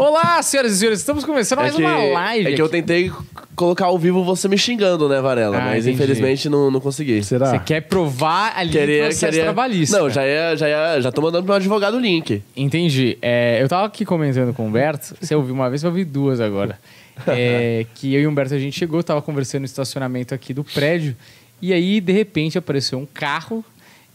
Olá, 0.00 0.42
senhoras 0.42 0.72
e 0.72 0.78
senhores, 0.78 1.00
estamos 1.00 1.26
começando 1.26 1.58
mais 1.58 1.74
uma 1.74 1.94
live. 1.94 2.50
é 2.50 2.54
que 2.54 2.62
eu 2.62 2.64
aqui. 2.64 2.72
tentei 2.72 3.12
colocar 3.54 3.84
ao 3.84 3.98
vivo 3.98 4.24
você 4.24 4.48
me 4.48 4.56
xingando, 4.56 5.06
né, 5.10 5.20
Varela? 5.20 5.58
Ah, 5.58 5.64
Mas 5.66 5.86
entendi. 5.86 6.02
infelizmente 6.02 6.48
não, 6.48 6.70
não 6.70 6.80
consegui. 6.80 7.22
Será? 7.22 7.50
Você 7.50 7.58
quer 7.58 7.82
provar 7.82 8.54
ali 8.56 8.70
o 8.70 8.72
Queria, 8.72 9.02
processo 9.02 9.26
queria... 9.26 9.42
trabalhista. 9.42 9.98
Não, 9.98 10.08
já 10.08 10.26
ia, 10.26 10.56
já 10.56 10.68
ia, 10.70 11.02
já 11.02 11.12
tô 11.12 11.20
mandando 11.20 11.42
pro 11.42 11.52
meu 11.52 11.56
advogado 11.56 11.98
o 11.98 12.00
link. 12.00 12.42
Entendi. 12.56 13.18
É, 13.20 13.58
eu 13.60 13.68
tava 13.68 13.86
aqui 13.86 14.06
comentando 14.06 14.54
com 14.54 14.62
o 14.62 14.66
Humberto, 14.68 15.14
você 15.20 15.34
ouviu 15.34 15.54
uma 15.54 15.68
vez, 15.68 15.82
eu 15.82 15.90
ouvi 15.90 16.02
duas 16.02 16.40
agora. 16.40 16.78
É, 17.26 17.84
que 17.94 18.14
eu 18.14 18.22
e 18.22 18.26
o 18.26 18.30
Humberto, 18.30 18.54
a 18.54 18.58
gente 18.58 18.78
chegou, 18.78 19.02
tava 19.02 19.20
conversando 19.20 19.60
no 19.60 19.66
estacionamento 19.66 20.34
aqui 20.34 20.54
do 20.54 20.64
prédio, 20.64 21.14
e 21.60 21.74
aí, 21.74 22.00
de 22.00 22.12
repente, 22.12 22.56
apareceu 22.56 22.98
um 22.98 23.04
carro 23.04 23.62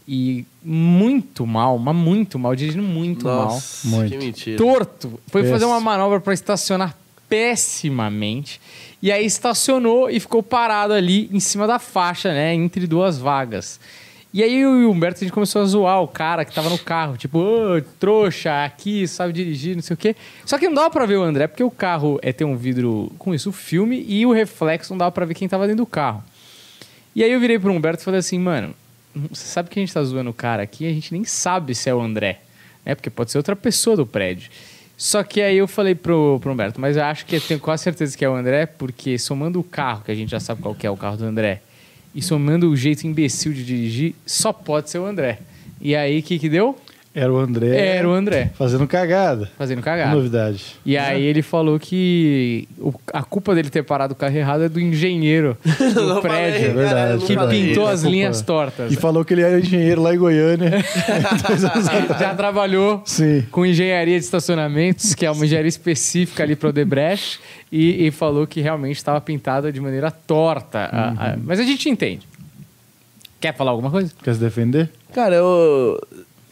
e 0.08 0.44
muito 0.62 1.46
mal, 1.46 1.78
mas 1.78 1.96
muito 1.96 2.38
mal, 2.38 2.54
dirigindo 2.54 2.82
muito 2.84 3.24
Nossa, 3.26 3.88
Muito. 3.88 4.10
que 4.10 4.18
mentira. 4.18 4.64
mal. 4.64 4.74
Torto. 4.74 5.20
Foi 5.28 5.44
fazer 5.44 5.64
uma 5.64 5.80
manobra 5.80 6.20
para 6.20 6.32
estacionar 6.32 6.96
pessimamente. 7.28 8.60
E 9.02 9.10
aí 9.10 9.26
estacionou 9.26 10.08
e 10.08 10.20
ficou 10.20 10.42
parado 10.42 10.92
ali 10.92 11.28
em 11.32 11.40
cima 11.40 11.66
da 11.66 11.78
faixa, 11.78 12.32
né? 12.32 12.54
Entre 12.54 12.86
duas 12.86 13.18
vagas. 13.18 13.80
E 14.32 14.42
aí 14.42 14.60
eu 14.60 14.82
e 14.82 14.84
o 14.84 14.90
Humberto, 14.90 15.18
a 15.18 15.24
gente 15.24 15.32
começou 15.32 15.62
a 15.62 15.64
zoar 15.64 16.02
o 16.02 16.08
cara 16.08 16.44
que 16.44 16.52
tava 16.54 16.68
no 16.68 16.78
carro. 16.78 17.16
Tipo, 17.16 17.38
ô, 17.38 17.82
trouxa, 17.98 18.64
aqui, 18.64 19.08
sabe 19.08 19.32
dirigir, 19.32 19.74
não 19.74 19.82
sei 19.82 19.94
o 19.94 19.96
quê. 19.96 20.14
Só 20.44 20.58
que 20.58 20.66
não 20.68 20.74
dava 20.74 20.90
pra 20.90 21.06
ver 21.06 21.16
o 21.16 21.22
André, 21.22 21.46
porque 21.46 21.64
o 21.64 21.70
carro 21.70 22.18
é 22.22 22.32
ter 22.32 22.44
um 22.44 22.56
vidro 22.56 23.10
com 23.18 23.34
isso, 23.34 23.48
o 23.48 23.52
filme, 23.52 24.04
e 24.06 24.26
o 24.26 24.32
reflexo 24.32 24.92
não 24.92 24.98
dava 24.98 25.10
pra 25.10 25.24
ver 25.24 25.34
quem 25.34 25.48
tava 25.48 25.66
dentro 25.66 25.84
do 25.84 25.86
carro. 25.86 26.22
E 27.14 27.24
aí 27.24 27.32
eu 27.32 27.40
virei 27.40 27.58
pro 27.58 27.72
Humberto 27.72 28.02
e 28.02 28.04
falei 28.04 28.20
assim, 28.20 28.38
mano, 28.38 28.74
você 29.30 29.46
sabe 29.46 29.70
que 29.70 29.78
a 29.78 29.82
gente 29.82 29.92
tá 29.92 30.02
zoando 30.02 30.30
o 30.30 30.34
cara 30.34 30.62
aqui, 30.62 30.86
a 30.86 30.92
gente 30.92 31.12
nem 31.12 31.24
sabe 31.24 31.74
se 31.74 31.88
é 31.88 31.94
o 31.94 32.00
André, 32.00 32.40
né? 32.84 32.94
Porque 32.94 33.10
pode 33.10 33.30
ser 33.30 33.38
outra 33.38 33.56
pessoa 33.56 33.96
do 33.96 34.06
prédio. 34.06 34.50
Só 34.96 35.22
que 35.22 35.42
aí 35.42 35.58
eu 35.58 35.68
falei 35.68 35.94
pro, 35.94 36.38
pro 36.40 36.52
Humberto, 36.52 36.80
mas 36.80 36.96
eu 36.96 37.04
acho 37.04 37.26
que 37.26 37.36
eu 37.36 37.40
tenho 37.40 37.60
quase 37.60 37.82
certeza 37.82 38.16
que 38.16 38.24
é 38.24 38.28
o 38.28 38.34
André, 38.34 38.64
porque 38.66 39.18
somando 39.18 39.60
o 39.60 39.64
carro, 39.64 40.02
que 40.04 40.10
a 40.10 40.14
gente 40.14 40.30
já 40.30 40.40
sabe 40.40 40.62
qual 40.62 40.74
que 40.74 40.86
é 40.86 40.90
o 40.90 40.96
carro 40.96 41.18
do 41.18 41.24
André, 41.24 41.60
e 42.14 42.22
somando 42.22 42.70
o 42.70 42.76
jeito 42.76 43.06
imbecil 43.06 43.52
de 43.52 43.62
dirigir, 43.64 44.14
só 44.24 44.52
pode 44.52 44.88
ser 44.88 44.98
o 44.98 45.04
André. 45.04 45.38
E 45.80 45.94
aí, 45.94 46.20
o 46.20 46.22
que 46.22 46.38
que 46.38 46.48
deu? 46.48 46.74
Era 47.18 47.32
o 47.32 47.38
André. 47.38 47.68
Era 47.96 48.06
o 48.06 48.12
André, 48.12 48.50
Fazendo 48.58 48.86
cagada. 48.86 49.50
fazendo 49.56 49.80
cagada. 49.80 50.14
Novidade. 50.14 50.76
E 50.84 50.98
aí 50.98 51.22
ele 51.24 51.40
falou 51.40 51.80
que 51.80 52.68
o- 52.78 52.92
a 53.10 53.22
culpa 53.22 53.54
dele 53.54 53.70
ter 53.70 53.82
parado 53.84 54.12
o 54.12 54.16
carro 54.16 54.36
errado 54.36 54.64
é 54.64 54.68
do 54.68 54.78
engenheiro 54.78 55.56
do 55.64 56.02
Não 56.08 56.20
falei, 56.20 56.52
prédio. 56.52 56.66
É 56.66 56.72
verdade, 56.74 57.10
eu 57.12 57.18
não 57.18 57.26
que 57.26 57.36
pintou 57.56 57.86
A 57.86 57.90
as 57.92 58.02
linhas 58.02 58.42
tortas. 58.42 58.92
E 58.92 58.96
falou 58.96 59.24
que 59.24 59.32
ele 59.32 59.40
era 59.40 59.58
engenheiro 59.58 60.02
lá 60.02 60.14
em 60.14 60.18
Goiânia. 60.18 60.72
Já 62.20 62.34
trabalhou 62.34 63.02
Sim. 63.06 63.44
com 63.50 63.64
engenharia 63.64 64.18
de 64.18 64.24
estacionamentos, 64.24 65.14
que 65.14 65.24
é 65.24 65.30
uma 65.30 65.44
engenharia 65.44 65.68
específica 65.68 66.42
ali 66.42 66.54
para 66.54 66.66
o 66.66 66.68
Odebrecht, 66.70 67.40
e, 67.72 68.06
e 68.06 68.10
falou 68.10 68.46
que 68.46 68.60
realmente 68.60 68.96
estava 68.96 69.20
pintada 69.22 69.72
de 69.72 69.80
maneira 69.80 70.10
torta. 70.10 70.90
a- 70.92 71.10
Uhum. 71.10 71.16
a- 71.18 71.36
mas 71.44 71.60
a 71.60 71.62
gente 71.64 71.88
entende. 71.88 72.26
Quer 73.40 73.54
falar 73.54 73.70
alguma 73.70 73.90
coisa? 73.90 74.12
Quer 74.22 74.34
se 74.34 74.40
defender? 74.40 74.90
Cara, 75.14 75.34
eu... 75.34 75.98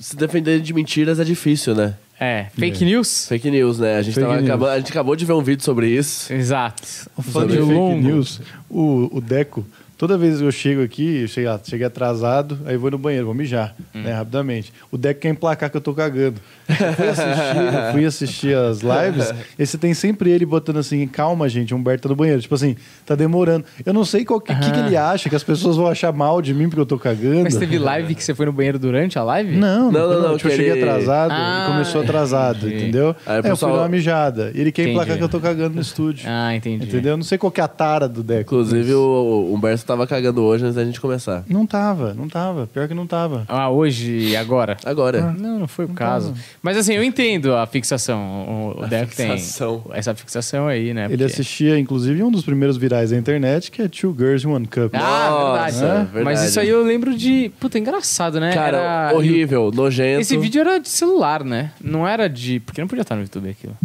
Se 0.05 0.15
defender 0.17 0.61
de 0.61 0.75
mentiras 0.75 1.19
é 1.19 1.25
difícil, 1.25 1.75
né? 1.75 1.95
É, 2.21 2.49
fake 2.55 2.85
news? 2.85 3.27
Fake 3.27 3.51
news, 3.51 3.79
né? 3.79 3.97
A 3.97 4.03
gente, 4.03 4.17
Fake 4.17 4.47
tava 4.47 4.67
news. 4.67 4.69
a 4.69 4.79
gente 4.79 4.91
acabou 4.91 5.17
de 5.17 5.25
ver 5.25 5.33
um 5.33 5.41
vídeo 5.41 5.65
sobre 5.65 5.89
isso. 5.89 6.31
Exato. 6.31 6.83
Falando 7.23 7.53
de 7.53 7.57
fake 7.57 7.73
longo. 7.73 8.03
news, 8.03 8.39
o, 8.69 9.09
o 9.11 9.19
Deco, 9.23 9.65
toda 10.07 10.19
vez 10.19 10.39
que 10.39 10.45
eu 10.45 10.53
chego 10.53 10.83
aqui, 10.83 11.23
eu 11.23 11.29
chego, 11.29 11.49
cheguei 11.65 11.87
atrasado, 11.87 12.59
aí 12.67 12.77
vou 12.77 12.91
no 12.91 12.99
banheiro, 12.99 13.25
vou 13.25 13.35
mijar, 13.35 13.75
Hum. 13.95 14.03
né, 14.03 14.13
rapidamente. 14.13 14.71
O 14.91 14.99
Deco 14.99 15.21
quer 15.21 15.31
emplacar 15.31 15.71
que 15.71 15.77
eu 15.77 15.81
tô 15.81 15.95
cagando. 15.95 16.39
Eu 16.69 16.93
fui 16.93 17.09
assistir, 17.09 17.57
eu 17.57 17.93
fui 17.93 18.05
assistir 18.05 18.57
as 18.57 18.81
lives, 18.81 19.33
e 19.59 19.65
você 19.67 19.79
tem 19.79 19.95
sempre 19.95 20.31
ele 20.31 20.45
botando 20.45 20.77
assim, 20.79 21.07
calma, 21.07 21.49
gente, 21.49 21.73
o 21.73 21.77
Humberto 21.77 22.03
tá 22.03 22.09
no 22.11 22.17
banheiro. 22.17 22.41
Tipo 22.43 22.55
assim, 22.55 22.77
tá 23.07 23.15
demorando. 23.15 23.65
Eu 23.85 23.95
não 23.95 24.05
sei 24.05 24.27
o 24.29 24.41
que, 24.41 24.55
que, 24.55 24.71
que 24.71 24.79
ele 24.79 24.97
acha, 24.97 25.31
que 25.31 25.37
as 25.37 25.43
pessoas 25.43 25.77
vão 25.77 25.87
achar 25.87 26.13
mal 26.13 26.43
de 26.43 26.53
mim 26.53 26.69
porque 26.69 26.81
eu 26.83 26.87
tô 26.87 26.99
cagando. 26.99 27.45
Mas 27.45 27.57
teve 27.57 27.79
live 27.79 28.15
que 28.15 28.23
você 28.23 28.35
foi 28.35 28.45
no 28.47 28.53
banheiro 28.53 28.79
durante 28.79 29.19
a 29.19 29.23
live? 29.25 29.57
Não, 29.57 29.91
Não, 29.91 30.09
não, 30.09 30.23
não, 30.29 30.37
Tipo, 30.37 30.49
eu 30.49 30.51
que 30.51 30.57
cheguei 30.57 30.71
ele- 30.73 30.83
atrasado 30.83 31.33
Ah, 31.33 31.67
e 31.69 31.73
começou 31.73 32.03
atrasado, 32.03 32.67
entendi. 32.67 32.75
entendeu? 32.83 33.17
Aí 33.27 33.27
o 33.27 33.31
Aí 33.33 33.37
eu 33.39 33.43
fui 33.43 33.51
pessoal- 33.53 33.73
dar 33.73 33.79
uma 33.83 33.89
mijada. 33.89 34.53
E 34.55 34.61
ele 34.61 34.71
quer 34.71 34.83
Entendi. 34.83 34.97
emplacar 34.97 35.17
que 35.17 35.25
eu 35.25 35.29
tô 35.29 35.41
cagando 35.41 35.75
no 35.77 35.81
estúdio. 35.81 36.27
Ah, 36.29 36.55
entendi. 36.55 36.87
Entendeu? 36.87 37.13
Eu 37.13 37.17
não 37.17 37.25
sei 37.25 37.39
qual 37.39 37.51
que 37.51 37.61
é 37.61 37.65
a 37.65 37.69
tara 37.69 38.09
do 38.09 38.23
Deco. 38.23 38.43
Inclusive, 38.55 38.85
mas- 38.85 38.95
o 38.95 39.45
o 39.45 39.55
Humberto 39.55 39.85
tava 39.95 40.07
cagando 40.07 40.43
hoje 40.43 40.65
antes 40.65 40.75
da 40.77 40.85
gente 40.85 41.01
começar. 41.01 41.45
Não 41.49 41.67
tava, 41.67 42.13
não 42.15 42.29
tava. 42.29 42.67
Pior 42.67 42.89
que 42.89 42.95
não 42.95 43.07
tava. 43.07 43.45
Ah, 43.49 43.71
hoje, 43.71 44.37
agora? 44.37 44.77
Agora. 44.85 45.33
Não, 45.39 45.59
não 45.61 45.69
foi 45.69 45.85
o 45.85 45.89
Não 45.89 45.95
caso. 45.95 46.29
tava. 46.31 46.41
Mas 46.63 46.77
assim, 46.77 46.95
eu 46.95 47.03
entendo 47.05 47.55
a 47.55 47.67
fixação. 47.67 48.73
O, 48.77 48.81
o 48.81 48.85
A 48.85 48.87
Deco 48.87 49.13
fixação. 49.13 49.81
tem 49.89 49.97
essa 49.99 50.15
fixação 50.15 50.67
aí, 50.67 50.93
né? 50.93 51.05
Ele 51.05 51.17
Porque- 51.19 51.25
assistia, 51.25 51.79
inclusive, 51.79 52.23
um 52.23 52.31
dos 52.31 52.45
primeiros 52.45 52.77
virais 52.77 53.11
da 53.11 53.17
internet, 53.17 53.71
que 53.71 53.83
é 53.83 53.89
Two 53.89 54.15
Girls 54.19 54.47
in 54.47 54.51
One 54.51 54.67
Cup. 54.67 54.95
Ah, 54.95 55.31
Nossa, 55.31 55.79
verdade. 55.81 56.05
verdade. 56.13 56.25
Mas 56.25 56.43
isso 56.43 56.59
aí 56.61 56.69
eu 56.69 56.83
lembro 56.85 57.17
de. 57.17 57.51
Puta, 57.61 57.79
engraçado, 57.79 58.41
né? 58.41 58.53
Cara, 58.53 58.77
Era- 58.79 59.15
horrível, 59.17 59.71
nojento. 59.73 60.21
Esse 60.21 60.37
vídeo 60.37 60.61
era 60.61 60.79
de 60.79 60.89
celular, 60.89 61.45
né? 61.45 61.71
Não 61.81 62.07
era 62.07 62.29
de. 62.29 62.61
Porque 62.61 62.81
não 62.81 62.89
podia 62.89 63.03
estar 63.03 63.15
no 63.15 63.23
YouTube 63.23 63.49
aquilo. 63.49 63.77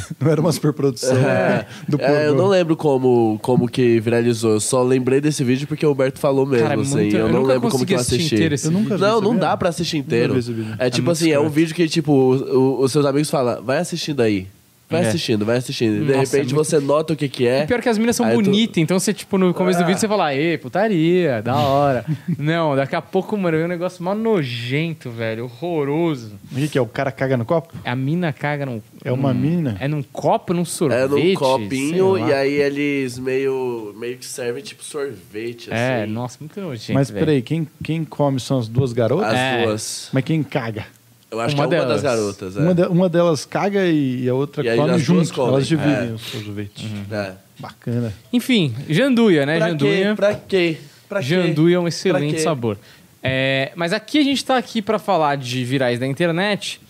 Não 0.20 0.30
era 0.30 0.40
uma 0.40 0.52
superprodução 0.52 1.16
É, 1.16 1.66
do 1.88 2.00
é, 2.00 2.28
eu 2.28 2.34
não 2.34 2.46
lembro 2.48 2.76
como, 2.76 3.38
como 3.42 3.68
que 3.68 4.00
viralizou. 4.00 4.52
Eu 4.52 4.60
só 4.60 4.82
lembrei 4.82 5.20
desse 5.20 5.42
vídeo 5.44 5.66
porque 5.66 5.84
o 5.86 5.92
Humberto 5.92 6.18
falou 6.18 6.44
mesmo, 6.46 6.66
Cara, 6.68 6.80
assim. 6.80 6.90
muito- 6.94 7.16
eu, 7.16 7.26
eu 7.26 7.32
não 7.32 7.42
lembro 7.42 7.68
como 7.70 7.84
que 7.86 7.94
eu 7.94 7.98
assistir 7.98 8.16
assisti. 8.16 8.34
inteiro 8.34 8.54
esse 8.54 8.66
Eu 8.66 8.72
nunca 8.72 8.96
vi, 8.96 9.00
Não, 9.02 9.20
não 9.20 9.36
dá 9.36 9.56
pra 9.56 9.68
assistir 9.68 9.98
inteiro. 9.98 10.34
vídeo. 10.34 10.66
É 10.78 10.90
tipo 10.90 11.06
muito 11.06 11.16
assim, 11.18 11.30
é 11.30 11.38
um 11.40 11.48
vídeo 11.48 11.74
que, 11.74 11.88
tipo, 11.88 12.12
o- 12.12 12.58
o- 12.58 12.82
os 12.82 12.92
seus 12.92 13.04
amigos 13.06 13.30
falam, 13.30 13.62
vai 13.62 13.78
assistindo 13.78 14.20
aí. 14.20 14.46
Vai 14.90 15.04
É. 15.04 15.08
assistindo, 15.08 15.44
vai 15.44 15.58
assistindo. 15.58 15.96
E 15.96 16.00
de 16.00 16.04
Nossa, 16.06 16.18
repente 16.18 16.34
é 16.52 16.54
muito- 16.54 16.54
você 16.54 16.78
nota 16.80 17.12
o 17.12 17.16
que 17.16 17.28
que 17.28 17.44
E 17.44 17.46
é. 17.46 17.66
pior 17.66 17.82
que 17.82 17.88
as 17.90 17.98
meninas 17.98 18.16
são 18.16 18.26
bonitas, 18.34 18.78
então 18.78 18.98
você, 18.98 19.12
tipo, 19.12 19.36
no 19.36 19.52
começo 19.52 19.78
do 19.78 19.84
vídeo 19.84 19.98
você 20.00 20.08
fala, 20.08 20.34
ê, 20.34 20.56
putaria, 20.56 21.42
da 21.42 21.56
hora. 21.56 22.04
não, 22.38 22.74
daqui 22.74 22.96
a 22.96 23.02
pouco, 23.02 23.36
mano, 23.36 23.56
é 23.58 23.64
um 23.64 23.68
negócio 23.68 24.02
mó 24.02 24.14
nojento, 24.14 25.10
velho, 25.10 25.44
horroroso. 25.44 26.32
O 26.50 26.54
que, 26.54 26.68
que 26.68 26.78
é? 26.78 26.80
O 26.80 26.86
cara 26.86 27.12
caga 27.12 27.36
no 27.36 27.44
copo? 27.44 27.74
A 27.84 27.94
mina 27.94 28.32
caga 28.32 28.64
num. 28.64 28.80
É 29.04 29.12
uma 29.12 29.34
num- 29.34 29.40
mina? 29.40 29.76
É 29.78 29.86
num 29.86 30.02
copo, 30.02 30.54
num 30.54 30.64
sorvete? 30.64 31.00
É 31.02 31.06
num 31.06 31.34
copinho 31.34 32.18
e 32.28 32.32
aí 32.32 32.54
eles 32.54 33.18
meio, 33.18 33.94
meio 33.98 34.16
que 34.16 34.24
servem 34.26 34.62
tipo 34.62 34.82
sorvete, 34.82 35.68
É, 35.70 36.02
assim. 36.04 36.12
nossa, 36.12 36.38
muito 36.40 36.58
nojento. 36.60 36.94
Mas 36.94 37.10
velho. 37.10 37.26
peraí, 37.26 37.42
quem, 37.42 37.68
quem 37.84 38.04
come 38.04 38.40
são 38.40 38.58
as 38.58 38.68
duas 38.68 38.92
garotas? 38.92 39.28
As 39.32 39.38
É. 39.38 39.64
duas. 39.66 40.08
Mas 40.12 40.24
quem 40.24 40.42
caga? 40.42 40.86
Eu 41.30 41.40
acho 41.40 41.54
Uma 41.54 41.68
que 41.68 41.74
é 41.74 41.80
uma 41.80 41.86
das 41.86 42.02
delas. 42.02 42.18
garotas, 42.18 42.56
é. 42.56 42.60
Uma, 42.60 42.74
de- 42.74 42.82
uma 42.86 43.08
delas 43.08 43.44
caga 43.44 43.84
e 43.86 44.26
a 44.28 44.34
outra 44.34 44.64
E 44.64 44.68
aí 44.70 44.76
come 44.78 44.98
junto. 44.98 45.32
comem. 45.34 45.52
Elas 45.54 45.66
dividem 45.68 45.92
É. 46.10 46.12
o 46.14 46.18
sorvete. 46.18 46.86
É. 47.10 47.32
Bacana. 47.58 48.14
Enfim, 48.32 48.74
janduia, 48.88 49.44
né? 49.44 49.58
Pra 49.58 49.68
janduia. 49.68 50.08
quê? 50.10 50.14
Pra 50.16 50.34
quê? 50.34 50.76
Pra 51.08 51.20
quê? 51.20 51.26
Janduia 51.26 51.76
é 51.76 51.78
um 51.80 51.88
excelente 51.88 52.40
sabor. 52.40 52.78
É, 53.22 53.72
mas 53.74 53.92
aqui 53.92 54.18
a 54.18 54.22
gente 54.22 54.42
tá 54.44 54.56
aqui 54.56 54.80
pra 54.80 54.98
falar 54.98 55.36
de 55.36 55.64
virais 55.64 55.98
da 55.98 56.06
internet. 56.06 56.80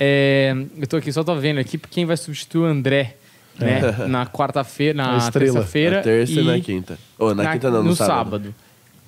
É, 0.00 0.54
eu 0.78 0.86
tô 0.86 0.96
aqui, 0.96 1.12
só 1.12 1.22
tô 1.22 1.34
vendo 1.36 1.58
aqui 1.60 1.78
quem 1.78 2.04
vai 2.04 2.16
substituir 2.16 2.62
o 2.62 2.64
André, 2.64 3.16
né? 3.58 3.80
na 4.08 4.26
quarta-feira, 4.26 4.94
na 4.94 5.30
terça-feira 5.30 5.96
Na 5.98 6.02
terça 6.02 6.32
e, 6.32 6.42
na 6.44 6.60
quinta. 6.60 6.98
Ou 7.18 7.34
na, 7.34 7.52
quinta 7.52 7.70
não, 7.70 7.82
no, 7.84 7.94
sábado. 7.94 8.54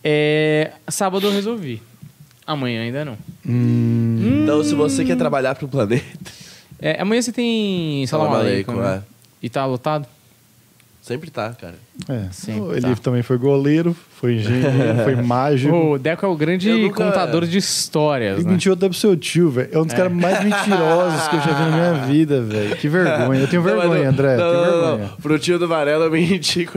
É, 0.04 0.70
sábado 0.88 1.26
eu 1.26 1.32
resolvi. 1.32 1.82
Amanhã 2.48 2.80
ainda 2.80 3.04
não. 3.04 3.18
Hum, 3.46 4.40
Então, 4.42 4.64
se 4.64 4.74
você 4.74 5.04
quer 5.04 5.16
trabalhar 5.18 5.54
pro 5.54 5.68
planeta... 5.68 6.32
É, 6.80 6.98
amanhã 7.02 7.20
você 7.20 7.30
tem 7.30 8.06
Salam 8.06 8.28
Salam 8.28 8.40
Aleikum, 8.40 8.72
aleikum, 8.72 8.90
né? 8.90 9.02
E 9.42 9.50
tá 9.50 9.66
lotado? 9.66 10.06
Sempre 11.08 11.30
tá, 11.30 11.50
cara. 11.58 11.74
é. 12.08 12.26
Sim, 12.30 12.70
ele 12.70 12.82
tá. 12.82 12.94
também 13.02 13.22
foi 13.22 13.38
goleiro, 13.38 13.96
foi 14.20 14.34
engenheiro, 14.34 14.68
foi 15.04 15.16
mágico. 15.16 15.74
O 15.74 15.98
Deco 15.98 16.26
é 16.26 16.28
o 16.28 16.36
grande 16.36 16.70
nunca- 16.70 17.02
contador 17.04 17.46
de 17.46 17.56
histórias, 17.56 18.36
Ele 18.36 18.44
né? 18.44 18.50
mentiu 18.52 18.74
até 18.74 18.86
pro 18.88 18.96
seu 18.96 19.16
tio, 19.16 19.48
velho. 19.50 19.70
É 19.72 19.78
um 19.78 19.84
dos 19.86 19.94
caras 19.94 20.12
mais 20.12 20.44
mentirosos 20.44 21.28
que 21.28 21.36
eu 21.36 21.40
já 21.40 21.46
vi 21.52 21.62
na 21.62 21.70
minha 21.70 21.94
vida, 22.06 22.42
velho. 22.42 22.76
Que 22.76 22.88
vergonha. 22.88 23.40
Eu 23.40 23.48
tenho 23.48 23.62
vergonha, 23.64 24.04
não- 24.04 24.10
André. 24.10 24.36
Não, 24.36 24.50
tenho 24.50 24.62
não, 24.64 24.70
vergonha. 24.70 25.08
não. 25.08 25.16
Pro 25.16 25.38
tio 25.38 25.58
do 25.58 25.66
Varela 25.66 26.04
eu 26.04 26.10
menti 26.10 26.66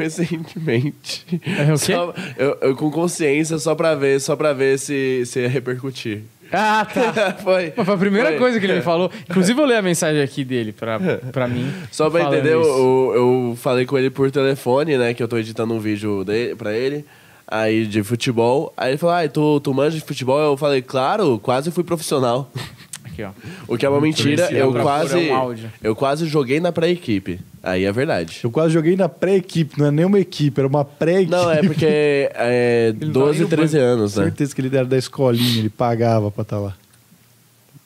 conscientemente. 0.45 1.25
É 1.45 1.63
o 1.73 1.77
quê? 1.77 1.93
Só- 1.93 2.13
eu, 2.37 2.57
eu 2.61 2.75
com 2.75 2.89
consciência 2.89 3.57
só 3.59 3.75
pra 3.75 3.95
ver, 3.95 4.19
só 4.21 4.35
pra 4.35 4.53
ver 4.53 4.79
se, 4.79 5.23
se 5.25 5.41
ia 5.41 5.49
repercutir. 5.49 6.21
Ah, 6.51 6.85
tá. 6.85 7.33
foi. 7.43 7.73
Mas 7.75 7.85
Foi 7.85 7.95
a 7.95 7.97
primeira 7.97 8.29
Foi. 8.29 8.37
coisa 8.37 8.59
que 8.59 8.65
ele 8.65 8.75
me 8.75 8.81
falou. 8.81 9.11
Inclusive, 9.29 9.59
eu 9.59 9.65
li 9.65 9.73
a 9.73 9.81
mensagem 9.81 10.21
aqui 10.21 10.43
dele 10.43 10.71
pra, 10.73 10.99
pra 11.31 11.47
mim. 11.47 11.71
Só 11.91 12.09
pra 12.09 12.21
entender, 12.23 12.53
eu, 12.53 13.13
eu 13.15 13.57
falei 13.57 13.85
com 13.85 13.97
ele 13.97 14.09
por 14.09 14.29
telefone, 14.31 14.97
né? 14.97 15.13
Que 15.13 15.23
eu 15.23 15.27
tô 15.27 15.37
editando 15.37 15.73
um 15.73 15.79
vídeo 15.79 16.23
dele, 16.23 16.55
pra 16.55 16.73
ele. 16.73 17.05
Aí 17.47 17.85
de 17.85 18.01
futebol. 18.03 18.73
Aí 18.77 18.91
ele 18.91 18.97
falou: 18.97 19.15
Ah, 19.15 19.27
tu, 19.27 19.59
tu 19.59 19.73
manja 19.73 19.97
de 19.97 20.03
futebol? 20.05 20.39
Eu 20.39 20.55
falei, 20.55 20.81
claro, 20.81 21.37
quase 21.39 21.69
fui 21.71 21.83
profissional. 21.83 22.49
Aqui, 23.11 23.23
ó. 23.23 23.31
O 23.67 23.77
que 23.77 23.85
é 23.85 23.89
uma 23.89 23.99
mentira, 23.99 24.45
Esse 24.45 24.55
eu 24.55 24.71
quase. 24.73 25.17
um 25.17 25.35
áudio. 25.35 25.71
Eu 25.83 25.95
quase 25.95 26.25
joguei 26.27 26.59
na 26.59 26.71
pré-equipe. 26.71 27.39
Aí 27.61 27.83
é 27.83 27.91
verdade. 27.91 28.39
Eu 28.43 28.49
quase 28.49 28.73
joguei 28.73 28.95
na 28.95 29.09
pré-equipe, 29.09 29.77
não 29.77 29.87
é 29.87 29.91
nem 29.91 30.05
uma 30.05 30.19
equipe, 30.19 30.59
era 30.59 30.67
uma 30.67 30.85
pré-equipe. 30.85 31.31
Não, 31.31 31.51
é 31.51 31.61
porque 31.61 31.85
é 31.85 32.93
Ele 32.99 33.05
não 33.07 33.13
tava 33.13 33.25
12, 33.25 33.39
nem 33.39 33.43
no 33.43 33.49
13 33.49 33.77
anos, 33.77 34.15
né? 34.15 34.23
Certeza 34.25 34.55
que 34.55 34.61
ele 34.61 34.75
era 34.75 34.85
da 34.85 34.97
escolinha, 34.97 35.59
ele 35.59 35.69
pagava 35.69 36.31
pra 36.31 36.41
estar 36.43 36.59
lá. 36.59 36.75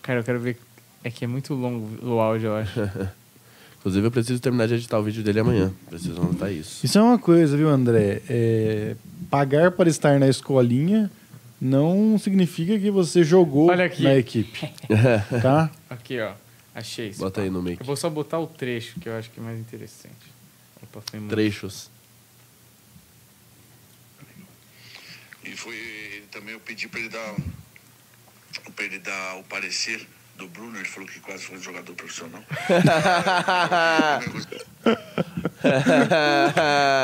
Cara, 0.01 0.19
eu 0.19 0.23
quero 0.23 0.39
ver. 0.39 0.57
É 1.03 1.09
que 1.09 1.25
é 1.25 1.27
muito 1.27 1.53
longo 1.53 1.87
o 2.03 2.19
áudio, 2.19 2.47
eu 2.47 2.55
acho. 2.57 2.79
Inclusive, 3.79 4.07
eu 4.07 4.11
preciso 4.11 4.39
terminar 4.39 4.67
de 4.67 4.75
editar 4.75 4.97
o 4.97 5.03
vídeo 5.03 5.21
dele 5.23 5.39
amanhã. 5.39 5.71
Preciso 5.87 6.19
anotar 6.19 6.51
isso. 6.51 6.83
Isso 6.83 6.97
é 6.97 7.01
uma 7.01 7.19
coisa, 7.19 7.55
viu, 7.55 7.69
André? 7.69 8.21
É, 8.27 8.95
pagar 9.29 9.71
para 9.71 9.87
estar 9.87 10.19
na 10.19 10.27
escolinha 10.27 11.11
não 11.59 12.17
significa 12.17 12.77
que 12.79 12.91
você 12.91 13.23
jogou 13.23 13.69
Olha 13.69 13.85
aqui. 13.85 14.03
na 14.03 14.15
equipe. 14.15 14.71
tá? 15.41 15.71
Aqui, 15.89 16.19
ó. 16.19 16.33
Achei 16.73 17.09
isso. 17.09 17.19
Bota 17.19 17.41
aí 17.41 17.49
no 17.49 17.61
mic. 17.61 17.79
Eu 17.79 17.85
vou 17.85 17.95
só 17.95 18.09
botar 18.09 18.39
o 18.39 18.47
trecho, 18.47 18.99
que 18.99 19.07
eu 19.07 19.17
acho 19.17 19.29
que 19.31 19.39
é 19.39 19.43
mais 19.43 19.57
interessante. 19.59 20.33
Opa, 20.83 21.01
foi 21.09 21.19
muito. 21.19 21.31
Trechos. 21.31 21.89
E 25.43 25.51
foi 25.55 26.23
também 26.31 26.53
eu 26.53 26.59
pedi 26.59 26.87
para 26.87 26.99
ele 26.99 27.09
dar 27.09 27.35
para 28.75 28.85
ele 28.85 28.99
dar 28.99 29.37
o 29.37 29.43
parecer 29.43 30.05
do 30.37 30.47
Bruno, 30.49 30.75
ele 30.77 30.85
falou 30.85 31.07
que 31.07 31.19
quase 31.21 31.43
foi 31.43 31.57
um 31.57 31.61
jogador 31.61 31.93
profissional. 31.95 32.41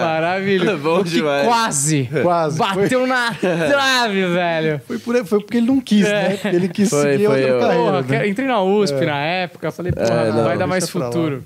Maravilhoso. 0.02 0.78
Bom 0.78 1.04
Que 1.04 1.10
demais. 1.10 1.48
Quase. 1.48 2.10
Quase. 2.22 2.58
Bateu 2.58 3.08
na 3.08 3.34
trave, 3.34 4.26
velho. 4.28 4.82
Foi, 4.88 5.00
por, 5.00 5.26
foi 5.26 5.40
porque 5.42 5.58
ele 5.58 5.68
não 5.68 5.80
quis, 5.80 6.06
É. 6.06 6.30
né? 6.30 6.38
Porque 6.38 6.56
ele 6.56 6.70
quis 6.70 6.90
Foi, 6.90 7.02
seguir 7.14 7.26
foi 7.26 7.36
outra 7.42 7.50
eu. 7.50 7.60
carreira. 7.60 8.04
Porra, 8.04 8.20
né? 8.20 8.28
entrei 8.28 8.48
na 8.48 8.62
USP 8.64 9.06
na 9.06 9.20
época, 9.20 9.72
falei, 9.72 9.92
porra, 9.92 10.08
É, 10.08 10.32
não, 10.32 10.44
vai 10.44 10.58
dar 10.58 10.68
mais 10.68 10.90
futuro. 10.90 11.44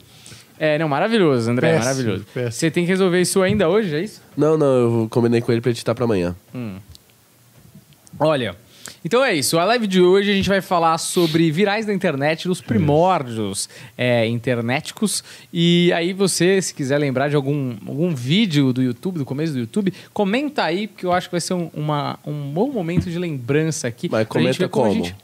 É, 0.57 0.77
não, 0.77 0.87
maravilhoso, 0.87 1.51
André, 1.51 1.71
Péssimo, 1.73 1.85
maravilhoso. 1.85 2.25
péssimo. 2.33 2.51
Você 2.51 2.71
tem 2.71 2.85
que 2.85 2.89
resolver 2.89 3.19
isso 3.21 3.41
ainda 3.41 3.67
hoje, 3.67 3.93
é 3.95 3.99
isso? 4.01 4.21
Não, 4.37 4.57
não, 4.57 5.01
eu 5.01 5.07
combinei 5.09 5.41
com 5.41 5.51
ele 5.51 5.59
pra 5.59 5.71
editar 5.71 5.93
pra 5.93 6.05
amanhã. 6.05 6.33
Olha, 8.17 8.55
então 9.03 9.23
é 9.23 9.33
isso. 9.33 9.57
A 9.57 9.65
live 9.65 9.87
de 9.87 10.01
hoje 10.01 10.31
a 10.31 10.33
gente 10.33 10.49
vai 10.49 10.61
falar 10.61 10.97
sobre 10.97 11.49
virais 11.51 11.85
da 11.85 11.93
internet, 11.93 12.47
dos 12.47 12.61
primórdios 12.61 13.67
é, 13.97 14.27
internéticos. 14.27 15.23
E 15.53 15.91
aí 15.93 16.13
você, 16.13 16.61
se 16.61 16.73
quiser 16.73 16.97
lembrar 16.97 17.29
de 17.29 17.35
algum, 17.35 17.75
algum 17.87 18.13
vídeo 18.15 18.71
do 18.73 18.81
YouTube, 18.81 19.17
do 19.17 19.25
começo 19.25 19.53
do 19.53 19.59
YouTube, 19.59 19.93
comenta 20.13 20.63
aí, 20.63 20.87
porque 20.87 21.05
eu 21.05 21.11
acho 21.13 21.27
que 21.27 21.33
vai 21.33 21.41
ser 21.41 21.53
um, 21.53 21.69
uma- 21.73 22.17
um 22.25 22.51
bom 22.51 22.71
momento 22.71 23.09
de 23.09 23.17
lembrança 23.19 23.87
aqui. 23.87 24.07
Mas 24.11 24.21
gente 24.21 24.29
comenta 24.29 24.69
como? 24.69 24.93
gente- 24.93 25.15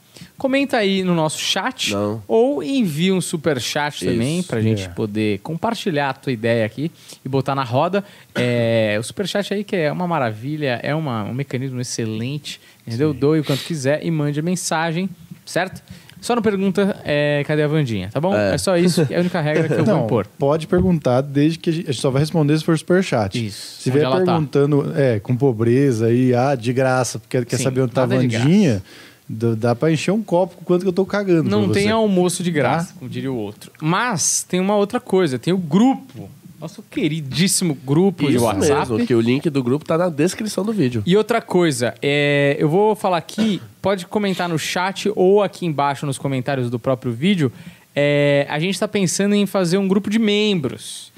Comenta 0.41 0.77
aí 0.77 1.03
no 1.03 1.13
nosso 1.13 1.37
chat 1.37 1.93
Não. 1.93 2.19
ou 2.27 2.63
envia 2.63 3.13
um 3.13 3.21
super 3.21 3.61
chat 3.61 4.03
também 4.03 4.39
Isso. 4.39 4.47
pra 4.47 4.59
gente 4.59 4.85
É. 4.85 4.87
poder 4.87 5.37
compartilhar 5.43 6.09
a 6.09 6.13
tua 6.13 6.31
ideia 6.33 6.65
aqui 6.65 6.91
e 7.23 7.29
botar 7.29 7.53
na 7.53 7.63
roda. 7.63 8.03
É, 8.33 8.97
o 8.99 9.03
super 9.03 9.27
chat 9.27 9.53
aí 9.53 9.63
que 9.63 9.75
é 9.75 9.91
uma 9.91 10.07
maravilha, 10.07 10.79
é 10.81 10.95
uma- 10.95 11.25
um 11.25 11.33
mecanismo 11.35 11.79
excelente, 11.79 12.59
entendeu? 12.87 13.13
Doe 13.13 13.41
o 13.41 13.43
quanto 13.43 13.63
quiser 13.63 14.03
e 14.03 14.09
mande 14.09 14.39
a 14.39 14.41
mensagem, 14.41 15.07
certo? 15.45 15.83
Só 16.19 16.35
não 16.35 16.41
pergunta 16.41 16.99
é, 17.05 17.43
cadê 17.45 17.61
a 17.61 17.67
Vandinha, 17.67 18.09
tá 18.11 18.19
bom? 18.19 18.35
É. 18.35 18.55
É. 18.55 18.57
só 18.57 18.75
isso, 18.75 19.05
é 19.11 19.17
a 19.17 19.19
única 19.19 19.39
regra 19.41 19.67
que 19.67 19.73
eu 19.75 19.85
vou 19.85 19.95
Não, 19.95 20.05
impor. 20.05 20.25
pode 20.39 20.65
perguntar, 20.65 21.21
desde 21.21 21.59
que 21.59 21.69
a 21.69 21.73
gente, 21.73 21.87
a 21.87 21.91
gente 21.91 22.01
só 22.01 22.09
vai 22.09 22.19
responder 22.19 22.57
se 22.57 22.63
for 22.63 22.75
superchat. 22.75 23.45
Isso, 23.45 23.79
Se 23.83 23.91
vier 23.91 24.09
tá. 24.09 24.15
perguntando 24.25 24.91
é, 24.95 25.19
com 25.19 25.35
pobreza 25.37 26.07
aí, 26.07 26.33
ah, 26.33 26.55
de 26.55 26.73
graça, 26.73 27.19
porque 27.19 27.45
quer 27.45 27.57
Sim, 27.57 27.63
saber 27.63 27.81
onde 27.81 27.93
tá 27.93 28.01
a 28.01 28.05
Vandinha, 28.07 28.81
dá 29.31 29.55
dá 29.55 29.75
pra 29.75 29.91
encher 29.91 30.11
um 30.11 30.21
copo 30.21 30.57
com 30.57 30.65
quanto 30.65 30.81
que 30.81 30.87
eu 30.87 30.93
tô 30.93 31.05
cagando. 31.05 31.49
Não 31.49 31.69
tem 31.69 31.85
você. 31.85 31.89
almoço 31.89 32.43
de 32.43 32.51
graça, 32.51 32.93
como 32.97 33.09
diria 33.09 33.31
o 33.31 33.35
outro. 33.35 33.71
Mas 33.81 34.43
tem 34.47 34.59
uma 34.59 34.75
outra 34.75 34.99
coisa, 34.99 35.39
tem 35.39 35.53
o 35.53 35.57
grupo, 35.57 36.29
nosso 36.59 36.83
queridíssimo 36.83 37.73
grupo 37.73 38.27
de 38.27 38.35
Isso 38.35 38.45
WhatsApp. 38.45 38.91
mesmo, 38.91 39.07
que 39.07 39.15
o 39.15 39.21
link 39.21 39.49
do 39.49 39.63
grupo 39.63 39.83
tá 39.85 39.97
na 39.97 40.09
descrição 40.09 40.63
do 40.63 40.71
vídeo. 40.71 41.01
E 41.05 41.17
outra 41.17 41.41
coisa, 41.41 41.95
é, 42.01 42.55
eu 42.59 42.69
vou 42.69 42.95
falar 42.95 43.17
aqui, 43.17 43.61
pode 43.81 44.05
comentar 44.05 44.47
no 44.47 44.59
chat 44.59 45.11
ou 45.15 45.41
aqui 45.41 45.65
embaixo 45.65 46.05
nos 46.05 46.17
comentários 46.17 46.69
do 46.69 46.77
próprio 46.77 47.11
vídeo. 47.11 47.51
é, 47.95 48.45
a 48.49 48.59
gente 48.59 48.75
está 48.75 48.87
pensando 48.87 49.33
em 49.35 49.45
fazer 49.45 49.77
um 49.77 49.87
grupo 49.87 50.09
de 50.09 50.19
membros 50.19 51.11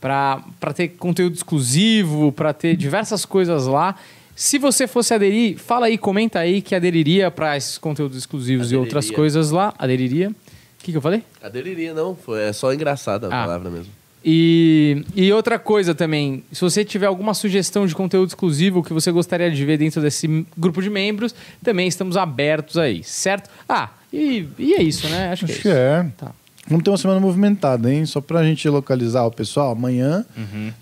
para 0.00 0.42
ter 0.74 0.88
conteúdo 0.88 1.34
exclusivo, 1.34 2.32
para 2.32 2.52
ter 2.52 2.76
diversas 2.76 3.24
coisas 3.24 3.66
lá. 3.66 3.96
Se 4.42 4.56
você 4.56 4.86
fosse 4.86 5.12
aderir, 5.12 5.58
fala 5.58 5.84
aí, 5.84 5.98
comenta 5.98 6.38
aí 6.38 6.62
que 6.62 6.74
aderiria 6.74 7.30
para 7.30 7.58
esses 7.58 7.76
conteúdos 7.76 8.16
exclusivos 8.16 8.72
e 8.72 8.74
outras 8.76 9.04
Aderiria. 9.04 9.16
coisas 9.16 9.50
lá. 9.50 9.74
Aderiria. 9.78 10.30
O 10.30 10.82
que, 10.82 10.92
que 10.92 10.96
eu 10.96 11.02
falei? 11.02 11.22
Aderiria, 11.42 11.92
não. 11.92 12.16
Foi, 12.16 12.40
é 12.44 12.50
só 12.54 12.72
engraçada 12.72 13.26
a 13.26 13.28
Ah. 13.28 13.42
palavra 13.44 13.68
mesmo. 13.68 13.92
E, 14.24 15.04
e 15.14 15.30
outra 15.30 15.58
coisa 15.58 15.94
também, 15.94 16.42
se 16.52 16.62
você 16.62 16.82
tiver 16.86 17.04
alguma 17.04 17.34
sugestão 17.34 17.86
de 17.86 17.94
conteúdo 17.94 18.28
exclusivo 18.28 18.82
que 18.82 18.94
você 18.94 19.12
gostaria 19.12 19.50
de 19.50 19.62
ver 19.62 19.76
dentro 19.76 20.00
desse 20.00 20.46
grupo 20.56 20.80
de 20.80 20.88
membros, 20.88 21.34
também 21.62 21.86
estamos 21.86 22.16
abertos 22.16 22.78
aí, 22.78 23.04
certo? 23.04 23.50
Ah, 23.68 23.90
e, 24.10 24.48
e 24.58 24.72
é 24.72 24.82
isso, 24.82 25.06
né? 25.10 25.32
Acho, 25.32 25.44
Acho 25.44 25.60
que 25.60 25.68
é 25.68 25.70
isso. 25.70 25.78
é. 25.78 26.06
Tá. 26.16 26.32
Vamos 26.66 26.82
ter 26.82 26.88
uma 26.90 26.96
semana 26.96 27.20
movimentada, 27.20 27.92
hein? 27.92 28.06
Só 28.06 28.22
pra 28.22 28.42
gente 28.42 28.66
localizar 28.70 29.24
o 29.26 29.30
pessoal. 29.30 29.72
Amanhã 29.72 30.24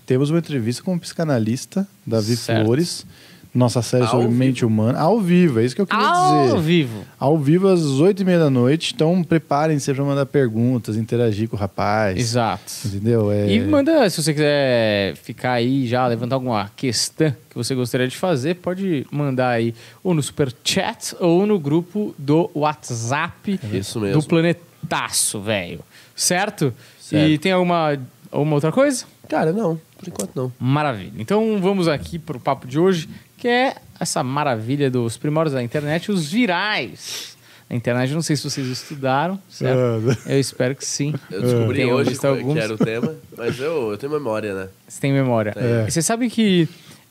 temos 0.07 0.31
uma 0.31 0.39
entrevista 0.39 0.81
com 0.85 0.95
o 0.95 1.01
psicanalista, 1.01 1.89
Davi 2.07 2.33
Uhum. 2.33 2.37
Certo. 2.37 2.65
Flores. 2.65 3.07
Nossa 3.55 3.81
série 3.83 4.05
Ao 4.05 4.11
sobre 4.11 4.27
vivo. 4.27 4.39
mente 4.39 4.65
humana. 4.65 4.99
Ao 5.01 5.21
vivo, 5.21 5.59
é 5.61 5.65
isso 5.65 5.75
que 5.75 5.81
eu 5.81 5.87
queria 5.87 6.05
Ao 6.07 6.45
dizer. 6.47 6.61
vivo. 6.61 7.05
Ao 7.19 7.39
vivo 7.39 7.69
às 7.69 7.81
oito 7.83 8.23
e 8.23 8.25
meia 8.25 8.39
da 8.39 8.51
noite. 8.51 8.93
Então 8.95 9.25
preparem-se 9.25 9.93
para 9.93 10.05
mandar 10.05 10.27
perguntas, 10.27 10.97
interagir 10.97 11.49
com 11.49 11.57
o 11.57 11.59
rapaz. 11.59 12.17
Exato. 12.19 12.73
Entendeu? 12.85 13.33
É... 13.33 13.51
E 13.51 13.61
manda, 13.61 14.09
se 14.11 14.23
você 14.23 14.33
quiser 14.33 15.17
ficar 15.17 15.53
aí 15.53 15.87
já, 15.87 16.07
levantar 16.07 16.37
alguma 16.37 16.71
questão 16.77 17.35
que 17.51 17.57
você 17.57 17.75
gostaria 17.75 18.07
de 18.07 18.17
fazer, 18.17 18.57
pode 18.57 19.07
mandar 19.11 19.49
aí 19.51 19.75
ou 20.05 20.15
no 20.15 20.23
super 20.23 20.53
chat 20.63 21.17
ou 21.19 21.47
no 21.47 21.59
grupo 21.59 22.15
do 22.19 22.51
WhatsApp 22.55 23.59
Isso 23.73 23.99
mesmo. 24.01 24.21
do 24.21 24.27
Planetaço, 24.29 25.41
velho. 25.41 25.81
Certo? 26.15 26.73
Certo. 27.01 27.29
E 27.31 27.39
tem 27.39 27.53
alguma, 27.53 27.99
alguma 28.31 28.55
outra 28.57 28.71
coisa? 28.73 29.05
Cara, 29.29 29.53
não. 29.53 29.81
Por 29.99 30.09
enquanto, 30.09 30.31
não. 30.35 30.53
Maravilha. 30.59 31.13
Então 31.19 31.59
vamos 31.61 31.89
aqui 31.89 32.19
para 32.19 32.37
o 32.37 32.41
papo 32.41 32.67
de 32.67 32.79
hoje, 32.79 33.09
que 33.39 33.49
é 33.49 33.77
essa 33.99 34.23
maravilha 34.23 34.91
dos 34.91 35.17
primórdios 35.17 35.55
da 35.55 35.63
internet, 35.63 36.11
os 36.11 36.31
virais. 36.31 37.37
Na 37.71 37.77
internet, 37.77 38.13
não 38.15 38.23
sei 38.23 38.35
se 38.35 38.43
vocês 38.45 38.67
estudaram, 38.67 39.39
certo? 39.49 39.79
Eu 40.27 40.41
espero 40.41 40.75
que 40.75 40.85
sim. 40.85 41.15
Eu 41.31 41.43
descobri 41.43 41.85
hoje 41.85 42.11
visto 42.11 42.23
que, 42.23 42.27
alguns. 42.27 42.55
que 42.55 42.61
era 42.61 42.75
o 42.75 42.79
tema, 42.79 43.15
mas 43.37 43.59
eu, 43.61 43.91
eu 43.91 43.99
tenho 43.99 44.11
memória, 44.11 44.55
né? 44.55 44.69
Você 44.89 45.01
tem 45.01 45.13
memória. 45.13 45.55
É. 45.55 45.89
Você 45.89 46.01
sabe 46.01 46.31
que. 46.31 46.67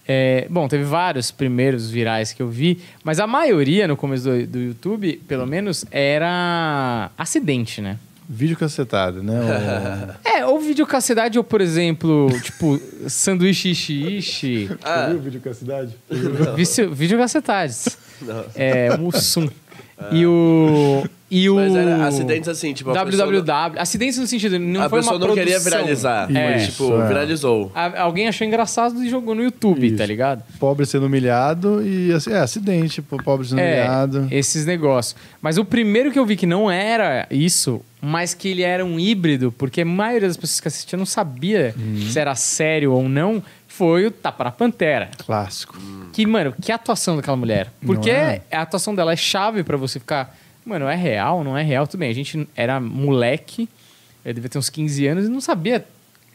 é, 0.07 0.47
bom, 0.50 0.68
teve 0.68 0.83
vários 0.83 1.29
primeiros 1.29 1.91
virais 1.91 2.33
que 2.33 2.41
eu 2.41 2.50
vi, 2.50 2.81
mas 3.03 3.19
a 3.19 3.27
maioria 3.27 3.88
no 3.88 3.95
começo 3.95 4.23
do, 4.23 4.47
do 4.47 4.59
YouTube, 4.59 5.21
pelo 5.27 5.45
menos, 5.45 5.85
era 5.91 7.12
acidente, 7.15 7.80
né? 7.80 8.00
Vídeo 8.29 8.57
cacetado, 8.57 9.24
né? 9.24 9.33
O... 10.24 10.27
É, 10.38 10.45
ou 10.45 10.59
videocassidade, 10.59 11.38
ou, 11.38 11.44
por 11.44 11.62
exemplo, 11.62 12.27
tipo, 12.44 12.80
sanduíche 13.07 13.71
ishi 13.71 14.18
ishi. 14.18 14.69
Ah, 14.83 15.09
o 15.16 15.19
vídeo 15.19 15.42
cacetade? 15.42 15.95
Vício- 16.56 16.94
Videocacetades. 16.94 17.97
É, 18.56 18.95
Mussum. 18.97 19.47
E 20.12 20.26
o. 20.26 21.04
E 21.30 21.50
o. 21.50 21.56
Mas 21.56 21.76
era 21.76 22.07
acidentes 22.07 22.48
assim, 22.48 22.74
tipo, 22.74 22.92
pessoa 22.92 23.06
não- 23.12 23.42
www. 23.44 23.80
Acidentes 23.80 24.18
no 24.18 24.26
sentido. 24.28 24.57
Não 24.57 24.84
a 24.84 24.90
foi 24.90 25.00
pessoa 25.00 25.18
uma 25.18 25.28
não 25.28 25.34
queria 25.34 25.60
produção. 25.60 25.72
viralizar. 25.80 26.28
É. 26.34 26.54
Mas, 26.54 26.66
tipo, 26.68 27.02
é. 27.02 27.07
viralizou. 27.07 27.72
A- 27.76 28.02
Alguém 28.02 28.28
achou 28.30 28.48
engraçado 28.48 29.04
e 29.04 29.10
jogou 29.10 29.36
no 29.36 29.44
YouTube, 29.44 29.88
Isso. 29.88 29.98
tá 29.98 30.06
ligado? 30.06 30.44
Pobre 30.60 30.86
sendo 30.86 31.07
humilhado 31.07 31.86
e 31.86 32.14
assim, 32.14 32.31
é 32.31 32.38
acidente, 32.40 33.02
pobre 33.02 33.46
sendo 33.48 33.60
É, 33.60 33.80
humilhado. 33.81 34.28
esses 34.31 34.66
negócios. 34.66 35.16
Mas 35.42 35.57
o 35.57 35.66
primeiro 35.66 36.12
que 36.12 36.19
eu 36.19 36.26
vi 36.26 36.38
que 36.38 36.46
não 36.46 36.72
era 36.72 37.28
isso, 37.30 37.81
mas 38.02 38.34
que 38.34 38.48
ele 38.48 38.62
era 38.62 38.86
um 38.86 38.98
híbrido, 38.98 39.52
porque 39.52 39.81
a 39.81 39.86
maioria 39.86 40.28
das 40.30 40.38
pessoas 40.38 40.62
que 40.62 40.68
assistiam 40.69 40.98
não 41.00 41.06
sabia 41.06 41.74
Uhum. 41.78 42.07
se 42.10 42.18
era 42.18 42.36
sério 42.36 42.94
ou 42.94 43.10
não, 43.10 43.44
foi 43.78 44.07
o 44.07 44.12
Tapa 44.12 44.44
na 44.46 44.52
Pantera. 44.52 45.10
Clássico. 45.26 45.78
Que, 46.12 46.26
mano, 46.26 46.54
que 46.60 46.72
atuação 46.72 47.16
daquela 47.16 47.38
mulher. 47.38 47.72
Porque 47.86 48.10
é? 48.10 48.42
a 48.52 48.62
atuação 48.64 48.96
dela 48.96 49.14
é 49.14 49.16
chave 49.16 49.64
pra 49.64 49.78
você 49.78 50.00
ficar. 50.00 50.36
Mano, 50.66 50.88
é 50.88 50.96
real, 50.96 51.44
não 51.44 51.56
é 51.57 51.64
real? 51.64 51.86
Tudo 51.86 52.00
bem, 52.00 52.10
a 52.10 52.14
gente 52.14 52.48
era 52.56 52.80
moleque, 52.80 53.69
eu 54.26 54.34
devia 54.34 54.50
ter 54.50 54.57
uns 54.57 54.69
15 54.69 55.07
anos 55.07 55.26
e 55.26 55.30
não 55.30 55.40
sabia 55.40 55.86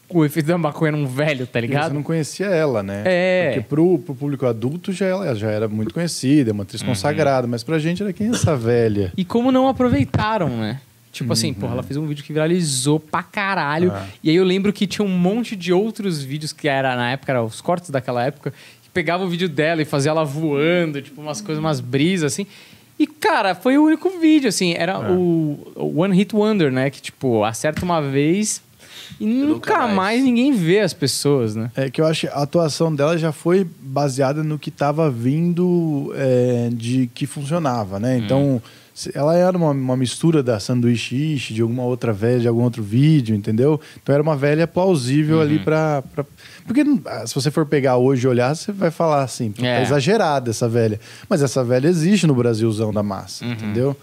o 0.08 0.24
efeito 0.24 0.46
da 0.46 0.56
maconha 0.58 0.92
num 0.92 1.06
velho, 1.06 1.46
tá 1.46 1.58
E 1.58 1.62
ligado? 1.62 1.88
você 1.88 1.94
não 1.94 2.02
conhecia 2.02 2.46
ela, 2.46 2.82
né? 2.82 3.02
É. 3.04 3.46
Porque 3.54 3.66
pro, 3.68 3.98
pro 3.98 4.14
público 4.14 4.46
adulto 4.46 4.92
já, 4.92 5.06
ela 5.06 5.34
já 5.34 5.50
era 5.50 5.66
muito 5.68 5.92
conhecida, 5.92 6.50
é 6.50 6.52
uma 6.52 6.58
Uhum. 6.60 6.62
atriz 6.62 6.82
consagrada, 6.82 7.46
mas 7.46 7.62
pra 7.62 7.78
gente 7.78 8.02
era 8.02 8.12
quem 8.12 8.28
é 8.28 8.30
essa 8.30 8.54
velha? 8.56 9.12
E 9.16 9.24
como 9.24 9.50
não 9.50 9.68
aproveitaram, 9.68 10.48
né? 10.48 10.80
Tipo 11.12 11.32
assim, 11.34 11.48
Uhum. 11.48 11.54
porra, 11.54 11.72
ela 11.74 11.82
fez 11.82 11.96
um 11.98 12.06
vídeo 12.06 12.24
que 12.24 12.32
viralizou 12.32 12.98
pra 12.98 13.22
caralho. 13.22 13.92
Ah. 13.94 14.06
E 14.24 14.30
aí 14.30 14.36
eu 14.36 14.44
lembro 14.44 14.72
que 14.72 14.86
tinha 14.86 15.04
um 15.06 15.10
monte 15.10 15.54
de 15.54 15.70
outros 15.72 16.22
vídeos 16.22 16.52
que 16.54 16.66
era, 16.66 16.96
na 16.96 17.12
época, 17.12 17.30
eram 17.32 17.44
os 17.44 17.60
cortes 17.60 17.90
daquela 17.90 18.24
época, 18.24 18.50
que 18.82 18.88
pegava 18.90 19.22
o 19.22 19.28
vídeo 19.28 19.48
dela 19.48 19.82
e 19.82 19.84
fazia 19.84 20.10
ela 20.10 20.24
voando, 20.24 21.02
tipo, 21.02 21.20
umas 21.20 21.40
coisas, 21.42 21.62
umas 21.62 21.80
brisas, 21.80 22.32
assim. 22.32 22.46
E, 22.98 23.06
cara, 23.06 23.54
foi 23.54 23.76
o 23.76 23.84
único 23.84 24.08
vídeo, 24.20 24.48
assim, 24.48 24.72
era 24.74 24.92
É. 24.92 25.10
o, 25.12 25.58
o 25.76 26.00
One 26.00 26.16
Hit 26.16 26.34
Wonder, 26.34 26.72
né? 26.72 26.88
Que, 26.88 27.00
tipo, 27.02 27.44
acerta 27.44 27.84
uma 27.84 28.00
vez 28.00 28.62
e 29.20 29.26
nunca, 29.26 29.46
nunca 29.72 29.78
mais. 29.80 29.94
mais. 29.94 30.24
ninguém 30.24 30.52
vê 30.52 30.80
as 30.80 30.94
pessoas, 30.94 31.54
né? 31.54 31.70
É 31.76 31.90
que 31.90 32.00
eu 32.00 32.06
acho 32.06 32.22
que 32.22 32.28
a 32.28 32.36
atuação 32.42 32.94
dela 32.94 33.18
já 33.18 33.32
foi 33.32 33.66
baseada 33.80 34.42
no 34.42 34.58
que 34.58 34.68
estava 34.70 35.10
vindo 35.10 36.12
é, 36.16 36.70
de 36.72 37.10
que 37.14 37.26
funcionava, 37.26 37.98
né? 38.00 38.16
Então, 38.18 38.62
se- 38.64 38.81
ela 39.14 39.34
era 39.36 39.56
uma, 39.56 39.70
uma 39.70 39.96
mistura 39.96 40.42
da 40.42 40.60
sanduíche 40.60 41.16
ishi, 41.16 41.54
de 41.54 41.62
alguma 41.62 41.82
outra 41.84 42.12
velha, 42.12 42.40
de 42.40 42.48
algum 42.48 42.62
outro 42.62 42.82
vídeo, 42.82 43.34
entendeu? 43.34 43.80
Então 44.02 44.12
era 44.14 44.22
uma 44.22 44.36
velha 44.36 44.66
plausível 44.66 45.40
ali 45.40 45.58
pra, 45.58 46.02
pra- 46.14 46.24
Porque 46.66 46.84
não- 46.84 47.00
ah, 47.06 47.26
se 47.26 47.34
você 47.34 47.50
for 47.50 47.64
pegar 47.66 47.96
hoje 47.96 48.26
e 48.26 48.28
olhar, 48.28 48.54
você 48.54 48.70
vai 48.70 48.90
falar 48.90 49.22
assim, 49.22 49.50
"Pô, 49.50 49.64
É. 49.64 49.76
tá 49.76 49.82
exagerada 49.82 50.50
essa 50.50 50.68
velha. 50.68 51.00
Mas 51.28 51.42
essa 51.42 51.64
velha 51.64 51.88
existe 51.88 52.26
no 52.26 52.34
Brasilzão 52.34 52.92
da 52.92 53.02
massa, 53.02 53.44
entendeu? 53.44 53.96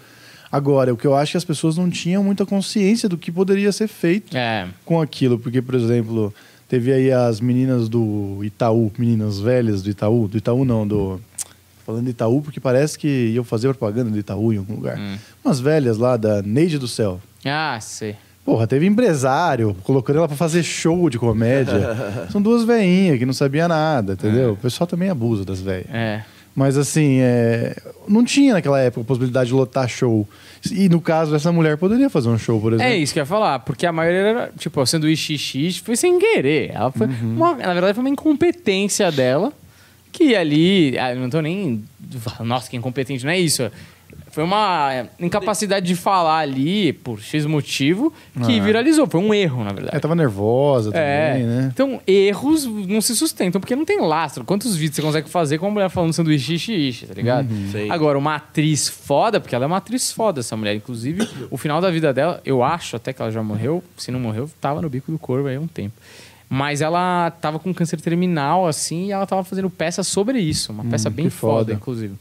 Agora, 0.52 0.92
o 0.92 0.96
que 0.96 1.06
eu 1.06 1.14
acho 1.14 1.30
é 1.30 1.32
que 1.32 1.36
as 1.38 1.44
pessoas 1.44 1.76
não 1.76 1.88
tinham 1.88 2.24
muita 2.24 2.44
consciência 2.44 3.08
do 3.08 3.16
que 3.16 3.30
poderia 3.30 3.70
ser 3.70 3.86
feito 3.86 4.36
É. 4.36 4.66
com 4.84 5.00
aquilo, 5.00 5.38
porque, 5.38 5.62
por 5.62 5.76
exemplo, 5.76 6.34
teve 6.68 6.92
aí 6.92 7.12
as 7.12 7.40
meninas 7.40 7.88
do 7.88 8.40
Itaú, 8.42 8.90
meninas 8.98 9.38
velhas 9.38 9.80
do 9.82 9.90
Itaú, 9.90 10.26
do 10.26 10.36
Itaú 10.36 10.64
não, 10.64 10.84
do. 10.86 11.20
Falando 11.90 12.04
de 12.04 12.10
Itaú, 12.10 12.40
porque 12.40 12.60
parece 12.60 12.96
que 12.98 13.32
iam 13.34 13.42
fazer 13.42 13.66
propaganda 13.74 14.10
do 14.10 14.18
Itaú 14.18 14.52
em 14.52 14.58
algum 14.58 14.74
lugar. 14.76 14.96
Hum. 14.98 15.16
Umas 15.44 15.58
velhas 15.58 15.98
lá 15.98 16.16
da 16.16 16.40
Neide 16.40 16.78
do 16.78 16.86
Céu. 16.86 17.20
Ah, 17.44 17.76
sei. 17.80 18.14
Porra, 18.44 18.66
teve 18.66 18.86
empresário 18.86 19.76
colocando 19.82 20.18
ela 20.18 20.28
pra 20.28 20.36
fazer 20.36 20.62
show 20.62 21.10
de 21.10 21.18
comédia. 21.18 22.28
São 22.30 22.40
duas 22.40 22.64
veinhas 22.64 23.18
que 23.18 23.26
não 23.26 23.32
sabia 23.32 23.66
nada, 23.66 24.12
entendeu? 24.12 24.52
O 24.52 24.56
pessoal 24.56 24.86
também 24.86 25.10
abusa 25.10 25.44
das 25.44 25.60
velhas. 25.60 25.86
É. 25.92 26.22
Mas 26.54 26.76
assim, 26.76 27.18
é, 27.20 27.76
não 28.08 28.24
tinha 28.24 28.54
naquela 28.54 28.78
época 28.80 29.02
a 29.02 29.04
possibilidade 29.04 29.48
de 29.48 29.54
lotar 29.54 29.88
show. 29.88 30.28
E 30.70 30.88
no 30.88 31.00
caso 31.00 31.30
dessa 31.32 31.52
mulher, 31.52 31.76
poderia 31.76 32.10
fazer 32.10 32.28
um 32.28 32.36
show, 32.38 32.60
por 32.60 32.72
exemplo. 32.72 32.92
É 32.92 32.96
isso 32.96 33.12
que 33.12 33.18
eu 33.20 33.22
ia 33.22 33.26
falar, 33.26 33.60
porque 33.60 33.86
a 33.86 33.92
maioria 33.92 34.20
era, 34.20 34.52
tipo, 34.58 34.80
o 34.80 34.86
sanduíche 34.86 35.38
X 35.38 35.78
foi 35.78 35.96
sem 35.96 36.18
querer. 36.18 36.70
Ela 36.74 36.90
foi 36.90 37.06
Uhum. 37.06 37.36
uma- 37.36 37.54
na 37.54 37.72
verdade, 37.72 37.94
foi 37.94 38.02
uma 38.02 38.10
incompetência 38.10 39.10
dela, 39.12 39.52
que 40.20 40.36
ali, 40.36 40.98
ah, 40.98 41.14
eu 41.14 41.20
não 41.20 41.30
tô 41.30 41.40
nem, 41.40 41.82
nossa, 42.40 42.68
que 42.68 42.76
incompetente, 42.76 43.24
não 43.24 43.32
é 43.32 43.38
isso. 43.38 43.70
Foi 44.32 44.44
uma 44.44 45.06
incapacidade 45.18 45.84
de 45.86 45.96
falar 45.96 46.38
ali, 46.38 46.92
por 46.92 47.20
X 47.20 47.46
motivo, 47.46 48.12
que 48.46 48.60
Ah. 48.60 48.62
viralizou. 48.62 49.06
Foi 49.08 49.18
um 49.20 49.32
erro, 49.34 49.64
na 49.64 49.70
verdade. 49.72 49.90
Ela 49.92 50.00
tava 50.00 50.14
nervosa 50.14 50.92
também, 50.92 51.42
É. 51.42 51.44
né? 51.46 51.70
Então, 51.72 52.00
erros 52.06 52.64
não 52.64 53.00
se 53.00 53.16
sustentam, 53.16 53.60
porque 53.60 53.74
não 53.74 53.84
tem 53.84 54.00
lastro. 54.00 54.44
Quantos 54.44 54.76
vídeos 54.76 54.96
você 54.96 55.02
consegue 55.02 55.28
fazer 55.28 55.58
com 55.58 55.66
uma 55.66 55.72
mulher 55.72 55.88
falando 55.90 56.12
sanduíche 56.12 56.56
xixi, 56.58 57.06
tá 57.06 57.14
ligado? 57.14 57.50
Uhum. 57.50 57.90
Agora, 57.90 58.16
uma 58.18 58.36
atriz 58.36 58.88
foda, 58.88 59.40
porque 59.40 59.54
ela 59.54 59.64
é 59.64 59.66
uma 59.66 59.78
atriz 59.78 60.12
foda, 60.12 60.40
essa 60.40 60.56
mulher. 60.56 60.74
Inclusive, 60.76 61.28
o 61.50 61.56
final 61.56 61.80
da 61.80 61.90
vida 61.90 62.12
dela, 62.12 62.40
eu 62.44 62.62
acho 62.62 62.94
até 62.96 63.12
que 63.12 63.20
ela 63.22 63.32
já 63.32 63.42
morreu. 63.42 63.82
Se 63.96 64.12
não 64.12 64.20
morreu, 64.20 64.48
tava 64.60 64.80
no 64.80 64.88
bico 64.88 65.10
do 65.10 65.18
corvo 65.18 65.48
aí 65.48 65.56
há 65.56 65.60
um 65.60 65.66
tempo. 65.66 65.94
Mas 66.52 66.80
ela 66.80 67.30
tava 67.40 67.60
com 67.60 67.72
câncer 67.72 68.00
terminal, 68.00 68.66
assim, 68.66 69.06
e 69.06 69.12
ela 69.12 69.24
tava 69.24 69.44
fazendo 69.44 69.70
peça 69.70 70.02
sobre 70.02 70.40
isso. 70.40 70.72
Uma 70.72 70.84
peça 70.84 71.08
bem 71.08 71.26
que 71.26 71.30
foda, 71.30 71.58
foda. 71.60 71.72
inclusive. 71.74 72.14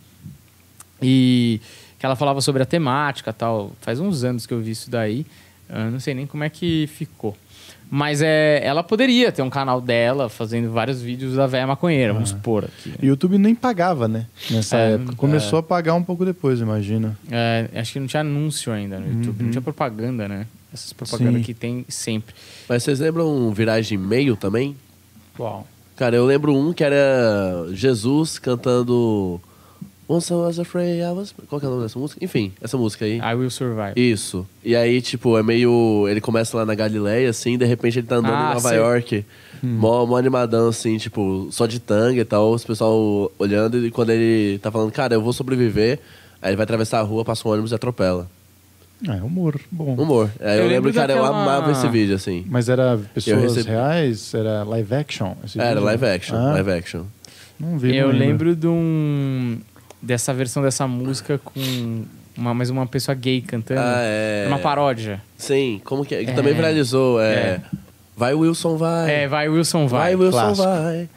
E 1.02 1.60
que 1.98 2.06
ela 2.06 2.16
falava 2.16 2.40
sobre 2.40 2.62
a 2.62 2.66
temática 2.66 3.34
tal. 3.34 3.72
Faz 3.82 4.00
uns 4.00 4.24
anos 4.24 4.46
que 4.46 4.54
eu 4.54 4.62
vi 4.62 4.72
isso 4.72 4.90
daí. 4.90 5.26
Eu 5.68 5.92
não 5.92 6.00
sei 6.00 6.14
nem 6.14 6.28
como 6.28 6.44
é 6.44 6.50
que 6.50 6.88
ficou. 6.96 7.36
Mas 7.92 8.22
é, 8.22 8.62
ela 8.64 8.84
poderia 8.84 9.32
ter 9.32 9.42
um 9.42 9.50
canal 9.50 9.82
dela 9.82 10.30
fazendo 10.30 10.72
vários 10.72 11.02
vídeos 11.02 11.36
da 11.36 11.48
velha 11.48 11.66
maconheira, 11.66 12.14
vamos 12.14 12.30
supor 12.30 12.66
aqui. 12.66 12.94
O 13.02 13.06
YouTube 13.06 13.40
nem 13.40 13.56
pagava, 13.56 14.08
né? 14.08 14.28
Nessa 14.52 14.78
É, 14.78 14.94
época. 14.94 15.16
Começou 15.16 15.58
a 15.58 15.64
pagar 15.64 15.96
um 15.96 16.04
pouco 16.04 16.24
depois, 16.24 16.60
imagina. 16.60 17.18
É, 17.32 17.68
acho 17.74 17.94
que 17.94 18.00
não 18.00 18.06
tinha 18.06 18.22
anúncio 18.22 18.72
ainda 18.72 19.00
no 19.00 19.08
YouTube, 19.12 19.42
não 19.44 19.50
tinha 19.50 19.62
propaganda, 19.62 20.28
né? 20.28 20.46
Essas 20.74 20.94
propagandas 20.94 21.42
Sim. 21.42 21.44
que 21.44 21.54
tem 21.54 21.86
sempre. 21.90 22.36
Mas 22.68 22.84
vocês 22.84 23.00
lembram 23.00 23.52
Viragem 23.52 23.98
Meio 23.98 24.36
também? 24.36 24.76
Qual? 25.36 25.68
Cara, 25.96 26.16
eu 26.16 26.26
lembro 26.26 26.56
um 26.56 26.72
que 26.72 26.84
era 26.84 27.68
Jesus 27.74 28.40
cantando 28.40 29.42
Once 30.12 30.34
I 30.34 30.36
was 30.36 30.58
afraid, 30.58 31.02
I 31.04 31.12
was... 31.12 31.32
Qual 31.48 31.60
que 31.60 31.66
é 31.68 31.70
o 31.70 31.72
nome 31.72 31.84
dessa 31.84 32.00
música? 32.00 32.26
Enfim, 32.26 32.52
essa 32.60 32.76
música 32.76 33.06
aí. 33.06 33.20
I 33.20 33.36
Will 33.36 33.52
Survive. 33.52 33.94
Isso. 33.96 34.44
E 34.66 34.76
aí, 34.76 35.04
tipo, 35.04 35.38
é 35.38 35.44
meio... 35.44 36.08
Ele 36.10 36.20
começa 36.20 36.58
lá 36.58 36.66
na 36.66 36.74
Galileia, 36.74 37.30
assim, 37.30 37.60
de 37.60 37.66
repente 37.66 38.00
ele 38.00 38.08
tá 38.08 38.16
andando 38.16 38.34
Ah, 38.34 38.50
em 38.50 38.54
Nova 38.56 38.70
sei. 38.70 38.78
York. 38.80 39.26
Mó, 39.62 40.08
mó 40.08 40.18
animadão, 40.18 40.70
assim, 40.70 40.98
tipo, 40.98 41.50
só 41.52 41.68
de 41.68 41.80
tanga 41.80 42.22
e 42.22 42.26
tal. 42.26 42.52
Os 42.52 42.64
pessoal 42.64 43.32
olhando 43.38 43.86
e 43.86 43.92
quando 43.92 44.10
ele 44.10 44.58
tá 44.58 44.72
falando, 44.72 44.92
cara, 44.92 45.14
eu 45.14 45.22
vou 45.22 45.32
sobreviver. 45.32 46.00
Aí 46.42 46.50
ele 46.50 46.56
vai 46.56 46.64
atravessar 46.64 47.02
a 47.02 47.04
rua, 47.04 47.24
passa 47.24 47.48
um 47.48 47.52
ônibus 47.52 47.72
e 47.72 47.76
atropela. 47.76 48.28
É, 49.08 49.14
humor. 49.24 49.60
Bom. 49.72 49.94
Humor. 49.96 50.30
Aí 50.42 50.58
eu, 50.58 50.64
Eu 50.64 50.68
lembro, 50.70 50.74
lembro 50.90 50.94
cara, 50.94 51.14
eu 51.14 51.18
daquela- 51.24 51.42
amava 51.44 51.72
esse 51.72 51.88
vídeo, 51.88 52.16
assim. 52.16 52.46
Mas 52.50 52.68
era 52.68 53.00
pessoas 53.14 53.56
recebi- 53.56 53.70
reais? 53.70 54.34
Era 54.34 54.64
live 54.64 54.94
action? 54.96 55.34
esse 55.46 55.58
Era 55.60 55.70
vídeo? 55.70 55.84
live 55.86 56.06
action, 56.06 56.36
Ah, 56.38 56.54
live 56.54 56.72
action. 56.72 57.04
Não 57.60 57.78
vi, 57.78 57.96
Eu 57.96 58.12
não 58.12 58.20
lembro 58.20 58.56
de 58.56 58.68
um, 58.68 59.60
dessa 60.02 60.34
versão 60.34 60.62
dessa 60.64 60.86
música 60.88 61.38
com 61.44 62.04
uma, 62.38 62.54
mais 62.54 62.70
uma 62.70 62.86
pessoa 62.88 63.16
gay 63.16 63.42
cantando. 63.42 63.80
Ah, 63.82 64.00
é. 64.02 64.46
Uma 64.48 64.60
paródia. 64.60 65.22
Sim, 65.38 65.82
como 65.86 66.04
que 66.06 66.16
é? 66.16 66.24
Que 66.26 66.32
É. 66.32 66.34
também 66.34 66.54
viralizou, 66.54 67.22
é... 67.22 67.34
É. 67.34 67.62
Vai, 68.18 68.34
Wilson, 68.34 68.76
vai. 68.76 69.10
É, 69.24 69.28
vai 69.30 69.48
Wilson 69.48 69.88
vai. 69.88 70.16
Vai, 70.16 70.26
Wilson, 70.26 70.38
clássico. 70.40 70.68
vai. 70.68 71.10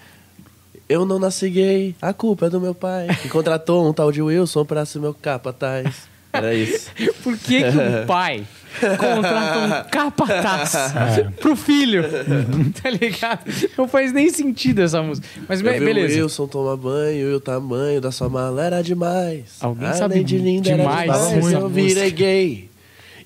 Eu 0.89 1.05
não 1.05 1.19
nasci 1.19 1.49
gay, 1.51 1.95
a 2.01 2.13
culpa 2.13 2.47
é 2.47 2.51
do 2.51 2.61
meu 2.61 2.75
pai. 2.75 3.09
Que 3.23 3.29
contratou 3.29 3.89
um 3.89 3.93
tal 3.93 4.13
de 4.13 4.23
Wilson 4.23 4.65
pra 4.65 4.85
ser 4.85 5.01
meu 5.01 5.13
capataz. 5.15 6.12
Era 6.33 6.55
isso. 6.55 6.91
Por 7.23 7.37
que, 7.37 7.63
que 7.63 7.77
o 8.03 8.07
pai 8.07 8.45
contrata 8.81 9.59
um 9.87 9.91
capataz 9.91 10.75
É. 11.19 11.25
pro 11.41 11.55
filho? 11.55 12.05
tá 12.83 12.89
ligado? 12.91 13.41
Não 13.77 13.87
faz 13.87 14.13
nem 14.13 14.31
sentido 14.31 14.81
essa 14.81 15.03
música. 15.03 15.27
Mas 15.49 15.61
Eu 15.61 15.79
beleza. 15.79 16.15
o 16.21 16.23
Wilson 16.23 16.47
tomar 16.47 16.77
banho 16.77 17.31
e 17.31 17.35
o 17.35 17.41
tamanho 17.41 18.01
da 18.01 18.11
sua 18.11 18.29
mala 18.29 18.65
era 18.65 18.83
demais. 18.83 19.57
Alguém 19.61 19.89
Além 19.89 19.99
sabe 19.99 20.25
de 20.25 20.39
linda 20.39 20.75
demais 20.75 21.11
era 21.11 21.29
demais. 21.35 21.53
Eu 21.53 21.69
virei 21.69 22.11
gay 22.11 22.71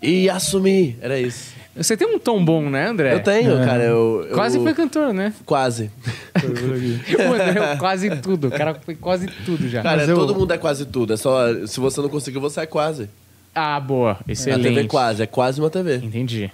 e 0.03 0.29
assumi. 0.29 0.97
Era 1.01 1.19
isso. 1.19 1.56
Você 1.77 1.97
tem 1.97 2.07
um 2.09 2.19
tom 2.19 2.45
bom, 2.45 2.69
né, 2.71 2.89
André? 2.89 3.15
Eu 3.15 3.23
tenho, 3.23 3.57
cara. 3.65 3.83
Eu, 3.85 4.27
eu- 4.29 4.35
Quase 4.35 4.59
foi 4.59 4.73
cantor, 4.75 5.13
né? 5.13 5.33
Quase. 5.45 5.91
O 6.45 7.33
André, 7.35 7.77
quase 7.77 8.11
tudo. 8.17 8.49
O 8.49 8.51
cara 8.51 8.75
foi 8.75 8.95
quase 8.95 9.27
tudo 9.45 9.69
já. 9.69 9.83
Cara, 9.83 9.99
Mas 9.99 10.09
eu- 10.09 10.17
todo 10.17 10.35
mundo 10.35 10.53
é 10.53 10.59
quase 10.59 10.87
tudo. 10.87 11.13
É 11.13 11.17
só. 11.17 11.67
Se 11.67 11.79
você 11.81 12.01
não 12.01 12.09
conseguiu, 12.09 12.41
você 12.41 12.61
é 12.61 12.67
quase. 12.67 13.09
Ah, 13.55 13.79
boa. 13.81 14.19
A 14.27 14.33
Excelente. 14.33 14.63
TV 14.63 14.81
é 14.81 14.85
quase. 14.85 15.23
É 15.23 15.27
quase 15.27 15.61
uma 15.61 15.71
TV. 15.71 15.97
Entendi. 15.97 16.51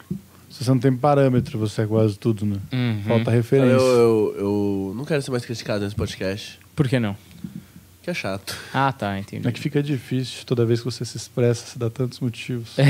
Se 0.51 0.63
você 0.65 0.71
não 0.71 0.79
tem 0.79 0.95
parâmetro, 0.95 1.59
você 1.59 1.83
é 1.83 1.87
quase 1.87 2.19
tudo, 2.19 2.45
né? 2.45 2.57
Uhum. 2.73 3.03
Falta 3.09 3.31
Eu, 3.31 3.35
referência. 3.35 3.75
eu, 3.85 4.35
eu 4.39 4.93
não 4.95 5.05
quero 5.05 5.23
ser 5.23 5.31
mais 5.31 5.45
criticado 5.45 5.83
nesse 5.85 5.97
podcast. 5.97 6.61
Por 6.77 6.89
que 6.89 7.01
não? 7.01 7.17
Que 8.03 8.11
é 8.11 8.15
chato. 8.15 8.57
Ah, 8.75 8.93
tá, 8.93 9.17
entendi. 9.17 9.47
É 9.47 9.53
que 9.53 9.61
fica 9.61 9.81
difícil 9.81 10.45
toda 10.45 10.67
vez 10.67 10.81
que 10.81 10.85
você 10.87 11.05
se 11.05 11.17
expressa, 11.17 11.67
se 11.67 11.79
dá 11.79 11.89
tantos 11.89 12.19
motivos. 12.19 12.71
Sei 12.75 12.85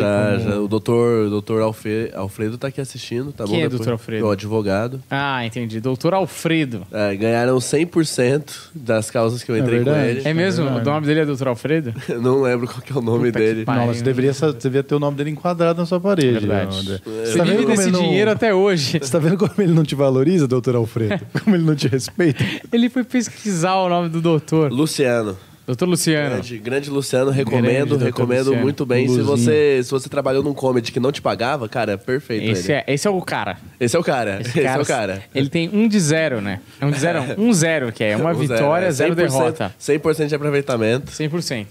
já, 0.00 0.36
como- 0.38 0.50
já 0.50 0.60
o 0.60 0.68
doutor, 0.68 1.28
doutor 1.28 1.62
Alfe- 1.62 2.10
Alfredo 2.14 2.56
tá 2.56 2.68
aqui 2.68 2.80
assistindo, 2.80 3.32
tá 3.32 3.44
Quem 3.44 3.58
bom? 3.60 3.64
é 3.66 3.68
doutor 3.68 3.92
Alfredo? 3.92 4.26
O 4.26 4.30
advogado. 4.30 5.02
Ah, 5.10 5.44
entendi. 5.44 5.80
Doutor 5.80 6.14
Alfredo. 6.14 6.86
É, 6.92 7.16
ganharam 7.16 7.58
100% 7.58 8.70
das 8.74 9.10
causas 9.10 9.42
que 9.42 9.50
eu 9.50 9.56
É 9.56 9.58
entrei 9.58 9.78
com 9.80 9.84
verdade. 9.86 10.08
ele. 10.18 10.28
É 10.28 10.32
mesmo? 10.34 10.64
verdade. 10.64 10.88
o 10.88 10.92
nome 10.92 11.06
dele 11.08 11.20
é 11.20 11.26
Doutor 11.26 11.48
Alfredo? 11.48 11.94
não 12.20 12.42
lembro 12.42 12.68
qual 12.68 12.80
que 12.80 12.92
é 12.92 12.96
o 12.96 13.00
nome 13.02 13.26
Puta 13.32 13.38
dele. 13.40 13.64
não, 13.66 13.86
mas 13.86 13.96
você 13.98 14.04
deveria, 14.04 14.32
você 14.32 14.52
devia 14.52 14.82
ter 14.84 14.94
o 14.94 15.00
nome 15.00 15.16
dele 15.16 15.30
enquadrado 15.30 15.80
na 15.80 15.86
sua 15.86 16.00
parede. 16.00 16.30
Verdade. 16.46 16.78
André. 16.78 17.00
É. 17.06 17.26
Você 17.26 17.38
tá 17.38 17.44
vive 17.44 17.66
desse 17.66 17.90
não... 17.90 18.00
dinheiro 18.02 18.30
até 18.30 18.54
hoje. 18.54 18.98
Você 19.08 19.10
tá 19.10 19.18
vendo 19.18 19.36
como 19.36 19.52
ele 19.58 19.72
não 19.72 19.82
te 19.82 19.94
valoriza, 19.96 20.46
doutor 20.46 20.76
Alfredo? 20.76 21.20
Como 21.42 21.56
ele 21.56 21.64
não 21.64 21.74
te 21.74 21.88
respeita? 21.88 22.44
Ele 22.72 22.88
foi 22.88 23.02
pesquisar 23.02 23.47
o 23.86 23.88
nome 23.88 24.08
do 24.08 24.20
doutor. 24.20 24.70
Luciano. 24.72 25.36
Doutor 25.68 25.86
Luciano. 25.86 26.30
Grande, 26.30 26.58
grande 26.58 26.88
Luciano, 26.88 27.26
Grande 27.26 27.44
recomendo, 27.44 27.88
doutor 27.90 28.04
recomendo 28.06 28.38
Luciano. 28.46 28.62
muito 28.62 28.86
bem. 28.86 29.06
Se 29.06 29.20
você, 29.20 29.80
se 29.84 29.90
você 29.90 30.08
trabalhou 30.08 30.42
num 30.42 30.54
comedy 30.54 30.90
que 30.90 30.98
não 30.98 31.12
te 31.12 31.20
pagava, 31.20 31.68
cara, 31.68 31.92
é 31.92 31.96
perfeito 31.98 32.50
Esse 32.50 32.72
ele. 32.72 32.82
é, 32.86 32.94
esse 32.94 33.06
é 33.06 33.10
o 33.10 33.20
cara. 33.20 33.58
Esse 33.78 33.94
é 33.94 33.98
o 33.98 34.02
cara. 34.02 34.40
Esse 34.40 34.48
Esse, 34.48 34.62
cara, 34.62 34.78
é 34.78 34.82
o 34.82 34.86
cara. 34.86 35.22
Ele 35.34 35.50
tem 35.50 35.68
um 35.70 35.86
de 35.86 36.00
zero, 36.00 36.40
né? 36.40 36.60
É 36.80 36.86
um 36.86 36.90
de 36.90 36.98
zero, 36.98 37.20
um 37.36 37.52
zero, 37.52 37.92
que 37.92 38.02
é 38.02 38.16
uma 38.16 38.32
O 38.32 38.34
vitória, 38.34 38.86
é 38.86 38.90
zero 38.90 39.12
100%, 39.12 39.16
derrota. 39.16 39.74
100% 39.78 40.26
de 40.28 40.34
aproveitamento. 40.34 41.12
100%. 41.12 41.66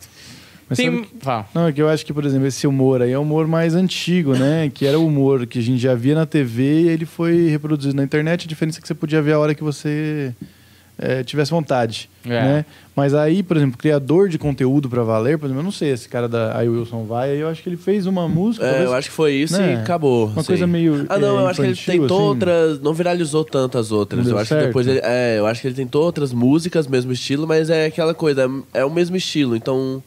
Mas 0.70 0.78
Tem... 0.78 1.04
Fala. 1.20 1.48
Não, 1.56 1.66
é 1.68 1.72
que 1.72 1.82
eu 1.82 1.90
acho 1.90 2.06
que, 2.06 2.14
por 2.14 2.24
exemplo, 2.24 2.46
esse 2.46 2.68
humor 2.68 3.02
aí 3.02 3.14
é 3.14 3.18
um 3.18 3.24
humor 3.24 3.48
mais 3.48 3.74
antigo, 3.74 4.36
né? 4.36 4.70
Que 4.76 4.86
era 4.86 5.00
o 5.00 5.08
humor 5.08 5.48
que 5.48 5.58
a 5.58 5.62
gente 5.64 5.80
já 5.80 5.96
via 5.96 6.14
na 6.14 6.28
TV 6.28 6.82
e 6.82 6.90
ele 6.90 7.06
foi 7.08 7.48
reproduzido 7.48 7.96
na 7.96 8.04
internet. 8.04 8.46
A 8.46 8.48
diferença 8.48 8.78
é 8.78 8.82
que 8.82 8.88
você 8.88 8.94
podia 8.94 9.24
ver 9.24 9.32
a 9.34 9.40
hora 9.40 9.56
que 9.56 9.64
você 9.64 10.36
eh, 11.00 11.24
tivesse 11.24 11.52
vontade, 11.52 12.10
É. 12.26 12.30
né? 12.30 12.66
Mas 12.96 13.14
aí, 13.14 13.44
por 13.44 13.56
exemplo, 13.58 13.78
criador 13.78 14.28
de 14.30 14.38
conteúdo 14.40 14.90
pra 14.90 15.04
valer, 15.04 15.38
por 15.38 15.46
exemplo, 15.46 15.60
eu 15.62 15.64
não 15.64 15.72
sei, 15.72 15.92
esse 15.92 16.10
cara 16.10 16.28
da 16.28 16.64
I 16.64 16.68
Wilson 16.68 17.04
vai, 17.06 17.30
aí 17.32 17.40
eu 17.40 17.48
acho 17.48 17.62
que 17.62 17.70
ele 17.70 17.78
fez 17.78 18.08
uma 18.08 18.28
música. 18.28 18.66
É, 18.66 18.70
talvez- 18.70 18.90
eu 18.90 18.96
acho 18.96 19.10
que 19.10 19.16
foi 19.16 19.34
isso 19.34 19.58
né? 19.62 19.74
e 19.74 19.76
acabou. 19.76 20.26
Uma 20.28 20.40
assim. 20.42 20.48
coisa 20.48 20.66
meio, 20.66 21.06
Ah, 21.08 21.20
não, 21.20 21.38
é, 21.38 21.42
eu 21.44 21.48
acho 21.48 21.62
que 21.62 21.68
ele 21.68 21.76
tentou 21.76 22.18
assim. 22.18 22.28
outras. 22.28 22.82
Não 22.82 22.94
viralizou 22.94 23.46
tanto 23.46 23.78
as 23.78 23.92
outras. 23.92 24.26
Não 24.26 24.32
eu 24.32 24.38
acho 24.40 24.50
certo? 24.50 24.62
que 24.62 24.68
depois 24.68 24.88
ele. 24.88 25.00
É, 25.04 25.36
eu 25.38 25.46
acho 25.46 25.62
que 25.62 25.68
ele 25.68 25.76
tentou 25.76 26.04
outras 26.04 26.34
músicas, 26.34 26.88
mesmo 26.88 27.12
estilo, 27.12 27.46
mas 27.48 27.70
é 27.70 27.86
aquela 27.86 28.14
coisa, 28.16 28.50
é 28.74 28.84
o 28.84 28.90
mesmo 28.92 29.16
estilo. 29.16 29.56
Então. 29.56 30.02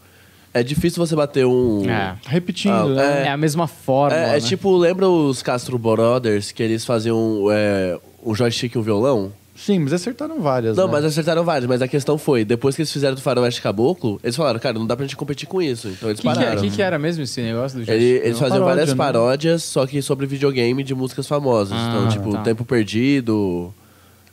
É 0.53 0.65
difícil 0.65 0.99
você 1.07 1.15
bater 1.15 1.47
um. 1.47 1.89
É. 1.89 2.17
Repetindo, 2.27 2.73
Ah, 2.75 2.85
né? 2.87 3.27
É 3.27 3.29
a 3.29 3.37
mesma 3.37 3.69
forma. 3.69 4.17
É, 4.17 4.31
é 4.31 4.33
né? 4.33 4.41
tipo, 4.41 4.77
lembra 4.77 5.09
os 5.09 5.43
Castro 5.43 5.79
Brothers 5.79 6.51
que 6.51 6.61
eles 6.61 6.85
faziam 6.85 7.45
é, 7.53 7.97
um 8.27 8.35
joystick 8.35 8.75
e 8.75 8.79
um 8.79 8.83
violão? 8.83 9.33
Sim, 9.65 9.81
mas 9.81 9.93
acertaram 9.93 10.41
várias. 10.41 10.77
Não, 10.77 10.87
né? 10.87 10.93
mas 10.93 11.05
acertaram 11.05 11.45
vários, 11.45 11.69
mas 11.69 11.83
a 11.83 11.87
questão 11.89 12.17
foi, 12.17 12.45
depois 12.45 12.75
que 12.75 12.81
eles 12.83 12.91
fizeram 12.93 13.15
do 13.15 13.21
Faroeste 13.21 13.61
Caboclo, 13.61 14.19
eles 14.25 14.35
falaram, 14.35 14.59
cara, 14.59 14.79
não 14.79 14.87
dá 14.87 14.97
pra 14.97 15.05
gente 15.05 15.17
competir 15.17 15.47
com 15.47 15.61
isso. 15.61 15.89
Então 15.89 16.09
eles 16.09 16.19
O 16.19 16.23
que, 16.23 16.29
é- 16.29 16.35
pararam. 16.35 16.63
que 16.63 16.71
que 16.71 16.81
era 16.83 16.99
mesmo 16.99 17.23
esse 17.25 17.43
negócio 17.43 17.79
do 17.85 17.91
Ele- 17.91 18.05
eles 18.05 18.39
faziam 18.39 18.59
paródia, 18.61 18.65
várias 18.65 18.89
né? 18.91 18.95
paródias, 18.97 19.63
só 19.63 19.87
que 19.87 20.01
sobre 20.01 20.27
videogame 20.27 20.83
de 20.83 20.95
músicas 20.95 21.27
famosas. 21.29 21.77
Ah, 21.77 21.89
então, 21.91 22.09
tipo, 22.09 22.33
tá. 22.33 22.43
Tempo 22.43 22.65
Perdido. 22.65 23.73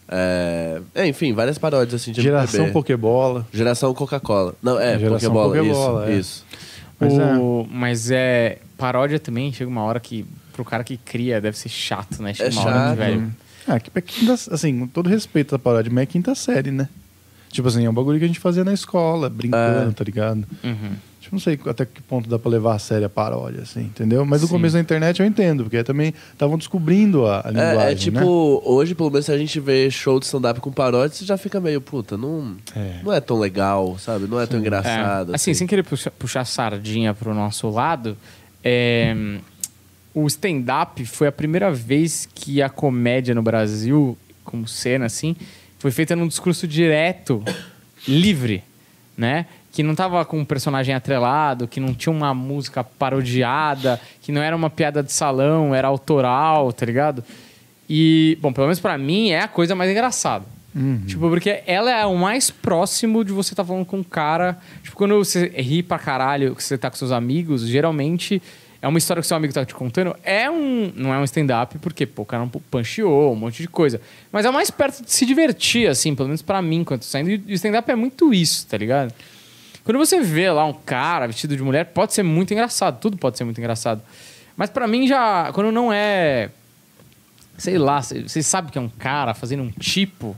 É... 0.09 0.79
é, 0.95 1.07
enfim, 1.07 1.33
várias 1.33 1.57
paródias 1.57 2.01
assim 2.01 2.13
de 2.13 2.21
Geração 2.21 2.61
MPB. 2.61 2.71
Pokébola. 2.73 3.45
Geração 3.51 3.93
Coca-Cola. 3.93 4.55
Não, 4.63 4.79
é, 4.79 4.97
Geração 4.97 5.33
Pokébola, 5.33 5.55
Pokébola, 5.57 6.03
isso, 6.05 6.11
é. 6.11 6.17
isso. 6.19 6.45
Mas 6.99 7.13
O- 7.39 7.67
Mas 7.69 8.11
é. 8.11 8.59
Paródia 8.77 9.19
também 9.19 9.51
chega 9.51 9.69
uma 9.69 9.83
hora 9.83 9.99
que 9.99 10.25
pro 10.53 10.63
cara 10.63 10.83
que 10.83 10.97
cria 10.97 11.41
deve 11.41 11.57
ser 11.57 11.69
chato, 11.69 12.21
né? 12.23 12.33
Chega 12.33 12.49
É 12.49 12.53
uma 12.53 12.61
hora 12.61 12.71
chato. 12.73 12.89
que, 12.91 12.95
velho. 12.97 13.31
Ah, 13.67 13.79
que 13.79 13.91
é 13.93 14.01
quinta, 14.01 14.33
assim, 14.33 14.79
com 14.79 14.87
todo 14.87 15.09
respeito 15.09 15.51
da 15.51 15.59
paródia, 15.59 15.91
mas 15.93 16.03
é 16.03 16.05
quinta 16.05 16.33
série, 16.35 16.71
né? 16.71 16.87
Tipo 17.49 17.67
assim, 17.67 17.85
é 17.85 17.89
um 17.89 17.93
bagulho 17.93 18.17
que 18.19 18.25
a 18.25 18.27
gente 18.27 18.39
fazia 18.39 18.63
na 18.63 18.73
escola, 18.73 19.29
brincando, 19.29 19.89
É. 19.89 19.93
tá 19.93 20.03
ligado? 20.03 20.45
Uhum. 20.63 20.91
Tipo, 21.21 21.35
não 21.35 21.39
sei 21.41 21.59
até 21.65 21.85
que 21.85 22.01
ponto 22.01 22.29
dá 22.29 22.37
pra 22.39 22.49
levar 22.49 22.75
a 22.75 22.79
sério 22.79 23.05
a 23.05 23.09
paródia, 23.09 23.61
assim, 23.63 23.81
entendeu? 23.81 24.25
Mas 24.25 24.41
no 24.41 24.47
Sim. 24.47 24.53
começo 24.53 24.73
da 24.75 24.79
internet 24.79 25.19
eu 25.19 25.25
entendo, 25.25 25.63
porque 25.63 25.83
também 25.83 26.13
estavam 26.31 26.57
descobrindo 26.57 27.25
a, 27.25 27.41
a 27.45 27.49
linguagem, 27.49 27.79
É, 27.87 27.91
é 27.91 27.95
tipo, 27.95 28.19
né? 28.19 28.25
hoje, 28.63 28.95
pelo 28.95 29.09
menos, 29.09 29.25
se 29.25 29.31
a 29.33 29.37
gente 29.37 29.59
vê 29.59 29.89
show 29.91 30.19
de 30.19 30.25
stand-up 30.25 30.59
com 30.61 30.71
paródia, 30.71 31.15
você 31.17 31.25
já 31.25 31.37
fica 31.37 31.59
meio, 31.59 31.81
puta, 31.81 32.15
não 32.17 32.55
É. 32.75 32.99
não 33.03 33.11
é 33.11 33.19
tão 33.19 33.37
legal, 33.39 33.97
sabe? 33.99 34.27
Não 34.27 34.39
é 34.39 34.45
tão 34.45 34.59
engraçado. 34.59 35.31
É, 35.33 35.35
assim, 35.35 35.53
sem 35.53 35.67
querer 35.67 35.83
puxar, 35.83 36.11
puxar 36.11 36.45
sardinha 36.45 37.13
pro 37.13 37.33
nosso 37.33 37.69
lado, 37.69 38.15
é, 38.63 39.13
o 40.13 40.25
stand-up 40.27 41.05
foi 41.05 41.27
a 41.27 41.31
primeira 41.31 41.71
vez 41.71 42.27
que 42.33 42.61
a 42.61 42.69
comédia 42.69 43.35
no 43.35 43.41
Brasil, 43.41 44.17
como 44.43 44.67
cena 44.67 45.05
assim, 45.05 45.35
foi 45.79 45.91
feita 45.91 46.15
num 46.15 46.27
discurso 46.27 46.67
direto, 46.67 47.43
livre, 48.07 48.63
né? 49.17 49.45
Que 49.71 49.83
não 49.83 49.93
tava 49.93 50.25
com 50.25 50.39
um 50.39 50.45
personagem 50.45 50.95
atrelado, 50.95 51.67
que 51.67 51.79
não 51.79 51.93
tinha 51.93 52.11
uma 52.11 52.33
música 52.33 52.83
parodiada, 52.83 54.01
que 54.21 54.31
não 54.31 54.41
era 54.41 54.55
uma 54.55 54.69
piada 54.69 55.03
de 55.03 55.11
salão, 55.11 55.75
era 55.75 55.87
autoral, 55.87 56.73
tá 56.73 56.85
ligado? 56.85 57.23
E, 57.89 58.37
bom, 58.41 58.51
pelo 58.51 58.67
menos 58.67 58.79
pra 58.79 58.97
mim 58.97 59.29
é 59.29 59.41
a 59.41 59.47
coisa 59.47 59.75
mais 59.75 59.91
engraçada. 59.91 60.45
Tipo, 61.07 61.29
porque 61.29 61.63
ela 61.65 61.89
é 61.91 62.05
o 62.05 62.15
mais 62.15 62.51
próximo 62.51 63.23
de 63.25 63.31
você 63.31 63.53
estar 63.53 63.65
falando 63.65 63.85
com 63.85 63.97
um 63.97 64.03
cara. 64.03 64.59
Tipo, 64.83 64.95
quando 64.95 65.15
você 65.15 65.47
ri 65.47 65.81
pra 65.81 65.97
caralho, 65.97 66.55
que 66.55 66.63
você 66.63 66.77
tá 66.77 66.89
com 66.89 66.95
seus 66.95 67.11
amigos, 67.11 67.67
geralmente 67.67 68.41
é 68.87 68.89
uma 68.89 68.97
história 68.97 69.21
que 69.21 69.27
seu 69.27 69.35
amigo 69.35 69.53
tá 69.53 69.65
te 69.65 69.75
contando. 69.75 70.15
É 70.23 70.49
um. 70.49 70.91
Não 70.95 71.13
é 71.13 71.19
um 71.19 71.23
stand-up, 71.25 71.77
porque, 71.79 72.05
pô, 72.05 72.21
o 72.21 72.25
cara 72.25 72.43
não 72.43 72.49
puncheou, 72.49 73.33
um 73.33 73.35
monte 73.35 73.61
de 73.61 73.67
coisa. 73.67 73.99
Mas 74.31 74.45
é 74.45 74.51
mais 74.51 74.71
perto 74.71 75.03
de 75.03 75.11
se 75.11 75.25
divertir, 75.25 75.89
assim, 75.89 76.15
pelo 76.15 76.29
menos 76.29 76.41
pra 76.41 76.61
mim, 76.61 76.83
quando 76.83 77.03
saindo. 77.03 77.29
E 77.29 77.35
o 77.35 77.53
stand-up 77.53 77.91
é 77.91 77.95
muito 77.95 78.33
isso, 78.33 78.65
tá 78.65 78.77
ligado? 78.77 79.13
Quando 79.83 79.97
você 79.97 80.21
vê 80.21 80.49
lá 80.49 80.65
um 80.65 80.73
cara 80.73 81.27
vestido 81.27 81.55
de 81.55 81.63
mulher, 81.63 81.85
pode 81.85 82.13
ser 82.13 82.23
muito 82.23 82.53
engraçado. 82.53 82.99
Tudo 82.99 83.17
pode 83.17 83.37
ser 83.37 83.43
muito 83.43 83.57
engraçado. 83.59 84.01
Mas 84.55 84.69
pra 84.69 84.87
mim 84.87 85.07
já. 85.07 85.51
Quando 85.53 85.71
não 85.71 85.91
é. 85.91 86.49
Sei 87.57 87.77
lá, 87.79 88.01
você 88.01 88.43
sabe 88.43 88.71
que 88.71 88.77
é 88.77 88.81
um 88.81 88.89
cara 88.89 89.33
fazendo 89.33 89.63
um 89.63 89.71
tipo, 89.71 90.37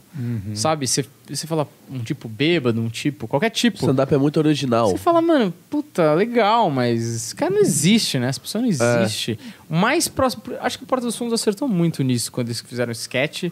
sabe? 0.56 0.88
Você 0.88 1.04
fala 1.46 1.68
um 1.92 2.00
tipo 2.00 2.30
bêbado, 2.30 2.80
um 2.80 2.88
tipo, 2.88 3.28
qualquer 3.28 3.50
tipo. 3.50 3.78
Stand-up 3.78 4.14
é 4.14 4.18
muito 4.18 4.38
original. 4.38 4.90
Você 4.90 4.98
fala, 4.98 5.22
mano, 5.22 5.54
puta, 5.70 6.14
legal, 6.14 6.70
mas 6.70 7.04
esse 7.04 7.36
cara 7.36 7.52
não 7.52 7.60
existe, 7.60 8.18
né? 8.18 8.30
Essa 8.30 8.40
pessoa 8.40 8.62
não 8.62 8.70
existe. 8.70 9.38
O 9.70 9.76
mais 9.76 10.08
próximo. 10.08 10.44
Acho 10.62 10.78
que 10.78 10.86
o 10.86 10.88
Porta 10.88 11.06
dos 11.06 11.18
Fundos 11.18 11.34
acertou 11.34 11.68
muito 11.68 12.02
nisso 12.04 12.32
quando 12.32 12.48
eles 12.48 12.62
fizeram 12.62 12.90
o 12.90 12.94
sketch. 12.94 13.52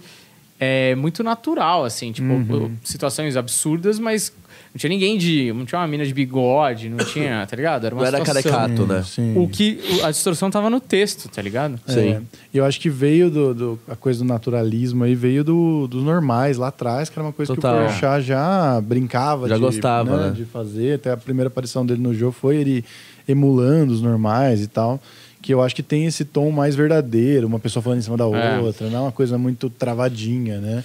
É 0.60 0.96
muito 0.96 1.22
natural, 1.22 1.84
assim, 1.84 2.12
tipo, 2.12 2.72
situações 2.84 3.36
absurdas, 3.36 4.00
mas 4.00 4.34
não 4.78 4.80
tinha 4.80 4.90
ninguém 4.92 5.18
de. 5.18 5.52
Não 5.52 5.66
tinha 5.66 5.80
uma 5.82 5.88
mina 5.88 6.06
de 6.06 6.14
bigode, 6.14 6.88
não 6.88 7.04
tinha, 7.04 7.44
tá 7.48 7.56
ligado? 7.56 7.86
Era 7.88 7.96
uma 7.96 8.02
Não 8.04 8.08
era 8.08 8.18
situação. 8.20 8.52
caricato, 8.52 8.86
né? 8.86 9.04
Sim. 9.04 9.34
O 9.36 9.48
que. 9.48 9.80
A 10.04 10.12
distorção 10.12 10.52
tava 10.52 10.70
no 10.70 10.80
texto, 10.80 11.28
tá 11.30 11.42
ligado? 11.42 11.80
Sim. 11.88 12.10
É, 12.12 12.22
eu 12.54 12.64
acho 12.64 12.80
que 12.80 12.90
veio 12.90 13.30
do, 13.32 13.54
do- 13.56 13.80
a 13.90 13.96
coisa 13.96 14.20
do 14.20 14.26
naturalismo 14.26 15.04
aí, 15.04 15.16
veio 15.16 15.44
do, 15.44 15.88
dos 15.88 16.04
normais 16.04 16.58
lá 16.58 16.68
atrás, 16.68 17.10
que 17.10 17.18
era 17.18 17.26
uma 17.26 17.34
coisa 17.34 17.56
Total. 17.56 17.76
que 17.78 17.82
o 17.82 17.86
Porchat 17.88 18.22
já 18.26 18.80
brincava 18.82 19.48
Já 19.50 19.56
de, 19.56 19.62
gostava, 19.62 20.28
né? 20.28 20.34
de 20.36 20.46
fazer. 20.46 20.96
Até 20.96 21.12
a 21.12 21.18
primeira 21.18 21.48
aparição 21.48 21.84
dele 21.84 22.02
no 22.02 22.14
jogo 22.14 22.32
foi 22.34 22.58
ele 22.58 22.86
emulando 23.28 23.92
os 23.94 24.02
normais 24.02 24.62
e 24.62 24.68
tal. 24.68 25.02
Que 25.42 25.54
eu 25.54 25.62
acho 25.62 25.76
que 25.76 25.84
tem 25.84 26.06
esse 26.06 26.26
tom 26.26 26.52
mais 26.52 26.76
verdadeiro, 26.76 27.48
uma 27.48 27.60
pessoa 27.60 27.82
falando 27.82 28.00
em 28.00 28.02
cima 28.02 28.18
da 28.18 28.26
É. 28.26 28.60
outra, 28.60 28.90
não 28.90 28.98
é 28.98 29.02
uma 29.02 29.12
coisa 29.12 29.38
muito 29.38 29.70
travadinha, 29.70 30.60
né? 30.60 30.84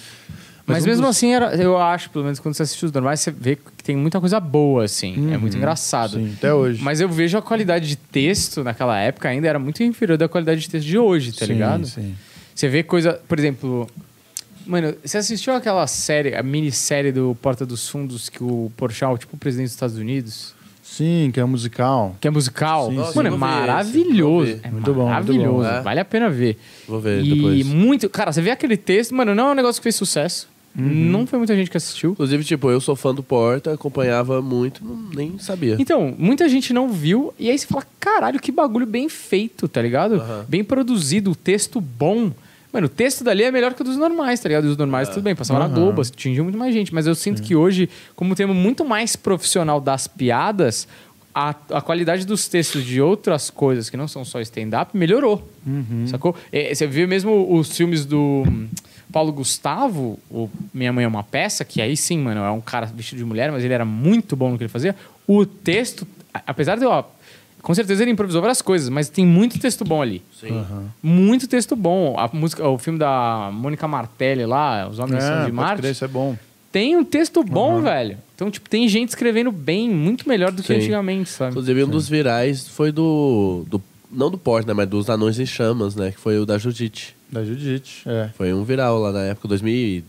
Mas, 0.67 0.85
um 0.85 0.87
mesmo 0.87 1.03
dos- 1.07 1.17
assim, 1.17 1.33
era, 1.35 1.55
eu 1.57 1.77
acho, 1.77 2.09
pelo 2.11 2.25
menos 2.25 2.39
quando 2.39 2.55
você 2.55 2.63
assiste 2.63 2.85
os 2.87 2.93
normais, 2.93 3.21
você 3.21 3.31
vê 3.31 3.57
que 3.57 3.83
tem 3.85 3.97
muita 3.97 4.21
coisa 4.21 4.39
boa, 4.39 4.85
assim. 4.85 5.33
É 5.33 5.37
muito 5.37 5.57
engraçado. 5.57 6.13
Sim, 6.19 6.33
até 6.39 6.55
hoje. 6.55 6.83
Mas 6.83 7.01
eu 7.01 7.09
vejo 7.09 7.37
a 7.37 7.43
qualidade 7.43 7.87
de 7.89 7.97
texto 7.97 8.63
naquela 8.63 8.99
época 8.99 9.29
ainda 9.29 9.49
era 9.49 9.59
muito 9.59 9.83
inferior 9.83 10.17
da 10.17 10.29
qualidade 10.29 10.61
de 10.61 10.71
texto 10.71 10.87
de 10.87 10.97
hoje, 10.99 11.33
tá 11.33 11.47
Sim, 11.47 11.53
ligado? 11.55 11.87
Sim. 11.87 12.15
Você 12.55 12.69
vê 12.69 12.83
coisa, 12.83 13.21
por 13.29 13.39
exemplo. 13.39 13.89
Mano, 14.65 14.95
você 15.05 15.19
assistiu 15.19 15.55
aquela 15.55 15.87
série, 15.89 16.37
a 16.37 16.43
minissérie 16.43 17.11
do 17.11 17.37
Porta 17.43 17.67
dos 17.67 17.89
Fundos 17.89 18.29
que 18.29 18.45
o 18.45 18.71
Porchat, 18.77 19.19
tipo 19.19 19.35
o 19.35 19.39
presidente 19.39 19.67
dos 19.67 19.75
Estados 19.75 19.97
Unidos, 19.97 20.55
Sim, 20.85 21.31
que 21.35 21.41
é 21.41 21.45
musical. 21.45 22.15
que 22.21 22.29
é 22.29 22.31
musical? 22.31 22.89
Sim, 22.91 23.03
sim. 23.05 23.13
Mano, 23.17 23.29
é 23.29 23.33
esse, 23.33 23.39
maravilhoso. 23.39 24.61
É 24.63 24.71
Muito 24.71 24.93
bom, 24.93 25.01
muito 25.01 25.09
maravilhoso. 25.11 25.69
bom. 25.69 25.77
É. 25.79 25.81
Vale 25.81 26.01
a 26.01 26.05
pena 26.05 26.29
ver. 26.31 26.59
Vou 26.87 27.01
ver 27.01 27.25
e 27.25 27.35
depois. 27.35 27.67
muito. 27.67 28.09
Cara, 28.09 28.31
você 28.33 28.41
vê 28.43 28.51
aquele 28.51 28.77
texto, 28.77 29.15
mano, 29.15 29.35
não 29.35 29.49
é 29.49 29.53
um 29.53 29.55
negócio 29.55 29.81
que 29.81 29.85
fez 29.85 29.97
sucesso. 29.97 30.49
Uhum. 30.79 30.85
Não 31.11 31.27
foi 31.27 31.39
muita 31.39 31.55
gente 31.55 31.71
que 31.71 31.77
assistiu. 31.77 32.13
Inclusive, 32.13 32.45
tipo, 32.45 32.71
eu 32.71 32.81
sou 32.81 32.97
fã 32.97 33.15
do 33.15 33.23
Porta, 33.23 33.73
acompanhava 33.75 34.41
muito, 34.41 34.85
não- 34.85 34.97
nem 35.15 35.39
sabia. 35.39 35.77
Então, 35.79 36.15
muita 36.19 36.49
gente 36.49 36.73
não 36.73 36.91
viu, 36.91 37.33
e 37.39 37.51
aí 37.51 37.59
você 37.59 37.67
fala, 37.67 37.85
caralho, 38.01 38.41
que 38.41 38.51
bagulho 38.51 38.87
bem 38.87 39.09
feito, 39.09 39.69
tá 39.69 39.83
ligado? 39.83 40.15
Aham. 40.15 40.47
Bem 40.49 40.65
produzido, 40.65 41.31
o 41.33 41.37
texto 41.37 41.81
bom. 41.81 42.33
Mano, 42.73 42.87
o 42.87 42.89
texto 42.89 43.23
dali 43.23 43.43
é 43.43 43.51
melhor 43.51 43.75
que 43.75 43.83
o 43.83 43.85
dos 43.85 43.99
normais, 43.99 44.41
tá 44.41 44.49
ligado? 44.49 44.65
Os 44.65 44.79
normais, 44.79 45.11
tudo 45.11 45.23
bem, 45.23 45.35
passava 45.37 45.59
na 45.61 45.67
Aham. 45.67 45.75
Globo, 45.75 46.01
atingiu 46.01 46.43
muito 46.43 46.59
mais 46.59 46.73
gente. 46.73 46.95
Mas 46.95 47.07
eu 47.07 47.15
sinto 47.15 47.43
que 47.43 47.55
hoje, 47.55 47.87
como 48.17 48.35
temos 48.35 48.57
muito 48.57 48.83
mais 48.83 49.15
profissional 49.15 49.79
das 49.79 50.07
piadas, 50.07 50.89
a, 51.35 51.55
a 51.71 51.81
qualidade 51.81 52.27
dos 52.27 52.49
textos 52.49 52.85
de 52.85 53.01
outras 53.01 53.51
coisas 53.51 53.89
que 53.89 53.97
não 53.97 54.07
são 54.07 54.25
só 54.25 54.41
stand-up 54.41 54.97
melhorou. 54.97 55.47
Sacou? 56.07 56.37
É, 56.51 56.75
você 56.75 56.87
vê 56.87 57.07
mesmo 57.07 57.55
os 57.57 57.75
filmes 57.77 58.05
do 58.05 58.45
hum, 58.47 58.69
Paulo 59.13 59.33
Gustavo, 59.33 60.19
o 60.31 60.49
Minha 60.73 60.93
Mãe 60.93 61.05
é 61.05 61.09
uma 61.09 61.23
Peça, 61.23 61.65
que 61.65 61.81
aí 61.81 61.97
sim, 61.97 62.19
mano, 62.19 62.41
é 62.41 62.51
um 62.51 62.61
cara 62.61 62.87
vestido 62.87 63.19
de 63.19 63.25
mulher, 63.25 63.51
mas 63.53 63.65
ele 63.65 63.75
era 63.75 63.85
muito 63.85 64.35
bom 64.37 64.51
no 64.51 64.59
que 64.59 64.65
ele 64.65 64.69
fazia. 64.69 64.95
O 65.27 65.47
texto, 65.47 66.07
apesar 66.47 66.79
de, 66.79 66.85
ó, 66.85 67.05
com 67.63 67.75
certeza 67.75 68.03
ele 68.03 68.11
improvisou 68.11 68.41
várias 68.41 68.61
coisas, 68.61 68.89
mas 68.89 69.09
tem 69.09 69.25
muito 69.25 69.59
texto 69.59 69.85
bom 69.85 70.03
ali. 70.03 70.23
Sim. 70.39 70.65
Muito 71.03 71.47
texto 71.47 71.77
bom. 71.77 72.19
A 72.19 72.29
música, 72.33 72.67
o 72.69 72.77
filme 72.77 72.99
da 72.99 73.51
Mônica 73.53 73.87
Martelli 73.87 74.45
lá, 74.45 74.89
Os 74.89 74.99
Homens 74.99 75.23
São 75.23 75.35
É, 75.35 75.39
de 75.39 75.43
pode 75.45 75.53
Marte, 75.53 75.81
crer, 75.81 75.93
isso 75.93 76.05
é 76.05 76.09
bom. 76.09 76.37
Tem 76.73 76.97
um 76.97 77.05
texto 77.05 77.45
bom, 77.45 77.83
velho. 77.83 78.17
Então, 78.35 78.51
tipo, 78.51 78.69
tem 78.69 78.89
gente 78.89 79.11
escrevendo 79.11 79.53
bem, 79.53 79.89
muito 79.89 80.27
melhor 80.29 80.51
do 80.51 80.63
que 80.63 80.69
Sim. 80.69 80.81
antigamente, 80.81 81.29
sabe? 81.29 81.51
Inclusive, 81.53 81.85
um 81.85 81.89
dos 81.89 82.09
virais 82.09 82.67
foi 82.67 82.91
do, 82.91 83.65
do. 83.69 83.81
Não 84.11 84.31
do 84.31 84.39
Porta, 84.39 84.67
né? 84.69 84.75
Mas 84.75 84.89
dos 84.89 85.09
Anões 85.09 85.39
em 85.39 85.47
Chamas, 85.47 85.95
né? 85.95 86.11
Que 86.11 86.19
foi 86.19 86.39
o 86.39 86.47
da 86.47 86.59
Judite. 86.59 87.15
Da 87.31 87.45
Judite, 87.45 88.03
é. 88.07 88.31
Foi 88.37 88.53
um 88.53 88.65
viral 88.65 88.99
lá 88.99 89.13
na 89.13 89.23
época, 89.23 89.47
2010. 89.49 90.05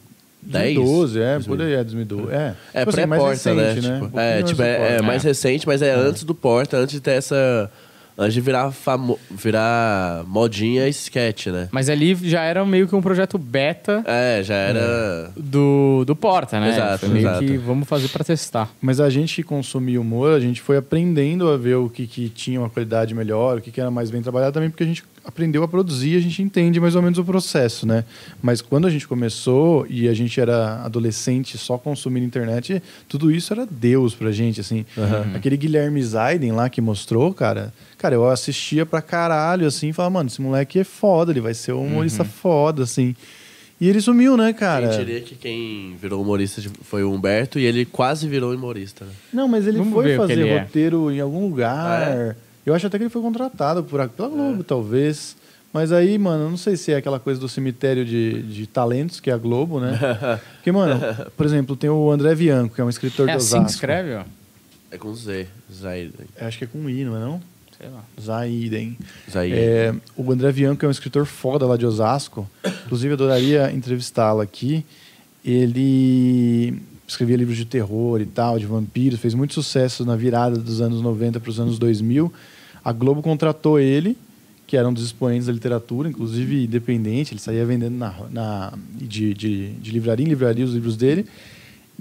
2012, 0.75 1.19
é, 1.19 1.33
2000. 1.35 1.55
por 1.55 1.65
aí, 1.65 1.73
é 1.73 1.83
2012. 1.83 2.33
É, 2.33 2.55
É 2.73 2.79
Tipo 2.85 2.89
assim, 2.89 3.05
mais 3.05 3.21
pré-porta, 3.21 3.53
né? 3.53 3.73
recente, 3.73 3.81
Tipo, 3.93 4.17
Um 4.17 4.19
é, 4.19 4.43
tipo, 4.43 4.61
é, 4.61 4.95
é 4.97 5.01
mais 5.01 5.23
recente, 5.23 5.67
mas 5.67 5.81
é, 5.81 5.93
antes 5.93 6.23
do 6.23 6.35
Porta, 6.35 6.77
antes 6.77 6.95
de 6.95 7.01
ter 7.01 7.11
essa. 7.11 7.71
Antes 8.17 8.33
de 8.33 8.41
virar, 8.41 8.71
famo... 8.71 9.19
virar 9.31 10.23
modinha 10.27 10.87
sketch, 10.89 11.47
né? 11.47 11.67
Mas 11.71 11.89
ali 11.89 12.13
já 12.15 12.41
era 12.43 12.63
meio 12.65 12.87
que 12.87 12.95
um 12.95 13.01
projeto 13.01 13.37
beta 13.37 14.03
É, 14.05 14.41
já 14.43 14.55
era. 14.55 15.31
do, 15.35 16.03
do 16.05 16.15
Porta, 16.15 16.59
né? 16.59 16.69
Exato, 16.69 16.99
Foi 16.99 17.09
meio 17.09 17.27
exato. 17.27 17.45
que 17.45 17.57
vamos 17.57 17.87
fazer 17.87 18.07
pra 18.09 18.23
testar. 18.23 18.69
Mas 18.81 18.99
a 18.99 19.09
gente 19.09 19.35
que 19.35 19.43
consumia 19.43 19.99
humor, 19.99 20.33
a 20.35 20.39
gente 20.39 20.61
foi 20.61 20.77
aprendendo 20.77 21.49
a 21.49 21.57
ver 21.57 21.75
o 21.75 21.89
que, 21.89 22.05
que 22.07 22.29
tinha 22.29 22.59
uma 22.59 22.69
qualidade 22.69 23.13
melhor, 23.13 23.57
o 23.57 23.61
que, 23.61 23.71
que 23.71 23.81
era 23.81 23.89
mais 23.91 24.11
bem 24.11 24.21
trabalhado 24.21 24.53
também, 24.53 24.69
porque 24.69 24.83
a 24.83 24.87
gente 24.87 25.03
aprendeu 25.25 25.63
a 25.63 25.67
produzir, 25.67 26.17
a 26.17 26.19
gente 26.19 26.41
entende 26.41 26.79
mais 26.79 26.95
ou 26.95 27.01
menos 27.01 27.17
o 27.17 27.23
processo, 27.23 27.85
né? 27.87 28.03
Mas 28.41 28.61
quando 28.61 28.87
a 28.87 28.89
gente 28.89 29.07
começou 29.07 29.85
e 29.89 30.07
a 30.07 30.13
gente 30.13 30.39
era 30.39 30.83
adolescente 30.83 31.57
só 31.57 31.77
consumindo 31.77 32.25
internet, 32.25 32.81
tudo 33.07 33.31
isso 33.31 33.53
era 33.53 33.65
Deus 33.65 34.13
pra 34.13 34.31
gente, 34.31 34.59
assim. 34.59 34.85
Aquele 35.35 35.55
Guilherme 35.57 36.01
Zaiden 36.03 36.51
lá 36.51 36.69
que 36.69 36.81
mostrou, 36.81 37.33
cara, 37.33 37.73
cara, 37.97 38.15
eu 38.15 38.29
assistia 38.29 38.85
pra 38.85 39.01
caralho, 39.01 39.65
assim, 39.65 39.89
e 39.89 39.93
falava, 39.93 40.13
mano, 40.15 40.27
esse 40.27 40.41
moleque 40.41 40.79
é 40.79 40.83
foda, 40.83 41.31
ele 41.31 41.41
vai 41.41 41.53
ser 41.53 41.73
um 41.73 41.85
humorista 41.85 42.25
foda, 42.25 42.83
assim. 42.83 43.15
E 43.79 43.89
ele 43.89 43.99
sumiu, 43.99 44.37
né, 44.37 44.53
cara? 44.53 44.87
Quem 44.87 44.99
diria 44.99 45.21
que 45.21 45.35
quem 45.35 45.97
virou 46.01 46.21
humorista 46.21 46.61
foi 46.83 47.03
o 47.03 47.11
Humberto 47.11 47.59
e 47.59 47.65
ele 47.65 47.85
quase 47.85 48.27
virou 48.29 48.53
humorista, 48.53 49.03
né? 49.03 49.11
Não, 49.33 49.47
mas 49.47 49.67
ele 49.67 49.77
Vamos 49.77 49.93
foi 49.93 50.15
fazer 50.15 50.33
ele 50.33 50.47
é. 50.47 50.59
roteiro 50.59 51.11
em 51.11 51.19
algum 51.19 51.49
lugar. 51.49 52.11
Ah, 52.11 52.35
Eu 52.65 52.73
acho 52.73 52.87
até 52.87 52.97
que 52.97 53.03
ele 53.03 53.09
foi 53.09 53.21
contratado 53.21 53.83
por, 53.83 54.07
pela 54.09 54.29
Globo, 54.29 54.63
talvez. 54.63 55.35
Mas 55.73 55.91
aí, 55.91 56.17
mano, 56.17 56.43
eu 56.43 56.49
não 56.51 56.57
sei 56.57 56.77
se 56.77 56.91
é 56.91 56.97
aquela 56.97 57.19
coisa 57.19 57.39
do 57.39 57.49
cemitério 57.49 58.05
de, 58.05 58.43
de 58.43 58.67
talentos, 58.67 59.19
que 59.19 59.29
é 59.29 59.33
a 59.33 59.37
Globo, 59.37 59.79
né? 59.79 59.97
Porque, 60.55 60.71
mano, 60.71 60.99
por 61.35 61.45
exemplo, 61.45 61.75
tem 61.75 61.89
o 61.89 62.11
André 62.11 62.35
Bianco, 62.35 62.75
que 62.75 62.81
é 62.81 62.83
um 62.83 62.89
escritor 62.89 63.27
É 63.27 63.31
de 63.31 63.37
assim 63.37 63.47
Osasco. 63.55 63.65
que 63.65 63.71
escreve, 63.71 64.13
ó. 64.15 64.23
É 64.91 64.97
com 64.97 65.13
Z. 65.15 65.47
Zaiden. 65.73 66.27
Eu 66.39 66.47
Acho 66.47 66.57
que 66.59 66.63
é 66.65 66.67
com 66.67 66.87
I, 66.87 67.03
não 67.03 67.17
é 67.17 67.19
não? 67.19 67.41
Sei 67.75 67.89
lá. 67.89 68.03
Zaiden. 68.21 68.95
Zaiden. 69.29 69.59
É, 69.59 69.95
o 70.15 70.31
André 70.31 70.51
Bianco 70.51 70.85
é 70.85 70.87
um 70.87 70.91
escritor 70.91 71.25
foda 71.25 71.65
lá 71.65 71.75
de 71.75 71.85
Osasco. 71.87 72.47
Inclusive, 72.85 73.09
eu 73.09 73.15
adoraria 73.15 73.71
entrevistá-lo 73.71 74.39
aqui. 74.41 74.85
Ele 75.43 76.79
escrevia 77.07 77.35
livros 77.35 77.57
de 77.57 77.65
terror 77.65 78.21
e 78.21 78.25
tal, 78.25 78.57
de 78.59 78.65
vampiros, 78.65 79.19
fez 79.19 79.33
muito 79.33 79.53
sucesso 79.53 80.05
na 80.05 80.15
virada 80.15 80.57
dos 80.57 80.79
anos 80.81 81.01
90 81.01 81.39
para 81.39 81.49
os 81.49 81.59
anos 81.59 81.77
2000. 81.79 82.31
A 82.83 82.91
Globo 82.91 83.21
contratou 83.21 83.79
ele, 83.79 84.17
que 84.67 84.75
era 84.77 84.87
um 84.87 84.93
dos 84.93 85.03
expoentes 85.03 85.47
da 85.47 85.53
literatura, 85.53 86.09
inclusive 86.09 86.63
independente, 86.65 87.33
ele 87.33 87.39
saía 87.39 87.65
vendendo 87.65 87.95
na, 87.95 88.13
na, 88.31 88.73
de, 88.95 89.33
de, 89.33 89.71
de 89.71 89.91
livraria 89.91 90.25
em 90.25 90.29
livraria 90.29 90.65
os 90.65 90.73
livros 90.73 90.97
dele. 90.97 91.25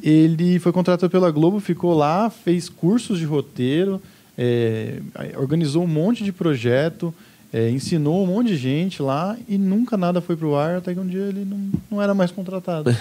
Ele 0.03 0.59
foi 0.59 0.73
contratado 0.73 1.11
pela 1.11 1.31
Globo, 1.31 1.61
ficou 1.61 1.95
lá, 1.95 2.31
fez 2.31 2.69
cursos 2.69 3.19
de 3.19 3.25
roteiro, 3.25 4.01
é, 4.37 5.01
organizou 5.37 5.85
um 5.85 5.87
monte 5.87 6.25
de 6.25 6.33
projeto, 6.33 7.15
é, 7.53 7.69
ensinou 7.69 8.25
um 8.25 8.27
monte 8.27 8.49
de 8.49 8.57
gente 8.57 9.03
lá 9.03 9.37
e 9.47 9.59
nunca 9.59 9.97
nada 9.97 10.21
foi 10.21 10.35
pro 10.35 10.57
ar, 10.57 10.77
até 10.77 10.95
que 10.95 11.01
um 11.01 11.07
dia 11.07 11.25
ele 11.25 11.45
não, 11.45 11.71
não 11.91 12.03
era 12.03 12.15
mais 12.15 12.31
contratado. 12.31 12.95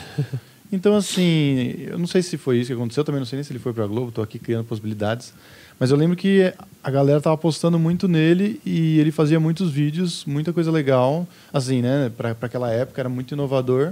Então, 0.74 0.96
assim, 0.96 1.76
eu 1.80 2.00
não 2.00 2.08
sei 2.08 2.22
se 2.22 2.38
foi 2.38 2.60
isso 2.60 2.68
que 2.68 2.74
aconteceu, 2.74 3.04
também 3.04 3.20
não 3.20 3.26
sei 3.26 3.36
nem 3.36 3.44
se 3.44 3.52
ele 3.52 3.60
foi 3.60 3.74
pra 3.74 3.86
Globo, 3.86 4.08
estou 4.08 4.24
aqui 4.24 4.40
criando 4.40 4.64
possibilidades. 4.64 5.34
Mas 5.82 5.90
eu 5.90 5.98
lembro 5.98 6.16
que 6.16 6.54
a 6.84 6.92
galera 6.92 7.20
tava 7.20 7.34
apostando 7.34 7.80
muito 7.80 8.08
nele 8.08 8.62
e 8.64 9.00
ele 9.00 9.12
fazia 9.12 9.40
muitos 9.40 9.72
vídeos, 9.72 10.24
muita 10.26 10.54
coisa 10.54 10.70
legal, 10.70 11.28
assim, 11.52 11.82
né? 11.82 12.12
Para 12.16 12.36
aquela 12.40 12.72
época 12.72 13.02
era 13.02 13.10
muito 13.10 13.32
inovador. 13.34 13.92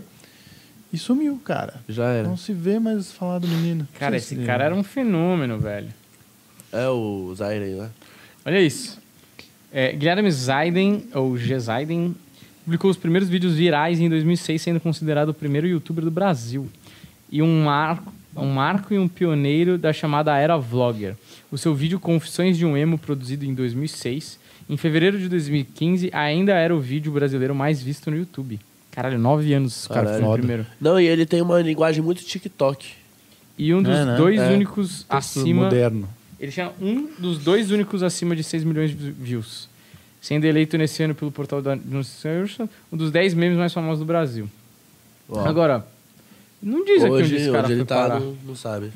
E 0.94 1.00
sumiu, 1.00 1.42
cara. 1.44 1.82
Já 1.90 2.06
era. 2.10 2.28
Não 2.28 2.38
se 2.38 2.54
vê 2.54 2.78
mais 2.78 3.12
falar 3.12 3.40
do 3.40 3.48
menino. 3.48 3.88
Cara, 3.98 4.18
esse 4.18 4.36
se- 4.36 4.46
cara 4.46 4.66
era 4.66 4.76
um 4.76 4.84
fenômeno, 4.84 5.58
velho. 5.58 5.88
É 6.72 6.88
o 6.90 7.34
Zaiden, 7.36 7.74
né? 7.78 7.90
Olha 8.46 8.62
isso. 8.62 9.00
É, 9.74 9.92
Guilherme 9.92 10.30
Zaiden, 10.32 11.08
ou 11.16 11.36
G. 11.40 11.58
Zaiden, 11.60 12.16
publicou 12.66 12.92
os 12.92 12.98
primeiros 12.98 13.28
vídeos 13.30 13.56
virais 13.56 14.00
em 14.00 14.08
2006, 14.08 14.62
sendo 14.62 14.80
considerado 14.80 15.30
o 15.30 15.34
primeiro 15.34 15.66
youtuber 15.66 16.04
do 16.06 16.12
Brasil. 16.12 16.70
E 17.32 17.42
um 17.42 17.64
marco, 17.64 18.14
um 18.36 18.48
marco 18.48 18.94
e 18.94 19.00
um 19.00 19.08
pioneiro 19.08 19.78
da 19.78 19.92
chamada 19.92 20.38
era 20.38 20.58
vlogger. 20.58 21.16
O 21.52 21.58
seu 21.58 21.74
vídeo 21.74 22.00
Confissões 22.00 22.58
de 22.58 22.66
um 22.66 22.78
Emo, 22.78 22.98
produzido 22.98 23.46
em 23.46 23.54
2006, 23.54 24.40
em 24.70 24.78
fevereiro 24.78 25.18
de 25.20 25.28
2015, 25.28 26.10
ainda 26.14 26.54
era 26.54 26.76
o 26.76 26.80
vídeo 26.80 27.12
brasileiro 27.12 27.56
mais 27.56 27.82
visto 27.82 28.10
no 28.12 28.18
YouTube. 28.18 28.60
Caralho, 28.92 29.18
nove 29.20 29.54
anos, 29.54 29.88
cara, 29.88 30.02
Caralho. 30.06 30.24
foi 30.24 30.30
o 30.34 30.38
primeiro. 30.38 30.66
Não, 30.80 31.00
e 31.00 31.06
ele 31.08 31.26
tem 31.26 31.42
uma 31.42 31.60
linguagem 31.62 32.04
muito 32.04 32.24
TikTok. 32.24 32.88
E 33.58 33.74
um 33.74 33.82
dos 33.84 33.96
É, 33.96 34.06
né? 34.06 34.16
dois 34.18 34.40
É. 34.40 34.52
únicos 34.52 35.04
Texto 35.04 35.14
acima... 35.40 35.64
moderno. 35.64 36.08
Ele 36.40 36.52
tinha 36.52 36.72
um 36.82 37.10
dos 37.20 37.38
dois 37.40 37.70
únicos 37.72 38.02
acima 38.02 38.34
de 38.36 38.44
6 38.44 38.64
milhões 38.64 38.92
de 38.92 39.12
views. 39.12 39.68
Sendo 40.22 40.46
eleito 40.46 40.78
nesse 40.78 41.04
ano 41.04 41.14
pelo 41.14 41.32
portal 41.32 41.62
da 41.62 41.76
Newstation, 41.76 42.68
um 42.92 42.96
dos 42.98 43.12
10 43.12 43.34
memes 43.34 43.58
mais 43.58 43.74
famosos 43.74 44.00
do 44.00 44.06
Brasil. 44.06 44.50
Ó, 45.28 45.46
Agora, 45.46 45.86
não 46.62 46.84
diz 46.86 47.04
aqui 47.04 47.12
onde 47.12 47.24
hoje, 47.24 47.36
esse 47.36 47.52
cara 47.52 47.60
onde 47.60 47.68
foi 47.68 47.76
ele 47.76 47.86
tá, 47.86 48.20
não, 48.20 48.38
não 48.46 48.56
sabe. 48.56 48.92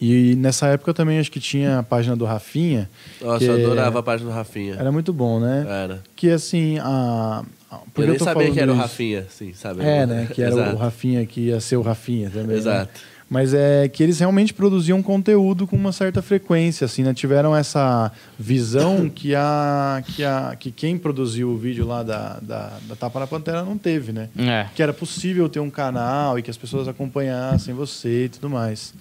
E 0.00 0.34
nessa 0.34 0.66
época 0.66 0.90
eu 0.90 0.94
também 0.94 1.20
acho 1.20 1.30
que 1.30 1.38
tinha 1.38 1.78
a 1.78 1.82
página 1.84 2.16
do 2.16 2.24
Rafinha. 2.24 2.90
Nossa, 3.20 3.38
que 3.38 3.44
eu 3.44 3.54
adorava 3.54 4.00
a 4.00 4.02
página 4.02 4.30
do 4.30 4.34
Rafinha. 4.34 4.74
Era 4.74 4.90
muito 4.90 5.12
bom, 5.12 5.38
né? 5.38 5.64
Era. 5.68 6.02
Que 6.16 6.28
assim, 6.30 6.76
a. 6.80 7.44
porque 7.86 8.00
eu 8.02 8.06
nem 8.08 8.18
tô 8.18 8.24
sabia 8.24 8.50
que 8.50 8.58
era 8.58 8.72
o 8.72 8.74
isso? 8.74 8.82
Rafinha, 8.82 9.26
sim, 9.30 9.52
sabe? 9.54 9.84
É, 9.84 10.04
né? 10.04 10.28
Que 10.34 10.42
era 10.42 10.50
Exato. 10.50 10.74
o 10.74 10.78
Rafinha 10.78 11.24
que 11.24 11.42
ia 11.42 11.60
ser 11.60 11.76
o 11.76 11.82
Rafinha 11.82 12.30
também. 12.30 12.60
né? 12.60 12.88
Mas 13.32 13.54
é 13.54 13.88
que 13.88 14.02
eles 14.02 14.18
realmente 14.18 14.52
produziam 14.52 15.02
conteúdo 15.02 15.66
com 15.66 15.74
uma 15.74 15.90
certa 15.90 16.20
frequência, 16.20 16.84
assim, 16.84 17.02
né? 17.02 17.14
Tiveram 17.14 17.56
essa 17.56 18.12
visão 18.38 19.08
que 19.10 19.34
a 19.34 20.04
que 20.04 20.22
a 20.22 20.54
que 20.54 20.70
quem 20.70 20.98
produziu 20.98 21.48
o 21.48 21.56
vídeo 21.56 21.86
lá 21.86 22.02
da, 22.02 22.38
da, 22.42 22.78
da 22.82 22.94
Tapa 22.94 23.20
na 23.20 23.26
Pantera 23.26 23.64
não 23.64 23.78
teve, 23.78 24.12
né? 24.12 24.28
É. 24.36 24.66
Que 24.74 24.82
era 24.82 24.92
possível 24.92 25.48
ter 25.48 25.60
um 25.60 25.70
canal 25.70 26.38
e 26.38 26.42
que 26.42 26.50
as 26.50 26.58
pessoas 26.58 26.86
acompanhassem 26.86 27.72
você 27.72 28.26
e 28.26 28.28
tudo 28.28 28.50
mais. 28.50 28.92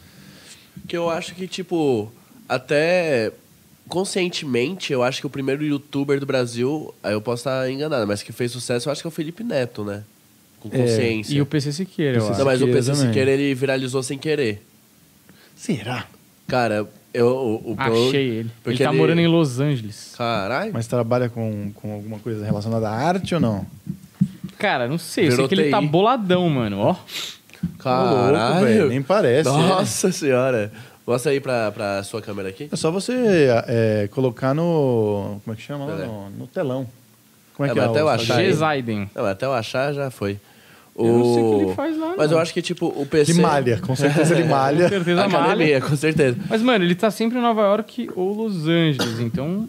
Que 0.88 0.96
eu 0.96 1.10
acho 1.10 1.36
que, 1.36 1.46
tipo, 1.46 2.10
até 2.48 3.34
conscientemente, 3.90 4.94
eu 4.94 5.04
acho 5.04 5.20
que 5.20 5.28
o 5.28 5.30
primeiro 5.30 5.62
youtuber 5.62 6.22
do 6.22 6.26
Brasil, 6.26 6.96
aí 7.04 7.12
eu 7.12 7.22
posso 7.22 7.42
estar 7.42 7.70
enganado, 7.70 8.08
mas 8.08 8.24
que 8.24 8.32
fez 8.32 8.54
sucesso, 8.54 8.88
eu 8.88 8.94
acho 8.94 9.02
que 9.02 9.08
é 9.08 9.10
o 9.10 9.12
Felipe 9.12 9.44
Neto, 9.44 9.84
né? 9.84 10.06
Com 10.62 10.70
É, 10.72 10.78
consciência. 10.78 11.34
E 11.34 11.42
o 11.42 11.46
PC 11.46 11.74
Siqueira, 11.74 12.18
eu 12.18 12.22
PC 12.22 12.32
acho. 12.32 12.40
Não, 12.40 12.46
mas 12.46 12.62
o 12.62 12.68
PC 12.68 12.92
também. 12.94 13.08
Siqueira, 13.08 13.32
ele 13.32 13.54
viralizou 13.54 14.02
sem 14.02 14.18
querer. 14.18 14.66
Será? 15.56 16.06
Cara, 16.48 16.88
eu... 17.14 17.28
O, 17.28 17.72
o, 17.74 17.76
Achei 17.78 18.30
ele. 18.30 18.52
porque 18.64 18.82
ele 18.84 18.90
tá 18.90 18.94
morando 18.94 19.20
em 19.20 19.28
Los 19.28 19.60
Angeles. 19.60 20.14
Caralho. 20.18 20.72
Mas 20.74 20.88
trabalha 20.88 21.28
com, 21.30 21.72
com 21.76 21.94
alguma 21.94 22.20
coisa 22.20 22.46
relacionada 22.46 22.88
à 22.90 22.94
arte 22.94 23.34
ou 23.36 23.42
não? 23.42 23.66
Cara, 24.58 24.88
não 24.88 24.98
sei. 24.98 25.26
Eu 25.26 25.30
sei 25.32 25.36
Virou 25.38 25.50
que 25.50 25.56
ele 25.56 25.70
tá 25.70 25.80
TI. 25.82 25.88
boladão, 25.88 26.48
mano. 26.50 26.78
Ó. 26.80 26.96
Caralho. 27.80 28.66
velho, 28.66 28.90
nem 28.90 29.02
parece. 29.02 29.50
né? 29.50 29.58
Nossa 29.68 30.12
senhora. 30.12 30.72
Mostra 31.06 31.32
aí 31.32 31.40
pra, 31.40 31.72
pra 31.72 32.04
sua 32.04 32.22
câmera 32.22 32.50
aqui. 32.50 32.70
É 32.72 32.76
só 32.76 32.92
você 32.92 33.14
é, 33.68 34.08
colocar 34.12 34.54
no. 34.54 35.40
Como 35.44 35.54
é 35.54 35.56
que 35.56 35.62
chama? 35.64 35.86
No, 35.88 36.30
no 36.30 36.48
telão. 36.48 36.88
Como 37.56 37.68
é, 37.68 37.72
É, 37.72 37.74
que 37.74 37.80
é? 37.80 37.84
até 37.84 38.00
o 38.00 38.06
eu 38.06 38.10
achar. 38.10 38.40
G. 38.44 39.08
Não, 39.16 39.26
até 39.26 39.46
eu 39.46 39.54
achar 39.54 39.94
já 39.94 40.10
foi. 40.12 40.38
Eu 41.08 41.18
não 41.20 41.34
sei 41.34 41.44
o 41.44 41.50
que 41.50 41.56
O- 41.56 41.62
ele 41.68 41.74
faz 41.76 41.98
lá, 41.98 42.14
Mas 42.18 42.30
não. 42.32 42.38
eu 42.38 42.42
acho 42.42 42.54
que, 42.54 42.62
tipo, 42.62 42.88
o 42.88 43.06
PC... 43.06 43.34
Que 43.34 43.40
malha, 43.42 43.78
com 43.80 43.96
certeza 43.96 44.34
ele 44.34 44.44
malha. 44.50 44.84
Com 44.84 44.90
certeza 44.90 45.28
malha. 45.28 45.44
Academia, 45.46 45.82
com 45.82 45.96
certeza. 45.96 46.38
Mas, 46.50 46.62
mano, 46.62 46.84
ele 46.86 46.96
tá 46.96 47.10
sempre 47.12 47.38
em 47.38 47.42
Nova 47.42 47.62
York 47.62 48.10
ou 48.16 48.34
Los 48.34 48.68
Angeles, 48.68 49.20
então. 49.20 49.68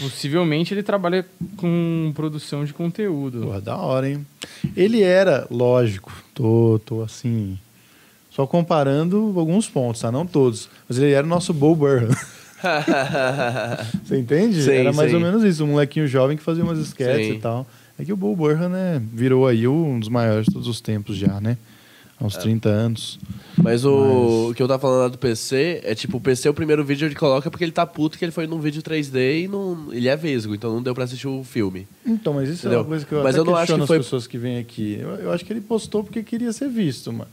Possivelmente 0.00 0.74
ele 0.74 0.82
trabalha 0.82 1.24
com 1.56 2.10
produção 2.16 2.64
de 2.64 2.72
conteúdo. 2.74 3.42
Porra, 3.42 3.60
da 3.60 3.76
hora, 3.76 4.08
hein? 4.10 4.26
Ele 4.76 5.00
era, 5.02 5.46
lógico, 5.50 6.12
tô, 6.34 6.80
tô 6.84 7.02
assim. 7.02 7.56
Só 8.28 8.44
comparando 8.44 9.32
alguns 9.36 9.68
pontos, 9.68 10.00
tá? 10.02 10.10
Não 10.10 10.26
todos. 10.26 10.68
Mas 10.88 10.98
ele 10.98 11.12
era 11.12 11.24
o 11.24 11.30
nosso 11.30 11.54
Bo 11.54 11.76
Burnham. 11.76 12.10
Você 14.04 14.18
entende? 14.18 14.62
Sim, 14.62 14.72
era 14.72 14.92
mais 14.92 15.10
sim. 15.10 15.16
ou 15.16 15.22
menos 15.22 15.44
isso. 15.44 15.64
Um 15.64 15.68
molequinho 15.68 16.08
jovem 16.08 16.36
que 16.36 16.42
fazia 16.42 16.64
umas 16.64 16.78
sketches 16.78 17.26
Sim. 17.28 17.32
e 17.34 17.38
tal. 17.38 17.66
É 17.98 18.04
que 18.04 18.12
o 18.12 18.16
Bo 18.16 18.34
Burnham, 18.34 18.68
né, 18.68 19.00
virou 19.12 19.46
aí 19.46 19.68
um 19.68 19.98
dos 20.00 20.08
maiores 20.08 20.46
de 20.46 20.52
todos 20.52 20.66
os 20.68 20.80
tempos 20.80 21.16
já, 21.16 21.40
né? 21.40 21.56
Há 22.20 22.24
É. 22.24 22.26
uns 22.26 22.36
30 22.36 22.68
anos. 22.68 23.18
Mas 23.56 23.84
o, 23.84 24.48
o 24.50 24.54
que 24.54 24.62
eu 24.62 24.68
tava 24.68 24.80
falando 24.80 25.00
lá 25.02 25.08
do 25.08 25.18
PC 25.18 25.80
é 25.84 25.94
tipo, 25.94 26.16
o 26.16 26.20
PC, 26.20 26.48
o 26.48 26.54
primeiro 26.54 26.84
vídeo 26.84 27.06
ele 27.06 27.14
coloca 27.14 27.50
porque 27.50 27.64
ele 27.64 27.72
tá 27.72 27.84
puto 27.86 28.16
que 28.18 28.24
ele 28.24 28.30
foi 28.32 28.46
num 28.46 28.58
vídeo 28.60 28.82
3D 28.82 29.44
e 29.44 29.48
não, 29.48 29.92
ele 29.92 30.08
é 30.08 30.16
vesgo, 30.16 30.54
então 30.54 30.72
não 30.72 30.82
deu 30.82 30.94
pra 30.94 31.04
assistir 31.04 31.26
o 31.28 31.42
filme. 31.44 31.86
Então, 32.06 32.32
mas 32.34 32.48
isso 32.48 32.66
é 32.66 32.70
Entendeu? 32.70 32.80
uma 32.80 32.84
coisa 32.86 33.04
que 33.04 33.12
eu 33.12 33.22
Mas 33.22 33.36
eu 33.36 33.44
não 33.44 33.56
acho 33.56 33.74
que 33.76 33.86
foi- 33.86 33.98
as 33.98 34.04
pessoas 34.04 34.26
que 34.26 34.38
vêm 34.38 34.58
aqui. 34.58 34.98
Eu, 35.00 35.08
eu 35.16 35.32
acho 35.32 35.44
que 35.44 35.52
ele 35.52 35.60
postou 35.60 36.02
porque 36.04 36.22
queria 36.22 36.52
ser 36.52 36.68
visto, 36.68 37.12
mano. 37.12 37.30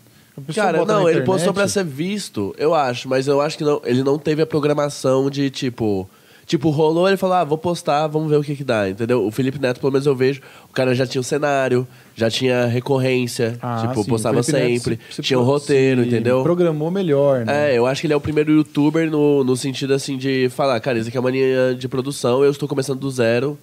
Cara, 0.56 0.84
não, 0.86 1.02
ele 1.02 1.20
internet- 1.20 1.26
postou 1.26 1.54
pra 1.54 1.68
ser 1.68 1.84
visto, 1.84 2.56
eu 2.58 2.74
acho, 2.74 3.08
mas 3.10 3.28
eu 3.28 3.40
acho 3.42 3.58
que 3.58 3.64
não, 3.64 3.82
ele 3.84 4.02
não 4.04 4.18
teve 4.18 4.42
a 4.42 4.46
programação 4.48 5.30
de 5.30 5.50
tipo. 5.50 6.10
Tipo, 6.46 6.70
rolou, 6.70 7.08
ele 7.08 7.16
falou, 7.18 7.36
ah, 7.38 7.44
vou 7.46 7.58
postar, 7.58 8.08
vamos 8.08 8.30
ver 8.30 8.36
o 8.38 8.44
que 8.44 8.56
que 8.56 8.64
dá, 8.64 8.90
entendeu? 8.90 9.26
O 9.26 9.32
Felipe 9.32 9.58
Neto, 9.60 9.80
pelo 9.80 9.92
menos 9.94 10.06
eu 10.06 10.14
vejo, 10.16 10.42
o 10.70 10.74
cara 10.74 10.94
já 10.94 11.06
tinha 11.08 11.22
o 11.22 11.24
cenário, 11.24 11.88
já 12.14 12.30
tinha 12.30 12.66
recorrência, 12.66 13.58
Ah, 13.62 13.88
tipo, 13.88 14.04
sim, 14.04 14.10
postava 14.10 14.36
o 14.36 14.40
Neto 14.40 14.50
sempre, 14.52 15.00
se- 15.10 15.22
tinha 15.22 15.40
um 15.40 15.44
pro- 15.44 15.52
roteiro, 15.54 16.04
entendeu? 16.04 16.44
Programou 16.44 16.92
melhor, 16.92 17.46
né? 17.46 17.72
É, 17.74 17.78
eu 17.78 17.86
acho 17.86 18.02
que 18.02 18.08
ele 18.08 18.14
é 18.14 18.18
o 18.18 18.22
primeiro 18.22 18.52
youtuber 18.52 19.10
no, 19.10 19.44
no 19.46 19.56
sentido 19.56 19.94
assim 19.94 20.18
de 20.18 20.50
falar, 20.50 20.78
cara, 20.82 20.98
isso 21.00 21.08
aqui 21.08 21.16
é 21.16 21.20
uma 21.22 21.32
linha 21.32 21.74
de 21.74 21.88
produção, 21.88 22.44
eu 22.44 22.52
estou 22.52 22.68
começando 22.68 23.00
do 23.00 23.10
zero 23.10 23.58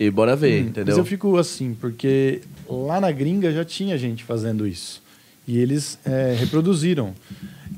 e 0.00 0.10
bora 0.10 0.34
ver, 0.34 0.62
Hum, 0.64 0.66
entendeu? 0.68 0.96
Mas 0.96 0.98
eu 0.98 1.04
fico 1.04 1.36
assim, 1.36 1.74
porque 1.80 2.40
lá 2.68 3.00
na 3.00 3.12
gringa 3.12 3.52
já 3.52 3.64
tinha 3.64 3.96
gente 3.96 4.24
fazendo 4.24 4.66
isso. 4.66 5.00
E 5.46 5.58
eles 5.58 5.96
é, 6.04 6.34
reproduziram. 6.36 7.14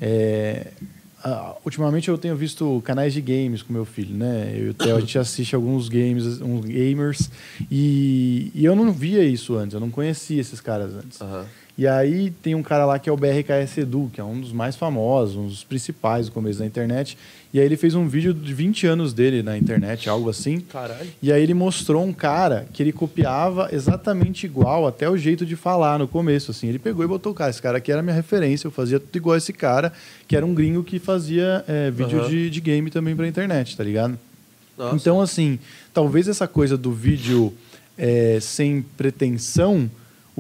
É, 0.01 0.69
ah, 1.25 1.57
ultimamente 1.65 2.09
eu 2.09 2.17
tenho 2.17 2.37
visto 2.37 2.81
canais 2.85 3.13
de 3.13 3.21
games 3.21 3.63
com 3.63 3.73
meu 3.73 3.85
filho, 3.85 4.17
né? 4.17 4.53
Eu 4.55 4.67
e 4.67 4.69
o 4.71 4.75
Theo, 4.75 4.97
a 4.97 5.01
gente 5.01 5.19
assiste 5.19 5.55
alguns 5.55 5.89
games, 5.89 6.41
uns 6.41 6.65
gamers, 6.65 7.31
e, 7.71 8.51
e 8.55 8.65
eu 8.65 8.77
não 8.77 8.93
via 8.93 9.25
isso 9.25 9.57
antes, 9.57 9.75
eu 9.75 9.81
não 9.81 9.91
conhecia 9.91 10.41
esses 10.41 10.61
caras 10.61 10.95
antes. 10.95 11.21
Aham. 11.21 11.47
E 11.79 11.87
aí 11.87 12.33
tem 12.43 12.57
um 12.57 12.63
cara 12.63 12.85
lá 12.85 12.99
que 12.99 13.09
é 13.09 13.13
o 13.13 13.17
BRKS 13.17 13.79
Edu, 13.79 14.11
que 14.13 14.21
é 14.21 14.25
um 14.25 14.41
dos 14.41 14.53
mais 14.53 14.75
famosos, 14.75 15.37
um 15.37 15.47
dos 15.47 15.63
principais 15.63 16.27
do 16.27 16.33
começo 16.33 16.59
da 16.59 16.67
internet. 16.67 17.17
E 17.55 17.61
aí 17.61 17.65
ele 17.65 17.77
fez 17.77 17.95
um 17.95 18.09
vídeo 18.09 18.35
de 18.35 18.53
20 18.53 18.85
anos 18.89 19.13
dele 19.15 19.45
na 19.45 19.57
internet, 19.57 20.09
algo 20.09 20.29
assim. 20.29 20.59
Caralho. 20.59 21.09
E 21.23 21.33
aí 21.33 21.41
ele 21.41 21.55
mostrou 21.55 22.05
um 22.05 22.13
cara 22.13 22.67
que 22.73 22.83
ele 22.83 22.93
copiava 22.93 23.69
exatamente 23.71 24.45
igual, 24.45 24.89
até 24.89 25.09
o 25.09 25.17
jeito 25.17 25.47
de 25.47 25.55
falar 25.55 26.01
no 26.01 26.09
começo, 26.09 26.51
assim. 26.51 26.67
Ele 26.67 26.81
pegou 26.81 27.05
e 27.05 27.09
botou 27.09 27.31
o 27.31 27.35
cara. 27.35 27.49
Esse 27.49 27.63
cara 27.63 27.79
aqui 27.79 27.93
era 27.93 28.01
a 28.01 28.03
minha 28.03 28.17
referência, 28.17 28.67
eu 28.67 28.73
fazia 28.73 28.99
tudo 28.99 29.15
igual 29.15 29.37
esse 29.37 29.53
cara, 29.53 29.93
que 30.27 30.37
era 30.37 30.45
um 30.45 30.53
gringo 30.53 30.83
que 30.83 30.99
fazia 30.99 31.65
é, 31.69 31.93
vídeo 31.93 32.19
Aham. 32.19 32.29
de, 32.29 32.51
de 32.51 32.61
game 32.61 32.91
também 32.91 33.15
pra 33.15 33.25
internet, 33.29 33.77
tá 33.77 33.85
ligado? 33.85 34.19
Nossa. 34.77 34.97
Então, 34.97 35.21
assim, 35.21 35.61
talvez 35.95 36.27
essa 36.27 36.49
coisa 36.49 36.77
do 36.77 36.93
vídeo 36.93 37.55
é, 37.97 38.39
sem 38.41 38.83
pretensão, 38.97 39.89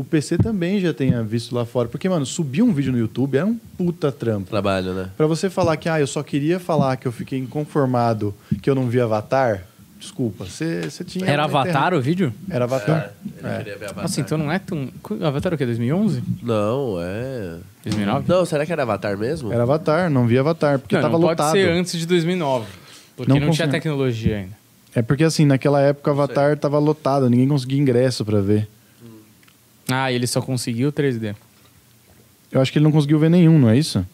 o 0.01 0.05
PC 0.05 0.39
também 0.39 0.81
já 0.81 0.95
tenha 0.95 1.23
visto 1.25 1.53
lá 1.55 1.65
fora. 1.65 1.89
Porque, 1.89 2.09
mano, 2.09 2.25
subir 2.25 2.63
um 2.63 2.73
vídeo 2.73 2.93
no 2.93 2.99
YouTube 2.99 3.37
é 3.37 3.45
um 3.45 3.55
puta 3.77 4.13
trampo. 4.13 4.49
Trabalho, 4.49 4.95
né? 4.95 5.11
Pra 5.17 5.27
você 5.27 5.51
falar 5.51 5.77
que, 5.77 5.89
ah, 5.89 5.99
eu 5.99 6.07
só 6.07 6.23
queria 6.23 6.61
falar 6.61 6.97
que 6.97 7.07
eu 7.09 7.11
fiquei 7.13 7.39
inconformado 7.39 8.33
que 8.63 8.71
eu 8.71 8.75
não 8.77 8.87
vi 8.89 9.01
Avatar, 9.01 9.65
desculpa, 9.99 10.45
você 10.45 10.89
tinha... 11.05 11.27
Era. 11.27 11.43
Avatar 11.45 11.93
o 11.95 12.01
vídeo? 12.01 12.33
Era 12.49 12.65
Avatar. 12.65 13.13
Ele 13.27 13.35
É. 13.53 13.57
queria 13.59 13.77
ver 13.77 13.85
Avatar. 13.87 14.03
Nossa, 14.05 14.21
então 14.21 14.39
não 14.39 14.53
é 14.53 14.61
tão. 14.61 14.89
Avatar 15.21 15.53
o 15.55 15.59
quê? 15.59 15.67
2011? 15.67 16.23
Não, 16.45 16.97
é... 17.01 17.57
2009? 17.85 18.25
Não, 18.29 18.45
será 18.47 18.65
que 18.65 18.71
era 18.73 18.83
Avatar 18.83 19.19
mesmo? 19.19 19.53
Era 19.53 19.65
Avatar, 19.65 20.09
não 20.09 20.29
vi 20.29 20.39
Avatar, 20.39 20.79
porque 20.79 20.95
não, 20.95 21.03
tava 21.03 21.15
não 21.15 21.21
pode 21.23 21.41
lotado. 21.41 21.53
ser 21.57 21.69
antes 21.71 21.99
de 21.99 22.07
2009. 22.07 22.67
Porque 23.17 23.33
Não 23.33 23.41
não, 23.41 23.51
tinha 23.51 23.67
tecnologia 23.67 24.37
ainda. 24.37 24.57
É 24.95 25.03
porque 25.03 25.25
assim, 25.25 25.45
naquela 25.45 25.81
época 25.81 26.09
o 26.11 26.13
Avatar 26.15 26.57
tava 26.57 26.79
lotado, 26.79 27.29
ninguém 27.29 27.49
conseguia 27.49 27.79
ingresso 27.81 28.25
pra 28.25 28.41
ver. 28.41 28.69
Ah, 29.91 30.13
e 30.13 30.15
ele 30.15 30.27
só 30.27 30.41
conseguiu 30.41 30.93
3D. 30.93 31.35
Eu 32.51 32.61
acho 32.61 32.73
que 32.73 32.79
ele 32.79 32.85
não 32.85 32.93
conseguiu 32.93 33.19
ver 33.19 33.31
nenhum, 33.31 33.59
não 33.59 33.69
é 33.71 33.77
isso? 33.79 34.05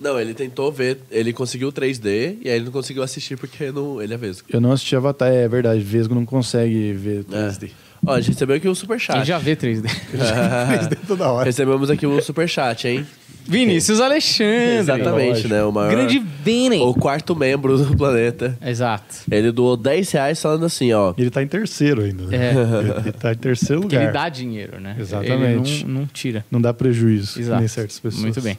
Não, 0.00 0.18
ele 0.18 0.34
tentou 0.34 0.70
ver, 0.72 0.98
ele 1.10 1.32
conseguiu 1.32 1.72
3D 1.72 2.38
e 2.42 2.48
aí 2.48 2.56
ele 2.56 2.64
não 2.64 2.72
conseguiu 2.72 3.02
assistir 3.02 3.36
porque 3.36 3.70
não, 3.70 4.02
ele 4.02 4.12
é 4.12 4.16
vesgo. 4.16 4.48
Eu 4.50 4.60
não 4.60 4.72
assisti 4.72 4.96
Avatar, 4.96 5.28
é 5.32 5.46
verdade, 5.46 5.80
Vesgo 5.80 6.14
não 6.14 6.26
consegue 6.26 6.92
ver 6.92 7.24
É. 7.30 7.48
3D. 7.48 7.70
Ó, 8.04 8.12
a 8.14 8.20
gente 8.20 8.32
recebeu 8.32 8.56
aqui 8.56 8.68
o 8.68 8.74
superchat. 8.74 9.16
Quem 9.18 9.24
já 9.24 9.38
vê 9.38 9.54
3D? 9.54 9.82
3D 10.12 10.98
toda 11.06 11.30
hora. 11.30 11.44
Recebemos 11.44 11.88
aqui 11.88 12.04
o 12.04 12.20
superchat, 12.20 12.88
hein? 12.88 13.06
Vinícius 13.46 14.00
Alexandre. 14.00 14.78
Exatamente, 14.78 15.48
né? 15.48 15.62
O 15.64 15.72
maior... 15.72 15.90
Grande 15.90 16.18
Vini. 16.18 16.80
O 16.80 16.94
quarto 16.94 17.34
membro 17.34 17.76
do 17.76 17.96
planeta. 17.96 18.56
Exato. 18.64 19.16
Ele 19.30 19.50
doou 19.52 19.76
10 19.76 20.10
reais 20.12 20.40
falando 20.40 20.64
assim, 20.64 20.92
ó. 20.92 21.14
Ele 21.16 21.30
tá 21.30 21.42
em 21.42 21.46
terceiro 21.46 22.02
ainda, 22.02 22.24
né? 22.24 22.36
É. 22.36 23.00
Ele, 23.00 23.12
tá 23.12 23.32
em 23.32 23.36
terceiro 23.36 23.82
Porque 23.82 23.96
lugar. 23.96 24.08
ele 24.08 24.12
dá 24.12 24.28
dinheiro, 24.28 24.80
né? 24.80 24.96
Exatamente. 24.98 25.82
Ele 25.82 25.92
não, 25.92 26.00
não 26.00 26.06
tira. 26.06 26.44
Não 26.50 26.60
dá 26.60 26.72
prejuízo, 26.72 27.40
Exato. 27.40 27.58
nem 27.58 27.68
certas 27.68 27.98
pessoas. 27.98 28.22
Muito 28.22 28.40
bem. 28.40 28.56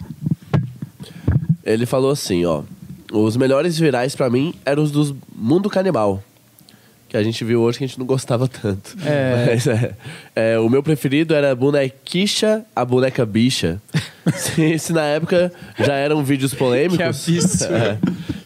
Ele 1.63 1.85
falou 1.85 2.11
assim, 2.11 2.45
ó. 2.45 2.63
Os 3.11 3.37
melhores 3.37 3.77
virais 3.77 4.15
pra 4.15 4.29
mim 4.29 4.53
eram 4.65 4.83
os 4.83 4.91
dos 4.91 5.13
Mundo 5.35 5.69
Canibal. 5.69 6.23
Que 7.13 7.17
a 7.17 7.21
gente 7.21 7.45
viu 7.45 7.61
hoje 7.61 7.77
que 7.77 7.83
a 7.83 7.87
gente 7.87 7.99
não 7.99 8.07
gostava 8.07 8.47
tanto. 8.47 8.97
É. 9.05 9.45
Mas, 9.51 9.67
é, 9.67 9.93
é, 10.35 10.57
o 10.57 10.67
meu 10.67 10.81
preferido 10.81 11.35
era 11.35 11.53
Bonequicha, 11.53 12.65
a 12.75 12.83
boneca 12.83 13.23
bicha. 13.23 13.79
se, 14.33 14.79
se 14.79 14.93
na 14.93 15.03
época 15.03 15.53
já 15.77 15.93
eram 15.93 16.23
vídeos 16.23 16.55
polêmicos. 16.55 16.97
Que 16.97 17.03
absurdo. 17.03 17.43
É. 17.71 17.97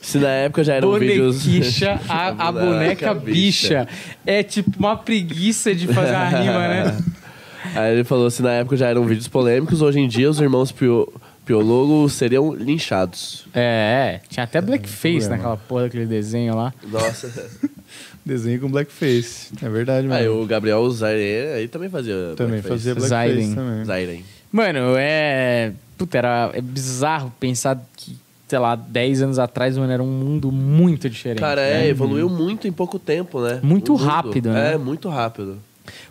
se 0.02 0.18
na 0.18 0.28
época 0.28 0.66
já 0.66 0.74
eram 0.74 1.00
vídeos. 1.00 1.46
Bonequicha, 1.46 1.98
a, 2.10 2.50
a 2.50 2.52
boneca 2.52 3.14
bicha. 3.14 3.88
É 4.26 4.44
tipo 4.44 4.78
uma 4.78 4.98
preguiça 4.98 5.74
de 5.74 5.88
fazer 5.88 6.14
a 6.14 6.28
rima, 6.28 6.68
né? 6.68 6.98
Aí 7.74 7.94
ele 7.94 8.04
falou 8.04 8.30
se 8.30 8.42
na 8.42 8.52
época 8.52 8.76
já 8.76 8.90
eram 8.90 9.06
vídeos 9.06 9.30
polêmicos, 9.30 9.82
hoje 9.82 10.02
em 10.02 10.10
dia 10.10 10.30
os 10.30 10.42
irmãos 10.42 10.74
Pio, 10.74 11.08
Piologo 11.46 12.10
seriam 12.10 12.54
linchados. 12.54 13.46
É, 13.54 14.20
é. 14.22 14.28
Tinha 14.28 14.44
até 14.44 14.60
blackface 14.60 15.20
problema. 15.20 15.38
naquela 15.38 15.58
porra 15.58 15.84
daquele 15.84 16.06
desenho 16.06 16.54
lá. 16.54 16.74
Nossa. 16.86 17.50
Desenho 18.28 18.60
com 18.60 18.70
blackface. 18.70 19.52
É 19.62 19.70
verdade, 19.70 20.08
mano. 20.08 20.20
aí 20.20 20.28
o 20.28 20.46
Gabriel 20.46 20.90
Zaire 20.92 21.54
aí 21.56 21.68
também 21.68 21.90
fazia. 21.90 22.34
Também 22.36 22.62
blackface. 22.62 22.70
fazia 22.70 22.96
blackface 22.96 23.10
Zaiden. 23.10 23.56
também. 23.56 23.86
Zairen. 23.86 24.24
Mano, 24.52 24.80
é. 24.98 25.72
Puta, 25.98 26.18
era 26.18 26.52
é 26.54 26.62
bizarro 26.62 27.34
pensar 27.40 27.82
que, 27.96 28.16
sei 28.48 28.60
lá, 28.60 28.76
10 28.76 29.24
anos 29.24 29.40
atrás, 29.40 29.78
mano, 29.78 29.92
era 29.92 30.04
um 30.04 30.08
mundo 30.12 30.52
muito 30.52 31.10
diferente. 31.10 31.40
Cara, 31.40 31.62
é, 31.62 31.80
né? 31.80 31.88
evoluiu 31.88 32.30
muito 32.30 32.68
em 32.68 32.72
pouco 32.72 33.00
tempo, 33.00 33.42
né? 33.42 33.60
Muito 33.64 33.96
O 33.96 33.98
mundo. 33.98 34.08
rápido, 34.08 34.50
né? 34.52 34.74
É, 34.74 34.78
muito 34.78 35.10
rápido. 35.10 35.58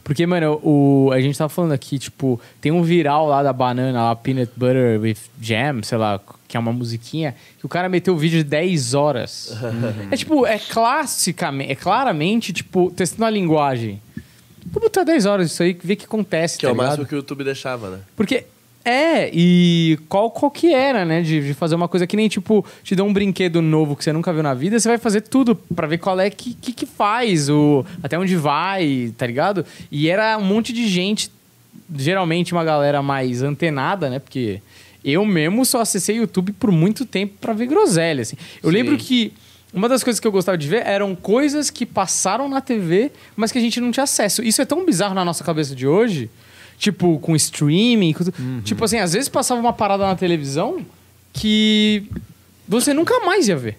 Porque, 0.02 0.26
mano, 0.26 0.58
o, 0.62 1.10
a 1.12 1.20
gente 1.20 1.36
tava 1.36 1.48
falando 1.48 1.72
aqui, 1.72 1.98
tipo, 1.98 2.40
tem 2.60 2.72
um 2.72 2.82
viral 2.82 3.28
lá 3.28 3.42
da 3.42 3.52
banana, 3.52 4.04
lá, 4.04 4.16
Peanut 4.16 4.50
Butter 4.56 5.00
with 5.00 5.18
Jam, 5.40 5.82
sei 5.82 5.98
lá, 5.98 6.20
que 6.48 6.56
é 6.56 6.60
uma 6.60 6.72
musiquinha, 6.72 7.34
que 7.58 7.66
o 7.66 7.68
cara 7.68 7.88
meteu 7.88 8.14
o 8.14 8.16
vídeo 8.16 8.38
de 8.38 8.44
10 8.44 8.94
horas. 8.94 9.52
é 10.10 10.16
tipo, 10.16 10.46
é 10.46 10.58
classicamente, 10.58 11.72
é 11.72 11.74
claramente, 11.74 12.52
tipo, 12.52 12.90
testando 12.94 13.24
a 13.24 13.30
linguagem. 13.30 14.00
Vou 14.72 14.82
botar 14.82 15.04
10 15.04 15.26
horas 15.26 15.52
isso 15.52 15.62
aí, 15.62 15.76
ver 15.82 15.94
o 15.94 15.96
que 15.96 16.04
acontece, 16.04 16.56
Que 16.58 16.62
tá 16.62 16.68
é 16.68 16.70
o 16.70 16.74
ligado? 16.74 16.86
máximo 16.88 17.06
que 17.06 17.14
o 17.14 17.18
YouTube 17.18 17.44
deixava, 17.44 17.90
né? 17.90 17.98
Porque 18.16 18.44
é, 18.84 19.30
e 19.32 19.98
qual, 20.08 20.30
qual 20.30 20.48
que 20.48 20.72
era, 20.72 21.04
né? 21.04 21.20
De, 21.20 21.44
de 21.44 21.54
fazer 21.54 21.74
uma 21.74 21.88
coisa 21.88 22.06
que 22.06 22.16
nem, 22.16 22.28
tipo, 22.28 22.64
te 22.84 22.94
dá 22.94 23.02
um 23.02 23.12
brinquedo 23.12 23.60
novo 23.60 23.96
que 23.96 24.04
você 24.04 24.12
nunca 24.12 24.32
viu 24.32 24.44
na 24.44 24.54
vida, 24.54 24.78
você 24.78 24.88
vai 24.88 24.96
fazer 24.98 25.22
tudo 25.22 25.56
pra 25.74 25.88
ver 25.88 25.98
qual 25.98 26.18
é 26.20 26.30
que, 26.30 26.54
que, 26.54 26.72
que 26.72 26.86
faz, 26.86 27.48
o, 27.48 27.84
até 28.00 28.16
onde 28.16 28.36
vai, 28.36 29.12
tá 29.18 29.26
ligado? 29.26 29.64
E 29.90 30.08
era 30.08 30.38
um 30.38 30.44
monte 30.44 30.72
de 30.72 30.86
gente, 30.86 31.32
geralmente 31.96 32.52
uma 32.52 32.62
galera 32.64 33.02
mais 33.02 33.42
antenada, 33.42 34.08
né? 34.08 34.20
Porque 34.20 34.60
eu 35.06 35.24
mesmo 35.24 35.64
só 35.64 35.80
acessei 35.80 36.16
YouTube 36.16 36.52
por 36.52 36.70
muito 36.72 37.04
tempo 37.06 37.34
pra 37.40 37.52
ver 37.52 37.66
groselha, 37.66 38.22
assim. 38.22 38.36
Eu 38.62 38.70
Sim. 38.70 38.74
lembro 38.76 38.96
que 38.98 39.32
uma 39.72 39.88
das 39.88 40.02
coisas 40.02 40.18
que 40.18 40.26
eu 40.26 40.32
gostava 40.32 40.58
de 40.58 40.66
ver 40.68 40.86
eram 40.86 41.14
coisas 41.14 41.70
que 41.70 41.86
passaram 41.86 42.48
na 42.48 42.60
TV, 42.60 43.12
mas 43.36 43.52
que 43.52 43.58
a 43.58 43.60
gente 43.60 43.80
não 43.80 43.90
tinha 43.90 44.04
acesso. 44.04 44.42
Isso 44.42 44.60
é 44.60 44.64
tão 44.64 44.84
bizarro 44.84 45.14
na 45.14 45.24
nossa 45.24 45.44
cabeça 45.44 45.74
de 45.74 45.86
hoje, 45.86 46.30
tipo, 46.78 47.18
com 47.20 47.36
streaming. 47.36 48.12
com 48.14 48.24
tu- 48.24 48.32
Tipo 48.64 48.84
assim, 48.84 48.98
às 48.98 49.12
vezes 49.12 49.28
passava 49.28 49.60
uma 49.60 49.72
parada 49.72 50.04
na 50.06 50.16
televisão 50.16 50.84
que 51.32 52.04
você 52.66 52.92
nunca 52.94 53.20
mais 53.20 53.46
ia 53.48 53.56
ver, 53.56 53.76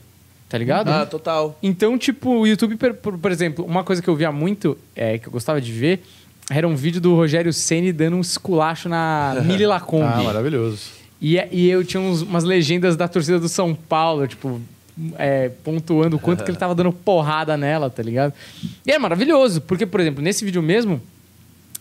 tá 0.47 0.57
ligado? 0.57 0.89
Ah, 0.89 1.05
total. 1.05 1.57
Então, 1.61 1.97
tipo, 1.97 2.29
o 2.41 2.47
YouTube, 2.47 2.75
por, 2.77 2.93
por- 2.93 3.17
por 3.17 3.31
exemplo, 3.31 3.65
uma 3.65 3.83
coisa 3.83 4.01
que 4.01 4.07
eu 4.07 4.15
via 4.15 4.31
muito, 4.31 4.77
é, 4.95 5.17
que 5.17 5.27
eu 5.27 5.31
gostava 5.31 5.59
de 5.59 5.71
ver, 5.71 6.03
era 6.49 6.67
um 6.67 6.75
vídeo 6.75 7.01
do 7.01 7.13
Rogério 7.15 7.51
Ceni 7.51 7.91
dando 7.91 8.15
um 8.17 8.21
esculacho 8.21 8.87
na 8.87 9.41
Mili 9.43 9.65
Lacombe. 9.65 10.05
Ah, 10.05 10.23
maravilhoso. 10.23 10.91
E, 11.21 11.35
e 11.51 11.69
eu 11.69 11.83
tinha 11.83 12.01
uns- 12.01 12.21
umas 12.21 12.43
legendas 12.43 12.95
da 12.95 13.07
torcida 13.07 13.39
do 13.39 13.49
São 13.49 13.73
Paulo, 13.73 14.27
tipo, 14.27 14.61
é, 15.17 15.49
pontuando 15.63 16.15
o 16.15 16.19
quanto 16.19 16.43
que 16.43 16.51
ele 16.51 16.57
tava 16.57 16.73
dando 16.75 16.91
porrada 16.91 17.55
nela, 17.57 17.89
tá 17.89 18.01
ligado? 18.03 18.33
E 18.85 18.91
é 18.91 18.99
maravilhoso, 18.99 19.61
porque, 19.61 19.85
por 19.85 19.99
exemplo, 19.99 20.21
nesse 20.23 20.43
vídeo 20.45 20.61
mesmo, 20.61 21.01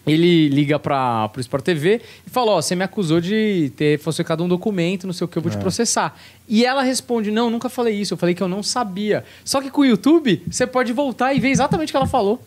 ele 0.07 0.49
liga 0.51 0.79
pra, 0.79 1.29
pro 1.31 1.41
Sport 1.41 1.65
TV 1.65 2.01
e 2.25 2.31
fala: 2.31 2.53
Ó, 2.53 2.63
você 2.63 2.77
me 2.77 2.85
acusou 2.85 3.21
de 3.21 3.73
ter 3.77 3.99
falsificado 3.99 4.45
um 4.45 4.49
documento, 4.49 5.05
não 5.05 5.13
sei 5.13 5.25
o 5.25 5.29
que, 5.29 5.37
eu 5.37 5.43
vou 5.43 5.51
te 5.51 5.57
processar. 5.59 6.17
E 6.49 6.65
ela 6.65 6.83
responde: 6.83 7.31
Não, 7.33 7.51
nunca 7.51 7.69
falei 7.69 7.95
isso, 8.01 8.15
eu 8.15 8.19
falei 8.19 8.33
que 8.33 8.43
eu 8.43 8.47
não 8.47 8.63
sabia. 8.63 9.25
Só 9.45 9.61
que 9.61 9.69
com 9.69 9.81
o 9.81 9.85
YouTube, 9.85 10.43
você 10.49 10.65
pode 10.65 10.93
voltar 10.93 11.35
e 11.35 11.41
ver 11.41 11.49
exatamente 11.49 11.89
o 11.89 11.93
que 11.93 11.97
ela 11.97 12.07
falou. 12.07 12.41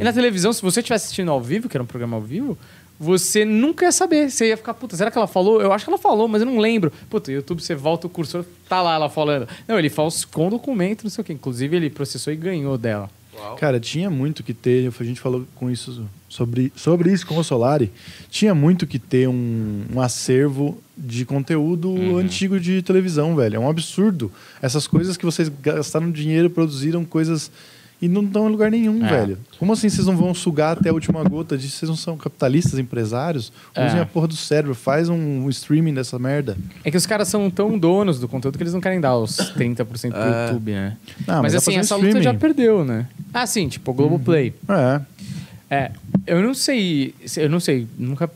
E 0.00 0.02
na 0.04 0.12
televisão, 0.12 0.52
se 0.54 0.62
você 0.62 0.80
estivesse 0.80 1.04
assistindo 1.04 1.30
ao 1.30 1.40
vivo, 1.40 1.68
que 1.68 1.76
era 1.76 1.84
um 1.84 1.86
programa 1.86 2.16
ao 2.16 2.22
vivo, 2.22 2.56
você 3.02 3.44
nunca 3.44 3.84
ia 3.84 3.90
saber. 3.92 4.30
Você 4.30 4.46
ia 4.48 4.56
ficar, 4.56 4.74
puta, 4.74 4.96
será 4.96 5.10
que 5.10 5.18
ela 5.18 5.26
falou? 5.26 5.60
Eu 5.60 5.72
acho 5.72 5.84
que 5.84 5.90
ela 5.90 5.98
falou, 5.98 6.28
mas 6.28 6.40
eu 6.40 6.46
não 6.46 6.58
lembro. 6.58 6.92
Puta, 7.10 7.30
o 7.30 7.34
YouTube, 7.34 7.60
você 7.60 7.74
volta 7.74 8.06
o 8.06 8.10
cursor, 8.10 8.44
tá 8.68 8.80
lá 8.80 8.94
ela 8.94 9.10
falando. 9.10 9.48
Não, 9.66 9.76
ele 9.78 9.90
falsificou 9.90 10.46
um 10.46 10.50
documento, 10.50 11.02
não 11.02 11.10
sei 11.10 11.22
o 11.22 11.24
que. 11.24 11.32
Inclusive, 11.32 11.74
ele 11.76 11.90
processou 11.90 12.32
e 12.32 12.36
ganhou 12.36 12.78
dela. 12.78 13.10
Cara, 13.58 13.80
tinha 13.80 14.08
muito 14.08 14.44
que 14.44 14.54
ter, 14.54 14.92
a 15.00 15.04
gente 15.04 15.18
falou 15.20 15.44
com 15.56 15.68
isso 15.68 16.06
sobre, 16.28 16.72
sobre 16.76 17.10
isso 17.12 17.26
com 17.26 17.36
o 17.36 17.42
Solari, 17.42 17.90
tinha 18.30 18.54
muito 18.54 18.86
que 18.86 19.00
ter 19.00 19.26
um, 19.28 19.82
um 19.92 20.00
acervo 20.00 20.78
de 20.96 21.24
conteúdo 21.24 21.88
Uhum. 21.90 22.18
antigo 22.18 22.60
de 22.60 22.82
televisão, 22.82 23.34
velho. 23.34 23.56
É 23.56 23.58
um 23.58 23.68
absurdo. 23.68 24.30
Essas 24.60 24.86
coisas 24.86 25.16
que 25.16 25.24
vocês 25.24 25.50
gastaram 25.60 26.10
dinheiro, 26.12 26.50
produziram 26.50 27.04
coisas 27.04 27.50
e 28.02 28.08
não 28.08 28.22
estão 28.24 28.48
em 28.48 28.50
lugar 28.50 28.70
nenhum, 28.70 29.02
É. 29.06 29.08
velho. 29.08 29.38
Como 29.58 29.72
assim 29.72 29.88
vocês 29.88 30.06
não 30.06 30.16
vão 30.16 30.34
sugar 30.34 30.76
até 30.76 30.90
a 30.90 30.92
última 30.92 31.22
gota 31.22 31.56
disso? 31.56 31.76
Vocês 31.78 31.88
não 31.88 31.96
são 31.96 32.16
capitalistas, 32.16 32.78
empresários? 32.78 33.52
É. 33.74 33.86
Usem 33.86 34.00
a 34.00 34.04
porra 34.06 34.26
do 34.26 34.34
cérebro, 34.36 34.74
faz 34.74 35.08
um 35.08 35.48
streaming 35.48 35.94
dessa 35.94 36.18
merda. 36.18 36.56
É 36.84 36.90
que 36.90 36.96
os 36.96 37.06
caras 37.06 37.28
são 37.28 37.48
tão 37.48 37.78
donos 37.78 38.18
do 38.18 38.26
conteúdo 38.26 38.58
que 38.58 38.62
eles 38.64 38.74
não 38.74 38.80
querem 38.80 39.00
dar 39.00 39.16
os 39.16 39.36
30% 39.54 40.10
pro 40.10 40.20
É. 40.20 40.46
YouTube, 40.48 40.72
né? 40.72 40.96
Ah, 41.28 41.40
mas 41.40 41.52
mas 41.52 41.54
assim, 41.54 41.76
essa 41.76 41.96
um 41.96 42.00
luta 42.02 42.20
já 42.20 42.34
perdeu, 42.34 42.84
né? 42.84 43.06
Ah, 43.32 43.46
sim, 43.46 43.68
tipo 43.68 43.92
o 43.92 43.94
Globoplay. 43.94 44.52
É. 44.68 45.00
É, 45.70 45.90
eu 46.26 46.42
não 46.42 46.52
sei, 46.52 47.14
se- 47.24 47.40
eu 47.40 47.48
não 47.48 47.60
sei, 47.60 47.86
nunca... 47.98 48.28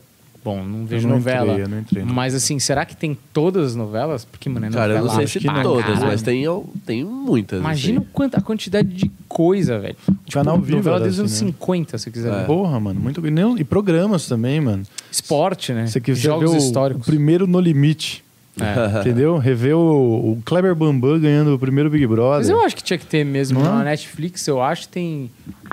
Bom, 0.47 0.63
não 0.63 0.85
vejo 0.85 1.09
não 1.09 1.15
novela. 1.15 1.51
entrei, 1.51 1.65
eu 1.65 1.67
não 1.67 1.79
entrei, 1.79 2.05
não. 2.05 2.13
Mas 2.13 2.33
assim, 2.33 2.57
será 2.57 2.85
que 2.85 2.95
tem 2.95 3.17
todas 3.33 3.71
as 3.71 3.75
novelas? 3.75 4.23
Porque, 4.23 4.47
mano, 4.47 4.67
é 4.67 4.69
Cara, 4.69 4.93
eu 4.93 4.99
não 4.99 5.05
novela 5.07 5.27
sei 5.27 5.41
se 5.41 5.45
não. 5.45 5.61
todas, 5.61 5.99
mas 5.99 6.21
tem, 6.21 6.45
tem 6.85 7.03
muitas. 7.03 7.59
Imagina 7.59 7.99
o 7.99 8.03
assim. 8.03 8.11
quanto, 8.13 8.37
a 8.37 8.41
quantidade 8.41 8.87
de 8.87 9.11
coisa, 9.27 9.77
velho. 9.77 9.97
Tipo, 10.23 10.31
Canal 10.31 10.57
Viva 10.57 10.77
novela 10.77 11.01
desde 11.01 11.21
os 11.21 11.33
assim, 11.33 11.47
anos 11.47 11.55
né? 11.55 11.59
50, 11.59 11.97
se 11.97 12.11
quiser. 12.11 12.33
É. 12.33 12.39
ver. 12.39 12.45
Porra, 12.45 12.79
mano, 12.79 12.97
muito. 12.97 13.21
E, 13.27 13.59
e 13.59 13.63
programas 13.65 14.25
também, 14.25 14.61
mano. 14.61 14.83
Esporte, 15.11 15.73
né? 15.73 15.85
Você 15.85 15.99
quiser 15.99 16.21
Jogos 16.21 16.51
ver 16.51 16.55
o, 16.55 16.59
históricos. 16.59 17.05
o 17.05 17.11
primeiro 17.11 17.45
No 17.45 17.59
Limite. 17.59 18.23
É. 18.57 18.99
Entendeu? 19.01 19.37
Rever 19.37 19.75
o, 19.75 20.31
o 20.31 20.41
Kleber 20.45 20.73
Bambam 20.73 21.19
ganhando 21.19 21.55
o 21.55 21.59
primeiro 21.59 21.89
Big 21.89 22.07
Brother. 22.07 22.37
Mas 22.37 22.47
eu 22.47 22.61
acho 22.61 22.73
que 22.73 22.83
tinha 22.83 22.97
que 22.97 23.05
ter 23.05 23.25
mesmo. 23.25 23.59
É? 23.59 23.63
Na 23.63 23.83
Netflix, 23.83 24.47
eu 24.47 24.61
acho 24.61 24.83
que 24.83 24.93
tem. 24.93 25.29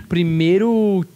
Primeiro. 0.09 1.07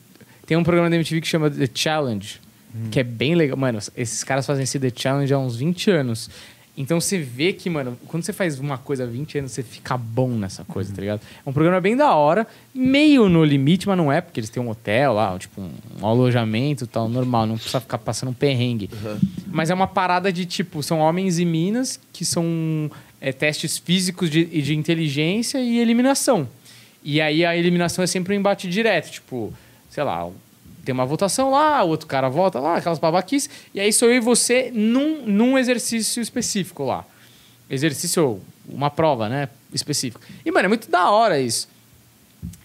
Tem 0.46 0.56
um 0.56 0.62
programa 0.62 0.88
da 0.88 0.94
MTV 0.94 1.20
que 1.20 1.26
chama 1.26 1.50
The 1.50 1.68
Challenge, 1.74 2.40
Hum. 2.78 2.88
que 2.90 3.00
é 3.00 3.04
bem 3.04 3.34
legal. 3.34 3.56
Mano, 3.56 3.78
esses 3.96 4.22
caras 4.24 4.46
fazem 4.46 4.64
esse 4.64 4.78
The 4.78 4.92
Challenge 4.94 5.32
há 5.32 5.38
uns 5.38 5.56
20 5.56 5.90
anos. 5.90 6.30
Então 6.78 7.00
você 7.00 7.18
vê 7.18 7.52
que, 7.52 7.68
mano, 7.68 7.98
quando 8.06 8.22
você 8.22 8.32
faz 8.32 8.60
uma 8.60 8.78
coisa 8.78 9.02
há 9.02 9.06
20 9.06 9.38
anos, 9.38 9.50
você 9.50 9.64
fica 9.64 9.98
bom 9.98 10.28
nessa 10.28 10.62
coisa, 10.62 10.94
tá 10.94 11.00
ligado? 11.00 11.20
É 11.44 11.50
um 11.50 11.52
programa 11.52 11.80
bem 11.80 11.96
da 11.96 12.14
hora, 12.14 12.46
meio 12.72 13.28
no 13.28 13.44
limite, 13.44 13.88
mas 13.88 13.96
não 13.96 14.12
é, 14.12 14.20
porque 14.20 14.38
eles 14.38 14.48
têm 14.48 14.62
um 14.62 14.68
hotel 14.68 15.12
lá, 15.12 15.36
tipo, 15.36 15.60
um, 15.60 16.06
alojamento 16.06 16.84
e 16.84 16.86
tal, 16.86 17.08
normal, 17.08 17.46
não 17.46 17.56
precisa 17.56 17.80
ficar 17.80 17.98
passando 17.98 18.28
um 18.28 18.32
perrengue. 18.32 18.88
Mas 19.48 19.70
é 19.70 19.74
uma 19.74 19.88
parada 19.88 20.32
de, 20.32 20.46
tipo, 20.46 20.80
são 20.80 21.00
homens 21.00 21.40
e 21.40 21.44
minas 21.44 21.98
que 22.12 22.24
são 22.24 22.88
é, 23.20 23.32
testes 23.32 23.76
físicos 23.76 24.30
de, 24.30 24.48
e 24.52 24.62
de 24.62 24.76
inteligência 24.76 25.58
e 25.58 25.80
eliminação. 25.80 26.48
E 27.02 27.20
aí 27.20 27.44
a 27.44 27.56
eliminação 27.56 28.04
é 28.04 28.06
sempre 28.06 28.36
um 28.36 28.38
embate 28.38 28.68
direto, 28.68 29.10
tipo, 29.10 29.52
sei 29.90 30.04
lá, 30.04 30.30
tem 30.88 30.94
uma 30.94 31.04
votação 31.04 31.50
lá, 31.50 31.84
o 31.84 31.88
outro 31.88 32.06
cara 32.06 32.30
vota 32.30 32.58
lá, 32.58 32.78
aquelas 32.78 32.98
babaquices, 32.98 33.50
e 33.74 33.80
aí 33.80 33.92
sou 33.92 34.08
eu 34.08 34.14
e 34.14 34.20
você 34.20 34.70
num, 34.72 35.20
num 35.26 35.58
exercício 35.58 36.22
específico 36.22 36.82
lá. 36.82 37.04
Exercício, 37.68 38.40
uma 38.66 38.88
prova, 38.88 39.28
né? 39.28 39.50
Específica. 39.70 40.26
E, 40.46 40.50
mano, 40.50 40.64
é 40.64 40.68
muito 40.68 40.90
da 40.90 41.10
hora 41.10 41.38
isso. 41.38 41.68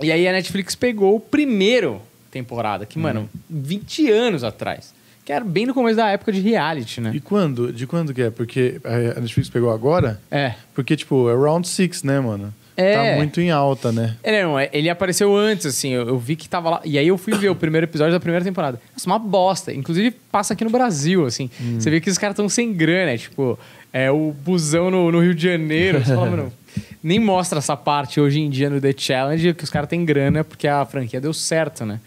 E 0.02 0.10
aí 0.10 0.26
a 0.26 0.32
Netflix 0.32 0.74
pegou 0.74 1.18
o 1.18 1.20
primeiro 1.20 2.02
temporada, 2.32 2.86
que, 2.86 2.98
mano, 2.98 3.30
20 3.50 4.10
anos 4.10 4.42
atrás. 4.46 4.94
Que 5.26 5.34
era 5.34 5.44
bem 5.44 5.66
no 5.66 5.74
começo 5.74 5.98
da 5.98 6.10
época 6.10 6.32
de 6.32 6.40
reality, 6.40 7.02
né? 7.02 7.12
E 7.14 7.20
quando? 7.20 7.74
De 7.74 7.86
quando 7.86 8.14
que 8.14 8.22
é? 8.22 8.30
Porque 8.30 8.80
a 8.86 9.20
Netflix 9.20 9.50
pegou 9.50 9.70
agora? 9.70 10.22
É. 10.32 10.54
Porque, 10.74 10.96
tipo, 10.96 11.30
é 11.30 11.36
Round 11.36 11.68
Six, 11.68 12.04
né, 12.04 12.22
mano? 12.22 12.54
É. 12.76 13.12
Tá 13.12 13.18
muito 13.18 13.40
em 13.40 13.52
alta, 13.52 13.92
né? 13.92 14.16
Ele, 14.24 14.44
não, 14.44 14.58
é- 14.58 14.70
ele 14.74 14.90
apareceu 14.90 15.36
antes, 15.36 15.66
assim, 15.66 15.90
eu, 15.90 16.08
eu 16.08 16.18
vi 16.18 16.36
que 16.36 16.50
tava 16.50 16.70
lá. 16.70 16.82
E 16.84 16.98
aí 16.98 17.08
eu 17.08 17.18
fui 17.18 17.34
ver 17.38 17.50
o 17.50 17.56
primeiro 17.56 17.86
episódio 17.86 18.14
da 18.14 18.20
primeira 18.20 18.44
temporada. 18.44 18.80
Nossa, 18.94 19.06
uma 19.08 19.20
bosta. 19.20 19.72
Inclusive, 19.74 20.12
passa 20.32 20.54
aqui 20.54 20.64
no 20.64 20.70
Brasil, 20.70 21.26
assim. 21.26 21.50
Você 21.80 21.90
vê 21.90 22.02
que 22.02 22.10
os 22.10 22.18
caras 22.18 22.34
estão 22.34 22.50
sem 22.50 22.74
grana, 22.74 23.12
é, 23.12 23.18
tipo, 23.18 23.58
é 23.92 24.10
o 24.12 24.32
busão 24.32 24.90
no, 24.90 25.12
no 25.12 25.20
Rio 25.20 25.36
de 25.36 25.44
Janeiro. 25.44 26.00
Você 26.04 26.16
fala, 26.16 26.30
mano, 26.30 26.54
nem 27.04 27.20
mostra 27.20 27.60
essa 27.60 27.78
parte 27.78 28.20
hoje 28.20 28.40
em 28.40 28.50
dia 28.50 28.70
no 28.70 28.82
The 28.82 28.94
Challenge, 28.98 29.54
que 29.54 29.64
os 29.64 29.70
caras 29.70 29.88
têm 29.90 30.04
grana 30.04 30.44
porque 30.44 30.68
a 30.68 30.84
franquia 30.86 31.22
deu 31.22 31.34
certo, 31.34 31.86
né? 31.86 32.00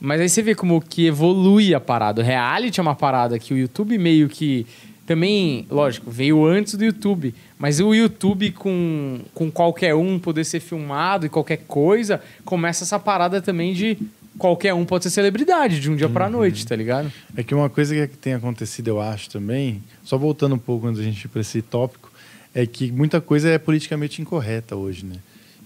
Mas 0.00 0.20
aí 0.20 0.28
você 0.30 0.42
vê 0.42 0.54
como 0.54 0.80
que 0.80 1.06
evolui 1.06 1.74
a 1.74 1.78
parada. 1.78 2.22
O 2.22 2.24
reality 2.24 2.80
é 2.80 2.82
uma 2.82 2.94
parada 2.94 3.38
que 3.38 3.52
o 3.52 3.56
YouTube 3.58 3.98
meio 3.98 4.28
que 4.30 4.66
também, 5.06 5.66
lógico, 5.70 6.10
veio 6.10 6.44
antes 6.44 6.74
do 6.74 6.84
YouTube. 6.84 7.34
Mas 7.58 7.80
o 7.80 7.94
YouTube 7.94 8.52
com, 8.52 9.20
com 9.34 9.50
qualquer 9.50 9.94
um 9.94 10.18
poder 10.18 10.44
ser 10.44 10.60
filmado 10.60 11.26
e 11.26 11.28
qualquer 11.28 11.58
coisa, 11.66 12.22
começa 12.44 12.84
essa 12.84 12.98
parada 12.98 13.40
também 13.42 13.74
de 13.74 13.98
qualquer 14.38 14.72
um 14.72 14.84
pode 14.84 15.04
ser 15.04 15.10
celebridade 15.10 15.80
de 15.80 15.90
um 15.90 15.96
dia 15.96 16.08
pra 16.08 16.30
noite, 16.30 16.66
tá 16.66 16.74
ligado? 16.74 17.12
É 17.36 17.42
que 17.42 17.54
uma 17.54 17.68
coisa 17.68 18.06
que 18.06 18.16
tem 18.16 18.34
acontecido, 18.34 18.88
eu 18.88 19.00
acho 19.00 19.28
também, 19.28 19.82
só 20.02 20.16
voltando 20.16 20.54
um 20.54 20.58
pouco 20.58 20.86
antes 20.86 20.98
da 20.98 21.04
gente 21.04 21.24
ir 21.24 21.28
para 21.28 21.42
esse 21.42 21.60
tópico, 21.60 22.10
é 22.54 22.64
que 22.66 22.90
muita 22.90 23.20
coisa 23.20 23.48
é 23.50 23.58
politicamente 23.58 24.22
incorreta 24.22 24.74
hoje, 24.74 25.04
né? 25.04 25.16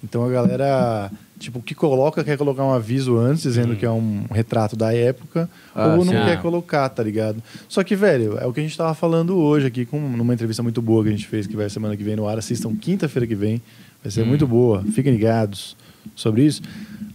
Então 0.04 0.22
a 0.22 0.28
galera, 0.28 1.10
tipo, 1.38 1.62
que 1.62 1.74
coloca 1.74 2.22
quer 2.22 2.36
colocar 2.36 2.62
um 2.62 2.72
aviso 2.74 3.16
antes, 3.16 3.42
dizendo 3.42 3.74
que 3.74 3.86
é 3.86 3.90
um 3.90 4.24
retrato 4.30 4.76
da 4.76 4.92
época, 4.94 5.48
Ah, 5.74 5.86
ou 5.94 6.04
não 6.04 6.12
sim. 6.12 6.24
quer 6.24 6.34
Ah. 6.34 6.42
colocar, 6.42 6.86
tá 6.90 7.02
ligado? 7.02 7.42
Só 7.68 7.82
que, 7.82 7.96
velho, 7.96 8.36
é 8.38 8.46
o 8.46 8.52
que 8.52 8.60
a 8.60 8.62
gente 8.62 8.76
tava 8.76 8.92
falando 8.94 9.34
hoje 9.36 9.66
aqui, 9.66 9.86
com, 9.86 9.98
numa 9.98 10.34
entrevista 10.34 10.62
muito 10.62 10.82
boa 10.82 11.02
que 11.02 11.08
a 11.08 11.12
gente 11.12 11.26
fez, 11.26 11.46
que 11.46 11.56
vai 11.56 11.70
semana 11.70 11.96
que 11.96 12.04
vem 12.04 12.16
no 12.16 12.28
ar. 12.28 12.36
Assistam 12.38 12.74
quinta-feira 12.76 13.26
que 13.26 13.34
vem, 13.34 13.62
vai 14.02 14.10
ser 14.12 14.24
muito 14.26 14.46
boa. 14.46 14.84
Fiquem 14.92 15.12
ligados 15.12 15.74
sobre 16.14 16.42
isso. 16.44 16.60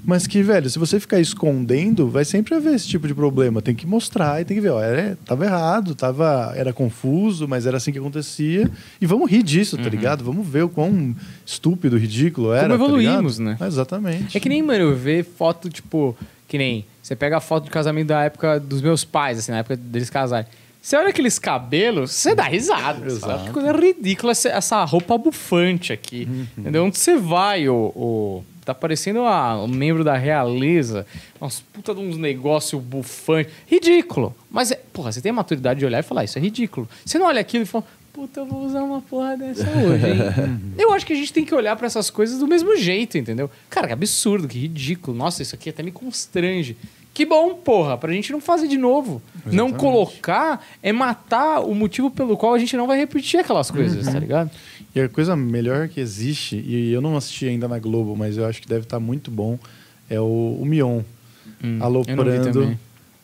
Mas 0.03 0.25
que, 0.25 0.41
velho, 0.41 0.69
se 0.69 0.79
você 0.79 0.99
ficar 0.99 1.19
escondendo, 1.19 2.09
vai 2.09 2.23
sempre 2.25 2.55
haver 2.55 2.73
esse 2.73 2.87
tipo 2.87 3.07
de 3.07 3.13
problema. 3.13 3.61
Tem 3.61 3.75
que 3.75 3.85
mostrar 3.85 4.41
e 4.41 4.45
tem 4.45 4.55
que 4.55 4.61
ver, 4.61 4.69
ó, 4.69 4.81
era, 4.81 5.17
tava 5.25 5.45
errado, 5.45 5.93
tava, 5.93 6.53
era 6.55 6.71
confuso, 6.73 7.47
mas 7.47 7.65
era 7.65 7.77
assim 7.77 7.91
que 7.91 7.99
acontecia. 7.99 8.69
E 8.99 9.05
vamos 9.05 9.29
rir 9.29 9.43
disso, 9.43 9.77
tá 9.77 9.89
ligado? 9.89 10.23
Vamos 10.23 10.47
ver 10.47 10.63
o 10.63 10.69
quão 10.69 11.15
estúpido, 11.45 11.97
ridículo 11.97 12.53
era. 12.53 12.69
tá 12.69 12.73
evoluímos, 12.75 13.37
ligado? 13.39 13.59
né? 13.59 13.67
Exatamente. 13.67 14.35
É 14.37 14.39
que 14.39 14.49
nem, 14.49 14.63
mano, 14.63 14.85
eu 14.85 14.95
ver 14.95 15.23
foto, 15.23 15.69
tipo, 15.69 16.15
que 16.47 16.57
nem. 16.57 16.85
Você 17.03 17.15
pega 17.15 17.37
a 17.37 17.41
foto 17.41 17.65
de 17.65 17.69
casamento 17.71 18.07
da 18.07 18.23
época 18.23 18.59
dos 18.59 18.81
meus 18.81 19.03
pais, 19.03 19.39
assim, 19.39 19.51
na 19.51 19.59
época 19.59 19.75
deles 19.75 20.09
casarem. 20.09 20.47
Você 20.81 20.95
olha 20.95 21.09
aqueles 21.09 21.37
cabelos, 21.37 22.11
você 22.11 22.33
dá 22.33 22.43
risada. 22.43 23.05
Exato. 23.05 23.45
que 23.45 23.51
coisa 23.51 23.71
ridícula 23.73 24.31
essa, 24.31 24.83
roupa 24.85 25.17
bufante 25.17 25.91
aqui. 25.91 26.27
Entendeu? 26.57 26.85
Onde 26.85 26.97
você 26.97 27.17
vai, 27.17 27.67
o. 27.67 27.91
o- 27.95 28.43
tá 28.73 28.75
parecendo 28.75 29.21
um 29.21 29.67
membro 29.67 30.03
da 30.03 30.15
realeza. 30.15 31.05
Nossa, 31.39 31.61
puta 31.73 31.93
de 31.93 32.01
uns 32.01 32.17
negócios 32.17 32.81
bufantes. 32.81 33.51
Ridículo. 33.67 34.35
Mas, 34.49 34.71
é, 34.71 34.79
porra, 34.93 35.11
você 35.11 35.21
tem 35.21 35.31
a 35.31 35.33
maturidade 35.33 35.79
de 35.79 35.85
olhar 35.85 35.99
e 35.99 36.03
falar, 36.03 36.23
isso 36.23 36.37
é 36.37 36.41
ridículo. 36.41 36.87
Você 37.05 37.17
não 37.17 37.25
olha 37.25 37.41
aquilo 37.41 37.63
e 37.63 37.65
fala, 37.65 37.83
puta, 38.13 38.41
eu 38.41 38.45
vou 38.45 38.65
usar 38.65 38.83
uma 38.83 39.01
porra 39.01 39.37
dessa 39.37 39.63
hoje, 39.79 40.05
hein? 40.05 40.75
eu 40.77 40.91
acho 40.93 41.05
que 41.05 41.13
a 41.13 41.15
gente 41.15 41.33
tem 41.33 41.45
que 41.45 41.55
olhar 41.55 41.75
pra 41.75 41.87
essas 41.87 42.09
coisas 42.09 42.39
do 42.39 42.47
mesmo 42.47 42.75
jeito, 42.75 43.17
entendeu? 43.17 43.49
Cara, 43.69 43.87
que 43.87 43.93
absurdo, 43.93 44.47
que 44.47 44.59
ridículo. 44.59 45.17
Nossa, 45.17 45.41
isso 45.41 45.55
aqui 45.55 45.69
até 45.69 45.81
me 45.81 45.91
constrange. 45.91 46.77
Que 47.13 47.25
bom, 47.25 47.55
porra, 47.55 47.97
pra 47.97 48.13
gente 48.13 48.31
não 48.31 48.39
fazer 48.39 48.67
de 48.67 48.77
novo. 48.77 49.21
Não 49.45 49.73
colocar 49.73 50.65
é 50.81 50.93
matar 50.93 51.59
o 51.59 51.73
motivo 51.73 52.09
pelo 52.09 52.37
qual 52.37 52.53
a 52.53 52.59
gente 52.59 52.77
não 52.77 52.87
vai 52.87 52.97
repetir 52.97 53.39
aquelas 53.39 53.69
coisas, 53.69 54.05
tá 54.05 54.19
ligado? 54.19 54.49
E 54.99 55.03
a 55.03 55.09
coisa 55.09 55.35
melhor 55.35 55.87
que 55.87 55.99
existe, 55.99 56.57
e 56.57 56.91
eu 56.91 56.99
não 57.01 57.15
assisti 57.15 57.47
ainda 57.47 57.67
na 57.67 57.79
Globo, 57.79 58.15
mas 58.15 58.37
eu 58.37 58.45
acho 58.45 58.61
que 58.61 58.67
deve 58.67 58.83
estar 58.83 58.99
muito 58.99 59.31
bom, 59.31 59.57
é 60.09 60.19
o, 60.19 60.57
o 60.59 60.65
Mion. 60.65 61.01
Hum, 61.63 61.77
aloprando, 61.81 62.77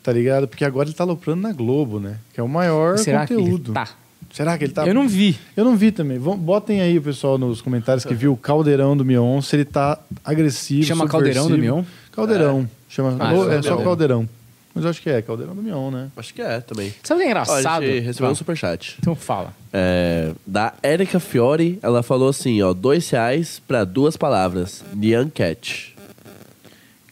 tá 0.04 0.12
ligado? 0.12 0.48
Porque 0.48 0.64
agora 0.66 0.88
ele 0.88 0.96
tá 0.96 1.04
aloprando 1.04 1.42
na 1.42 1.52
Globo, 1.54 2.00
né? 2.00 2.18
Que 2.34 2.40
é 2.40 2.44
o 2.44 2.50
maior 2.50 2.98
Será 2.98 3.26
que 3.26 3.34
ele 3.34 3.42
conteúdo. 3.44 3.74
tá? 3.74 3.90
Será 4.32 4.58
que 4.58 4.66
ele 4.66 4.74
tá? 4.74 4.86
Eu 4.86 4.94
não 4.94 5.08
vi. 5.08 5.38
Eu 5.56 5.64
não 5.64 5.76
vi 5.78 5.92
também. 5.92 6.18
Vão, 6.18 6.38
botem 6.38 6.82
aí 6.82 6.98
o 6.98 7.02
pessoal 7.02 7.38
nos 7.38 7.62
comentários 7.62 8.04
que 8.04 8.14
viu 8.14 8.34
o 8.34 8.38
caldeirão 8.38 8.96
do 8.96 9.06
Mion, 9.06 9.42
se 9.42 9.56
ele 9.56 9.66
tá 9.66 9.98
agressivo. 10.24 10.84
Chama 10.84 11.08
Caldeirão 11.08 11.48
do. 11.50 11.58
Mion? 11.58 11.84
Caldeirão. 12.12 12.70
Chama, 12.90 13.16
Ah, 13.20 13.34
é 13.54 13.58
é 13.58 13.62
só 13.62 13.78
Caldeirão. 13.78 14.28
Mas 14.76 14.84
eu 14.84 14.90
acho 14.90 15.02
que 15.02 15.10
é, 15.10 15.22
caldeirão 15.22 15.56
do 15.56 15.64
Mion, 15.64 15.90
né? 15.90 16.12
Acho 16.18 16.34
que 16.34 16.42
é 16.42 16.60
também. 16.60 16.94
Sabe 17.02 17.22
o 17.22 17.24
que 17.24 17.28
é 17.28 17.28
Ó, 17.28 17.32
engraçado? 17.32 17.84
a 17.84 17.86
gente 17.88 18.00
recebeu 18.02 18.26
um 18.26 18.30
Fala. 18.30 18.36
superchat. 18.36 18.98
Então 19.00 19.16
fala. 19.16 19.54
É, 19.72 20.34
da 20.46 20.74
Erika 20.84 21.18
Fiore, 21.20 21.80
ela 21.82 22.04
falou 22.04 22.28
assim, 22.28 22.62
ó, 22.62 22.74
dois 22.74 23.10
reais 23.10 23.62
pra 23.66 23.86
duas 23.86 24.18
palavras. 24.18 24.84
Nyan 24.94 25.30
Cat. 25.30 25.96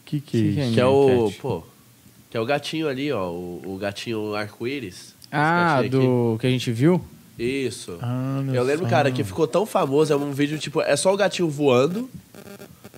Que 0.04 0.20
que 0.20 0.36
é 0.36 0.40
Que 0.40 0.46
isso? 0.48 0.54
que 0.56 0.60
é 0.60 0.74
Que 0.74 0.80
é 0.80 0.86
o, 0.86 1.24
Cat? 1.30 1.38
pô, 1.40 1.62
que 2.30 2.36
é 2.36 2.40
o 2.40 2.44
gatinho 2.44 2.86
ali, 2.86 3.10
ó, 3.10 3.30
o, 3.30 3.62
o 3.64 3.78
gatinho 3.78 4.34
arco-íris. 4.34 5.14
Ah, 5.32 5.76
gatinho 5.82 5.86
aqui. 5.86 6.06
do 6.06 6.38
que 6.40 6.46
a 6.46 6.50
gente 6.50 6.70
viu? 6.70 7.00
Isso. 7.38 7.98
Ah, 8.02 8.42
Eu 8.52 8.62
lembro, 8.62 8.86
cara, 8.86 9.10
que 9.10 9.24
ficou 9.24 9.46
tão 9.48 9.64
famoso, 9.64 10.12
é 10.12 10.16
um 10.16 10.32
vídeo, 10.32 10.58
tipo, 10.58 10.80
é 10.82 10.94
só 10.96 11.12
o 11.12 11.16
gatinho 11.16 11.48
voando, 11.48 12.08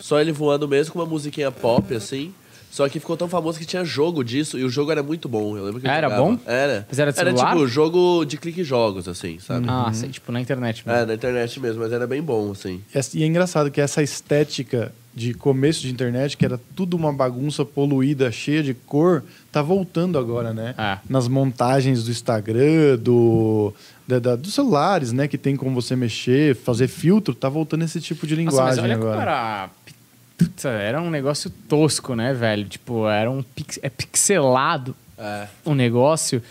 só 0.01 0.21
ele 0.21 0.33
voando 0.33 0.67
mesmo, 0.69 0.93
com 0.93 0.99
uma 0.99 1.07
musiquinha 1.07 1.51
pop, 1.53 1.95
assim. 1.95 2.35
Só 2.77 2.87
que 2.91 3.01
ficou 3.01 3.17
tão 3.17 3.27
famoso 3.27 3.59
que 3.59 3.65
tinha 3.65 3.83
jogo 3.87 4.23
disso, 4.23 4.59
e 4.59 4.63
o 4.65 4.69
jogo 4.69 4.93
era 4.93 5.03
muito 5.03 5.31
bom. 5.31 5.57
Eu 5.57 5.65
lembro 5.65 5.81
que 5.81 5.87
eu 5.87 5.91
Ah, 5.91 5.95
era 5.95 6.11
jogava. 6.11 6.23
bom? 6.31 6.39
Era. 6.45 6.87
Mas 6.87 6.99
era 6.99 7.11
de 7.11 7.19
Era 7.19 7.31
celular? 7.31 7.55
tipo 7.55 7.67
jogo 7.67 8.25
de 8.27 8.37
clique 8.37 8.63
jogos, 8.63 9.09
assim, 9.09 9.39
sabe? 9.39 9.65
Ah, 9.67 9.91
sei, 9.95 10.11
tipo 10.11 10.31
na 10.31 10.43
internet 10.43 10.87
mesmo. 10.87 11.01
É, 11.01 11.07
na 11.07 11.15
internet 11.15 11.59
mesmo, 11.59 11.81
mas 11.81 11.91
era 11.91 12.07
bem 12.07 12.21
bom, 12.21 12.51
assim. 12.53 12.83
E 13.15 13.23
é 13.23 13.27
engraçado 13.27 13.71
que 13.71 13.81
essa 13.81 14.03
estética 14.03 14.93
de 15.15 15.33
começo 15.33 15.81
de 15.81 15.91
internet, 15.91 16.37
que 16.37 16.45
era 16.45 16.61
tudo 16.77 16.99
uma 16.99 17.11
bagunça 17.11 17.65
poluída, 17.65 18.31
cheia 18.31 18.63
de 18.63 18.75
cor, 18.75 19.25
tá 19.51 19.63
voltando 19.63 20.19
agora, 20.19 20.53
né? 20.53 20.75
É. 20.77 20.99
Nas 21.09 21.29
montagens 21.29 22.05
do 22.05 22.11
Instagram, 22.11 22.99
do, 23.01 23.73
da- 24.07 24.19
da- 24.19 24.37
dos 24.37 24.53
celulares, 24.53 25.13
né? 25.13 25.27
Que 25.27 25.39
tem 25.39 25.57
como 25.57 25.75
você 25.81 25.97
mexer, 25.97 26.55
fazer 26.55 26.89
filtro, 26.89 27.35
tá 27.35 27.49
voltando 27.49 27.85
esse 27.85 28.03
tipo 28.03 28.27
de 28.27 28.37
Nossa, 28.37 28.63
mas 28.65 28.77
linguagem 28.77 28.85
olha 28.85 28.99
como 28.99 29.11
agora. 29.13 29.23
era. 29.31 29.71
Puta, 30.37 30.69
era 30.69 31.01
um 31.01 31.11
negócio 31.11 31.51
tosco, 31.69 32.15
né, 32.15 32.35
velho? 32.35 32.65
Tipo, 32.69 33.09
era 33.09 33.31
um 33.31 33.43
pix... 33.43 33.79
é 33.83 33.89
pixelado 33.89 34.95
É. 35.19 35.47
o 35.65 35.75
negócio. 35.75 36.43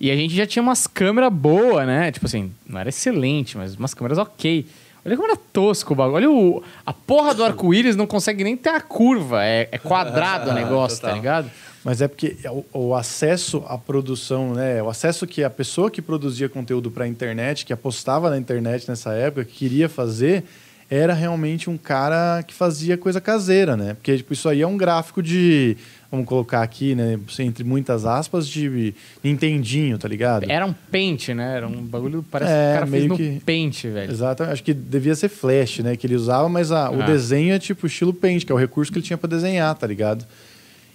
E 0.00 0.10
a 0.10 0.16
gente 0.16 0.34
já 0.34 0.46
tinha 0.46 0.62
umas 0.62 0.86
câmeras 0.86 1.32
boas, 1.32 1.86
né? 1.86 2.10
Tipo 2.10 2.26
assim, 2.26 2.50
não 2.66 2.80
era 2.80 2.88
excelente, 2.88 3.56
mas 3.56 3.74
umas 3.76 3.92
câmeras 3.94 4.18
ok. 4.18 4.66
Olha 5.04 5.16
como 5.16 5.28
era 5.28 5.36
tosco 5.36 5.92
o 5.92 5.96
bagulho. 5.96 6.14
Olha 6.16 6.30
o... 6.30 6.62
a 6.86 6.92
porra 6.92 7.34
do 7.34 7.44
arco-íris 7.44 7.94
não 7.96 8.06
consegue 8.06 8.42
nem 8.42 8.56
ter 8.56 8.70
a 8.70 8.80
curva. 8.80 9.44
É, 9.44 9.68
é 9.70 9.78
quadrado 9.78 10.50
o 10.50 10.54
negócio, 10.54 10.96
tá 11.00 11.08
Total. 11.08 11.16
ligado? 11.16 11.50
Mas 11.84 12.00
é 12.00 12.08
porque 12.08 12.36
o, 12.72 12.88
o 12.88 12.94
acesso 12.94 13.62
à 13.68 13.76
produção, 13.76 14.54
né? 14.54 14.82
O 14.82 14.88
acesso 14.88 15.26
que 15.26 15.44
a 15.44 15.50
pessoa 15.50 15.90
que 15.90 16.00
produzia 16.00 16.48
conteúdo 16.48 16.90
para 16.90 17.04
a 17.04 17.08
internet, 17.08 17.66
que 17.66 17.74
apostava 17.74 18.30
na 18.30 18.38
internet 18.38 18.88
nessa 18.88 19.12
época, 19.12 19.44
que 19.44 19.52
queria 19.52 19.86
fazer, 19.86 20.44
era 20.90 21.12
realmente 21.14 21.68
um 21.70 21.76
cara 21.76 22.42
que 22.42 22.52
fazia 22.54 22.96
coisa 22.96 23.20
caseira, 23.20 23.76
né? 23.76 23.94
Porque 23.94 24.16
tipo, 24.16 24.32
isso 24.32 24.48
aí 24.48 24.60
é 24.62 24.66
um 24.66 24.76
gráfico 24.76 25.22
de, 25.22 25.76
vamos 26.10 26.26
colocar 26.26 26.62
aqui, 26.62 26.94
né? 26.94 27.18
Entre 27.38 27.64
muitas 27.64 28.04
aspas, 28.04 28.46
de 28.46 28.94
Nintendinho, 29.22 29.96
tá 29.98 30.06
ligado? 30.06 30.44
Era 30.48 30.66
um 30.66 30.74
pente, 30.90 31.32
né? 31.34 31.56
Era 31.56 31.66
um 31.66 31.82
bagulho. 31.82 32.24
Parece 32.30 32.52
É, 32.52 32.54
que 32.56 32.70
o 32.70 32.74
cara 32.74 32.86
fez 32.86 33.02
meio 33.02 33.08
no 33.08 33.16
que- 33.16 33.42
pente, 33.44 33.88
velho. 33.88 34.12
Exato, 34.12 34.42
acho 34.44 34.62
que 34.62 34.74
devia 34.74 35.14
ser 35.14 35.28
flash, 35.28 35.78
né? 35.80 35.96
Que 35.96 36.06
ele 36.06 36.14
usava, 36.14 36.48
mas 36.48 36.70
a- 36.70 36.90
o 36.90 37.02
Ah. 37.02 37.06
desenho 37.06 37.54
é 37.54 37.58
tipo 37.58 37.86
estilo 37.86 38.12
paint, 38.12 38.44
que 38.44 38.52
é 38.52 38.54
o 38.54 38.58
recurso 38.58 38.92
que 38.92 38.98
ele 38.98 39.06
tinha 39.06 39.16
para 39.18 39.30
desenhar, 39.30 39.74
tá 39.74 39.86
ligado? 39.86 40.24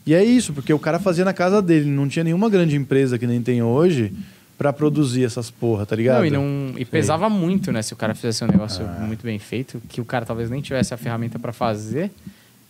E 0.06 0.14
é 0.14 0.24
isso, 0.24 0.54
porque 0.54 0.74
o 0.74 0.80
cara 0.80 0.98
fazia 1.00 1.26
na 1.26 1.34
casa 1.34 1.62
dele, 1.62 1.90
não 1.90 2.08
tinha 2.08 2.24
nenhuma 2.24 2.50
grande 2.50 2.76
empresa 2.76 3.18
que 3.20 3.28
nem 3.28 3.42
tem 3.42 3.62
hoje 3.62 4.14
pra 4.60 4.72
produzir 4.74 5.24
essas 5.24 5.50
porra, 5.50 5.86
tá 5.86 5.96
ligado? 5.96 6.18
Não, 6.20 6.26
e, 6.26 6.30
não, 6.30 6.74
e 6.78 6.84
pesava 6.86 7.30
muito, 7.30 7.72
né? 7.72 7.82
Se 7.82 7.94
o 7.94 7.96
cara 7.96 8.14
fizesse 8.14 8.44
um 8.44 8.48
negócio 8.48 8.86
muito 9.08 9.24
bem 9.24 9.40
feito, 9.40 9.82
que 9.90 10.00
o 10.02 10.06
cara 10.06 10.26
talvez 10.26 10.50
nem 10.52 10.62
tivesse 10.62 10.94
a 10.94 10.98
ferramenta 10.98 11.40
pra 11.40 11.52
fazer, 11.54 12.12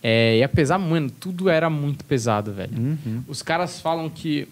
é, 0.02 0.38
ia 0.38 0.48
pesar, 0.48 0.78
mano, 0.78 1.10
tudo 1.10 1.50
era 1.50 1.70
muito 1.70 2.06
pesado, 2.06 2.54
velho. 2.54 2.72
Uhum. 2.78 3.24
Os 3.28 3.42
caras 3.42 3.82
falam 3.82 4.08
que 4.10 4.48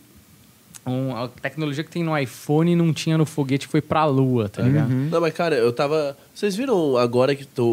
um- 0.85 1.15
a 1.15 1.27
tecnologia 1.27 1.83
que 1.83 1.91
tem 1.91 2.03
no 2.03 2.17
iPhone 2.17 2.75
não 2.75 2.91
tinha 2.93 3.17
no 3.17 3.25
foguete 3.25 3.67
foi 3.67 3.81
pra 3.81 4.03
lua, 4.05 4.49
tá 4.49 4.61
ligado? 4.63 4.89
Não, 4.89 5.21
mas 5.21 5.33
cara, 5.33 5.55
eu 5.55 5.71
tava. 5.71 6.17
Vocês 6.33 6.55
viram 6.55 6.97
agora 6.97 7.35
que 7.35 7.45
tu- 7.45 7.63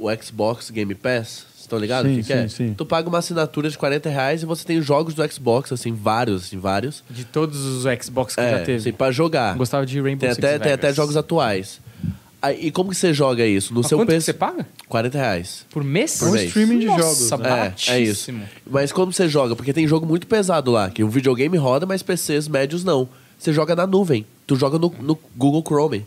o, 0.00 0.06
o 0.06 0.22
Xbox 0.22 0.70
Game 0.70 0.94
Pass? 0.94 1.46
Estão 1.72 1.80
ligados? 1.80 2.10
Sim, 2.12 2.18
o 2.18 2.20
que, 2.20 2.26
que 2.26 2.32
é? 2.34 2.48
sim, 2.48 2.68
sim. 2.68 2.74
Tu 2.74 2.84
paga 2.84 3.08
uma 3.08 3.18
assinatura 3.18 3.70
de 3.70 3.78
40 3.78 4.10
reais 4.10 4.42
e 4.42 4.46
você 4.46 4.62
tem 4.62 4.76
os 4.76 4.84
jogos 4.84 5.14
do 5.14 5.32
Xbox, 5.32 5.72
assim, 5.72 5.92
vários, 5.94 6.44
assim, 6.44 6.58
vários. 6.58 7.02
De 7.08 7.24
todos 7.24 7.58
os 7.64 7.84
Xbox 8.04 8.34
que 8.34 8.40
é, 8.42 8.50
já 8.50 8.58
teve. 8.58 8.74
assim, 8.74 8.92
pra 8.92 9.10
jogar. 9.10 9.54
Eu 9.54 9.58
gostava 9.58 9.86
de 9.86 9.98
Rainbow 9.98 10.20
Tem 10.20 10.34
Six 10.34 10.38
até, 10.38 10.58
tem 10.58 10.58
Vegas. 10.58 10.74
até 10.74 10.92
jogos 10.92 11.16
atuais. 11.16 11.80
Aí, 12.42 12.66
e 12.66 12.70
como 12.70 12.90
que 12.90 12.96
você 12.96 13.14
joga 13.14 13.46
isso? 13.46 13.72
No 13.72 13.80
Mas 13.80 13.88
seu 13.88 13.96
quanto 13.96 14.08
que 14.08 14.14
PC. 14.14 14.24
você 14.26 14.32
paga? 14.34 14.66
40 14.86 15.16
reais. 15.16 15.64
Por 15.70 15.82
mês? 15.82 16.18
Por 16.18 16.28
um 16.28 16.32
mês. 16.32 16.48
streaming 16.48 16.80
de 16.80 16.86
Nossa, 16.86 17.28
jogos. 17.28 17.46
né? 17.46 17.74
É, 17.88 17.92
é 17.92 18.00
isso. 18.00 18.34
Mas 18.70 18.92
como 18.92 19.10
você 19.12 19.26
joga? 19.28 19.56
Porque 19.56 19.72
tem 19.72 19.86
jogo 19.86 20.04
muito 20.04 20.26
pesado 20.26 20.70
lá, 20.70 20.90
que 20.90 21.02
o 21.02 21.08
videogame 21.08 21.56
roda, 21.56 21.86
mas 21.86 22.02
PCs 22.02 22.48
médios 22.48 22.84
não. 22.84 23.08
Você 23.38 23.50
joga 23.52 23.74
na 23.74 23.86
nuvem. 23.86 24.26
Tu 24.46 24.56
joga 24.56 24.78
no, 24.78 24.92
no 25.00 25.18
Google 25.36 25.62
Chrome. 25.66 26.04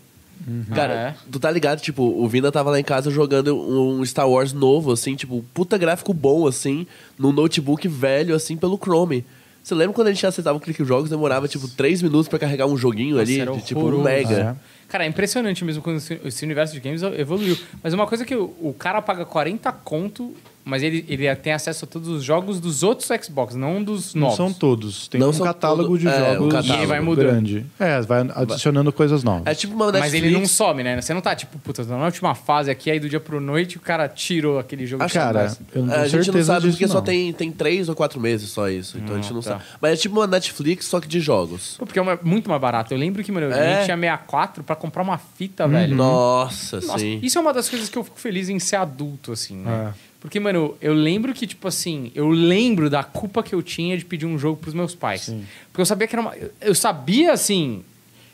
Cara, 0.74 0.94
Ah, 0.94 1.08
é? 1.10 1.16
tu 1.32 1.40
tá 1.40 1.50
ligado? 1.50 1.80
Tipo, 1.82 2.04
o 2.04 2.28
Vina 2.28 2.52
tava 2.52 2.70
lá 2.70 2.80
em 2.80 2.84
casa 2.84 3.10
jogando 3.10 3.56
um 3.58 4.06
Star 4.06 4.30
Wars 4.30 4.54
novo, 4.54 4.92
assim, 4.92 5.16
tipo, 5.16 5.44
puta 5.54 5.78
gráfico 5.78 6.14
bom, 6.14 6.48
assim, 6.48 6.86
num 7.18 7.32
notebook 7.32 7.88
velho, 7.88 8.36
assim, 8.36 8.56
pelo 8.56 8.78
Chrome. 8.78 9.26
Você 9.64 9.74
lembra 9.74 9.96
quando 9.96 10.08
a 10.10 10.14
gente 10.14 10.24
acessava 10.28 10.56
o 10.56 10.62
Clique 10.62 10.86
Jogos, 10.86 11.10
demorava, 11.10 11.48
tipo, 11.48 11.68
3 11.68 12.04
minutos 12.04 12.28
pra 12.28 12.38
carregar 12.38 12.68
um 12.68 12.78
joguinho 12.78 13.16
Nossa, 13.18 13.32
ali, 13.32 13.44
de, 13.60 13.66
tipo, 13.66 13.80
um 13.80 14.04
mega. 14.04 14.56
Cara, 14.88 15.06
é 15.06 15.08
impressionante 15.08 15.66
mesmo 15.66 15.82
quando 15.82 15.98
esse- 15.98 16.46
universo 16.46 16.74
de 16.76 16.80
games 16.80 17.02
evoluiu. 17.02 17.58
Mas 17.82 17.92
uma 17.92 18.06
coisa 18.06 18.24
é 18.24 18.28
que 18.28 18.36
o, 18.36 18.54
o 18.62 18.76
cara 18.78 19.02
paga 19.02 19.26
40 19.26 19.72
conto, 19.72 20.36
mas 20.66 20.82
ele, 20.84 21.06
ele 21.08 21.34
tem 21.36 21.54
acesso 21.54 21.86
a 21.86 21.88
todos 21.88 22.08
os 22.10 22.24
jogos 22.24 22.60
dos 22.60 22.82
outros 22.84 23.08
Xbox, 23.24 23.54
não 23.56 23.84
dos 23.84 24.14
Não 24.16 24.22
novos. 24.24 24.36
são 24.36 24.52
todos. 24.52 25.08
Tem 25.08 25.22
Não 25.22 25.30
um 25.30 25.34
são 25.34 25.46
catálogo 25.46 25.84
todo- 25.90 26.00
de 26.00 26.08
é, 26.08 26.12
um 26.12 26.34
jogos 26.34 26.54
catálogo. 26.54 26.74
E 26.74 26.78
ele 26.78 26.86
vai 26.88 27.00
mudando. 27.00 27.26
grande. 27.28 27.66
É, 27.80 28.02
vai 28.02 28.26
adicionando 28.36 28.92
coisas 28.92 29.24
novas. 29.24 29.44
É 29.46 29.54
tipo 29.54 29.74
uma 29.76 29.86
Mas 29.92 29.94
Netflix. 29.94 30.24
ele 30.26 30.34
não 30.38 30.46
some, 30.48 30.84
né? 30.84 31.00
Você 31.00 31.14
não 31.14 31.22
tá 31.22 31.36
tipo, 31.36 31.58
puta, 31.60 31.84
na 31.84 32.06
última 32.06 32.34
fase 32.36 32.72
aqui, 32.72 32.90
aí 32.90 33.00
do 33.00 33.08
dia 33.08 33.20
pro 33.20 33.40
noite 33.40 33.78
o 33.78 33.80
cara 33.80 34.10
tirou 34.10 34.58
aquele 34.60 34.86
jogo. 34.86 35.04
Ah, 35.04 35.10
Cara, 35.10 35.56
eu 35.74 35.86
não 35.86 35.94
É, 35.94 35.96
tenho 35.96 36.02
a 36.02 36.08
gente 36.08 36.16
não 36.18 36.24
certeza 36.26 36.46
sabe 36.54 36.62
disso, 36.66 36.74
porque 36.78 36.88
só 36.88 36.96
não. 36.96 37.04
tem, 37.04 37.32
tem 37.32 37.52
três 37.52 37.88
ou 37.88 37.96
quatro 37.96 38.20
meses 38.20 38.50
só 38.50 38.68
isso. 38.68 38.98
Então 38.98 39.16
a 39.16 39.22
gente 39.22 39.32
Hum, 39.32 39.36
não 39.36 39.42
tá. 39.44 39.52
sabe. 39.52 39.64
Mas 39.80 39.94
é 39.94 39.96
tipo 39.98 40.16
uma 40.16 40.26
Netflix, 40.28 40.88
só 40.88 41.00
que 41.00 41.08
de 41.08 41.20
jogos. 41.20 41.76
Pô, 41.78 41.86
porque 41.86 42.00
é 42.00 42.02
uma- 42.02 42.20
muito 42.24 42.50
mais 42.50 42.60
barato. 42.60 42.94
Eu 42.94 42.98
lembro 42.98 43.24
que, 43.24 43.32
mano, 43.32 43.54
a 43.54 43.58
É. 43.58 43.76
gente 43.76 43.86
tinha 43.86 43.98
64 43.98 44.64
pra 44.64 44.76
comprar 44.76 45.04
uma 45.04 45.18
fita, 45.18 45.68
velho. 45.68 45.96
Nossa, 45.96 46.78
Nossa, 46.82 46.98
sim. 47.00 47.20
isso 47.22 47.38
é 47.38 47.42
uma 47.42 47.54
das 47.54 47.70
coisas 47.70 47.88
que 47.88 47.98
eu 47.98 48.04
fico 48.04 48.20
feliz 48.20 48.50
em 48.50 48.58
ser 48.60 48.78
adulto, 48.78 49.32
assim, 49.32 49.58
né? 49.58 49.92
É. 49.92 50.06
Porque, 50.26 50.40
mano, 50.40 50.76
eu 50.82 50.92
lembro 50.92 51.36
que, 51.36 51.46
tipo 51.46 51.68
assim, 51.68 52.12
eu 52.16 52.28
lembro 52.30 52.90
da 52.90 53.04
culpa 53.04 53.44
que 53.44 53.54
eu 53.54 53.62
tinha 53.62 53.96
de 53.96 54.04
pedir 54.04 54.26
um 54.26 54.40
jogo 54.40 54.58
pros 54.60 54.74
meus 54.74 54.96
pais. 54.96 55.30
Porque 55.68 55.82
eu 55.82 55.86
sabia 55.86 56.08
que 56.08 56.16
era 56.16 56.22
uma. 56.24 56.34
Eu 56.60 56.74
sabia, 56.74 57.32
assim. 57.32 57.84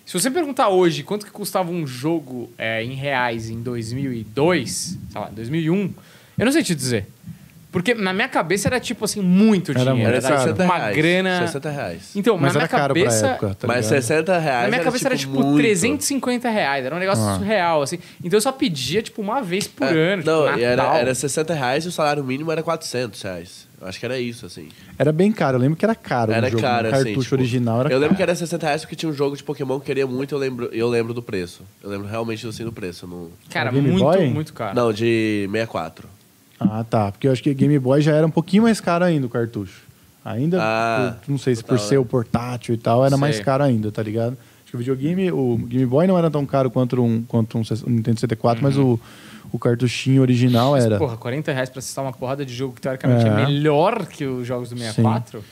Se 0.06 0.14
você 0.14 0.32
perguntar 0.32 0.70
hoje 0.70 1.04
quanto 1.04 1.26
que 1.26 1.32
custava 1.34 1.70
um 1.70 1.86
jogo 1.86 2.50
é, 2.58 2.82
em 2.82 2.94
reais 2.94 3.50
em 3.50 3.62
2002, 3.62 4.98
sei 5.12 5.22
lá, 5.22 5.30
2001, 5.30 5.94
eu 6.38 6.46
não 6.46 6.52
sei 6.54 6.64
te 6.64 6.74
dizer. 6.74 7.08
Porque 7.72 7.94
na 7.94 8.12
minha 8.12 8.28
cabeça 8.28 8.68
era, 8.68 8.80
tipo 8.82 9.06
assim, 9.06 9.22
muito 9.22 9.72
Era 9.72 9.80
dinheiro. 9.80 9.98
muito 10.00 10.08
Era 10.10 10.18
Era, 10.18 10.28
caro. 10.28 10.42
60 10.50 10.64
uma 10.66 10.78
reais. 10.78 10.96
grana. 10.98 11.48
60 11.48 11.70
reais. 11.70 12.12
Então, 12.16 12.38
Mas 12.38 12.42
na 12.42 12.48
era 12.50 12.58
minha 12.60 12.68
caro 12.68 12.94
cabeça. 12.94 13.20
pra 13.22 13.30
época, 13.30 13.56
tá 13.56 13.68
Mas 13.68 13.86
ligado? 13.86 14.02
60 14.02 14.38
reais. 14.40 14.64
Na 14.64 14.70
minha 14.70 14.84
cabeça 14.84 15.08
era, 15.08 15.18
tipo, 15.18 15.34
muito. 15.42 15.58
350 15.58 16.50
reais. 16.50 16.86
Era 16.86 16.96
um 16.96 17.00
negócio 17.00 17.24
Ah. 17.24 17.36
surreal, 17.38 17.82
assim. 17.82 17.98
Então 18.24 18.36
eu 18.38 18.42
só 18.42 18.52
pedia, 18.52 19.02
tipo, 19.02 19.22
uma 19.22 19.42
vez 19.42 19.68
por 19.68 19.88
É, 19.88 20.14
ano. 20.14 20.24
Não, 20.26 20.48
tipo, 20.48 20.60
e 20.60 20.64
era, 20.64 20.84
Natal. 20.84 20.98
era 20.98 21.16
60 21.16 21.54
reais 21.54 21.86
e 21.86 21.88
o 21.88 21.92
salário 21.94 22.24
mínimo 22.26 22.52
era 22.52 22.62
400 22.62 23.22
reais. 23.22 23.68
Eu 23.80 23.88
acho 23.88 23.98
que 24.00 24.06
era 24.06 24.20
isso, 24.20 24.46
assim. 24.46 24.68
Era 25.00 25.12
bem 25.14 25.32
caro. 25.32 25.56
Eu 25.58 25.62
lembro 25.62 25.76
que 25.78 25.84
era 25.86 25.96
caro 25.96 26.32
Era 26.34 26.48
o 26.48 26.50
jogo. 26.52 26.62
caro, 26.62 26.88
o 26.90 26.94
assim. 26.94 27.04
cartucho 27.06 27.22
tipo, 27.22 27.36
original 27.36 27.80
era 27.80 27.90
Eu 27.90 27.94
lembro 27.98 28.10
caro. 28.10 28.18
que 28.18 28.22
era 28.24 28.36
60 28.36 28.66
reais 28.68 28.82
porque 28.82 28.96
tinha 28.96 29.10
um 29.10 29.14
jogo 29.14 29.36
de 29.36 29.44
Pokémon 29.44 29.76
que 29.80 29.84
eu 29.84 29.86
queria 29.86 30.06
muito 30.06 30.36
eu 30.36 30.38
lembro, 30.38 30.70
eu 30.72 30.88
lembro 30.88 31.14
do 31.16 31.22
preço. 31.24 31.64
Eu 31.82 31.90
lembro 31.90 32.06
realmente 32.08 32.46
assim 32.46 32.64
do 32.64 32.72
preço. 32.72 33.08
Não, 33.08 33.30
Cara, 33.50 33.72
Game 33.72 33.90
muito, 33.90 34.04
Boy? 34.04 34.30
muito 34.30 34.54
caro. 34.54 34.76
não 34.76 34.94
de 34.94 35.48
64. 35.52 36.08
Ah, 36.70 36.84
tá. 36.84 37.12
Porque 37.12 37.28
eu 37.28 37.32
acho 37.32 37.41
que 37.41 37.53
Game 37.53 37.78
Boy 37.80 38.01
já 38.01 38.14
era 38.14 38.26
um 38.26 38.32
pouquinho 38.32 38.64
mais 38.64 38.80
caro 38.80 39.03
ainda 39.05 39.26
o 39.26 39.30
cartucho. 39.30 39.82
Ainda, 40.24 40.59
Ah, 40.62 41.16
por- 41.26 41.32
não 41.32 41.38
sei 41.39 41.55
se 41.55 41.64
por 41.64 41.80
ser 41.80 41.97
o 41.97 42.05
portátil 42.05 42.76
e 42.76 42.78
tal, 42.78 43.01
era 43.01 43.12
Sei. 43.16 43.20
mais 43.20 43.39
caro 43.39 43.64
ainda, 43.64 43.91
tá 43.91 44.03
ligado? 44.03 44.34
Acho 44.64 44.70
que 44.72 44.76
o 44.76 44.80
videogame, 44.80 45.32
o 45.32 45.57
Game 45.57 45.86
Boy 45.86 46.05
não 46.05 46.18
era 46.18 46.30
tão 46.30 46.45
caro 46.45 46.70
quanto 46.70 47.01
um, 47.01 47.24
quanto 47.24 47.57
um 47.57 47.62
Nintendo 47.88 48.20
64, 48.20 48.62
mas 48.64 48.78
o, 48.78 48.99
o 49.51 49.57
cartuchinho 49.57 50.22
original 50.22 50.68
Uhum. 50.68 50.72
Mas, 50.74 50.86
era. 50.86 50.97
porra, 50.99 51.18
40 51.18 51.51
reais 51.51 51.70
pra 51.70 51.80
acessar 51.80 52.05
uma 52.05 52.14
porrada 52.14 52.45
de 52.45 52.53
jogo 52.53 52.76
que 52.76 52.82
teoricamente 52.82 53.26
é, 53.26 53.30
É. 53.30 53.36
melhor 53.47 54.05
que 54.05 54.24
os 54.26 54.45
jogos 54.45 54.70
do 54.70 54.78
64. 54.78 55.43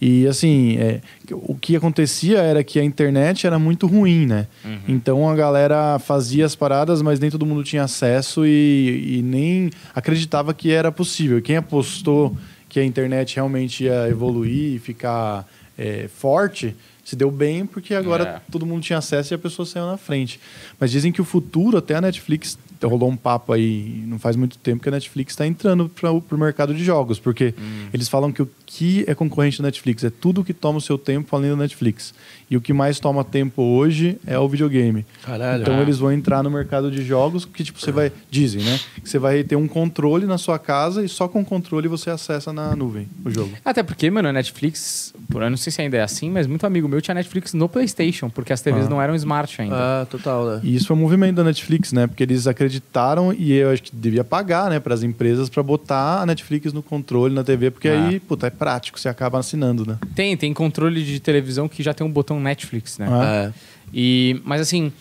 E 0.00 0.26
assim, 0.26 0.76
é, 0.76 1.00
o 1.32 1.54
que 1.54 1.74
acontecia 1.74 2.38
era 2.38 2.62
que 2.62 2.78
a 2.78 2.84
internet 2.84 3.46
era 3.46 3.58
muito 3.58 3.86
ruim, 3.86 4.26
né? 4.26 4.46
Uhum. 4.64 4.78
Então 4.88 5.28
a 5.28 5.34
galera 5.34 5.98
fazia 5.98 6.44
as 6.44 6.54
paradas, 6.54 7.00
mas 7.00 7.18
nem 7.18 7.30
todo 7.30 7.46
mundo 7.46 7.64
tinha 7.64 7.82
acesso 7.84 8.44
e, 8.46 9.18
e 9.18 9.22
nem 9.22 9.70
acreditava 9.94 10.52
que 10.52 10.70
era 10.70 10.92
possível. 10.92 11.40
Quem 11.40 11.56
apostou 11.56 12.36
que 12.68 12.78
a 12.78 12.84
internet 12.84 13.36
realmente 13.36 13.84
ia 13.84 14.06
evoluir 14.08 14.74
e 14.74 14.78
ficar 14.78 15.48
é, 15.78 16.08
forte, 16.14 16.76
se 17.02 17.14
deu 17.16 17.30
bem 17.30 17.64
porque 17.64 17.94
agora 17.94 18.24
É. 18.24 18.40
todo 18.50 18.66
mundo 18.66 18.82
tinha 18.82 18.98
acesso 18.98 19.32
e 19.32 19.36
a 19.36 19.38
pessoa 19.38 19.64
saiu 19.64 19.86
na 19.86 19.96
frente. 19.96 20.38
Mas 20.78 20.90
dizem 20.90 21.10
que 21.12 21.20
o 21.22 21.24
futuro, 21.24 21.78
até 21.78 21.94
a 21.94 22.00
Netflix, 22.00 22.58
rolou 22.82 23.10
um 23.10 23.16
papo 23.16 23.52
aí 23.52 24.04
não 24.06 24.18
faz 24.18 24.36
muito 24.36 24.58
tempo 24.58 24.82
que 24.82 24.88
a 24.88 24.92
Netflix 24.92 25.32
está 25.32 25.46
entrando 25.46 25.88
para 25.88 26.10
o 26.12 26.38
mercado 26.38 26.74
de 26.74 26.84
jogos, 26.84 27.18
porque 27.18 27.54
Hum. 27.58 27.88
eles 27.92 28.08
falam 28.08 28.32
que 28.32 28.42
o 28.42 28.48
que 28.64 29.04
é 29.06 29.14
concorrente 29.14 29.58
da 29.58 29.68
Netflix 29.68 30.04
é 30.04 30.10
tudo 30.10 30.44
que 30.44 30.52
toma 30.52 30.78
o 30.78 30.80
seu 30.80 30.98
tempo 30.98 31.34
além 31.34 31.50
da 31.50 31.56
Netflix. 31.56 32.12
E 32.48 32.56
o 32.56 32.60
que 32.60 32.72
mais 32.72 33.00
toma 33.00 33.24
tempo 33.24 33.60
hoje 33.60 34.18
é 34.26 34.38
o 34.38 34.48
videogame. 34.48 35.04
Caralho. 35.24 35.62
Então 35.62 35.74
Ah. 35.78 35.82
eles 35.82 35.98
vão 35.98 36.12
entrar 36.12 36.42
no 36.44 36.50
mercado 36.50 36.90
de 36.90 37.02
jogos 37.04 37.44
que 37.44 37.64
tipo 37.64 37.80
você 37.80 37.90
vai 37.90 38.12
dizem, 38.30 38.62
né? 38.62 38.78
Que 39.02 39.08
você 39.08 39.18
vai 39.18 39.42
ter 39.42 39.56
um 39.56 39.66
controle 39.66 40.26
na 40.26 40.38
sua 40.38 40.58
casa 40.58 41.04
e 41.04 41.08
só 41.08 41.26
com 41.26 41.40
o 41.40 41.44
controle 41.44 41.88
você 41.88 42.08
acessa 42.08 42.52
na 42.52 42.76
nuvem 42.76 43.08
o 43.24 43.30
jogo. 43.30 43.50
Até 43.64 43.82
porque, 43.82 44.08
mano, 44.10 44.28
a 44.28 44.32
Netflix, 44.32 45.12
por 45.28 45.42
eu 45.42 45.50
não 45.50 45.56
sei 45.56 45.72
se 45.72 45.82
ainda 45.82 45.96
é 45.96 46.02
assim, 46.02 46.30
mas 46.30 46.46
muito 46.46 46.64
amigo 46.64 46.86
meu 46.88 47.00
tinha 47.00 47.14
Netflix 47.16 47.52
no 47.52 47.68
PlayStation, 47.68 48.30
porque 48.30 48.52
as 48.52 48.60
TVs 48.60 48.86
Ah. 48.86 48.90
não 48.90 49.02
eram 49.02 49.14
smart 49.16 49.60
ainda. 49.60 49.74
Ah, 50.02 50.06
total, 50.08 50.46
né? 50.46 50.60
E 50.62 50.76
isso 50.76 50.86
foi 50.86 50.96
um 50.96 51.00
movimento 51.00 51.34
da 51.36 51.44
Netflix, 51.44 51.92
né? 51.92 52.06
Porque 52.06 52.22
eles 52.22 52.46
acreditaram 52.46 53.32
e 53.32 53.52
eu 53.54 53.70
acho 53.70 53.82
que 53.82 53.90
devia 53.94 54.22
pagar, 54.22 54.70
né, 54.70 54.78
para 54.78 54.94
as 54.94 55.02
empresas 55.02 55.48
para 55.48 55.62
botar 55.64 56.20
a 56.22 56.26
Netflix 56.26 56.72
no 56.72 56.82
controle 56.82 57.34
na 57.34 57.42
TV, 57.42 57.70
porque 57.72 57.88
Ah. 57.88 58.06
aí, 58.08 58.20
puta, 58.20 58.46
é 58.46 58.50
prático, 58.50 59.00
você 59.00 59.08
acaba 59.08 59.38
assinando, 59.38 59.84
né? 59.84 59.98
Tem, 60.14 60.36
tem 60.36 60.54
controle 60.54 61.02
de 61.04 61.18
televisão 61.18 61.68
que 61.68 61.82
já 61.82 61.92
tem 61.92 62.06
um 62.06 62.10
botão 62.10 62.35
Netflix, 62.40 62.98
né? 62.98 63.06
É. 63.08 63.52
E, 63.92 64.40
mas 64.44 64.60
assim, 64.60 64.92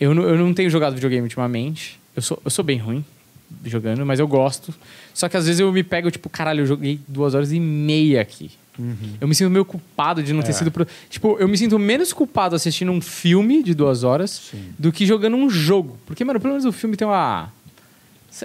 eu, 0.00 0.14
não- 0.14 0.22
eu 0.24 0.36
não 0.36 0.52
tenho 0.54 0.68
jogado 0.70 0.94
videogame 0.94 1.22
ultimamente. 1.22 1.98
Eu 2.14 2.22
sou, 2.22 2.40
eu 2.44 2.50
sou 2.50 2.64
bem 2.64 2.78
ruim 2.78 3.04
jogando, 3.64 4.04
mas 4.06 4.20
eu 4.20 4.28
gosto. 4.28 4.72
Só 5.12 5.28
que 5.28 5.36
às 5.36 5.46
vezes 5.46 5.60
eu 5.60 5.72
me 5.72 5.82
pego, 5.82 6.10
tipo, 6.10 6.28
caralho, 6.28 6.60
eu 6.62 6.66
joguei 6.66 7.00
duas 7.08 7.34
horas 7.34 7.52
e 7.52 7.58
meia 7.60 8.20
aqui. 8.20 8.50
Eu 9.20 9.28
me 9.28 9.34
sinto 9.34 9.50
meio 9.50 9.64
culpado 9.64 10.22
de 10.22 10.32
não 10.32 10.40
ter 10.42 10.50
É. 10.50 10.52
sido. 10.54 10.70
Pro... 10.70 10.86
Tipo, 11.10 11.36
eu 11.38 11.46
me 11.46 11.58
sinto 11.58 11.78
menos 11.78 12.14
culpado 12.14 12.56
assistindo 12.56 12.90
um 12.90 13.00
filme 13.00 13.62
de 13.62 13.74
duas 13.74 14.04
horas 14.04 14.52
do 14.78 14.90
que 14.90 15.04
jogando 15.04 15.36
um 15.36 15.50
jogo. 15.50 15.98
Porque, 16.06 16.24
mano, 16.24 16.40
pelo 16.40 16.54
menos 16.54 16.64
o 16.64 16.72
filme 16.72 16.96
tem 16.96 17.06
uma. 17.06 17.52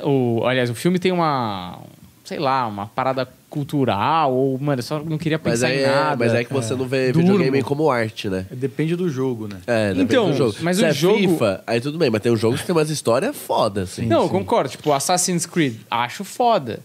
O, 0.04 0.44
aliás, 0.46 0.70
o 0.70 0.76
filme 0.76 1.00
tem 1.00 1.12
uma. 1.14 1.80
Sei 2.26 2.40
lá, 2.40 2.68
uma 2.68 2.88
parada 2.88 3.28
cultural, 3.50 4.34
ou, 4.34 4.60
mano, 4.60 4.80
eu 4.80 4.84
só 4.84 5.00
não 5.00 5.18
queria 5.18 5.40
pensar 5.40 5.68
aí 5.68 5.78
em 5.80 5.84
é, 5.84 5.88
nada. 5.88 6.16
mas 6.18 6.34
é 6.34 6.44
que 6.44 6.52
você 6.52 6.74
não 6.76 6.86
vê 6.86 7.12
Durmo. 7.12 7.30
videogame 7.30 7.64
como 7.64 7.90
arte, 7.90 8.28
né? 8.30 8.46
Depende 8.52 8.96
do 8.96 9.08
jogo, 9.10 9.48
né? 9.48 9.58
É, 9.66 9.90
depende 9.90 10.04
Então, 10.14 10.32
do 10.32 10.36
jogo. 10.38 10.56
mas 10.62 10.78
Se 10.78 10.84
o 10.84 10.88
é 10.88 10.92
jogo- 10.94 11.18
FIFA, 11.20 11.64
aí 11.66 11.80
tudo 11.80 11.98
bem, 11.98 12.10
mas 12.10 12.22
tem 12.22 12.32
um 12.32 12.36
jogo 12.38 12.58
que 12.58 12.66
tem 12.66 12.76
umas 12.76 12.90
histórias 12.90 13.36
foda, 13.36 13.84
assim. 13.84 14.06
Não, 14.08 14.24
eu 14.24 14.30
concordo. 14.30 14.70
Tipo, 14.72 14.92
Assassin's 14.92 15.46
Creed, 15.46 15.76
acho 15.90 16.24
foda. 16.26 16.80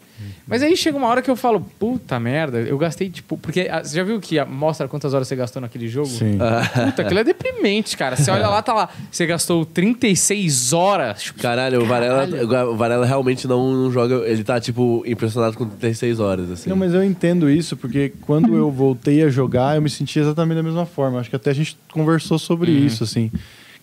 Mas 0.46 0.62
aí 0.62 0.76
chega 0.76 0.96
uma 0.96 1.06
hora 1.06 1.22
que 1.22 1.30
eu 1.30 1.36
falo, 1.36 1.60
puta 1.78 2.18
merda, 2.18 2.58
eu 2.60 2.76
gastei, 2.78 3.08
tipo... 3.10 3.36
Porque 3.38 3.68
ah, 3.70 3.82
você 3.84 3.96
já 3.96 4.02
viu 4.02 4.20
que 4.20 4.38
ah, 4.38 4.44
mostra 4.44 4.88
quantas 4.88 5.14
horas 5.14 5.28
você 5.28 5.36
gastou 5.36 5.62
naquele 5.62 5.86
jogo? 5.88 6.08
Sim. 6.08 6.38
Puta, 6.84 7.02
aquilo 7.02 7.20
é 7.20 7.24
deprimente, 7.24 7.96
cara. 7.96 8.16
Você 8.16 8.30
olha 8.30 8.48
lá, 8.48 8.60
tá 8.62 8.72
lá, 8.74 8.88
você 9.10 9.26
gastou 9.26 9.64
36 9.64 10.72
horas. 10.72 11.22
Tipo, 11.22 11.40
Caralho, 11.40 11.82
o 11.82 11.86
Varela, 11.86 12.26
Caralho. 12.26 12.70
o 12.72 12.76
Varela 12.76 13.06
realmente 13.06 13.46
não, 13.46 13.72
não 13.72 13.92
joga. 13.92 14.16
Ele 14.28 14.42
tá, 14.44 14.60
tipo, 14.60 15.02
impressionado 15.06 15.56
com 15.56 15.66
36 15.68 16.20
horas, 16.20 16.50
assim. 16.50 16.68
Não, 16.70 16.76
mas 16.76 16.92
eu 16.94 17.02
entendo 17.04 17.48
isso, 17.50 17.76
porque 17.76 18.12
quando 18.22 18.54
eu 18.56 18.70
voltei 18.70 19.22
a 19.22 19.28
jogar, 19.28 19.76
eu 19.76 19.82
me 19.82 19.90
senti 19.90 20.18
exatamente 20.18 20.56
da 20.56 20.62
mesma 20.62 20.86
forma. 20.86 21.20
Acho 21.20 21.30
que 21.30 21.36
até 21.36 21.50
a 21.50 21.54
gente 21.54 21.76
conversou 21.92 22.38
sobre 22.38 22.70
Uhum. 22.72 22.86
isso, 22.86 23.04
assim. 23.04 23.30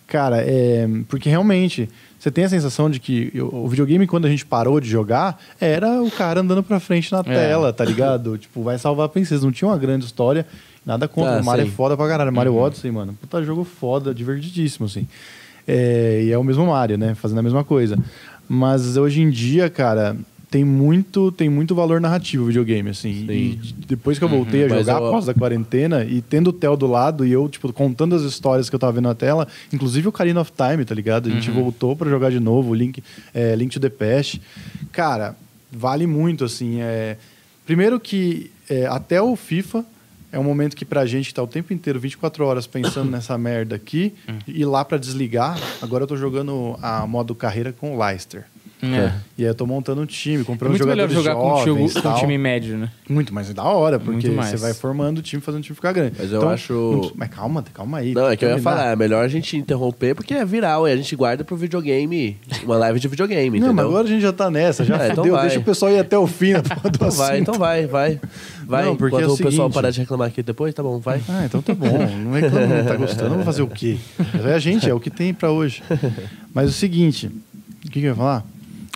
Cara, 0.05 0.37
é. 0.41 0.87
Porque 1.09 1.29
realmente, 1.29 1.89
você 2.19 2.31
tem 2.31 2.45
a 2.45 2.49
sensação 2.49 2.89
de 2.89 2.99
que 2.99 3.31
o 3.39 3.67
videogame, 3.67 4.07
quando 4.07 4.25
a 4.25 4.29
gente 4.29 4.45
parou 4.45 4.79
de 4.79 4.89
jogar, 4.89 5.39
era 5.59 6.01
o 6.01 6.09
cara 6.09 6.41
andando 6.41 6.63
pra 6.63 6.79
frente 6.79 7.11
na 7.11 7.23
tela, 7.23 7.71
tá 7.71 7.85
ligado? 7.85 8.37
tipo, 8.39 8.63
vai 8.63 8.77
salvar 8.79 9.05
a 9.05 9.09
princesa. 9.09 9.45
Não 9.45 9.51
tinha 9.51 9.69
uma 9.69 9.77
grande 9.77 10.05
história, 10.05 10.45
nada 10.85 11.07
contra. 11.07 11.37
Ah, 11.37 11.41
o 11.41 11.45
Mario 11.45 11.65
sim. 11.65 11.71
é 11.71 11.73
foda 11.73 11.95
pra 11.95 12.07
caralho. 12.07 12.33
Mario 12.33 12.55
Odyssey, 12.55 12.91
mano, 12.91 13.13
puta 13.21 13.43
jogo 13.43 13.63
foda, 13.63 14.13
divertidíssimo, 14.15 14.87
assim. 14.87 15.07
É, 15.67 16.23
e 16.23 16.31
é 16.31 16.37
o 16.37 16.43
mesmo 16.43 16.65
Mario, 16.65 16.97
né? 16.97 17.13
Fazendo 17.13 17.39
a 17.39 17.43
mesma 17.43 17.63
coisa. 17.63 17.97
Mas 18.49 18.97
hoje 18.97 19.21
em 19.21 19.29
dia, 19.29 19.69
cara, 19.69 20.15
tem 20.49 20.63
muito, 20.63 21.31
tem 21.31 21.49
muito 21.49 21.75
valor 21.75 21.99
narrativo 21.99 22.43
o 22.43 22.47
videogame, 22.47 22.89
assim. 22.89 23.25
E 23.29 23.59
depois 23.87 24.17
que 24.17 24.23
eu 24.23 24.29
voltei 24.29 24.65
a 24.65 24.69
Mas 24.69 24.79
jogar 24.85 24.99
eu- 25.01 25.07
após 25.07 25.25
da 25.25 25.33
quarentena 25.33 26.03
e 26.05 26.21
tendo 26.21 26.51
o 26.51 26.53
Theo 26.53 26.77
do 26.77 26.87
lado 26.87 27.25
e 27.25 27.31
eu, 27.31 27.49
tipo, 27.49 27.71
contando 27.73 28.15
as 28.15 28.21
histórias 28.21 28.69
que 28.69 28.75
eu 28.75 28.79
tava 28.79 28.93
vendo 28.93 29.05
na 29.05 29.15
tela, 29.15 29.47
inclusive 29.73 30.07
o 30.07 30.11
Karina 30.11 30.39
of 30.41 30.51
Time, 30.55 30.85
tá 30.85 30.95
ligado? 30.95 31.27
A 31.27 31.31
gente 31.31 31.51
voltou 31.51 31.95
pra 31.95 32.09
jogar 32.09 32.31
de 32.31 32.39
novo, 32.39 32.71
o 32.71 32.73
Link, 32.73 33.03
é, 33.33 33.55
Link 33.55 33.73
to 33.73 33.79
the 33.79 33.89
Past. 33.89 34.41
Cara, 34.91 35.35
vale 35.71 36.07
muito, 36.07 36.45
assim. 36.45 36.79
É... 36.81 37.17
Primeiro 37.65 37.99
que 37.99 38.49
é, 38.69 38.85
até 38.85 39.21
o 39.21 39.35
FIFA 39.35 39.83
é 40.31 40.39
um 40.39 40.43
momento 40.43 40.75
que 40.75 40.85
pra 40.85 41.05
gente 41.05 41.27
que 41.27 41.33
tá 41.33 41.43
o 41.43 41.47
tempo 41.47 41.73
inteiro, 41.73 41.99
24 41.99 42.45
horas, 42.45 42.65
pensando 42.67 43.11
nessa 43.11 43.37
merda 43.37 43.75
aqui, 43.75 44.13
e 44.47 44.63
lá 44.63 44.85
pra 44.85 44.97
desligar, 44.97 45.59
agora 45.81 46.03
eu 46.03 46.07
tô 46.07 46.15
jogando 46.15 46.77
a 46.81 47.05
modo 47.05 47.35
carreira 47.35 47.73
com 47.73 47.95
o 47.95 47.99
Leicester. 48.01 48.45
É. 48.81 49.11
E 49.37 49.41
aí 49.43 49.49
eu 49.49 49.55
tô 49.55 49.65
montando 49.65 50.01
um 50.01 50.05
time, 50.05 50.41
É 50.41 50.45
comprando 50.45 50.69
muito 50.71 50.85
melhor 50.85 51.09
jogadores 51.09 51.23
jogar 51.25 51.35
com 51.35 51.47
um, 51.47 51.65
jovens, 51.65 51.93
time, 51.93 52.03
com 52.03 52.09
um 52.09 52.15
time 52.15 52.37
médio, 52.37 52.77
né? 52.77 52.91
Muito 53.09 53.33
mais 53.33 53.51
da 53.51 53.63
hora, 53.63 53.97
porque 53.99 54.29
Muito 54.29 54.43
você 54.49 54.55
vai 54.57 54.73
formando 54.73 55.17
o 55.17 55.21
time, 55.23 55.41
fazendo 55.41 55.61
o 55.61 55.63
time 55.63 55.75
ficar 55.75 55.91
grande. 55.93 56.13
Mas 56.17 56.31
eu 56.31 56.37
Então, 56.37 56.49
acho- 56.49 56.73
não 56.73 57.11
Mas 57.15 57.29
calma, 57.29 57.63
calma 57.73 57.97
aí. 57.97 58.13
Não, 58.13 58.29
é 58.29 58.37
que 58.37 58.45
eu 58.45 58.49
ia 58.49 58.59
falar, 58.59 58.91
é 58.91 58.95
melhor 58.95 59.25
a 59.25 59.27
gente 59.27 59.57
interromper 59.57 60.13
porque 60.13 60.33
é 60.35 60.45
viral 60.45 60.87
e 60.87 60.91
a 60.91 60.95
gente 60.95 61.15
guarda 61.15 61.43
pro 61.43 61.55
videogame, 61.57 62.37
uma 62.63 62.77
live 62.77 62.99
de 62.99 63.07
videogame, 63.07 63.59
Não, 63.59 63.67
entendeu? 63.67 63.73
mas 63.73 63.85
agora 63.85 64.03
a 64.05 64.09
gente 64.11 64.21
já 64.21 64.31
tá 64.33 64.51
nessa, 64.51 64.85
já 64.85 64.95
É, 65.03 65.11
então 65.11 65.23
fudeu. 65.23 65.41
Deixa 65.41 65.59
o 65.59 65.63
pessoal 65.63 65.91
ir 65.91 65.97
até 65.99 66.17
o 66.17 66.27
fim 66.27 66.53
do, 66.53 66.61
do 66.61 66.87
Então 66.89 67.11
vai, 67.11 67.39
então 67.39 67.53
vai, 67.55 67.87
vai. 67.87 68.21
Vai, 68.63 68.85
Não, 68.85 68.95
porque 68.95 69.15
enquanto 69.15 69.29
é 69.29 69.31
o 69.31 69.33
o, 69.33 69.37
pessoal 69.37 69.69
parar 69.71 69.89
de 69.89 69.99
reclamar 70.01 70.27
aqui 70.27 70.43
depois, 70.43 70.71
tá 70.75 70.83
bom, 70.83 70.99
vai. 70.99 71.19
Ah, 71.29 71.45
então 71.45 71.61
tá 71.63 71.73
bom. 71.73 71.87
Não 72.23 72.31
reclama, 72.33 72.67
não 72.75 72.85
tá 72.85 72.93
gostando, 72.97 73.35
vou 73.35 73.43
fazer 73.43 73.63
o 73.63 73.67
quê? 73.67 73.97
É 74.47 74.53
a 74.53 74.59
gente, 74.59 74.87
é 74.87 74.93
o 74.93 74.99
que 74.99 75.09
tem 75.09 75.33
pra 75.33 75.49
hoje. 75.49 75.81
Mas 76.53 76.69
o 76.69 76.73
seguinte, 76.73 77.27
o 77.27 77.79
que, 77.81 77.89
que 77.89 77.99
eu 77.99 78.03
ia 78.11 78.15
falar? 78.15 78.45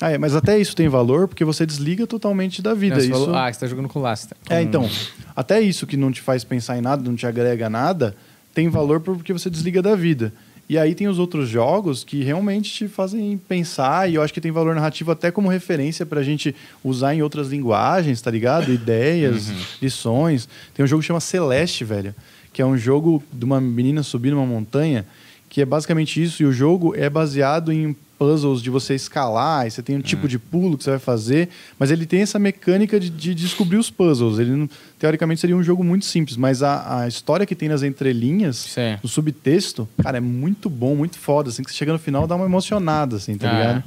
Ah, 0.02 0.12
é, 0.12 0.18
mas 0.18 0.36
até 0.36 0.58
isso 0.60 0.76
tem 0.76 0.89
valor 0.89 1.28
porque 1.28 1.45
você 1.45 1.66
desliga 1.66 2.08
totalmente 2.08 2.62
da 2.62 2.74
vida. 2.74 2.95
Não, 2.95 3.02
você 3.02 3.10
isso... 3.10 3.20
falou- 3.20 3.36
ah, 3.36 3.54
você 3.54 3.60
tá 3.60 3.68
jogando 3.68 3.88
com 3.88 3.99
o 3.99 4.02
Lasta. 4.02 4.36
É, 4.49 4.62
então, 4.62 4.89
até 5.36 5.62
isso 5.62 5.86
que 5.86 5.95
não 5.95 6.12
te 6.12 6.22
faz 6.22 6.43
pensar 6.43 6.78
em 6.78 6.82
nada, 6.82 7.04
não 7.08 7.16
te 7.16 7.28
agrega 7.28 7.70
nada, 7.70 8.16
tem 8.54 8.68
valor 8.68 8.99
porque 8.99 9.32
você 9.32 9.49
desliga 9.49 9.82
da 9.82 9.95
vida. 9.95 10.34
E 10.68 10.78
aí 10.78 10.95
tem 10.95 11.08
os 11.10 11.20
outros 11.20 11.49
jogos 11.49 12.04
que 12.04 12.24
realmente 12.24 12.72
te 12.72 12.88
fazem 12.88 13.38
pensar, 13.38 14.10
e 14.10 14.16
eu 14.16 14.22
acho 14.22 14.34
que 14.34 14.39
tem 14.39 14.52
valor 14.52 14.74
narrativo 14.74 15.12
até 15.12 15.30
como 15.30 15.49
referência 15.49 16.06
pra 16.06 16.24
gente 16.24 16.56
usar 16.84 17.14
em 17.14 17.22
outras 17.22 17.49
linguagens, 17.49 18.22
tá 18.22 18.32
ligado? 18.32 18.72
Ideias, 18.74 19.52
lições. 19.82 20.47
Tem 20.74 20.84
um 20.84 20.88
jogo 20.88 21.02
que 21.02 21.08
chama 21.08 21.20
Celeste, 21.20 21.84
velho, 21.84 22.16
que 22.54 22.62
é 22.62 22.66
um 22.66 22.78
jogo 22.78 23.22
de 23.34 23.43
uma 23.43 23.60
menina 23.60 24.02
subindo 24.02 24.34
uma 24.38 24.45
montanha, 24.45 25.06
que 25.49 25.62
é 25.62 25.66
basicamente 25.66 26.24
isso, 26.24 26.41
e 26.41 26.45
o 26.45 26.54
jogo 26.54 26.95
é 26.95 27.10
baseado 27.10 27.72
em 27.74 27.93
puzzles 28.22 28.61
de 28.61 28.69
você 28.69 28.93
escalar, 28.93 29.65
e 29.65 29.72
você 29.72 29.82
tem 29.82 29.97
um 29.97 30.01
tipo 30.01 30.28
de 30.28 30.38
pulo 30.38 30.78
que 30.78 30.84
você 30.84 30.91
vai 30.91 30.99
fazer, 30.99 31.49
mas 31.80 31.89
ele 31.89 32.05
tem 32.05 32.22
essa 32.22 32.38
mecânica 32.38 32.99
de, 32.99 33.09
de 33.09 33.34
descobrir 33.34 33.78
os 33.78 33.89
puzzles. 33.89 34.38
Ele, 34.38 34.51
não- 34.51 34.69
teoricamente, 34.99 35.41
seria 35.41 35.57
um 35.57 35.63
jogo 35.63 35.84
muito 35.84 36.05
simples, 36.05 36.38
mas 36.38 36.61
a, 36.61 36.99
a 37.01 37.07
história 37.07 37.47
que 37.47 37.55
tem 37.55 37.67
nas 37.67 37.82
entrelinhas, 37.82 38.57
Sim. 38.57 38.95
no 39.01 39.09
subtexto, 39.09 39.89
cara, 40.03 40.17
é 40.17 40.22
muito 40.22 40.69
bom, 40.69 40.93
muito 40.95 41.17
foda, 41.17 41.49
assim, 41.49 41.63
que 41.63 41.72
você 41.72 41.78
chega 41.78 41.91
no 41.93 41.97
final 41.97 42.28
dá 42.28 42.36
uma 42.36 42.45
emocionada, 42.45 43.15
assim, 43.15 43.36
tá 43.36 43.49
Ah, 43.49 43.53
ligado? 43.57 43.84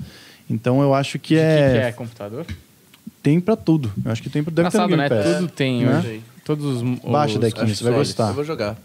Então 0.51 0.83
eu 0.83 0.93
acho 0.93 1.17
que 1.21 1.37
O 1.37 1.39
é, 1.39 1.67
que, 1.73 1.79
que 1.81 1.87
é 1.87 1.93
computador? 1.93 2.45
tem 3.23 3.39
pra 3.39 3.55
tudo. 3.55 3.93
Eu 4.05 4.11
acho 4.11 4.21
que 4.21 4.29
tem 4.29 4.43
pra 4.43 4.53
deve 4.53 4.69
ter 4.69 4.79
no 4.79 4.85
Engraçado, 4.85 5.09
Game 5.09 5.23
né? 5.23 5.23
Pass. 5.31 5.37
Tudo 5.43 5.49
tem 5.53 5.85
Né? 5.85 5.99
hoje. 5.99 6.23
Todos 6.45 6.83
os. 6.83 6.83
Baixa 7.09 7.39
daqui. 7.39 7.67
Você 7.75 7.85
vai 7.85 7.93
gostar. 7.95 8.29
Eu 8.31 8.35
vou 8.35 8.45
jogar. 8.45 8.77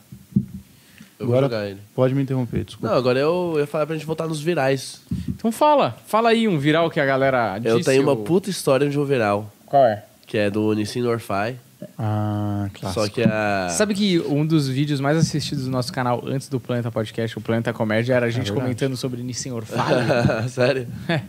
Eu 1.20 1.26
Agora 1.26 1.42
vou 1.48 1.50
jogar 1.50 1.70
ele. 1.70 1.80
pode 1.94 2.16
me 2.16 2.22
interromper, 2.24 2.64
desculpa. 2.64 2.88
Não, 2.88 2.98
agora 2.98 3.20
eu 3.20 3.56
ia 3.60 3.68
falar 3.68 3.86
pra 3.86 3.96
gente 3.96 4.06
voltar 4.06 4.26
nos 4.28 4.40
virais. 4.42 5.02
Então 5.28 5.52
fala. 5.52 5.98
Fala 6.08 6.30
aí 6.30 6.48
um 6.48 6.58
viral 6.58 6.90
que 6.90 7.00
a 7.00 7.06
galera 7.06 7.60
disse. 7.60 7.70
eu 7.76 7.84
tenho 7.84 8.02
uma 8.04 8.12
ou- 8.14 8.24
puta 8.24 8.50
história 8.50 8.90
de 8.90 8.98
um 8.98 9.04
viral, 9.04 9.52
Qual 9.66 9.86
é? 9.86 10.04
que 10.26 10.38
é 10.38 10.50
do 10.50 10.72
Nissin 10.74 11.02
Orfai. 11.04 11.58
Ah, 11.98 12.70
clássico. 12.74 13.06
Só 13.06 13.10
que 13.10 13.22
a. 13.24 13.68
Sabe 13.70 13.94
que 13.94 14.20
um 14.20 14.46
dos 14.46 14.68
vídeos 14.68 15.00
mais 15.00 15.18
assistidos 15.18 15.66
do 15.66 15.72
nosso 15.72 15.92
canal 15.94 16.24
antes 16.26 16.48
do 16.50 16.60
Planeta 16.60 16.92
Podcast, 16.92 17.38
o 17.38 17.42
Planeta 17.42 17.72
Comédia, 17.74 18.14
era 18.16 18.26
a 18.26 18.30
gente 18.30 18.46
verdade. 18.46 18.62
comentando 18.62 18.98
sobre 18.98 19.22
Nissin 19.24 19.52
Orfalho. 19.52 20.08
Sério? 20.50 20.88
É. 21.08 21.22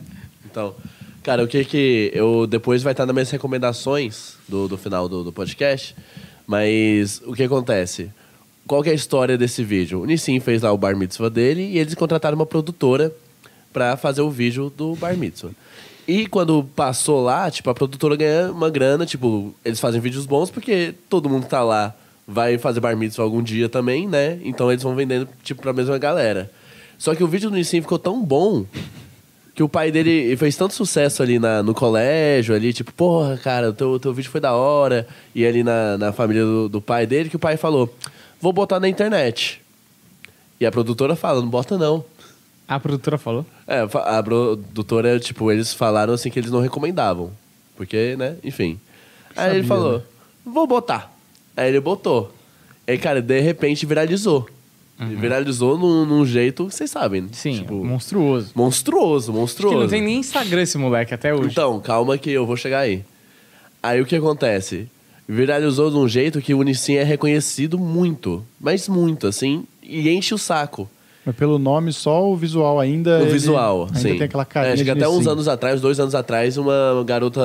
Então, 0.45 0.75
cara, 1.23 1.41
o 1.43 1.47
que 1.47 1.63
que 1.65 2.11
eu 2.13 2.45
depois 2.47 2.83
vai 2.83 2.91
estar 2.93 3.05
nas 3.05 3.13
minhas 3.13 3.31
recomendações 3.31 4.35
do, 4.47 4.67
do 4.67 4.77
final 4.77 5.07
do, 5.07 5.23
do 5.23 5.31
podcast, 5.31 5.95
mas 6.45 7.21
o 7.25 7.33
que 7.33 7.43
acontece? 7.43 8.11
Qual 8.67 8.81
que 8.83 8.89
é 8.89 8.91
a 8.91 8.95
história 8.95 9.37
desse 9.37 9.63
vídeo? 9.63 10.01
O 10.01 10.05
Nissin 10.05 10.39
fez 10.39 10.61
lá 10.61 10.71
o 10.71 10.77
bar 10.77 10.95
mitzvah 10.95 11.29
dele 11.29 11.63
e 11.63 11.77
eles 11.77 11.95
contrataram 11.95 12.35
uma 12.35 12.45
produtora 12.45 13.13
pra 13.73 13.97
fazer 13.97 14.21
o 14.21 14.29
vídeo 14.29 14.71
do 14.75 14.95
bar 14.95 15.17
mitzvah. 15.17 15.51
E 16.07 16.25
quando 16.27 16.63
passou 16.75 17.21
lá, 17.21 17.49
tipo, 17.49 17.69
a 17.69 17.73
produtora 17.73 18.15
ganha 18.15 18.51
uma 18.51 18.69
grana, 18.69 19.05
tipo, 19.05 19.53
eles 19.63 19.79
fazem 19.79 20.01
vídeos 20.01 20.25
bons 20.25 20.49
porque 20.49 20.93
todo 21.09 21.29
mundo 21.29 21.43
que 21.43 21.49
tá 21.49 21.63
lá 21.63 21.95
vai 22.27 22.57
fazer 22.57 22.79
bar 22.79 22.95
mitzvah 22.95 23.23
algum 23.23 23.41
dia 23.41 23.67
também, 23.67 24.07
né? 24.07 24.39
Então 24.43 24.71
eles 24.71 24.83
vão 24.83 24.95
vendendo, 24.95 25.27
tipo, 25.43 25.61
pra 25.61 25.73
mesma 25.73 25.97
galera. 25.97 26.51
Só 26.97 27.15
que 27.15 27.23
o 27.23 27.27
vídeo 27.27 27.49
do 27.49 27.55
Nissin 27.55 27.81
ficou 27.81 27.99
tão 27.99 28.23
bom 28.23 28.65
que 29.53 29.63
o 29.63 29.69
pai 29.69 29.91
dele 29.91 30.35
fez 30.37 30.55
tanto 30.55 30.73
sucesso 30.73 31.21
ali 31.21 31.37
na, 31.37 31.61
no 31.61 31.73
colégio, 31.73 32.55
ali, 32.55 32.71
tipo, 32.73 32.91
porra, 32.93 33.37
cara, 33.37 33.69
o 33.69 33.73
teu, 33.73 33.99
teu 33.99 34.13
vídeo 34.13 34.31
foi 34.31 34.39
da 34.39 34.53
hora. 34.53 35.07
E 35.35 35.45
ali 35.45 35.63
na, 35.63 35.97
na 35.97 36.11
família 36.13 36.43
do, 36.43 36.69
do 36.69 36.81
pai 36.81 37.05
dele, 37.05 37.29
que 37.29 37.35
o 37.35 37.39
pai 37.39 37.57
falou: 37.57 37.93
vou 38.41 38.51
botar 38.51 38.79
na 38.79 38.89
internet. 38.89 39.61
E 40.59 40.65
a 40.65 40.71
produtora 40.71 41.15
fala: 41.15 41.41
não 41.41 41.47
bota 41.47 41.77
não. 41.77 42.03
a 42.67 42.79
produtora 42.79 43.17
falou. 43.17 43.45
É, 43.67 43.79
a 43.81 44.23
produtora, 44.23 45.19
tipo, 45.19 45.51
eles 45.51 45.73
falaram 45.73 46.13
assim 46.13 46.29
que 46.29 46.39
eles 46.39 46.51
não 46.51 46.59
recomendavam. 46.59 47.31
Porque, 47.77 48.15
né, 48.17 48.35
enfim. 48.43 48.79
Aí 49.35 49.51
ele 49.51 49.63
Sabia, 49.63 49.67
falou: 49.67 49.97
né? 49.99 50.03
vou 50.45 50.67
botar. 50.67 51.13
Aí 51.55 51.69
ele 51.69 51.79
botou. 51.79 52.33
Aí, 52.87 52.97
cara, 52.97 53.21
de 53.21 53.39
repente 53.39 53.85
viralizou. 53.85 54.49
Viralizou 54.99 55.79
num, 55.79 56.05
num 56.05 56.25
jeito, 56.25 56.69
vocês 56.69 56.91
sabem. 56.91 57.27
Sim, 57.31 57.55
tipo, 57.55 57.83
monstruoso. 57.83 58.51
monstruoso, 58.53 59.33
monstruoso. 59.33 59.75
Que 59.75 59.81
não 59.81 59.89
tem 59.89 60.01
nem 60.01 60.19
Instagram 60.19 60.61
esse 60.61 60.77
moleque 60.77 61.11
até 61.11 61.33
hoje. 61.33 61.49
Então, 61.49 61.79
calma 61.79 62.19
que 62.19 62.29
eu 62.29 62.45
vou 62.45 62.55
chegar 62.55 62.81
aí. 62.81 63.03
Aí 63.81 63.99
o 63.99 64.05
que 64.05 64.15
acontece? 64.15 64.87
Viralizou 65.33 65.89
de 65.89 65.95
um 65.95 66.09
jeito 66.09 66.41
que 66.41 66.53
o 66.53 66.59
Unicim 66.59 66.95
é 66.95 67.03
reconhecido 67.03 67.79
muito, 67.79 68.45
mas 68.59 68.89
muito, 68.89 69.27
assim, 69.27 69.63
e 69.81 70.09
enche 70.09 70.33
o 70.33 70.37
saco. 70.37 70.89
Mas 71.25 71.33
pelo 71.33 71.57
nome, 71.57 71.93
só 71.93 72.29
o 72.29 72.35
visual 72.35 72.81
ainda. 72.81 73.23
O 73.23 73.27
visual, 73.27 73.85
ainda 73.85 73.97
sim. 73.97 74.17
tem 74.17 74.23
aquela 74.23 74.43
carinha 74.43 74.71
É, 74.71 74.73
acho 74.73 74.83
que 74.83 74.89
até 74.89 75.07
uns 75.07 75.25
anos 75.27 75.47
atrás, 75.47 75.79
dois 75.79 76.01
anos 76.01 76.13
atrás, 76.15 76.57
uma 76.57 77.01
garota 77.05 77.41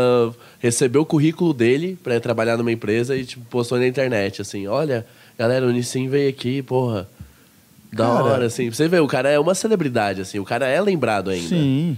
recebeu 0.59 1.03
o 1.03 1.07
currículo 1.07 1.55
dele 1.55 1.97
pra 2.03 2.17
ir 2.17 2.21
trabalhar 2.21 2.57
numa 2.57 2.73
empresa 2.73 3.17
e 3.17 3.25
tipo, 3.25 3.45
postou 3.49 3.79
na 3.79 3.87
internet, 3.87 4.43
assim, 4.43 4.67
olha, 4.67 5.07
galera, 5.39 5.65
o 5.65 5.69
Unicim 5.69 6.09
veio 6.09 6.29
aqui, 6.29 6.63
porra. 6.63 7.09
Da 7.93 8.05
Cara. 8.05 8.25
hora, 8.25 8.47
assim. 8.47 8.69
Você 8.69 8.89
ver, 8.89 9.01
o 9.01 9.07
cara 9.07 9.31
é 9.31 9.39
uma 9.39 9.55
celebridade, 9.55 10.23
assim, 10.23 10.41
o 10.41 10.45
cara 10.45 10.67
é 10.67 10.81
lembrado 10.81 11.31
ainda. 11.31 11.51
Sim. 11.51 11.97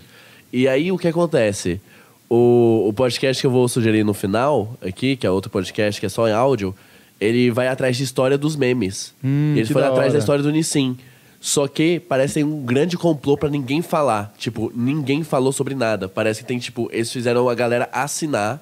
E 0.52 0.68
aí 0.68 0.92
o 0.92 0.98
que 0.98 1.08
acontece? 1.08 1.80
O, 2.28 2.88
o 2.88 2.92
podcast 2.92 3.40
que 3.40 3.46
eu 3.46 3.50
vou 3.50 3.68
sugerir 3.68 4.04
no 4.04 4.12
final, 4.12 4.76
aqui, 4.82 5.16
que 5.16 5.26
é 5.26 5.30
outro 5.30 5.50
podcast 5.50 5.98
que 5.98 6.06
é 6.06 6.08
só 6.08 6.28
em 6.28 6.32
áudio, 6.32 6.74
ele 7.20 7.50
vai 7.50 7.68
atrás 7.68 7.96
de 7.96 8.04
história 8.04 8.36
dos 8.36 8.54
memes. 8.54 9.14
Hum, 9.24 9.54
ele 9.56 9.66
foi 9.66 9.82
atrás 9.82 10.12
da 10.12 10.18
história 10.18 10.42
do 10.42 10.50
Nissin. 10.50 10.96
Só 11.40 11.68
que 11.68 12.00
parece 12.00 12.34
que 12.34 12.40
tem 12.40 12.44
um 12.44 12.64
grande 12.64 12.96
complô 12.96 13.36
pra 13.36 13.48
ninguém 13.48 13.80
falar. 13.80 14.34
Tipo, 14.36 14.72
ninguém 14.74 15.22
falou 15.22 15.52
sobre 15.52 15.74
nada. 15.74 16.08
Parece 16.08 16.40
que 16.40 16.46
tem, 16.46 16.58
tipo, 16.58 16.88
eles 16.92 17.12
fizeram 17.12 17.48
a 17.48 17.54
galera 17.54 17.88
assinar, 17.92 18.60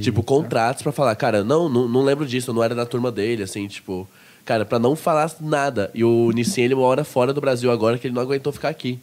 tipo, 0.00 0.22
contratos 0.22 0.82
pra 0.82 0.90
falar, 0.90 1.14
cara, 1.16 1.44
não, 1.44 1.68
não, 1.68 1.86
não 1.86 2.02
lembro 2.02 2.26
disso, 2.26 2.50
eu 2.50 2.54
não 2.54 2.64
era 2.64 2.74
da 2.74 2.86
turma 2.86 3.12
dele, 3.12 3.42
assim, 3.42 3.66
tipo. 3.68 4.08
Cara, 4.44 4.64
pra 4.64 4.78
não 4.78 4.94
falar 4.94 5.30
nada. 5.40 5.90
E 5.94 6.04
o 6.04 6.30
Nissin, 6.30 6.62
ele 6.62 6.74
mora 6.74 7.02
fora 7.04 7.32
do 7.32 7.40
Brasil 7.40 7.70
agora, 7.70 7.96
que 7.96 8.06
ele 8.06 8.14
não 8.14 8.20
aguentou 8.22 8.52
ficar 8.52 8.68
aqui. 8.68 8.98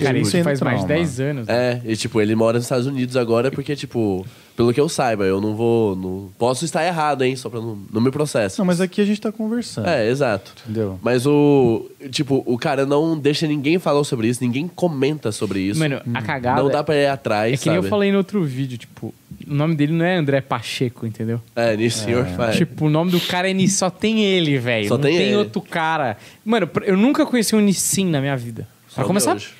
Cara, 0.00 0.14
tipo, 0.14 0.26
isso 0.28 0.42
faz 0.42 0.60
mais 0.60 0.80
de 0.80 0.86
trauma. 0.86 1.04
10 1.04 1.20
anos. 1.20 1.48
É, 1.48 1.80
e 1.84 1.96
tipo, 1.96 2.20
ele 2.20 2.34
mora 2.34 2.58
nos 2.58 2.64
Estados 2.64 2.86
Unidos 2.86 3.16
agora 3.16 3.50
porque, 3.50 3.74
tipo, 3.76 4.24
pelo 4.56 4.72
que 4.72 4.80
eu 4.80 4.88
saiba, 4.88 5.24
eu 5.24 5.40
não 5.40 5.54
vou. 5.54 5.96
Não, 5.96 6.30
posso 6.38 6.64
estar 6.64 6.84
errado, 6.84 7.22
hein? 7.22 7.34
Só 7.36 7.48
pra 7.50 7.60
não, 7.60 7.78
não 7.92 8.00
me 8.00 8.10
processo. 8.10 8.60
Não, 8.60 8.64
mas 8.66 8.80
aqui 8.80 9.00
a 9.00 9.04
gente 9.04 9.20
tá 9.20 9.32
conversando. 9.32 9.88
É, 9.88 10.08
exato. 10.08 10.52
Entendeu? 10.64 10.98
Mas 11.02 11.26
o. 11.26 11.90
Tipo, 12.10 12.42
o 12.46 12.56
cara 12.56 12.86
não 12.86 13.18
deixa 13.18 13.46
ninguém 13.46 13.78
falar 13.78 14.04
sobre 14.04 14.28
isso, 14.28 14.42
ninguém 14.42 14.68
comenta 14.68 15.32
sobre 15.32 15.60
isso. 15.60 15.80
Mano, 15.80 16.00
a 16.14 16.22
cagada. 16.22 16.62
não 16.62 16.70
dá 16.70 16.84
pra 16.84 16.94
ir 16.94 17.06
atrás. 17.06 17.54
É 17.54 17.56
que 17.56 17.68
nem 17.68 17.76
eu 17.76 17.82
falei 17.82 18.12
no 18.12 18.18
outro 18.18 18.42
vídeo, 18.44 18.78
tipo, 18.78 19.12
o 19.46 19.54
nome 19.54 19.74
dele 19.74 19.92
não 19.92 20.04
é 20.04 20.16
André 20.16 20.40
Pacheco, 20.40 21.06
entendeu? 21.06 21.40
É, 21.56 21.76
nisso, 21.76 22.04
senhor 22.04 22.24
faz. 22.26 22.56
Tipo, 22.56 22.86
o 22.86 22.90
nome 22.90 23.10
do 23.10 23.20
cara 23.20 23.50
é 23.50 23.52
Nissin, 23.52 23.76
só 23.76 23.90
tem 23.90 24.24
ele, 24.24 24.58
velho. 24.58 24.88
Só 24.88 24.94
Não 24.94 25.02
tem 25.02 25.16
tem, 25.16 25.26
ele. 25.28 25.36
outro 25.36 25.60
cara. 25.60 26.16
Mano, 26.44 26.70
eu 26.84 26.96
nunca 26.96 27.26
conheci 27.26 27.54
um 27.56 27.60
Nissin 27.60 28.06
na 28.06 28.20
minha 28.20 28.36
vida. 28.36 28.68
Pra 28.94 29.04
começar. 29.04 29.32
miojo. 29.32 29.50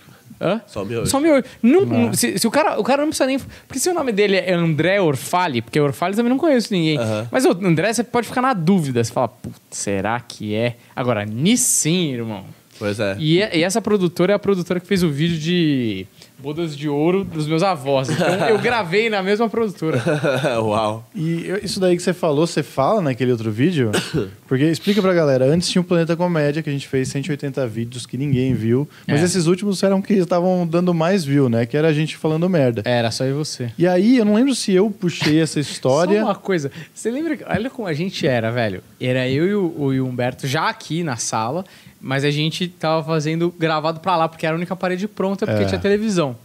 Hã? 0.40 0.60
Só 0.66 0.84
miojo. 0.84 1.06
Só 1.10 1.20
miojo. 1.20 1.44
Não, 1.62 1.86
não- 1.86 2.12
se, 2.14 2.38
se 2.38 2.46
o, 2.46 2.50
cara, 2.50 2.78
o 2.78 2.84
cara 2.84 3.02
não 3.02 3.08
precisa 3.08 3.26
nem. 3.26 3.38
Porque 3.38 3.78
se 3.78 3.88
o 3.88 3.94
nome 3.94 4.12
dele 4.12 4.36
é 4.36 4.52
André 4.52 5.00
Orfali, 5.00 5.62
porque 5.62 5.78
Orfali 5.80 6.14
também 6.16 6.30
não 6.30 6.38
conheço 6.38 6.72
ninguém. 6.72 6.98
Mas 7.30 7.44
o 7.44 7.50
André, 7.50 7.92
você 7.92 8.02
pode 8.04 8.26
ficar 8.26 8.42
na 8.42 8.52
dúvida. 8.52 9.02
Você 9.02 9.12
fala, 9.12 9.28
putz, 9.28 9.58
será 9.70 10.18
que 10.20 10.54
é? 10.54 10.76
Agora, 10.94 11.24
Nissin, 11.24 12.12
irmão. 12.12 12.44
Pois 12.78 12.98
é. 12.98 13.16
E, 13.20 13.38
e 13.38 13.62
essa 13.62 13.80
produtora 13.80 14.32
é 14.32 14.34
a 14.34 14.38
produtora 14.38 14.80
que 14.80 14.86
fez 14.86 15.02
o 15.04 15.08
vídeo 15.08 15.38
de 15.38 16.06
bodas 16.38 16.76
de 16.76 16.88
ouro 16.88 17.24
dos 17.24 17.46
meus 17.46 17.62
avós. 17.62 18.10
Então 18.10 18.26
eu 18.48 18.58
gravei 18.62 19.08
na 19.08 19.22
mesma 19.22 19.48
produtora. 19.48 20.02
Uau. 20.60 21.08
E 21.14 21.46
eu- 21.46 21.58
isso 21.62 21.80
daí 21.80 21.96
que 21.96 22.02
você 22.02 22.12
falou, 22.12 22.46
você 22.46 22.62
fala 22.62 23.00
naquele 23.00 23.32
outro 23.32 23.50
vídeo? 23.50 23.90
Porque 24.46 24.64
explica 24.64 25.00
pra 25.00 25.14
galera, 25.14 25.46
antes 25.46 25.68
tinha 25.68 25.80
o 25.80 25.84
Planeta 25.84 26.14
Comédia, 26.16 26.62
que 26.62 26.68
a 26.68 26.72
gente 26.72 26.86
fez 26.86 27.08
180 27.08 27.66
vídeos 27.66 28.04
que 28.04 28.18
ninguém 28.18 28.52
viu, 28.54 28.88
mas 29.06 29.20
É. 29.20 29.24
esses 29.24 29.46
últimos 29.46 29.82
eram 29.82 30.02
que 30.02 30.12
estavam 30.14 30.66
dando 30.66 30.92
mais 30.92 31.24
view, 31.24 31.48
né? 31.48 31.64
Que 31.66 31.76
era 31.76 31.88
a 31.88 31.92
gente 31.92 32.16
falando 32.16 32.48
merda. 32.48 32.82
Era 32.84 33.10
só 33.10 33.24
eu 33.24 33.30
e 33.30 33.38
você. 33.38 33.72
E 33.78 33.86
aí, 33.86 34.18
eu 34.18 34.24
não 34.24 34.34
lembro 34.34 34.54
se 34.54 34.72
eu 34.72 34.90
puxei 34.90 35.40
essa 35.40 35.58
história. 35.60 36.20
Só 36.20 36.26
uma 36.26 36.34
coisa. 36.34 36.70
Você 36.94 37.10
lembra? 37.10 37.36
que- 37.36 37.44
Olha 37.44 37.70
como 37.70 37.88
a 37.88 37.92
gente 37.94 38.26
era, 38.26 38.50
velho. 38.50 38.82
Era 39.00 39.28
eu 39.28 39.46
e 39.48 39.54
o, 39.54 39.64
o 39.78 40.06
Humberto 40.06 40.46
já 40.46 40.68
aqui 40.68 41.02
na 41.02 41.16
sala, 41.16 41.64
mas 42.06 42.22
a 42.22 42.30
gente 42.30 42.68
tava 42.68 43.02
fazendo 43.02 43.52
gravado 43.58 43.98
pra 43.98 44.14
lá, 44.14 44.28
porque 44.28 44.44
era 44.44 44.54
a 44.54 44.58
única 44.58 44.76
parede 44.76 45.08
pronta, 45.08 45.46
porque 45.46 45.62
É. 45.62 45.66
tinha 45.66 45.80
televisão. 45.80 46.36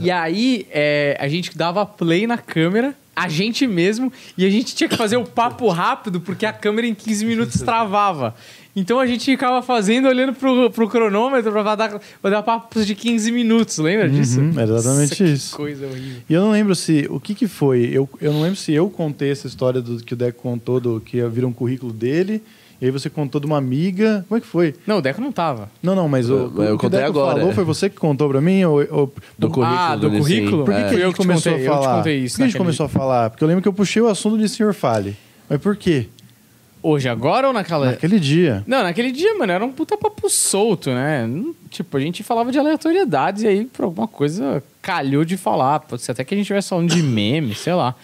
e 0.00 0.10
aí, 0.10 0.66
é, 0.70 1.16
a 1.18 1.26
gente 1.26 1.56
dava 1.56 1.86
play 1.86 2.26
na 2.26 2.36
câmera, 2.36 2.94
a 3.16 3.26
gente 3.28 3.66
mesmo, 3.66 4.12
e 4.36 4.44
a 4.44 4.50
gente 4.50 4.74
tinha 4.74 4.88
que 4.88 4.96
fazer 4.96 5.16
o 5.16 5.24
papo 5.24 5.68
rápido, 5.70 6.20
porque 6.20 6.44
a 6.44 6.52
câmera 6.52 6.86
em 6.86 6.94
15 6.94 7.24
minutos 7.24 7.60
travava. 7.62 8.34
Então 8.76 8.98
a 8.98 9.06
gente 9.06 9.24
ficava 9.24 9.62
fazendo, 9.62 10.08
olhando 10.08 10.34
pro, 10.34 10.68
pro 10.70 10.88
cronômetro 10.88 11.50
pra 11.52 11.74
dar, 11.76 12.00
pra 12.20 12.30
dar 12.30 12.42
papos 12.42 12.84
de 12.84 12.94
15 12.94 13.30
minutos, 13.30 13.78
lembra 13.78 14.08
disso? 14.10 14.40
Uhum, 14.40 14.50
exatamente 14.60 15.10
Nossa, 15.22 15.24
isso. 15.24 15.56
coisa 15.56 15.86
horrível. 15.86 16.22
E 16.28 16.34
eu 16.34 16.42
não 16.42 16.50
lembro 16.50 16.74
se. 16.74 17.06
O 17.08 17.20
que 17.20 17.34
que 17.36 17.46
foi? 17.46 17.88
Eu, 17.92 18.08
eu 18.20 18.32
não 18.32 18.42
lembro 18.42 18.56
se 18.56 18.72
eu 18.72 18.90
contei 18.90 19.30
essa 19.30 19.46
história 19.46 19.80
do 19.80 20.02
que 20.04 20.12
o 20.12 20.16
Deco 20.16 20.42
contou, 20.42 20.80
do 20.80 21.00
que 21.00 21.22
vira 21.28 21.46
um 21.46 21.52
currículo 21.52 21.92
dele, 21.92 22.42
e 22.84 22.88
aí 22.88 22.90
você 22.92 23.08
contou 23.08 23.40
de 23.40 23.46
uma 23.46 23.56
amiga. 23.56 24.26
Como 24.28 24.36
é 24.36 24.40
que 24.42 24.46
foi? 24.46 24.74
Não, 24.86 24.98
o 24.98 25.00
Deco 25.00 25.18
não 25.20 25.32
tava. 25.32 25.70
Não, 25.82 25.94
não, 25.94 26.06
mas 26.06 26.28
o, 26.28 26.34
Eu- 26.34 26.38
eu 26.40 26.48
o 26.48 26.54
que 26.54 26.62
o 26.74 26.78
contei 26.78 27.00
Deco 27.00 27.18
agora. 27.18 27.38
falou 27.38 27.52
foi 27.54 27.64
você 27.64 27.88
que 27.88 27.96
contou 27.96 28.28
pra 28.28 28.42
mim? 28.42 28.62
Ou, 28.64 28.74
ou- 28.90 29.14
Do 29.38 29.48
currículo 29.48 29.78
ah, 29.78 29.96
do 29.96 30.10
currículo? 30.10 30.64
Por 30.66 30.74
que, 30.74 30.80
É. 30.80 30.88
que 30.90 30.94
a 30.96 31.06
gente 31.06 31.16
começou 31.16 31.52
contei, 31.52 31.66
a 31.66 31.70
eu 31.70 31.72
te 31.72 31.82
falar? 31.82 31.96
contei 31.96 32.18
isso 32.18 32.34
Por 32.34 32.36
que 32.36 32.42
a 32.42 32.46
gente 32.48 32.58
começou 32.58 32.86
a 32.86 32.88
falar? 32.90 33.30
Porque 33.30 33.42
eu 33.42 33.48
lembro 33.48 33.62
que 33.62 33.68
eu 33.68 33.72
puxei 33.72 34.02
o 34.02 34.08
assunto 34.08 34.36
de 34.36 34.46
Senhor 34.50 34.74
Fale. 34.74 35.16
Mas 35.48 35.58
por 35.60 35.74
quê? 35.76 36.08
Hoje, 36.82 37.08
agora 37.08 37.46
ou 37.46 37.52
naquela. 37.54 37.86
Naquele 37.92 38.20
dia. 38.20 38.62
Não, 38.66 38.82
naquele 38.82 39.10
dia, 39.10 39.34
mano, 39.38 39.50
era 39.50 39.64
um 39.64 39.72
puta 39.72 39.96
papo 39.96 40.28
solto, 40.28 40.90
né? 40.90 41.26
Tipo, 41.70 41.96
a 41.96 42.00
gente 42.00 42.22
falava 42.22 42.52
de 42.52 42.58
aleatoriedades 42.58 43.42
e 43.42 43.46
aí, 43.48 43.64
por 43.64 43.86
alguma 43.86 44.06
coisa, 44.06 44.62
calhou 44.82 45.24
de 45.24 45.38
falar. 45.38 45.80
Pode 45.80 46.02
ser 46.02 46.12
até 46.12 46.22
que 46.22 46.34
a 46.34 46.36
gente 46.36 46.44
estivesse 46.44 46.68
falando 46.68 46.90
de 46.90 47.02
meme, 47.02 47.54
sei 47.54 47.72
lá. 47.72 47.94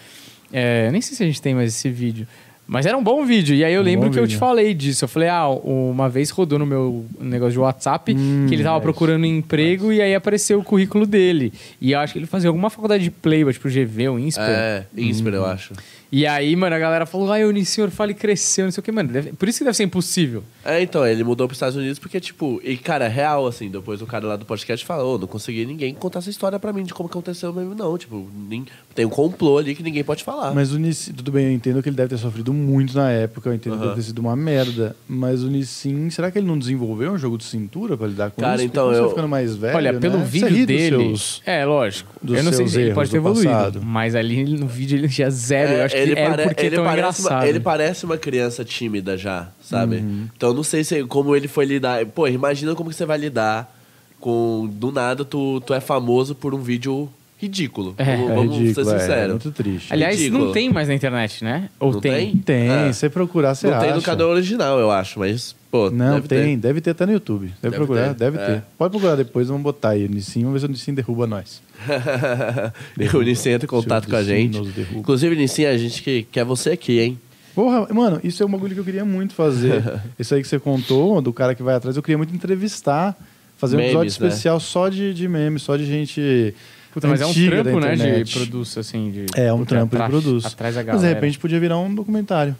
É, 0.51 0.89
nem 0.91 0.99
sei 0.99 1.15
se 1.15 1.21
a 1.21 1.27
gente 1.27 1.39
tem 1.39 1.53
mais 1.53 1.69
esse 1.75 1.89
vídeo. 1.91 2.27
Mas 2.71 2.85
era 2.85 2.97
um 2.97 3.03
bom 3.03 3.25
vídeo. 3.25 3.53
E 3.53 3.65
aí 3.65 3.73
eu 3.73 3.81
Um 3.81 3.83
lembro 3.83 4.09
que 4.09 4.17
eu 4.17 4.23
te 4.23 4.27
vídeo. 4.29 4.39
falei 4.39 4.73
disso. 4.73 5.03
Eu 5.03 5.09
falei, 5.09 5.27
ah, 5.27 5.49
uma 5.49 6.07
vez 6.07 6.29
rodou 6.29 6.57
no 6.57 6.65
meu 6.65 7.05
negócio 7.19 7.51
de 7.51 7.59
WhatsApp 7.59 8.13
Hum, 8.15 8.45
que 8.47 8.55
ele 8.55 8.63
tava 8.63 8.77
é 8.77 8.79
procurando 8.79 9.23
um 9.23 9.25
emprego 9.25 9.91
e 9.91 10.01
aí 10.01 10.15
apareceu 10.15 10.57
o 10.57 10.63
currículo 10.63 11.05
dele. 11.05 11.51
E 11.81 11.91
eu 11.91 11.99
acho 11.99 12.13
que 12.13 12.19
ele 12.19 12.25
fazia 12.27 12.49
alguma 12.49 12.69
faculdade 12.69 13.03
de 13.03 13.11
Playboy, 13.11 13.51
tipo 13.51 13.67
GV 13.67 14.07
ou 14.07 14.17
INSPER. 14.17 14.45
É, 14.47 14.85
Insper, 14.95 15.33
eu 15.33 15.45
acho. 15.45 15.73
E 16.11 16.27
aí, 16.27 16.53
mano, 16.57 16.75
a 16.75 16.79
galera 16.79 17.05
falou, 17.05 17.31
ai, 17.31 17.45
o 17.45 17.65
senhor 17.65 17.89
fale 17.89 18.13
cresceu, 18.13 18.65
não 18.65 18.71
sei 18.71 18.81
o 18.81 18.83
que, 18.83 18.91
mano. 18.91 19.07
deve- 19.09 19.31
Por 19.31 19.47
isso 19.47 19.59
que 19.59 19.63
deve 19.63 19.77
ser 19.77 19.83
impossível. 19.83 20.43
É, 20.65 20.81
então, 20.81 21.07
ele 21.07 21.23
mudou 21.23 21.47
pros 21.47 21.55
Estados 21.55 21.75
Unidos 21.77 21.99
porque, 21.99 22.19
tipo, 22.19 22.59
e 22.63 22.75
cara, 22.75 23.05
é 23.05 23.07
real, 23.07 23.47
assim, 23.47 23.69
depois 23.69 24.01
o 24.01 24.05
cara 24.05 24.27
lá 24.27 24.35
do 24.35 24.45
podcast 24.45 24.85
falou, 24.85 25.17
não 25.17 25.25
consegui 25.25 25.65
ninguém 25.65 25.93
contar 25.93 26.19
essa 26.19 26.29
história 26.29 26.59
pra 26.59 26.73
mim 26.73 26.83
de 26.83 26.93
como 26.93 27.07
aconteceu 27.07 27.53
mesmo, 27.53 27.73
não. 27.75 27.97
Tipo, 27.97 28.29
nem, 28.49 28.65
tem 28.93 29.05
um 29.05 29.09
complô 29.09 29.57
ali 29.57 29.73
que 29.73 29.81
ninguém 29.81 30.03
pode 30.03 30.21
falar. 30.23 30.53
Mas 30.53 30.73
o 30.73 30.77
Nissin, 30.79 31.13
tudo 31.13 31.31
bem, 31.31 31.45
eu 31.45 31.51
entendo 31.53 31.81
que 31.81 31.87
ele 31.87 31.95
deve 31.95 32.09
ter 32.09 32.17
sofrido 32.17 32.53
muito 32.53 32.93
na 32.95 33.09
época, 33.09 33.49
eu 33.49 33.53
entendo 33.53 33.77
que 33.77 33.83
deve 33.83 33.95
ter 33.95 34.01
sido 34.01 34.19
uma 34.19 34.35
merda. 34.35 34.95
Mas 35.07 35.43
o 35.43 35.47
Nissin, 35.47 36.09
será 36.09 36.29
que 36.29 36.37
ele 36.37 36.45
não 36.47 36.59
desenvolveu 36.59 37.11
um 37.13 37.17
jogo 37.17 37.37
de 37.37 37.45
cintura 37.45 37.95
pra 37.95 38.07
lidar 38.07 38.31
com 38.31 38.41
Cara, 38.41 38.55
isso? 38.55 38.65
Porque 38.65 38.77
então, 38.77 38.91
eu- 38.91 39.09
ficando 39.09 39.29
mais 39.29 39.55
velho. 39.55 39.77
Olha, 39.77 39.93
pelo 39.93 40.17
né? 40.17 40.25
vídeo 40.25 40.65
dele. 40.67 40.97
Dos 40.97 41.21
seus... 41.37 41.41
É, 41.45 41.63
lógico. 41.65 42.11
dos 42.21 42.37
eu 42.37 42.43
não 42.43 42.51
sei 42.51 42.67
se 42.67 42.75
ele 42.75 42.83
erros 42.87 42.95
pode 42.95 43.11
ter 43.11 43.17
do 43.21 43.27
evoluído. 43.29 43.49
passado. 43.49 43.81
Mas 43.81 44.13
ali 44.13 44.43
no 44.43 44.67
vídeo 44.67 44.97
ele 44.97 45.07
tinha 45.07 45.29
zero. 45.31 45.71
eu 45.71 45.85
acho 45.85 46.00
ele 46.01 46.19
era 46.19 46.43
pare- 46.43 46.55
ele 46.65 46.75
parece. 46.77 47.21
Uma, 47.21 47.47
ele 47.47 47.59
parece 47.59 48.05
uma 48.05 48.17
criança 48.17 48.63
tímida 48.65 49.17
já, 49.17 49.49
sabe? 49.61 49.97
Uhum. 49.97 50.27
Então 50.35 50.49
eu 50.49 50.55
não 50.55 50.63
sei 50.63 50.83
se, 50.83 51.03
como 51.05 51.35
ele 51.35 51.47
foi 51.47 51.65
lidar. 51.65 52.05
Pô, 52.07 52.27
imagina 52.27 52.73
como 52.75 52.89
que 52.89 52.95
você 52.95 53.05
vai 53.05 53.17
lidar 53.17 53.73
com. 54.19 54.69
Do 54.71 54.91
nada, 54.91 55.23
tu, 55.25 55.61
tu 55.61 55.73
é 55.73 55.79
famoso 55.79 56.35
por 56.35 56.53
um 56.53 56.59
vídeo 56.61 57.09
ridículo. 57.41 57.95
É, 57.97 58.15
vamos 58.15 58.29
É 58.31 58.35
vamos 58.35 58.57
ridículo, 58.57 58.85
ser 58.85 59.11
é, 59.11 59.23
é 59.23 59.27
muito 59.27 59.51
triste. 59.51 59.91
Aliás, 59.93 60.17
ridículo. 60.17 60.45
não 60.45 60.51
tem 60.51 60.69
mais 60.69 60.87
na 60.87 60.93
internet, 60.93 61.43
né? 61.43 61.69
Ou 61.79 61.93
Não 61.93 61.99
tem? 62.01 62.37
Tem, 62.37 62.69
Ah. 62.69 62.93
se 62.93 62.99
você 62.99 63.09
procurar, 63.09 63.55
você 63.55 63.67
não 63.69 63.79
tem 63.79 63.89
no 63.89 63.97
acha. 63.97 64.05
canal 64.05 64.29
original, 64.29 64.79
eu 64.79 64.91
acho, 64.91 65.19
mas, 65.19 65.55
pô, 65.71 65.89
Não, 65.89 66.15
deve 66.15 66.27
tem, 66.27 66.55
ter. 66.55 66.57
deve 66.67 66.81
ter 66.81 66.91
até 66.91 67.05
no 67.05 67.13
YouTube. 67.13 67.47
Deve, 67.47 67.55
Deve 67.61 67.75
procurar, 67.77 68.07
ter, 68.09 68.13
deve 68.15 68.37
é. 68.37 68.45
ter. 68.45 68.63
Pode 68.77 68.91
procurar 68.91 69.15
depois, 69.15 69.47
vamos 69.47 69.63
botar 69.63 69.89
aí 69.89 70.05
o 70.05 70.09
Nissin, 70.09 70.41
vamos 70.43 70.53
ver 70.53 70.59
se 70.59 70.65
o 70.67 70.69
Nissin 70.69 70.93
derruba 70.93 71.25
nós. 71.25 71.61
o 73.13 73.21
Nissin 73.21 73.49
entra 73.49 73.65
em 73.65 73.69
contato 73.69 74.07
com 74.07 74.15
a 74.15 74.23
gente. 74.23 74.59
derruba. 74.71 74.99
Inclusive, 74.99 75.35
Nissin, 75.35 75.65
a 75.65 75.77
gente 75.77 76.01
que, 76.03 76.23
quer 76.31 76.43
você 76.45 76.71
aqui, 76.71 76.99
hein? 76.99 77.19
Porra, 77.53 77.87
mano, 77.93 78.19
isso 78.23 78.41
é 78.41 78.45
um 78.45 78.49
bagulho 78.49 78.73
que 78.73 78.79
eu 78.79 78.85
queria 78.85 79.03
muito 79.03 79.33
fazer. 79.33 79.83
isso 80.17 80.33
aí 80.33 80.41
que 80.41 80.47
você 80.47 80.59
contou, 80.59 81.21
do 81.21 81.33
cara 81.33 81.53
que 81.53 81.61
vai 81.63 81.75
atrás, 81.75 81.97
eu 81.97 82.03
queria 82.03 82.17
muito 82.17 82.33
entrevistar, 82.33 83.17
fazer 83.57 83.75
um 83.75 83.79
Memes, 83.79 83.91
episódio 83.95 84.21
né? 84.21 84.27
especial 84.29 84.59
só 84.59 84.87
de, 84.89 85.13
de 85.13 85.27
memes, 85.27 85.61
só 85.61 85.75
de 85.75 85.85
gente. 85.85 86.53
Puta, 86.93 87.07
mas 87.07 87.21
é 87.21 87.25
um 87.25 87.33
trampo, 87.33 87.79
né? 87.79 87.95
De 88.23 88.33
produto, 88.33 88.79
assim. 88.79 89.11
De, 89.11 89.25
É, 89.35 89.51
um 89.53 89.59
puta, 89.59 89.69
trampo 89.75 89.95
de 89.95 90.01
atrás- 90.45 90.75
da 90.75 90.79
Mas 90.81 90.85
galera. 90.85 90.99
de 90.99 91.07
repente 91.13 91.39
podia 91.39 91.59
virar 91.59 91.77
um 91.77 91.93
documentário. 91.93 92.55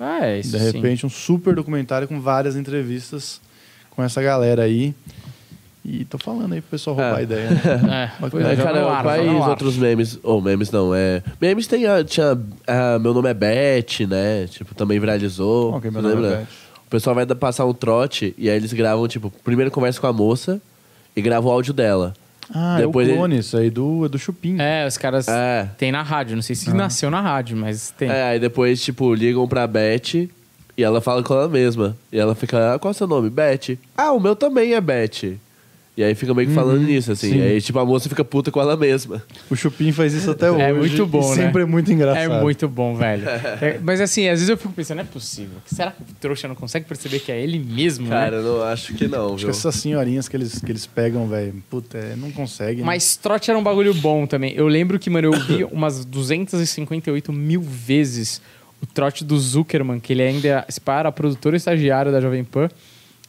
Ah, 0.00 0.26
é 0.26 0.40
isso 0.40 0.50
De 0.52 0.58
sim. 0.58 0.72
repente, 0.72 1.04
um 1.06 1.10
super 1.10 1.54
documentário 1.54 2.06
com 2.08 2.20
várias 2.20 2.56
entrevistas 2.56 3.40
com 3.90 4.02
essa 4.02 4.20
galera 4.22 4.62
aí. 4.62 4.94
E 5.84 6.04
tô 6.04 6.18
falando 6.18 6.52
aí 6.52 6.60
pro 6.60 6.70
pessoal 6.70 6.96
roubar 6.96 7.16
É. 7.16 7.20
a 7.20 7.22
ideia. 7.22 7.50
Né? 7.50 8.12
É, 8.22 8.28
pois 8.28 8.44
É, 8.44 8.52
é, 8.52 8.56
cara, 8.56 8.90
ar, 8.90 9.02
quais 9.04 9.26
outros 9.48 9.76
memes? 9.76 10.18
Ou 10.22 10.42
memes 10.42 10.70
não, 10.70 10.94
é. 10.94 11.22
Memes 11.40 11.66
tem. 11.66 11.86
a- 11.86 12.02
Tinha. 12.02 12.36
a 12.66 12.98
Meu 12.98 13.14
nome 13.14 13.28
é 13.30 13.34
Beth, 13.34 14.06
né? 14.08 14.46
Tipo, 14.48 14.74
também 14.74 14.98
viralizou. 14.98 15.80
É 15.84 15.90
meu 15.90 16.02
nome 16.02 16.12
é 16.14 16.16
lembra? 16.16 16.36
Beth? 16.38 16.46
O 16.86 16.90
pessoal 16.90 17.14
vai 17.14 17.24
dar- 17.26 17.34
passar 17.36 17.64
um 17.66 17.72
trote 17.74 18.34
e 18.36 18.48
aí 18.50 18.56
eles 18.56 18.72
gravam, 18.72 19.06
tipo, 19.06 19.30
primeiro 19.44 19.70
conversa 19.70 20.00
com 20.00 20.06
a 20.08 20.12
moça 20.12 20.60
e 21.14 21.22
grava 21.22 21.46
o 21.46 21.50
áudio 21.50 21.72
dela. 21.72 22.14
Ah, 22.54 22.76
Depois 22.78 23.06
é 23.06 23.10
o 23.10 23.12
ele- 23.12 23.18
clone, 23.18 23.38
isso 23.38 23.56
aí 23.56 23.70
do, 23.70 24.04
é 24.06 24.08
do 24.08 24.18
Chupim. 24.18 24.56
É, 24.60 24.86
os 24.86 24.96
caras 24.96 25.26
É. 25.28 25.68
tem 25.78 25.90
na 25.90 26.02
rádio. 26.02 26.36
Não 26.36 26.42
sei 26.42 26.54
Ah. 26.54 26.58
se 26.58 26.72
nasceu 26.72 27.10
na 27.10 27.20
rádio, 27.20 27.56
mas 27.56 27.90
tem. 27.96 28.08
É, 28.08 28.22
aí 28.30 28.38
depois, 28.40 28.82
tipo, 28.82 29.12
ligam 29.14 29.46
pra 29.48 29.66
Beth 29.66 30.14
e 30.14 30.82
ela 30.82 31.00
fala 31.00 31.22
com 31.22 31.34
ela 31.34 31.48
mesma. 31.48 31.96
E 32.12 32.18
ela 32.18 32.34
fica, 32.34 32.74
ah, 32.74 32.78
qual 32.78 32.90
é 32.90 32.94
o 32.94 32.96
seu 32.96 33.06
nome? 33.06 33.30
Beth. 33.30 33.76
Ah, 33.96 34.12
o 34.12 34.20
meu 34.20 34.36
também 34.36 34.74
é 34.74 34.80
Beth. 34.80 35.36
E 35.96 36.04
aí 36.04 36.14
fica 36.14 36.34
meio 36.34 36.46
que 36.46 36.54
falando 36.54 36.82
nisso, 36.82 37.12
assim. 37.12 37.28
Uhum. 37.28 37.32
sim. 37.32 37.38
E 37.38 37.42
aí, 37.42 37.60
tipo, 37.60 37.78
a 37.78 37.84
moça 37.84 38.06
fica 38.06 38.22
puta 38.22 38.50
com 38.50 38.60
ela 38.60 38.76
mesma. 38.76 39.22
O 39.48 39.56
Chupim 39.56 39.92
faz 39.92 40.12
isso 40.12 40.30
até 40.30 40.50
hoje. 40.50 40.60
É 40.60 40.70
muito 40.70 41.06
bom, 41.06 41.32
e 41.32 41.36
né? 41.36 41.44
sempre 41.44 41.62
é 41.62 41.64
muito 41.64 41.90
engraçado. 41.90 42.34
É 42.34 42.40
muito 42.42 42.68
bom, 42.68 42.94
velho. 42.94 43.24
É, 43.62 43.78
mas 43.82 44.00
assim, 44.00 44.24
às 44.28 44.40
vezes 44.40 44.48
eu 44.50 44.56
fico 44.58 44.72
pensando, 44.74 44.98
não 44.98 45.04
é 45.04 45.06
possível. 45.06 45.56
Será 45.64 45.90
que 45.90 46.02
o 46.02 46.14
trouxa 46.20 46.46
não 46.46 46.54
consegue 46.54 46.84
perceber 46.84 47.20
que 47.20 47.32
é 47.32 47.40
ele 47.40 47.58
mesmo, 47.58 48.08
Cara, 48.08 48.32
né? 48.32 48.46
eu 48.46 48.58
não 48.58 48.62
acho 48.64 48.92
que 48.92 49.08
não, 49.08 49.28
Acho 49.28 49.36
viu? 49.36 49.46
que 49.46 49.50
essas 49.50 49.74
senhorinhas 49.76 50.28
que 50.28 50.36
eles, 50.36 50.58
que 50.58 50.70
eles 50.70 50.84
pegam, 50.84 51.26
velho, 51.26 51.54
puta, 51.70 51.96
é, 51.96 52.14
não 52.16 52.30
conseguem. 52.30 52.78
né? 52.78 52.84
Mas 52.84 53.16
trote 53.16 53.50
era 53.50 53.58
um 53.58 53.62
bagulho 53.62 53.94
bom 53.94 54.26
também. 54.26 54.52
Eu 54.54 54.68
lembro 54.68 54.98
que, 54.98 55.08
mano, 55.08 55.28
eu 55.28 55.40
vi 55.40 55.64
umas 55.72 56.04
258 56.04 57.32
mil 57.32 57.62
vezes 57.62 58.42
o 58.82 58.86
trote 58.86 59.24
do 59.24 59.38
Zuckerman, 59.38 59.98
que 59.98 60.12
ele 60.12 60.22
ainda 60.22 60.66
se 60.68 60.80
para 60.80 61.10
produtor 61.10 61.54
e 61.54 61.56
estagiário 61.56 62.12
da 62.12 62.20
Jovem 62.20 62.44
Pan. 62.44 62.68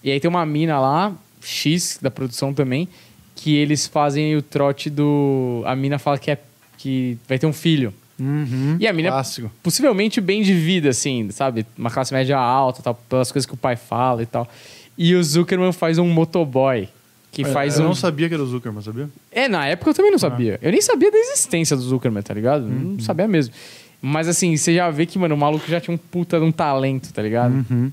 E 0.03 0.11
aí 0.11 0.20
tem 0.20 0.30
uma 0.30 0.45
mina 0.45 0.80
lá, 0.80 1.15
X, 1.47 1.97
da 2.01 2.11
produção 2.11 2.53
também, 2.53 2.87
que 3.35 3.55
eles 3.55 3.87
fazem 3.87 4.35
o 4.35 4.41
trote 4.41 4.89
do... 4.89 5.63
A 5.65 5.75
mina 5.75 5.97
fala 5.97 6.17
que, 6.17 6.29
é, 6.31 6.37
que 6.77 7.17
vai 7.27 7.39
ter 7.39 7.45
um 7.47 7.53
filho. 7.53 7.93
Uhum, 8.19 8.77
E 8.79 8.87
a 8.87 8.91
mina, 8.93 9.09
Clássico. 9.09 9.51
possivelmente 9.61 10.19
bem 10.19 10.41
de 10.41 10.51
vida, 10.53 10.89
assim, 10.89 11.29
sabe? 11.31 11.65
Uma 11.77 11.91
classe 11.91 12.11
média 12.13 12.37
alta, 12.37 12.81
tal, 12.81 12.95
pelas 13.07 13.31
coisas 13.31 13.45
que 13.45 13.53
o 13.53 13.57
pai 13.57 13.75
fala 13.75 14.23
e 14.23 14.25
tal. 14.25 14.49
E 14.97 15.13
o 15.13 15.23
Zuckerman 15.23 15.71
faz 15.71 15.99
um 15.99 16.09
motoboy, 16.09 16.89
que 17.31 17.43
Eu- 17.43 17.53
faz 17.53 17.77
eu 17.77 17.83
um... 17.85 17.89
não 17.89 17.95
sabia 17.95 18.27
que 18.27 18.33
era 18.33 18.41
o 18.41 18.47
Zuckerman, 18.47 18.81
sabia? 18.81 19.07
É, 19.31 19.47
na 19.47 19.67
época 19.67 19.91
eu 19.91 19.93
também 19.93 20.09
não 20.11 20.17
sabia. 20.17 20.57
Eu 20.63 20.71
nem 20.71 20.81
sabia 20.81 21.11
da 21.11 21.17
existência 21.17 21.75
do 21.77 21.81
Zuckerman, 21.83 22.23
tá 22.23 22.33
ligado? 22.33 22.63
Uhum. 22.63 22.93
Não 22.97 22.99
sabia 23.01 23.27
mesmo. 23.27 23.53
Mas 24.01 24.27
assim, 24.27 24.57
você 24.57 24.73
já 24.73 24.89
vê 24.89 25.05
que, 25.05 25.19
mano, 25.19 25.35
o 25.35 25.37
maluco 25.37 25.67
já 25.67 25.79
tinha 25.79 25.93
um 25.93 25.97
puta 25.97 26.39
de 26.39 26.45
um 26.45 26.51
talento, 26.51 27.13
tá 27.13 27.21
ligado? 27.21 27.53
Uhum. 27.69 27.91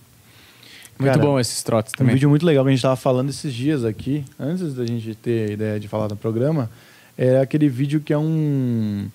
Muito 0.98 1.12
Cara, 1.12 1.22
bom 1.22 1.40
esses 1.40 1.62
trotes 1.62 1.92
Um 1.94 1.98
também. 1.98 2.14
vídeo 2.14 2.28
muito 2.30 2.46
legal 2.46 2.64
que 2.64 2.68
a 2.70 2.72
gente 2.72 2.82
tava 2.82 2.96
falando 2.96 3.28
esses 3.30 3.52
dias 3.52 3.84
aqui, 3.84 4.24
antes 4.38 4.74
da 4.74 4.86
gente 4.86 5.14
ter 5.16 5.50
a 5.50 5.52
ideia 5.52 5.80
de 5.80 5.88
falar 5.88 6.08
no 6.08 6.16
programa, 6.16 6.70
é 7.18 7.38
aquele 7.40 7.68
vídeo 7.68 8.00
que 8.00 8.12
é 8.12 8.18
um, 8.18 9.08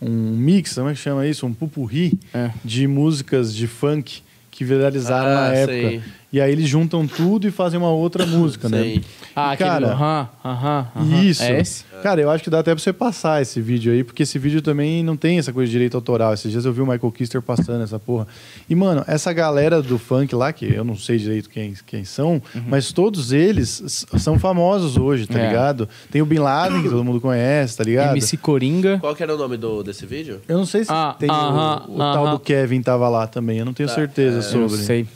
um 0.00 0.10
mix, 0.36 0.74
como 0.74 0.88
é 0.88 0.92
que 0.92 0.98
chama 0.98 1.26
isso? 1.26 1.46
Um 1.46 1.54
pupurri 1.54 2.18
É. 2.34 2.50
de 2.64 2.86
músicas 2.86 3.54
de 3.54 3.66
funk 3.66 4.22
que 4.50 4.64
viralizaram 4.64 5.30
Ah, 5.30 5.48
na 5.48 5.54
época. 5.54 5.72
sei. 5.72 6.02
E 6.32 6.40
aí 6.40 6.50
eles 6.50 6.66
juntam 6.66 7.06
tudo 7.06 7.46
e 7.46 7.50
fazem 7.50 7.78
uma 7.78 7.90
outra 7.90 8.24
música, 8.24 8.66
né? 8.66 8.80
Sei. 8.80 9.02
Ah, 9.36 9.52
E, 9.52 9.56
cara, 9.58 9.88
aham, 9.92 10.28
aham, 10.42 10.86
aham. 10.96 11.22
Isso. 11.22 11.42
É 11.42 11.60
esse? 11.60 11.84
Cara, 12.02 12.20
eu 12.22 12.30
acho 12.30 12.42
que 12.42 12.48
dá 12.48 12.60
até 12.60 12.74
pra 12.74 12.82
você 12.82 12.92
passar 12.92 13.42
esse 13.42 13.60
vídeo 13.60 13.92
aí, 13.92 14.02
porque 14.02 14.22
esse 14.22 14.38
vídeo 14.38 14.62
também 14.62 15.04
não 15.04 15.14
tem 15.16 15.38
essa 15.38 15.52
coisa 15.52 15.66
de 15.66 15.72
direito 15.72 15.94
autoral. 15.94 16.32
Esses 16.32 16.50
dias 16.50 16.64
eu 16.64 16.72
vi 16.72 16.80
o 16.80 16.86
Michael 16.86 17.12
Kister 17.12 17.42
passando 17.42 17.82
essa 17.84 17.98
porra. 17.98 18.26
E, 18.68 18.74
mano, 18.74 19.04
essa 19.06 19.30
galera 19.32 19.82
do 19.82 19.98
funk 19.98 20.34
lá, 20.34 20.52
que 20.54 20.64
eu 20.64 20.82
não 20.84 20.96
sei 20.96 21.18
direito 21.18 21.50
quem, 21.50 21.74
quem 21.86 22.02
são, 22.04 22.40
mas 22.66 22.92
todos 22.92 23.30
eles 23.30 24.06
são 24.18 24.38
famosos 24.38 24.96
hoje, 24.96 25.26
tá 25.26 25.38
É. 25.38 25.46
ligado? 25.48 25.86
Tem 26.10 26.22
o 26.22 26.26
Bin 26.26 26.38
Laden, 26.38 26.82
que 26.82 26.88
todo 26.88 27.04
mundo 27.04 27.20
conhece, 27.20 27.76
tá 27.76 27.84
ligado? 27.84 28.12
MC 28.16 28.38
Coringa. 28.38 28.98
Qual 29.00 29.14
que 29.14 29.22
era 29.22 29.34
o 29.34 29.38
nome 29.38 29.58
do, 29.58 29.82
desse 29.82 30.06
vídeo? 30.06 30.40
Eu 30.48 30.56
não 30.56 30.66
sei 30.66 30.84
se 30.84 30.90
Ah, 30.90 31.14
tem 31.18 31.30
o- 31.30 31.32
aham, 31.32 31.82
o, 31.88 31.98
tal 31.98 32.24
aham. 32.26 32.30
do 32.34 32.38
Kevin 32.40 32.80
tava 32.82 33.06
lá 33.10 33.26
também, 33.26 33.58
eu 33.58 33.66
não 33.66 33.74
tenho 33.74 33.88
Tá, 33.88 33.94
certeza 33.94 34.36
é. 34.36 34.38
Eu 34.38 34.42
sobre. 34.42 34.78
não 34.78 34.84
sei. 34.86 35.06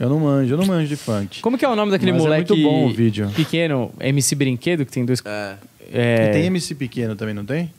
Eu 0.00 0.08
não 0.08 0.18
manjo, 0.18 0.54
eu 0.54 0.56
não 0.58 0.64
manjo 0.66 0.88
de 0.88 0.96
funk. 0.96 1.40
Como 1.42 1.58
que 1.58 1.64
é 1.64 1.68
o 1.68 1.76
nome 1.76 1.92
daquele 1.92 2.12
Mas 2.12 2.22
é 2.22 2.24
moleque 2.24 2.52
muito 2.52 2.62
bom 2.68 2.86
o 2.86 2.92
vídeo. 2.92 3.28
pequeno, 3.36 3.92
MC 4.00 4.34
Brinquedo, 4.34 4.86
que 4.86 4.90
tem 4.90 5.04
dois... 5.04 5.22
É. 5.24 5.56
É, 5.92 6.28
E 6.28 6.32
tem 6.32 6.46
MC 6.46 6.74
pequeno 6.74 7.14
também, 7.14 7.34
não 7.34 7.44
tem? 7.44 7.70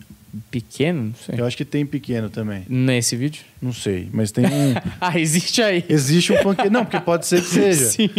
Pequeno? 0.50 1.04
Não 1.04 1.14
sei. 1.16 1.36
Eu 1.40 1.46
acho 1.46 1.58
que 1.58 1.66
tem 1.66 1.86
pequeno 1.86 2.30
também. 2.30 2.64
Nesse 2.70 3.16
vídeo? 3.18 3.42
Não 3.62 3.74
sei, 3.74 4.08
mas 4.14 4.32
tem 4.32 4.46
um. 4.46 4.74
Ah, 5.02 5.20
existe 5.20 5.62
aí. 5.62 5.84
Existe 5.90 6.32
um 6.32 6.38
funk. 6.38 6.70
Não, 6.70 6.86
porque 6.86 7.00
pode 7.02 7.28
ser 7.28 7.42
que 7.42 7.48
seja. 7.50 7.86
Sim. 7.86 8.10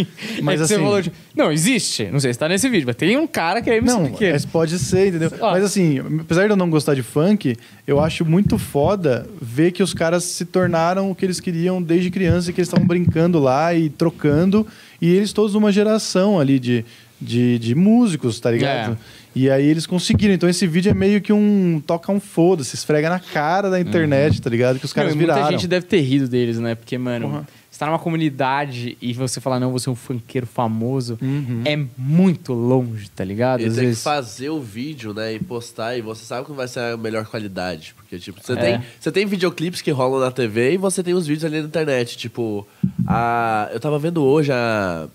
Mas 0.41 0.61
É 0.61 0.63
assim- 0.65 0.75
falou 0.75 1.01
Não, 1.35 1.51
existe. 1.51 2.05
Não 2.11 2.19
sei 2.19 2.31
se 2.31 2.37
tá 2.39 2.47
nesse 2.47 2.69
vídeo, 2.69 2.85
mas 2.85 2.95
tem 2.95 3.17
um 3.17 3.25
cara 3.27 3.61
que 3.61 3.69
é 3.69 3.77
MC 3.77 3.93
Não, 3.97 4.05
pequeno. 4.11 4.31
mas 4.33 4.45
pode 4.45 4.77
ser, 4.79 5.07
entendeu? 5.07 5.31
Ah. 5.41 5.51
Mas 5.51 5.63
assim, 5.63 5.99
apesar 6.19 6.45
de 6.45 6.51
eu 6.51 6.55
não 6.55 6.69
gostar 6.69 6.93
de 6.93 7.01
funk, 7.01 7.55
eu 7.87 7.99
acho 7.99 8.23
muito 8.23 8.57
foda 8.59 9.27
ver 9.41 9.71
que 9.71 9.81
os 9.81 9.93
caras 9.93 10.23
se 10.23 10.45
tornaram 10.45 11.09
o 11.09 11.15
que 11.15 11.25
eles 11.25 11.39
queriam 11.39 11.81
desde 11.81 12.09
criança, 12.11 12.49
e 12.49 12.53
que 12.53 12.59
eles 12.61 12.67
estavam 12.67 12.85
brincando 12.87 13.39
lá 13.39 13.73
e 13.73 13.89
trocando, 13.89 14.65
e 15.01 15.09
eles 15.13 15.33
todos 15.33 15.55
uma 15.55 15.71
geração 15.71 16.39
ali 16.39 16.59
de, 16.59 16.85
de, 17.23 17.57
de 17.59 17.73
músicos, 17.75 18.39
tá 18.39 18.51
ligado? 18.51 18.93
É. 18.93 19.23
E 19.35 19.49
aí 19.49 19.65
eles 19.65 19.87
conseguiram. 19.87 20.33
Então 20.33 20.47
esse 20.47 20.67
vídeo 20.67 20.91
é 20.91 20.93
meio 20.93 21.19
que 21.21 21.33
um 21.33 21.81
toca 21.85 22.11
um 22.11 22.19
foda-se, 22.19 22.75
esfrega 22.75 23.09
na 23.09 23.19
cara 23.19 23.69
da 23.69 23.79
internet, 23.79 24.39
tá 24.41 24.49
ligado? 24.49 24.77
Que 24.77 24.85
os 24.85 24.93
caras 24.93 25.11
Não, 25.11 25.15
e 25.15 25.17
muita 25.25 25.33
viraram. 25.33 25.51
gente 25.57 25.67
deve 25.67 25.85
ter 25.87 26.01
rido 26.01 26.27
deles, 26.27 26.59
né? 26.59 26.75
Porque, 26.75 26.95
mano, 26.99 27.27
Porra. 27.29 27.47
você 27.71 27.79
tá 27.79 27.87
numa 27.87 27.97
comunidade 27.97 28.95
e 29.01 29.11
você 29.13 29.41
falar, 29.41 29.59
não, 29.59 29.71
você 29.71 29.89
é 29.89 29.91
um 29.91 29.95
funkeiro 29.95 30.45
famoso, 30.45 31.17
Uhum. 31.19 31.63
é 31.65 31.79
muito 31.97 32.53
longe, 32.53 33.09
tá 33.09 33.23
ligado? 33.23 33.61
E 33.61 33.65
Às 33.65 33.75
tem 33.75 33.89
que 33.89 33.95
fazer 33.95 34.49
o 34.51 34.61
vídeo, 34.61 35.15
né? 35.15 35.33
E 35.33 35.39
postar, 35.39 35.97
e 35.97 36.01
você 36.01 36.23
sabe 36.23 36.45
que 36.45 36.51
vai 36.53 36.67
ser 36.67 36.79
a 36.81 36.97
melhor 36.97 37.25
qualidade. 37.25 37.95
Porque, 37.97 38.19
tipo, 38.19 38.39
você 38.39 38.53
É. 38.53 38.55
tem, 38.55 38.81
você 38.99 39.11
tem 39.11 39.25
videoclipes 39.25 39.81
que 39.81 39.89
rolam 39.89 40.19
na 40.19 40.29
TV 40.29 40.73
e 40.73 40.77
você 40.77 41.01
tem 41.01 41.15
os 41.15 41.25
vídeos 41.25 41.45
ali 41.45 41.59
na 41.59 41.65
internet. 41.67 42.15
Tipo, 42.17 42.67
a. 43.07 43.67
Eu 43.73 43.79
tava 43.79 43.97
vendo 43.97 44.23
hoje 44.23 44.51
a. 44.51 45.07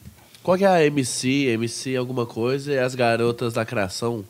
Qual 0.49 0.57
que 0.57 0.65
é 0.65 0.67
a 0.67 0.83
MC? 0.83 1.49
MC 1.49 1.95
alguma 1.95 2.25
coisa 2.25 2.73
e 2.73 2.79
as 2.79 2.95
garotas 2.95 3.53
da 3.53 3.67
criação. 3.67 4.25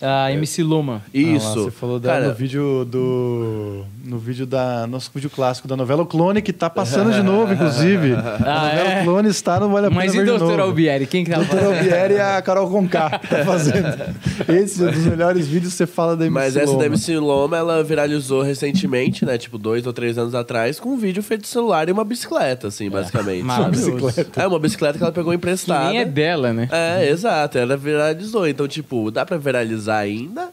A 0.00 0.30
MC 0.32 0.62
Loma. 0.62 1.02
Ah, 1.06 1.10
lá, 1.14 1.20
Isso. 1.22 1.54
você 1.64 1.70
falou 1.70 1.98
dela 1.98 2.14
Cara, 2.16 2.28
no 2.28 2.34
vídeo 2.34 2.84
do. 2.84 3.82
No 4.04 4.18
vídeo 4.18 4.44
da. 4.46 4.86
Nosso 4.86 5.10
vídeo 5.14 5.30
clássico 5.30 5.66
da 5.66 5.74
novela 5.74 6.02
O 6.02 6.06
Clone, 6.06 6.42
que 6.42 6.52
tá 6.52 6.68
passando 6.68 7.12
de 7.12 7.22
novo, 7.22 7.54
inclusive. 7.54 8.12
a 8.14 8.18
Ah, 8.44 8.68
novela 8.68 8.90
é? 8.90 9.00
O 9.00 9.04
Clone 9.04 9.28
está 9.30 9.58
no 9.58 9.70
Vale 9.70 9.86
a 9.86 9.88
Pena 9.88 10.02
Mas 10.02 10.14
e 10.14 10.22
Doutor. 10.22 10.60
Albieri? 10.60 11.06
Quem 11.06 11.24
que 11.24 11.30
Doutor 11.30 11.48
fazendo? 11.48 11.76
Albieri 11.78 12.14
e 12.14 12.20
a 12.20 12.42
Carol 12.42 12.68
Conká 12.70 13.18
que 13.18 13.26
tá 13.26 13.44
fazendo. 13.44 13.86
Esse 14.48 14.84
é 14.84 14.88
um 14.88 14.90
dos 14.92 15.06
melhores 15.06 15.46
vídeos 15.46 15.72
que 15.72 15.78
você 15.78 15.86
fala 15.86 16.14
da 16.14 16.26
MC 16.26 16.34
Mas 16.34 16.56
essa 16.56 16.66
Loma. 16.72 16.78
da 16.80 16.86
MC 16.86 17.16
Loma, 17.18 17.56
ela 17.56 17.82
viralizou 17.82 18.42
recentemente, 18.42 19.24
né? 19.24 19.38
Tipo, 19.38 19.56
dois 19.56 19.86
ou 19.86 19.92
três 19.94 20.18
anos 20.18 20.34
atrás, 20.34 20.78
com 20.78 20.90
um 20.90 20.96
vídeo 20.98 21.22
feito 21.22 21.42
de 21.42 21.48
celular 21.48 21.88
e 21.88 21.92
uma 21.92 22.04
bicicleta, 22.04 22.68
assim, 22.68 22.90
basicamente. 22.90 23.42
Uma 23.42 23.68
bicicleta. 23.70 24.42
É, 24.42 24.46
uma 24.46 24.58
bicicleta 24.58 24.98
que 24.98 25.02
ela 25.04 25.12
pegou 25.12 25.30
Que 25.32 25.36
emprestada. 25.36 25.88
nem 25.88 26.00
é 26.00 26.04
dela, 26.04 26.52
né? 26.52 26.68
É, 26.70 27.08
exato. 27.08 27.56
Ela 27.56 27.78
viralizou. 27.78 28.46
Então, 28.46 28.68
tipo, 28.68 29.10
dá 29.10 29.24
pra 29.24 29.38
viralizar 29.38 29.85
ainda, 29.88 30.50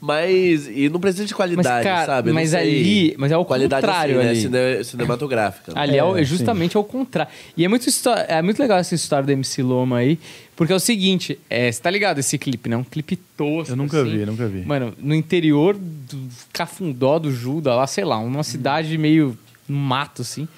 mas. 0.00 0.66
E 0.68 0.88
não 0.88 0.98
precisa 0.98 1.24
de 1.24 1.34
qualidade, 1.34 1.68
Mas, 1.68 1.84
cara, 1.84 2.06
sabe? 2.06 2.32
Mas 2.32 2.50
sei. 2.50 2.60
ali- 2.60 3.14
mas 3.18 3.30
é 3.30 3.36
o 3.36 3.44
qualidade 3.44 3.86
contrário 3.86 4.16
assim, 4.20 4.24
né? 4.24 4.30
ali. 4.30 4.40
Cine- 4.40 4.84
cinematográfica. 4.84 5.72
Ali 5.78 5.96
é, 5.96 6.00
É, 6.00 6.20
é 6.20 6.24
justamente 6.24 6.76
ao 6.76 6.82
contrário. 6.84 7.32
E 7.56 7.64
é 7.64 7.68
muito, 7.68 7.86
é 8.28 8.42
muito 8.42 8.58
legal 8.60 8.78
essa 8.78 8.94
história 8.94 9.24
da 9.26 9.32
MC 9.32 9.62
Loma 9.62 9.98
aí, 9.98 10.18
porque 10.56 10.72
é 10.72 10.76
o 10.76 10.80
seguinte, 10.80 11.38
é, 11.48 11.70
você 11.70 11.80
tá 11.80 11.88
ligado 11.90 12.18
esse 12.18 12.36
clipe, 12.36 12.68
né? 12.68 12.76
Um 12.76 12.82
clipe 12.84 13.14
tosco. 13.36 13.72
Eu 13.72 13.76
nunca 13.76 14.02
assim. 14.02 14.10
vi, 14.10 14.26
nunca 14.26 14.48
vi. 14.48 14.64
Mano, 14.64 14.92
no 14.98 15.14
interior 15.14 15.76
do 15.78 16.28
Cafundó, 16.52 17.18
do 17.20 17.30
Juda, 17.30 17.74
lá, 17.74 17.86
sei 17.86 18.04
lá, 18.04 18.18
uma 18.18 18.42
cidade 18.42 18.98
meio 18.98 19.38
no 19.68 19.76
mato, 19.78 20.22
assim. 20.22 20.48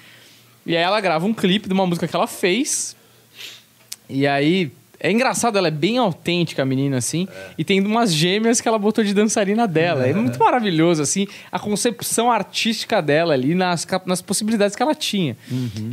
E 0.65 0.75
aí 0.75 0.81
ela 0.81 0.99
grava 0.99 1.23
um 1.27 1.33
clipe 1.35 1.67
de 1.67 1.73
uma 1.75 1.85
música 1.85 2.07
que 2.07 2.15
ela 2.15 2.25
fez. 2.25 2.95
E 4.09 4.25
aí. 4.25 4.71
É 5.05 5.11
engraçado, 5.11 5.55
ela 5.55 5.67
é 5.67 5.71
bem 5.71 5.99
autêntica, 5.99 6.63
a 6.63 6.65
menina, 6.65 6.97
assim. 6.97 7.27
E 7.57 7.63
tem 7.63 7.79
umas 7.79 8.11
gêmeas 8.11 8.59
que 8.59 8.67
ela 8.67 8.79
botou 8.79 9.03
de 9.03 9.13
dançarina 9.13 9.67
dela. 9.67 10.07
É 10.07 10.13
muito 10.13 10.39
maravilhoso, 10.39 11.01
assim, 11.03 11.27
a 11.51 11.59
concepção 11.59 12.31
artística 12.31 13.01
dela 13.03 13.33
ali, 13.35 13.53
nas, 13.53 13.85
nas 14.05 14.21
possibilidades 14.21 14.75
que 14.75 14.81
ela 14.81 14.95
tinha. 14.95 15.37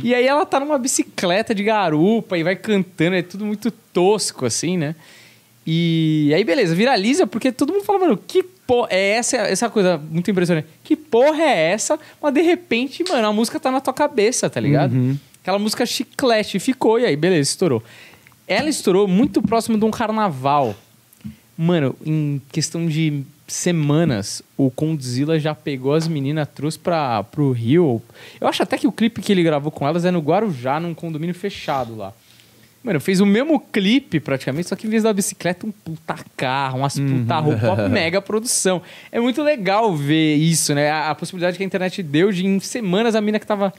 E 0.03 0.15
aí 0.15 0.25
ela 0.25 0.45
tá 0.47 0.59
numa 0.59 0.79
bicicleta 0.79 1.53
de 1.53 1.63
garupa 1.63 2.37
e 2.37 2.43
vai 2.43 2.55
cantando, 2.55 3.15
é 3.15 3.21
tudo 3.21 3.45
muito 3.45 3.69
tosco, 3.69 4.47
assim, 4.47 4.77
né? 4.77 4.95
E 5.65 6.31
aí, 6.35 6.43
beleza, 6.43 6.73
viraliza, 6.73 7.27
porque 7.27 7.51
todo 7.51 7.71
mundo 7.71 7.85
fala, 7.85 7.99
mano, 7.99 8.17
que 8.17 8.41
porra. 8.43 8.87
É 8.89 9.11
essa, 9.11 9.37
essa 9.37 9.69
coisa 9.69 9.97
muito 10.09 10.29
impressionante. 10.31 10.67
Que 10.83 10.95
porra 10.95 11.43
é 11.43 11.71
essa? 11.71 11.99
Mas 12.19 12.33
de 12.33 12.41
repente, 12.41 13.03
mano, 13.07 13.27
a 13.27 13.31
música 13.31 13.59
tá 13.59 13.69
na 13.69 13.79
tua 13.79 13.93
cabeça, 13.93 14.49
tá 14.49 14.59
ligado? 14.59 14.95
Aquela 15.41 15.59
música 15.59 15.85
chiclete 15.85 16.57
ficou, 16.59 16.99
e 16.99 17.05
aí, 17.05 17.15
beleza, 17.15 17.51
estourou. 17.51 17.83
Ela 18.47 18.69
estourou 18.69 19.07
muito 19.07 19.41
próximo 19.41 19.77
de 19.77 19.85
um 19.85 19.91
carnaval. 19.91 20.75
Mano, 21.57 21.95
em 22.05 22.41
questão 22.51 22.85
de 22.87 23.23
semanas, 23.47 24.41
o 24.57 24.71
Condzilla 24.71 25.39
já 25.39 25.53
pegou 25.53 25.93
as 25.93 26.07
meninas, 26.07 26.47
trouxe 26.53 26.79
pra, 26.79 27.23
pro 27.23 27.51
Rio. 27.51 28.01
Eu 28.41 28.47
acho 28.47 28.63
até 28.63 28.77
que 28.77 28.87
o 28.87 28.91
clipe 28.91 29.21
que 29.21 29.31
ele 29.31 29.43
gravou 29.43 29.71
com 29.71 29.87
elas 29.87 30.05
é 30.05 30.11
no 30.11 30.19
Guarujá, 30.19 30.79
num 30.79 30.93
condomínio 30.93 31.35
fechado 31.35 31.95
lá. 31.95 32.13
Mano, 32.83 32.99
fez 32.99 33.21
o 33.21 33.25
mesmo 33.25 33.59
clipe 33.59 34.19
praticamente, 34.19 34.67
só 34.67 34.75
que 34.75 34.85
em 34.85 34.89
vez 34.89 35.03
da 35.03 35.13
bicicleta, 35.13 35.65
um 35.65 35.71
puta 35.71 36.17
carro, 36.35 36.79
umas 36.79 36.99
puta 36.99 37.39
roupa, 37.39 37.87
mega 37.87 38.21
produção. 38.21 38.81
É 39.09 39.21
muito 39.21 39.41
legal 39.41 39.95
ver 39.95 40.35
isso, 40.35 40.75
né? 40.75 40.91
A, 40.91 41.11
a 41.11 41.15
possibilidade 41.15 41.55
que 41.55 41.63
a 41.63 41.65
internet 41.65 42.03
deu 42.03 42.29
de 42.29 42.45
em 42.45 42.59
semanas 42.59 43.15
a 43.15 43.21
mina 43.21 43.39
que 43.39 43.47
tava. 43.47 43.73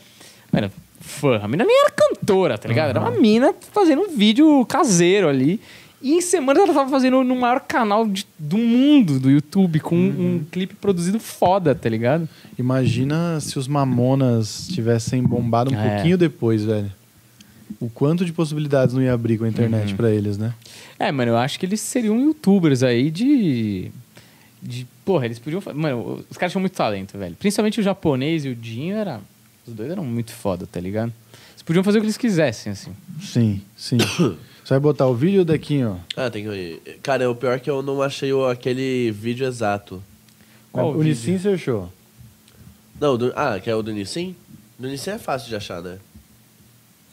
Mano, 0.51 0.73
fã. 1.05 1.39
A 1.43 1.47
mina 1.49 1.65
nem 1.65 1.81
era 1.83 1.91
cantora, 1.91 2.57
tá 2.59 2.69
ligado? 2.69 2.91
Era 2.91 3.01
uma 3.01 3.11
mina 3.11 3.55
fazendo 3.73 4.03
um 4.03 4.17
vídeo 4.17 4.65
caseiro 4.67 5.29
ali. 5.29 5.61
E 6.03 6.13
em 6.15 6.21
semanas 6.21 6.63
ela 6.65 6.75
tava 6.75 6.91
fazendo 6.91 7.25
no 7.25 7.35
maior 7.35 7.61
canal 7.61 8.07
de- 8.07 8.27
do 8.39 8.59
mundo 8.59 9.19
do 9.19 9.31
YouTube, 9.31 9.81
com 9.81 9.97
um, 9.97 10.35
um 10.37 10.45
clipe 10.51 10.75
produzido 10.75 11.19
foda, 11.19 11.75
tá 11.75 11.89
ligado? 11.89 12.29
Imagina 12.59 13.41
se 13.41 13.59
os 13.59 13.67
Mamonas 13.67 14.69
tivessem 14.69 15.23
bombado 15.23 15.73
um 15.73 15.79
É. 15.81 15.95
pouquinho 15.95 16.19
depois, 16.19 16.63
velho. 16.65 16.93
O 17.81 17.89
quanto 17.89 18.25
de 18.25 18.33
possibilidades 18.35 18.95
não 18.95 19.01
ia 19.03 19.15
abrir 19.15 19.39
com 19.39 19.45
a 19.45 19.49
internet 19.49 19.91
Uhum. 19.93 19.97
pra 19.97 20.11
eles, 20.11 20.37
né? 20.37 20.53
É, 20.99 21.11
mano, 21.11 21.33
eu 21.33 21.37
acho 21.39 21.59
que 21.59 21.65
eles 21.65 21.81
seriam 21.81 22.21
youtubers 22.21 22.83
aí 22.83 23.11
de. 23.11 23.91
De. 24.63 24.87
Porra, 25.07 25.25
eles 25.25 25.39
podiam. 25.39 25.61
fa- 25.63 25.73
Mano, 25.73 26.23
os 26.31 26.37
caras 26.37 26.53
tinham 26.53 26.61
muito 26.61 26.75
talento, 26.77 27.17
velho. 27.17 27.35
Principalmente 27.39 27.81
o 27.81 27.83
japonês 27.83 28.45
e 28.45 28.51
o 28.51 28.55
Dinho 28.55 28.95
era. 28.97 29.21
Os 29.67 29.73
dois 29.75 29.91
eram 29.91 30.05
muito 30.05 30.33
foda, 30.33 30.67
tá 30.67 30.79
ligado? 30.81 31.13
Eles 31.53 31.63
podiam 31.63 31.83
fazer 31.85 31.99
o 31.99 32.01
que 32.01 32.07
eles 32.07 32.17
quisessem, 32.17 32.73
assim. 32.73 32.93
Sim, 33.21 33.63
sim. 33.77 33.99
Você 34.65 34.71
vai 34.73 34.81
botar 34.81 35.07
o 35.07 35.15
vídeo 35.15 35.45
daqui, 35.45 35.85
ó. 35.85 35.97
Ah, 36.17 36.31
tem 36.31 36.43
que. 36.45 36.81
Cara, 37.03 37.31
o 37.31 37.35
pior 37.37 37.53
é 37.53 37.59
que 37.59 37.69
eu 37.69 37.83
não 37.83 38.01
achei 38.01 38.33
o- 38.33 38.47
aquele 38.47 39.11
vídeo 39.11 39.47
exato. 39.47 40.03
Qual 40.73 40.89
o 40.89 40.93
vídeo? 40.95 41.09
Nissin 41.09 41.37
você 41.39 41.49
achou? 41.51 41.93
Não, 42.99 43.19
do- 43.19 43.33
ah, 43.37 43.61
que 43.61 43.69
é 43.69 43.75
o 43.75 43.83
do 43.83 43.93
Nissin? 43.93 44.35
Do 44.79 44.89
Nissin 44.89 45.11
é 45.11 45.19
fácil 45.19 45.51
de 45.51 45.57
achar, 45.57 45.83
né? 45.83 45.99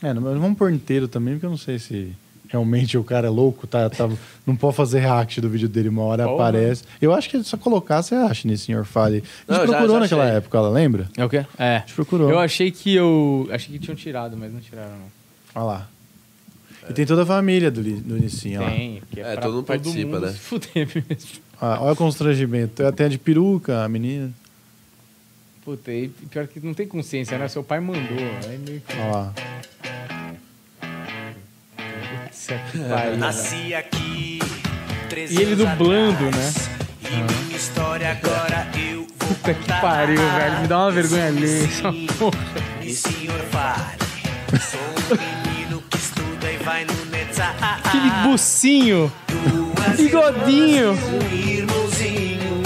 É, 0.02 0.14
não, 0.14 0.22
mas 0.22 0.40
vamos 0.40 0.58
pôr 0.58 0.72
inteiro 0.72 1.10
também, 1.10 1.34
porque 1.34 1.46
eu 1.46 1.50
não 1.50 1.58
sei 1.58 1.78
se 1.78 2.14
realmente 2.52 2.98
o 2.98 3.04
cara 3.04 3.28
é 3.28 3.30
louco, 3.30 3.66
tá, 3.66 3.90
tá- 3.90 4.10
não 4.46 4.56
pode 4.56 4.76
fazer 4.76 5.00
react 5.00 5.40
do 5.42 5.50
vídeo 5.50 5.70
dele, 5.70 5.90
uma 5.90 6.04
hora 6.04 6.24
Porra. 6.26 6.36
aparece. 6.50 6.84
Eu 7.02 7.14
acho 7.14 7.30
que 7.30 7.38
é 7.38 7.44
só 7.44 7.56
colocar, 7.58 8.02
você 8.02 8.14
acha, 8.16 8.48
Nissin 8.48 8.74
Fale. 8.84 9.24
A 9.48 9.52
Não, 9.54 9.60
gente 9.60 9.68
já- 9.72 9.78
procurou 9.78 9.96
já 9.96 10.00
naquela 10.02 10.24
achei. 10.26 10.38
época, 10.38 10.58
ela 10.58 10.70
lembra? 10.70 11.10
É 11.18 11.24
o 11.26 11.30
quê? 11.30 11.46
É. 11.58 11.78
A 11.78 11.80
gente 11.80 11.94
procurou. 11.94 12.30
Eu 12.30 12.40
achei 12.40 12.70
que 12.72 12.94
eu. 12.94 13.48
Achei 13.52 13.72
que 13.74 13.80
tinham 13.80 13.96
tirado, 13.96 14.36
mas 14.38 14.52
não 14.54 14.60
tiraram, 14.60 14.92
não. 14.92 15.12
Olha 15.56 15.64
lá. 15.66 15.88
E 16.90 16.94
tem 16.94 17.06
toda 17.06 17.24
a 17.24 17.26
família 17.26 17.70
do, 17.70 17.82
do 17.82 18.16
Nissin, 18.18 18.58
ó. 18.58 18.66
Tem, 18.68 19.02
que 19.12 19.20
é, 19.22 19.24
É, 19.24 19.34
pra 19.34 19.44
todo 19.44 19.54
mundo 19.56 19.66
participa, 19.66 20.08
mundo 20.16 20.26
né? 20.26 20.32
se 20.32 20.40
fuder 20.40 20.88
mesmo. 21.10 21.30
Ah, 21.62 21.78
olha 21.80 21.94
o 21.94 21.96
constrangimento. 21.96 22.84
Até 22.86 23.06
a 23.06 23.08
de 23.08 23.18
peruca, 23.20 23.84
a 23.84 23.88
menina. 23.88 24.32
Puta, 25.64 25.92
e 25.92 26.08
pior 26.10 26.48
que 26.48 26.60
não 26.60 26.74
tem 26.74 26.88
consciência, 26.88 27.38
né? 27.38 27.48
Seu 27.48 27.64
pai 27.64 27.80
mandou. 27.80 28.02
Aí 28.50 28.58
meio 28.58 28.82
que... 28.82 28.98
Ó 28.98 29.12
lá. 29.12 29.34
Que 32.72 32.80
pariu, 32.80 33.12
né? 33.12 33.18
Nasci 33.18 33.74
aqui. 33.74 34.40
E 35.30 35.42
ele 35.42 35.56
dublando, 35.56 36.24
né? 36.26 36.54
E 37.10 37.16
minha 37.16 37.58
história 37.58 38.12
agora 38.12 38.68
eu 38.78 39.08
vou 39.20 39.30
Puta 39.30 39.54
que 39.54 39.68
pariu, 39.82 40.16
velho. 40.18 40.60
Me 40.62 40.68
dá 40.68 40.80
uma 40.80 40.92
vergonha 40.92 41.28
ali. 41.28 41.64
essa 41.66 41.92
porra. 42.18 42.40
E 42.82 42.94
senhor 42.94 43.40
fale. 43.52 44.02
Sou 44.60 44.80
um 44.80 45.50
menino 45.52 45.84
que 45.90 45.98
estuda 45.98 46.52
e 46.52 46.58
vai 46.58 46.86
no 46.86 47.06
Netza. 47.06 47.46
Aquele 47.62 48.10
bucinho. 48.24 49.12
bigodinho. 49.98 50.92
Um 50.94 51.36
irmãozinho. 51.36 52.62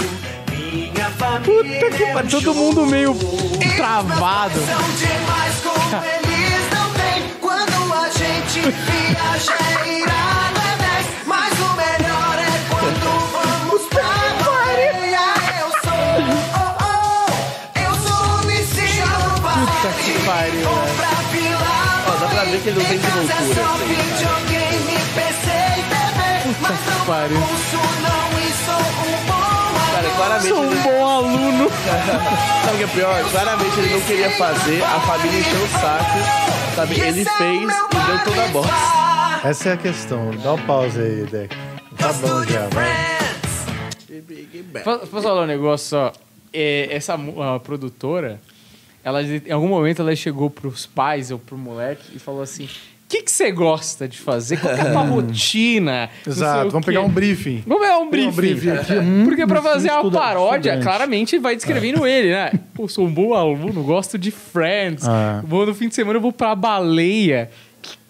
Minha 0.50 1.10
família. 1.10 1.80
Puta 1.80 1.96
que 1.96 2.06
pariu. 2.12 2.30
Todo 2.30 2.54
mundo 2.54 2.86
meio 2.86 3.14
travado. 3.76 4.54
São 4.60 4.82
demais 4.96 5.54
como 5.62 6.04
eles 6.04 6.35
gente 8.26 8.60
viaja 8.60 9.56
irado, 9.86 10.60
é 10.60 10.76
10. 10.78 11.06
Mas 11.26 11.52
o 11.52 11.70
melhor 11.76 12.36
é 12.38 12.54
quando 12.68 13.08
vamos 13.32 13.82
pra 13.88 14.02
Bahia. 14.44 15.28
Eu 15.60 15.68
sou, 15.84 16.04
oh, 16.56 16.70
oh, 16.82 17.80
eu 17.80 17.92
sou 17.94 18.36
o 18.36 19.94
que 20.02 20.12
pariu, 20.24 20.68
Vou 20.68 20.94
pra 20.96 21.14
Vila 21.30 21.74
Ó, 22.06 22.10
dá 22.20 22.26
pra 22.26 22.44
ver 22.44 22.60
que 22.60 22.68
ele 22.68 22.78
não 22.78 22.86
tem 22.86 22.96
Em 22.96 23.00
casa 23.00 23.20
é 23.20 23.54
só 23.54 23.74
assim, 23.74 23.84
videogame, 23.86 24.96
PC 25.14 25.48
e 25.70 25.82
TV. 25.92 26.20
Puta 26.42 26.58
Mas 26.60 26.78
não 26.86 27.06
pariu. 27.06 27.38
não 27.38 27.46
e 28.40 28.52
sou 28.64 28.82
um 29.06 29.26
bom 29.26 29.46
Cara, 29.94 30.10
claramente 30.16 30.48
Sou 30.48 30.60
um 30.62 30.72
ele, 30.72 30.80
bom 30.82 31.08
aluno. 31.08 31.70
sabe 32.64 32.74
o 32.74 32.78
que 32.78 32.84
é 32.84 32.86
pior? 32.88 33.24
Claramente 33.30 33.78
ele 33.80 33.94
não 33.94 34.00
queria 34.00 34.30
fazer, 34.32 34.82
a 34.82 35.00
família 35.00 35.40
encheu 35.40 35.62
o 35.62 35.68
saco, 35.68 36.65
sabe? 36.76 37.00
Ele 37.00 37.24
fez 37.24 37.62
e 37.62 37.66
deu 37.66 38.24
toda 38.24 38.44
a 38.44 38.48
bosta. 38.48 39.48
Essa 39.48 39.70
é 39.70 39.72
a 39.72 39.76
questão. 39.78 40.30
Dá 40.42 40.52
uma 40.52 40.66
pausa 40.66 41.00
aí, 41.00 41.24
Deck. 41.24 41.56
Tá 41.96 42.12
bom 42.12 42.44
já, 42.44 42.68
vai. 42.68 43.16
Posso 44.84 45.06
posso 45.06 45.22
falar 45.22 45.44
um 45.44 45.46
negócio 45.46 45.88
só? 45.88 46.12
É, 46.52 46.88
essa 46.94 47.14
a 47.14 47.60
produtora, 47.60 48.40
ela, 49.02 49.22
em 49.22 49.50
algum 49.50 49.68
momento 49.68 50.02
ela 50.02 50.14
chegou 50.14 50.50
pros 50.50 50.84
pais 50.84 51.30
ou 51.30 51.38
pro 51.38 51.56
moleque 51.56 52.14
e 52.14 52.18
falou 52.18 52.42
assim: 52.42 52.68
o 53.06 53.08
que 53.08 53.22
que 53.22 53.30
você 53.30 53.52
gosta 53.52 54.08
de 54.08 54.18
fazer? 54.18 54.56
Qual 54.58 54.74
que 54.74 54.80
é 54.80 54.82
a 54.88 54.90
tua 54.90 55.02
rotina? 55.02 56.10
Exato, 56.26 56.70
vamos 56.70 56.84
quê." 56.84 56.90
pegar 56.92 57.02
um 57.02 57.08
briefing. 57.08 57.62
Vamos 57.64 57.82
pegar 57.84 57.98
um 57.98 58.10
briefing. 58.10 58.28
um 58.28 58.32
briefing 58.32 58.70
aqui, 58.70 58.92
hum, 58.94 59.24
Porque 59.24 59.46
pra 59.46 59.62
fazer 59.62 59.90
a 59.90 59.96
estuda- 59.98 60.18
paródia, 60.18 60.70
estudante. 60.70 60.82
claramente 60.84 61.38
vai 61.38 61.54
descrevendo 61.54 62.04
ele, 62.06 62.30
né? 62.30 62.50
Pô, 62.74 62.88
sou 62.88 63.06
um 63.06 63.12
bom 63.12 63.32
aluno, 63.32 63.82
gosto 63.84 64.18
de 64.18 64.30
Friends. 64.32 65.06
Ah. 65.06 65.40
Vou 65.46 65.64
no 65.64 65.72
fim 65.74 65.88
de 65.88 65.94
semana, 65.94 66.16
eu 66.18 66.20
vou 66.22 66.32
pra 66.32 66.54
baleia. 66.56 67.48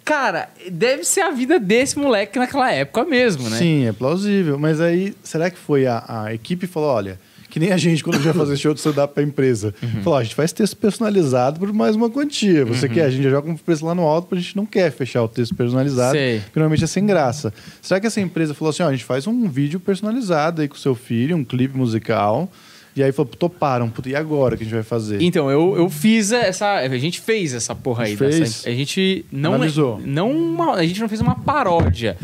Cara, 0.03 0.49
deve 0.71 1.03
ser 1.03 1.19
a 1.21 1.31
vida 1.31 1.59
desse 1.59 1.99
moleque 1.99 2.39
naquela 2.39 2.71
época 2.71 3.03
mesmo, 3.03 3.49
né? 3.49 3.57
Sim, 3.57 3.85
é 3.87 3.91
plausível. 3.91 4.57
Mas 4.57 4.79
aí, 4.81 5.13
será 5.21 5.49
que 5.51 5.57
foi 5.57 5.85
a, 5.85 6.03
a 6.07 6.33
equipe 6.33 6.65
que 6.65 6.71
falou, 6.73 6.89
olha, 6.89 7.19
que 7.57 7.65
nem 7.65 7.71
a 7.73 7.77
gente 7.77 8.03
quando 8.03 8.15
a 8.15 8.17
gente 8.19 8.25
vai 8.27 8.33
fazer 8.33 8.57
show 8.57 8.73
de 8.73 8.79
stand-up 8.79 9.13
pra 9.13 9.23
empresa. 9.23 9.73
Uhum. 9.81 10.01
Falou, 10.03 10.19
a 10.19 10.23
gente 10.23 10.35
faz 10.35 10.51
texto 10.51 10.75
personalizado 10.77 11.59
por 11.59 11.71
mais 11.73 11.95
uma 11.95 12.09
quantia. 12.09 12.65
Você 12.65 12.87
quer? 12.87 13.05
A 13.05 13.09
gente 13.09 13.23
já 13.23 13.29
joga 13.29 13.49
um 13.49 13.57
preço 13.57 13.85
lá 13.85 13.95
no 13.95 14.03
alto, 14.03 14.27
porque 14.27 14.39
a 14.39 14.43
gente 14.43 14.55
não 14.55 14.65
quer 14.65 14.91
fechar 14.91 15.23
o 15.23 15.27
texto 15.27 15.55
personalizado. 15.55 16.11
Sei. 16.17 16.39
Porque 16.39 16.59
normalmente 16.59 16.83
é 16.83 16.87
sem 16.87 17.05
graça. 17.05 17.53
Será 17.81 17.99
que 17.99 18.07
essa 18.07 18.21
empresa 18.21 18.53
falou 18.53 18.69
assim, 18.69 18.83
ó, 18.83 18.87
a 18.87 18.91
gente 18.91 19.03
faz 19.03 19.25
um 19.27 19.47
vídeo 19.49 19.79
personalizado 19.79 20.61
aí 20.61 20.67
com 20.67 20.75
o 20.75 20.79
seu 20.79 20.93
filho, 20.95 21.35
um 21.35 21.43
clipe 21.43 21.75
musical. 21.77 22.49
E 22.95 23.03
aí 23.03 23.11
falou, 23.11 23.31
toparam, 23.31 23.89
puta, 23.89 24.09
e 24.09 24.15
agora 24.15 24.57
que 24.57 24.63
a 24.63 24.65
gente 24.65 24.73
vai 24.73 24.81
fazer? 24.83 25.21
Então, 25.21 25.51
eu, 25.51 25.75
eu 25.77 25.87
fiz 25.87 26.31
essa. 26.31 26.77
A 26.77 26.97
gente 26.97 27.21
fez 27.21 27.53
essa 27.53 27.75
porra 27.75 28.05
aí. 28.05 28.07
A 28.07 28.09
gente 28.15 28.17
fez? 28.17 28.39
dessa- 28.39 28.69
a 28.69 28.73
gente 28.73 29.23
não. 29.31 29.53
Analisou. 29.53 30.01
Não 30.03 30.31
uma- 30.31 30.73
a 30.73 30.83
gente 30.83 30.99
não 30.99 31.07
fez 31.07 31.21
uma 31.21 31.35
paródia. 31.35 32.17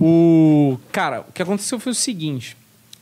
O. 0.00 0.76
Cara, 0.92 1.20
o 1.28 1.32
que 1.32 1.40
aconteceu 1.40 1.78
foi 1.78 1.92
o 1.92 1.94
seguinte. 1.94 2.56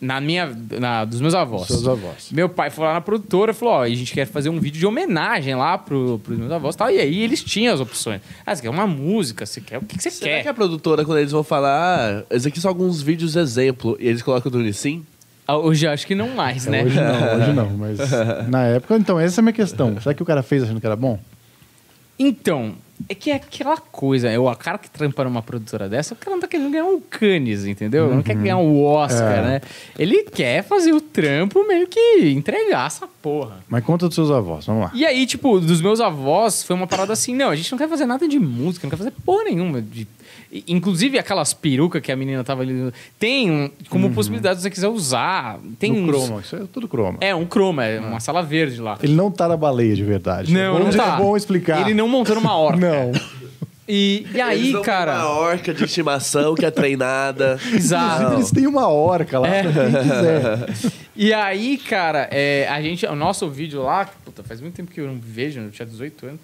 Na 0.06 0.20
minha. 0.20 0.46
Na, 0.78 1.04
dos 1.04 1.20
meus 1.20 1.34
avós. 1.34 1.66
Seus 1.66 1.86
avós. 1.88 2.30
Meu 2.30 2.48
pai 2.48 2.70
foi 2.70 2.84
lá 2.84 2.94
na 2.94 3.00
produtora 3.00 3.50
e 3.50 3.54
falou: 3.54 3.74
Ó, 3.74 3.82
a 3.82 3.88
gente 3.88 4.12
quer 4.14 4.26
fazer 4.26 4.48
um 4.48 4.60
vídeo 4.60 4.78
de 4.78 4.86
homenagem 4.86 5.54
lá 5.54 5.76
pro, 5.76 6.20
pros 6.22 6.38
meus 6.38 6.52
avós 6.52 6.74
e 6.74 6.78
tal. 6.78 6.90
E 6.90 6.98
aí 6.98 7.22
eles 7.22 7.42
tinham 7.42 7.74
as 7.74 7.80
opções. 7.80 8.20
Ah, 8.46 8.54
você 8.54 8.62
quer 8.62 8.70
uma 8.70 8.86
música? 8.86 9.44
Você 9.44 9.60
quer? 9.60 9.78
O 9.78 9.82
que, 9.82 9.96
que 9.96 10.02
você 10.02 10.10
Será 10.10 10.30
quer? 10.36 10.42
que 10.44 10.48
a 10.48 10.54
produtora, 10.54 11.04
quando 11.04 11.18
eles 11.18 11.32
vão 11.32 11.42
falar, 11.42 12.24
ah, 12.30 12.34
esses 12.34 12.46
aqui 12.46 12.60
são 12.60 12.68
alguns 12.68 13.02
vídeos 13.02 13.34
exemplo, 13.36 13.96
e 14.00 14.06
eles 14.08 14.22
colocam 14.22 14.50
do 14.50 14.58
Unicim? 14.58 15.04
Ah, 15.48 15.56
Hoje 15.56 15.86
eu 15.86 15.90
acho 15.90 16.06
que 16.06 16.14
não 16.14 16.28
mais, 16.34 16.66
É, 16.66 16.70
né? 16.70 16.84
Hoje 16.84 17.00
não, 17.00 17.36
hoje 17.36 17.52
não. 17.52 17.70
Mas 17.76 17.98
na 18.48 18.64
época, 18.64 18.96
então, 18.96 19.18
essa 19.18 19.40
é 19.40 19.42
a 19.42 19.44
minha 19.44 19.52
questão. 19.52 20.00
Será 20.00 20.14
que 20.14 20.22
o 20.22 20.26
cara 20.26 20.42
fez 20.42 20.62
achando 20.62 20.80
que 20.80 20.86
era 20.86 20.96
bom? 20.96 21.18
Então, 22.18 22.74
é 23.08 23.14
que 23.14 23.30
é 23.30 23.34
aquela 23.34 23.76
coisa, 23.76 24.28
o 24.40 24.54
cara 24.56 24.78
que 24.78 24.90
trampa 24.90 25.22
numa 25.24 25.42
produtora 25.42 25.88
dessa, 25.88 26.14
o 26.14 26.16
cara 26.16 26.34
não 26.36 26.40
tá 26.40 26.48
querendo 26.48 26.70
ganhar 26.70 26.84
um 26.84 27.00
Cannes, 27.00 27.64
entendeu? 27.66 28.12
Não 28.14 28.22
quer 28.22 28.34
ganhar 28.34 28.56
um 28.56 28.82
Oscar, 28.84 29.38
É. 29.38 29.42
né? 29.42 29.60
Ele 29.98 30.24
quer 30.24 30.62
fazer 30.64 30.92
o 30.92 31.00
trampo 31.00 31.66
meio 31.66 31.86
que 31.86 32.28
entregar 32.30 32.86
essa 32.86 33.06
porra. 33.22 33.58
Mas 33.68 33.84
conta 33.84 34.06
dos 34.06 34.14
seus 34.14 34.30
avós, 34.30 34.66
vamos 34.66 34.84
lá. 34.84 34.90
E 34.94 35.04
aí, 35.04 35.26
tipo, 35.26 35.60
dos 35.60 35.80
meus 35.80 36.00
avós, 36.00 36.62
foi 36.62 36.74
uma 36.74 36.86
parada 36.86 37.12
assim, 37.12 37.34
não, 37.34 37.50
a 37.50 37.56
gente 37.56 37.70
não 37.70 37.78
quer 37.78 37.88
fazer 37.88 38.06
nada 38.06 38.26
de 38.26 38.38
música, 38.38 38.86
não 38.86 38.90
quer 38.90 38.96
fazer 38.98 39.12
porra 39.24 39.44
nenhuma. 39.44 39.80
De... 39.82 40.06
Inclusive, 40.68 41.18
aquelas 41.18 41.52
perucas 41.52 42.00
que 42.00 42.10
a 42.12 42.16
menina 42.16 42.42
tava 42.44 42.62
ali, 42.62 42.92
tem 43.18 43.50
um- 43.50 43.70
como 43.88 44.10
possibilidade 44.12 44.56
se 44.56 44.62
você 44.62 44.70
quiser 44.70 44.88
usar. 44.88 45.58
Tem 45.78 45.92
no 45.92 46.02
uns... 46.02 46.26
croma, 46.26 46.40
isso 46.40 46.56
é 46.56 46.60
tudo 46.72 46.86
croma. 46.88 47.18
É, 47.20 47.34
um 47.34 47.44
croma, 47.44 47.84
é 47.84 47.98
uma 48.00 48.20
sala 48.20 48.42
verde 48.42 48.80
lá. 48.80 48.98
Ele 49.02 49.14
não 49.14 49.30
tá 49.30 49.48
na 49.48 49.56
baleia 49.56 49.94
de 49.94 50.04
verdade. 50.04 50.52
Não, 50.52 50.76
é 50.76 50.78
bom, 50.78 50.84
não 50.84 50.90
tá. 50.92 51.14
É 51.14 51.18
bom 51.18 51.36
explicar. 51.36 51.80
Ele 51.80 51.94
não 51.94 52.08
montou 52.08 52.34
numa 52.36 52.56
horta. 52.56 52.78
Não. 52.80 53.12
E, 53.88 54.26
e 54.34 54.40
aí, 54.40 54.70
Eles 54.70 54.82
cara... 54.82 55.14
Uma 55.14 55.30
orca 55.38 55.72
de 55.72 55.84
estimação 55.84 56.56
que 56.56 56.64
é 56.66 56.70
treinada. 56.72 57.56
Exato. 57.72 58.14
Inclusive, 58.14 58.34
eles 58.40 58.50
têm 58.50 58.66
uma 58.66 58.88
orca 58.88 59.38
lá 59.38 59.46
É. 59.48 59.62
pra 59.62 59.72
quem 59.72 59.92
quiser. 60.02 60.96
E 61.18 61.32
aí, 61.32 61.78
cara, 61.78 62.28
é, 62.30 62.68
a 62.68 62.82
gente, 62.82 63.06
o 63.06 63.14
nosso 63.16 63.48
vídeo 63.48 63.82
lá, 63.82 64.04
puta, 64.22 64.42
faz 64.42 64.60
muito 64.60 64.74
tempo 64.74 64.92
que 64.92 65.00
eu 65.00 65.06
não 65.06 65.18
vejo, 65.18 65.60
eu 65.60 65.70
tinha 65.70 65.86
18 65.86 66.26
anos, 66.26 66.40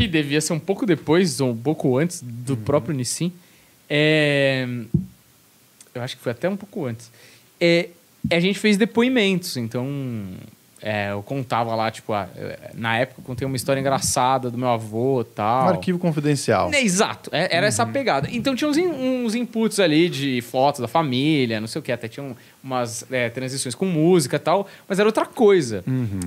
que 0.00 0.08
devia 0.08 0.40
ser 0.40 0.54
um 0.54 0.58
pouco 0.58 0.86
depois, 0.86 1.40
ou 1.42 1.50
um 1.50 1.56
pouco 1.56 1.98
antes 1.98 2.22
do 2.22 2.56
próprio 2.56 2.94
Nissin. 2.94 3.30
É, 3.88 4.66
eu 5.94 6.00
acho 6.00 6.16
que 6.16 6.22
foi 6.22 6.32
até 6.32 6.48
um 6.48 6.56
pouco 6.56 6.86
antes. 6.86 7.10
É, 7.60 7.88
a 8.30 8.40
gente 8.40 8.58
fez 8.58 8.76
depoimentos, 8.78 9.56
então 9.58 9.86
é, 10.80 11.10
eu 11.10 11.22
contava 11.22 11.74
lá, 11.74 11.90
tipo, 11.90 12.12
ah, 12.14 12.28
é, 12.34 12.70
na 12.74 12.96
época 12.96 13.20
eu 13.20 13.24
contei 13.24 13.46
uma 13.46 13.56
história 13.56 13.78
engraçada 13.80 14.50
do 14.50 14.56
meu 14.56 14.68
avô 14.68 15.20
e 15.20 15.22
Um 15.22 15.24
tal. 15.34 15.68
arquivo 15.68 15.98
confidencial. 15.98 16.72
É, 16.72 16.80
exato, 16.80 17.28
é- 17.32 17.54
era 17.54 17.66
essa 17.66 17.84
pegada. 17.84 18.26
Então 18.32 18.54
tinha 18.56 18.70
uns, 18.70 18.78
in- 18.78 18.86
uns 19.24 19.34
inputs 19.34 19.78
ali 19.78 20.08
de 20.08 20.40
fotos 20.40 20.80
da 20.80 20.88
família, 20.88 21.60
não 21.60 21.66
sei 21.68 21.80
o 21.80 21.82
que, 21.82 21.92
até 21.92 22.08
tinham 22.08 22.34
umas 22.62 23.04
é, 23.10 23.28
transições 23.30 23.74
com 23.74 23.86
música 23.86 24.36
e 24.36 24.38
tal, 24.38 24.66
mas 24.88 24.98
era 24.98 25.08
outra 25.08 25.24
coisa. 25.26 25.82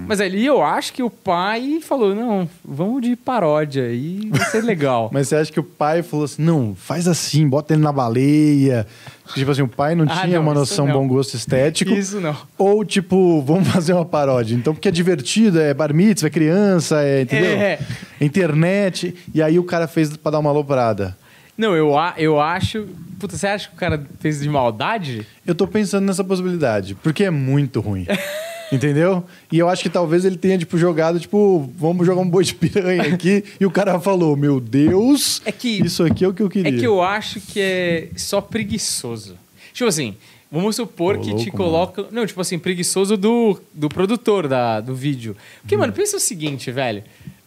Mas 0.07 0.19
ali 0.19 0.45
eu 0.45 0.63
acho 0.63 0.91
que 0.93 1.03
o 1.03 1.09
pai 1.09 1.79
falou: 1.81 2.15
não, 2.15 2.49
vamos 2.63 3.01
de 3.01 3.15
paródia 3.15 3.83
aí, 3.85 4.29
vai 4.31 4.45
ser 4.49 4.63
legal. 4.63 5.09
Mas 5.13 5.27
você 5.27 5.35
acha 5.35 5.51
que 5.51 5.59
o 5.59 5.63
pai 5.63 6.01
falou 6.01 6.25
assim, 6.25 6.41
não, 6.41 6.75
faz 6.75 7.07
assim, 7.07 7.47
bota 7.47 7.73
ele 7.73 7.81
na 7.83 7.91
baleia. 7.91 8.85
Tipo 9.33 9.51
assim, 9.51 9.61
o 9.61 9.67
pai 9.67 9.95
não 9.95 10.05
Ah, 10.09 10.21
tinha 10.21 10.35
não, 10.35 10.41
uma 10.43 10.53
noção 10.53 10.85
não. 10.85 10.93
bom 10.93 11.07
gosto 11.07 11.35
estético. 11.35 11.91
Isso 11.91 12.19
não. 12.19 12.35
Ou 12.57 12.83
tipo, 12.83 13.41
vamos 13.41 13.67
fazer 13.69 13.93
uma 13.93 14.03
paródia. 14.05 14.55
Então, 14.55 14.73
porque 14.73 14.87
é 14.89 14.91
divertido, 14.91 15.59
é 15.61 15.73
bar 15.73 15.93
mitzvah, 15.93 16.27
é 16.27 16.29
criança, 16.29 17.01
é, 17.01 17.21
entendeu? 17.21 17.51
É. 17.57 17.79
Internet. 18.19 19.15
E 19.33 19.41
aí 19.41 19.57
o 19.59 19.63
cara 19.63 19.87
fez 19.87 20.15
pra 20.17 20.31
dar 20.31 20.39
uma 20.39 20.49
aloprada. 20.49 21.15
Não, 21.57 21.75
eu, 21.75 21.97
a- 21.97 22.15
eu 22.17 22.39
acho. 22.39 22.87
Puta, 23.19 23.37
você 23.37 23.47
acha 23.47 23.69
que 23.69 23.75
o 23.75 23.77
cara 23.77 24.05
fez 24.19 24.41
de 24.41 24.49
maldade? 24.49 25.25
Eu 25.45 25.53
tô 25.55 25.67
pensando 25.67 26.05
nessa 26.05 26.23
possibilidade, 26.23 26.95
porque 26.95 27.23
é 27.23 27.29
muito 27.29 27.79
ruim. 27.79 28.05
Entendeu? 28.71 29.23
E 29.51 29.59
eu 29.59 29.69
acho 29.69 29.83
que 29.83 29.89
talvez 29.89 30.25
ele 30.25 30.35
tenha, 30.35 30.57
tipo, 30.57 30.79
jogado, 30.79 31.19
tipo, 31.19 31.71
vamos 31.77 32.07
jogar 32.07 32.21
um 32.21 32.27
boi 32.27 32.43
de 32.43 32.55
piranha 32.55 33.13
aqui. 33.13 33.43
e 33.61 33.65
o 33.67 33.71
cara 33.71 33.99
falou, 33.99 34.35
meu 34.35 34.59
Deus, 34.59 35.43
É 35.45 35.51
que- 35.51 35.79
isso 35.83 36.03
aqui 36.03 36.25
é 36.25 36.27
o 36.27 36.33
que 36.33 36.41
eu 36.41 36.49
queria. 36.49 36.75
É 36.75 36.79
que 36.79 36.85
eu 36.87 37.01
acho 37.01 37.39
que 37.39 37.59
é 37.61 38.09
só 38.15 38.41
preguiçoso. 38.41 39.37
Tipo 39.73 39.87
assim, 39.87 40.15
vamos 40.51 40.75
supor 40.75 41.17
Ô, 41.17 41.19
que 41.19 41.27
te 41.35 41.49
louco, 41.49 41.51
coloca. 41.57 42.05
Não, 42.11 42.25
tipo 42.25 42.41
assim, 42.41 42.57
preguiçoso 42.57 43.15
do, 43.15 43.61
do 43.75 43.89
produtor 43.89 44.47
da, 44.47 44.81
do 44.81 44.95
vídeo. 44.95 45.37
Porque, 45.61 45.77
mano, 45.77 45.93
pensa 45.93 46.17
o 46.17 46.19
seguinte, 46.19 46.71
velho. 46.71 47.03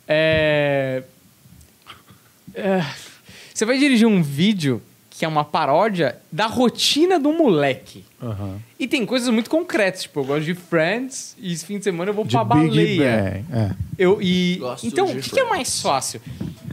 É... 0.06 1.02
é, 2.54 2.84
Você 3.56 3.64
vai 3.64 3.78
dirigir 3.78 4.06
um 4.06 4.22
vídeo 4.22 4.82
que 5.08 5.24
é 5.24 5.28
uma 5.28 5.42
paródia 5.42 6.16
da 6.30 6.44
rotina 6.46 7.18
do 7.18 7.32
moleque. 7.32 8.04
Aham. 8.22 8.58
E 8.78 8.86
tem 8.86 9.06
coisas 9.06 9.30
muito 9.30 9.48
concretas, 9.48 10.02
tipo, 10.02 10.20
eu 10.20 10.24
gosto 10.24 10.44
de 10.44 10.52
Friends 10.54 11.34
e 11.40 11.54
esse 11.54 11.64
fim 11.64 11.78
de 11.78 11.84
semana 11.84 12.10
eu 12.10 12.14
vou 12.14 12.26
De 12.26 12.32
pra 12.32 12.44
Big 12.44 12.68
baleia. 12.68 13.44
Bang. 13.48 13.58
É. 13.58 13.70
Eu, 13.98 14.20
e, 14.20 14.56
Gosto 14.60 14.86
então, 14.86 15.06
o 15.06 15.18
que, 15.18 15.30
que 15.30 15.40
é 15.40 15.44
mais 15.48 15.80
fácil? 15.80 16.20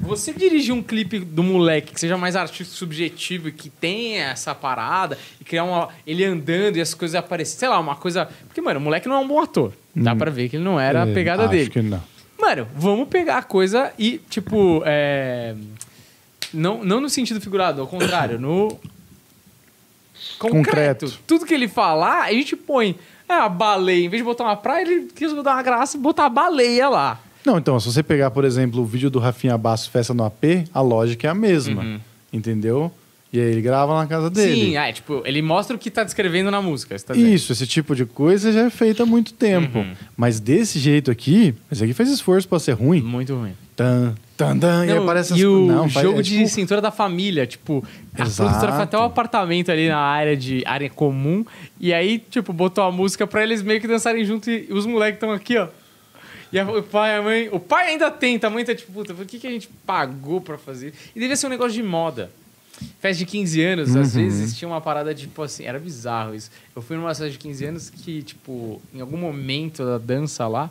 você 0.02 0.34
dirigir 0.34 0.74
um 0.74 0.84
clipe 0.84 1.20
do 1.20 1.42
moleque 1.42 1.94
que 1.94 2.00
seja 2.02 2.18
mais 2.18 2.36
artístico 2.36 2.76
subjetivo 2.78 3.48
e 3.48 3.54
que 3.54 3.70
tenha 3.70 4.32
essa 4.32 4.54
parada 4.54 5.18
e 5.40 5.46
criar 5.46 5.64
uma. 5.64 5.88
ele 6.06 6.26
andando 6.26 6.76
e 6.76 6.82
as 6.82 6.94
coisas 6.94 7.16
aparecerem, 7.16 7.60
sei 7.60 7.70
lá, 7.70 7.80
uma 7.80 7.96
coisa. 7.96 8.28
Porque, 8.46 8.60
mano, 8.60 8.82
o 8.82 8.84
moleque 8.84 9.08
não 9.08 9.16
é 9.16 9.20
um 9.20 9.28
bom 9.30 9.40
ator. 9.42 9.72
Dá 9.96 10.14
pra 10.14 10.30
ver 10.30 10.50
que 10.50 10.58
ele 10.58 10.66
não 10.66 10.78
era 10.78 11.04
a 11.04 11.08
É, 11.08 11.14
pegada 11.14 11.44
acho 11.44 11.52
dele. 11.52 11.70
que 11.70 11.82
não. 11.82 12.04
Mano, 12.38 12.68
vamos 12.76 13.08
pegar 13.08 13.38
a 13.38 13.42
coisa 13.42 13.94
e, 13.98 14.20
tipo, 14.30 14.84
é... 14.86 15.56
não, 16.54 16.84
não 16.84 17.02
no 17.02 17.10
sentido 17.10 17.42
figurado, 17.42 17.82
ao 17.82 17.88
contrário, 17.88 18.40
no 18.40 18.80
concreto. 20.38 21.08
Concreto. 21.08 21.20
Tudo 21.26 21.46
que 21.46 21.54
ele 21.54 21.68
falar, 21.68 22.24
a 22.24 22.32
gente 22.32 22.56
põe 22.56 22.96
é, 23.28 23.34
a 23.34 23.50
baleia. 23.50 24.06
Em 24.06 24.10
vez 24.10 24.22
de 24.22 24.26
botar 24.26 24.44
uma 24.44 24.56
praia, 24.56 24.84
ele 24.84 25.08
quis 25.14 25.34
dar 25.44 25.54
uma 25.54 25.64
graça 25.64 25.98
e 25.98 26.00
botar 26.00 26.26
a 26.26 26.30
baleia 26.30 26.90
lá. 26.90 27.20
Não, 27.46 27.58
então, 27.58 27.80
se 27.80 27.92
você 27.92 28.02
pegar, 28.02 28.32
por 28.32 28.46
exemplo, 28.46 28.82
o 28.82 28.86
vídeo 28.86 29.10
do 29.10 29.20
Rafinha 29.20 29.58
Basso 29.58 29.90
Festa 29.90 30.14
no 30.14 30.24
AP, 30.24 30.68
a 30.74 30.82
lógica 30.82 31.28
é 31.28 31.30
a 31.30 31.36
mesma. 31.36 32.00
Entendeu? 32.32 32.92
E 33.34 33.40
aí 33.40 33.52
ele 33.52 33.62
grava 33.62 34.00
na 34.00 34.06
casa 34.06 34.30
dele. 34.30 34.54
Sim, 34.54 34.78
é, 34.78 34.94
tipo, 34.94 35.24
ele 35.26 35.42
mostra 35.42 35.76
o 35.76 35.80
que 35.80 35.90
tá 35.90 36.04
descrevendo 36.04 36.52
na 36.52 36.62
música. 36.62 36.96
Tá. 37.00 37.16
Isso, 37.16 37.52
esse 37.52 37.66
tipo 37.66 37.96
de 37.96 38.06
coisa 38.06 38.52
já 38.52 38.62
é 38.62 38.70
feito 38.70 39.02
há 39.02 39.06
muito 39.08 39.34
tempo. 39.34 39.80
Uhum. 39.80 39.94
Mas 40.16 40.40
desse 40.40 40.78
jeito 40.78 41.10
aqui, 41.10 41.56
esse 41.72 41.84
aqui 41.84 41.94
fez 41.94 42.10
esforço 42.10 42.48
pra 42.48 42.60
ser 42.60 42.74
ruim. 42.74 43.02
Muito 43.02 43.36
ruim. 43.36 43.54
Tan, 43.76 44.14
tan, 44.38 44.58
tan, 44.58 44.86
e 44.86 44.90
aí 44.90 44.96
Não, 44.96 45.04
aparece 45.04 45.34
e 45.38 45.46
o 45.46 45.66
não, 45.68 45.88
jogo 45.88 46.20
é 46.20 46.22
de 46.22 46.38
tipo- 46.38 46.48
cintura 46.50 46.82
da 46.82 46.92
família, 46.92 47.46
tipo, 47.46 47.86
a 48.18 48.24
Exato. 48.24 48.50
produtora 48.50 48.74
foi 48.74 48.84
até 48.84 48.98
um 48.98 49.04
apartamento 49.04 49.72
ali 49.72 49.88
na 49.88 49.98
área 50.00 50.36
de 50.36 50.64
área 50.66 50.90
comum, 50.90 51.46
e 51.80 51.94
aí, 51.94 52.20
tipo, 52.20 52.52
botou 52.52 52.84
a 52.84 52.92
música 52.92 53.26
pra 53.28 53.44
eles 53.44 53.62
meio 53.62 53.80
que 53.80 53.88
dançarem 53.88 54.24
junto 54.26 54.50
e 54.50 54.68
os 54.72 54.86
moleques 54.86 55.16
estão 55.18 55.32
aqui, 55.32 55.58
ó. 55.58 55.68
E 56.52 56.60
a- 56.60 56.70
o 56.70 56.84
pai 56.84 57.18
a 57.18 57.22
mãe. 57.22 57.50
O 57.52 57.60
pai 57.60 57.90
ainda 57.90 58.12
tenta, 58.12 58.46
a 58.48 58.50
mãe 58.50 58.64
tá 58.64 58.76
tipo, 58.76 58.92
puta, 58.92 59.14
por 59.14 59.26
que, 59.26 59.40
que 59.40 59.48
a 59.48 59.50
gente 59.50 59.68
pagou 59.88 60.40
pra 60.40 60.58
fazer? 60.58 60.94
E 61.16 61.20
devia 61.20 61.36
ser 61.36 61.48
um 61.48 61.50
negócio 61.50 61.74
de 61.74 61.82
moda. 61.82 62.30
Festa 63.00 63.20
de 63.20 63.26
15 63.26 63.62
anos, 63.64 63.96
às 63.96 64.14
vezes 64.16 64.40
existia 64.42 64.68
uma 64.68 64.82
parada, 64.82 65.14
tipo 65.16 65.42
assim, 65.42 65.64
era 65.64 65.80
bizarro 65.80 66.36
isso. 66.36 66.52
Eu 66.76 66.82
fui 66.82 66.96
numa 66.98 67.08
festa 67.10 67.30
de 67.30 67.38
15 67.38 67.66
anos 67.66 67.90
que, 67.90 68.22
tipo, 68.24 68.82
em 68.94 69.00
algum 69.02 69.18
momento 69.18 69.84
da 69.86 69.98
dança 69.98 70.48
lá, 70.48 70.70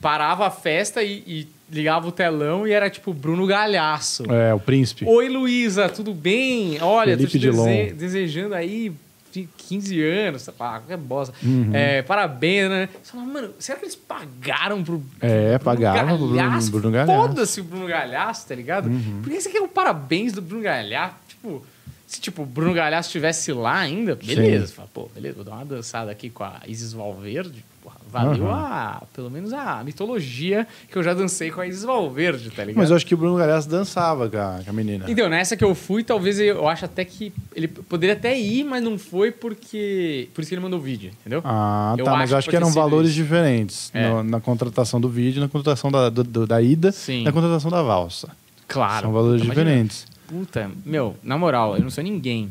parava 0.00 0.46
a 0.46 0.50
festa 0.50 1.02
e, 1.02 1.22
e 1.26 1.48
ligava 1.72 2.06
o 2.06 2.12
telão 2.12 2.66
e 2.68 2.72
era 2.72 2.90
tipo 2.90 3.12
Bruno 3.14 3.46
Galhaço. 3.46 4.24
É, 4.30 4.52
o 4.54 4.60
príncipe. 4.60 5.04
Oi, 5.06 5.28
Luísa, 5.28 5.88
tudo 5.88 6.12
bem? 6.12 6.78
Olha, 6.82 7.16
Felipe 7.16 7.32
tô 7.32 7.38
te 7.38 7.50
dese- 7.50 7.94
desejando 7.94 8.54
aí 8.54 8.92
fi- 9.30 9.48
15 9.56 10.02
anos, 10.02 10.42
sei 10.42 10.52
lá, 10.60 10.78
qualquer 10.78 10.96
bosta. 10.98 11.34
Uhum. 11.42 11.70
É, 11.72 12.02
parabéns, 12.02 12.68
né? 12.68 12.88
Você 13.02 13.12
fala, 13.12 13.24
mano, 13.24 13.50
será 13.58 13.78
que 13.78 13.84
eles 13.86 13.96
pagaram 13.96 14.84
pro. 14.84 15.02
É, 15.20 15.56
pro 15.58 15.64
pagaram 15.64 16.08
pro 16.08 16.18
Bruno- 16.18 16.36
Galhaço? 16.36 16.70
Bruno 16.70 16.90
Galhaço. 16.90 17.12
Uhum. 17.12 17.28
Foda-se 17.28 17.60
o 17.60 17.64
Bruno 17.64 17.86
Galhaço, 17.86 18.46
tá 18.46 18.54
ligado? 18.54 18.90
Porque 19.22 19.36
esse 19.36 19.48
aqui 19.48 19.56
é 19.56 19.62
o 19.62 19.68
parabéns 19.68 20.32
do 20.32 20.42
Bruno 20.42 20.62
Galhaço. 20.62 21.14
Tipo, 21.28 21.64
se 22.06 22.20
tipo, 22.20 22.42
o 22.42 22.46
Bruno 22.46 22.74
Galhaço 22.74 23.08
estivesse 23.08 23.52
lá 23.54 23.78
ainda, 23.78 24.14
beleza. 24.14 24.66
Você 24.66 24.72
Fala, 24.74 24.88
pô, 24.92 25.08
beleza, 25.14 25.36
vou 25.36 25.44
dar 25.44 25.52
uma 25.52 25.64
dançada 25.64 26.10
aqui 26.10 26.28
com 26.28 26.44
a 26.44 26.60
Isis 26.66 26.92
Valverde. 26.92 27.64
Porra, 27.82 27.91
valeu 28.12 28.44
Uhum. 28.44 28.50
a, 28.52 29.02
pelo 29.14 29.30
menos 29.30 29.52
a 29.52 29.82
mitologia 29.82 30.66
que 30.90 30.96
eu 30.98 31.02
já 31.02 31.14
dancei 31.14 31.50
com 31.50 31.60
a 31.60 31.66
Isis 31.66 31.82
Valverde, 31.82 32.50
tá 32.50 32.62
ligado? 32.62 32.76
Mas 32.82 32.90
eu 32.90 32.96
acho 32.96 33.06
que 33.06 33.14
o 33.14 33.16
Bruno 33.16 33.36
Galhaço 33.36 33.68
dançava 33.68 34.28
com 34.28 34.36
a, 34.36 34.60
com 34.62 34.70
a 34.70 34.72
menina. 34.72 35.06
Então, 35.08 35.28
nessa 35.28 35.56
que 35.56 35.64
eu 35.64 35.74
fui, 35.74 36.04
talvez 36.04 36.38
eu, 36.38 36.56
eu 36.56 36.68
acho 36.68 36.84
até 36.84 37.04
que 37.04 37.32
ele 37.56 37.66
poderia 37.68 38.14
até 38.14 38.38
ir, 38.38 38.64
mas 38.64 38.82
não 38.82 38.98
foi 38.98 39.30
porque. 39.32 40.28
Por 40.34 40.42
isso 40.42 40.48
que 40.50 40.54
ele 40.54 40.62
mandou 40.62 40.78
o 40.78 40.82
vídeo, 40.82 41.10
entendeu? 41.20 41.40
Ah, 41.44 41.94
Eu 41.98 42.04
tá, 42.04 42.12
mas 42.12 42.22
acho 42.24 42.32
eu 42.34 42.38
acho 42.38 42.46
que 42.46 42.50
que 42.50 42.56
eram 42.56 42.70
valores 42.70 43.10
isso. 43.10 43.22
diferentes 43.22 43.90
É. 43.94 44.08
no- 44.08 44.22
na 44.22 44.40
contratação 44.40 45.00
do 45.00 45.08
vídeo, 45.08 45.40
na 45.40 45.48
contratação 45.48 45.90
da, 45.90 46.10
do- 46.10 46.22
do- 46.24 46.46
da 46.46 46.60
ida 46.60 46.92
Sim. 46.92 47.22
na 47.24 47.32
contratação 47.32 47.70
da 47.70 47.82
valsa. 47.82 48.28
Claro. 48.68 49.02
São 49.02 49.12
valores 49.12 49.42
Imagina. 49.42 49.64
diferentes. 49.64 50.06
Puta, 50.26 50.70
meu, 50.84 51.16
na 51.22 51.36
moral, 51.38 51.76
eu 51.76 51.82
não 51.82 51.90
sou 51.90 52.02
ninguém. 52.04 52.50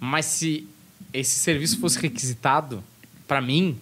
Mas 0.00 0.24
se 0.26 0.66
esse 1.12 1.36
serviço 1.38 1.78
fosse 1.78 1.98
requisitado 2.00 2.82
pra 3.28 3.40
mim, 3.40 3.76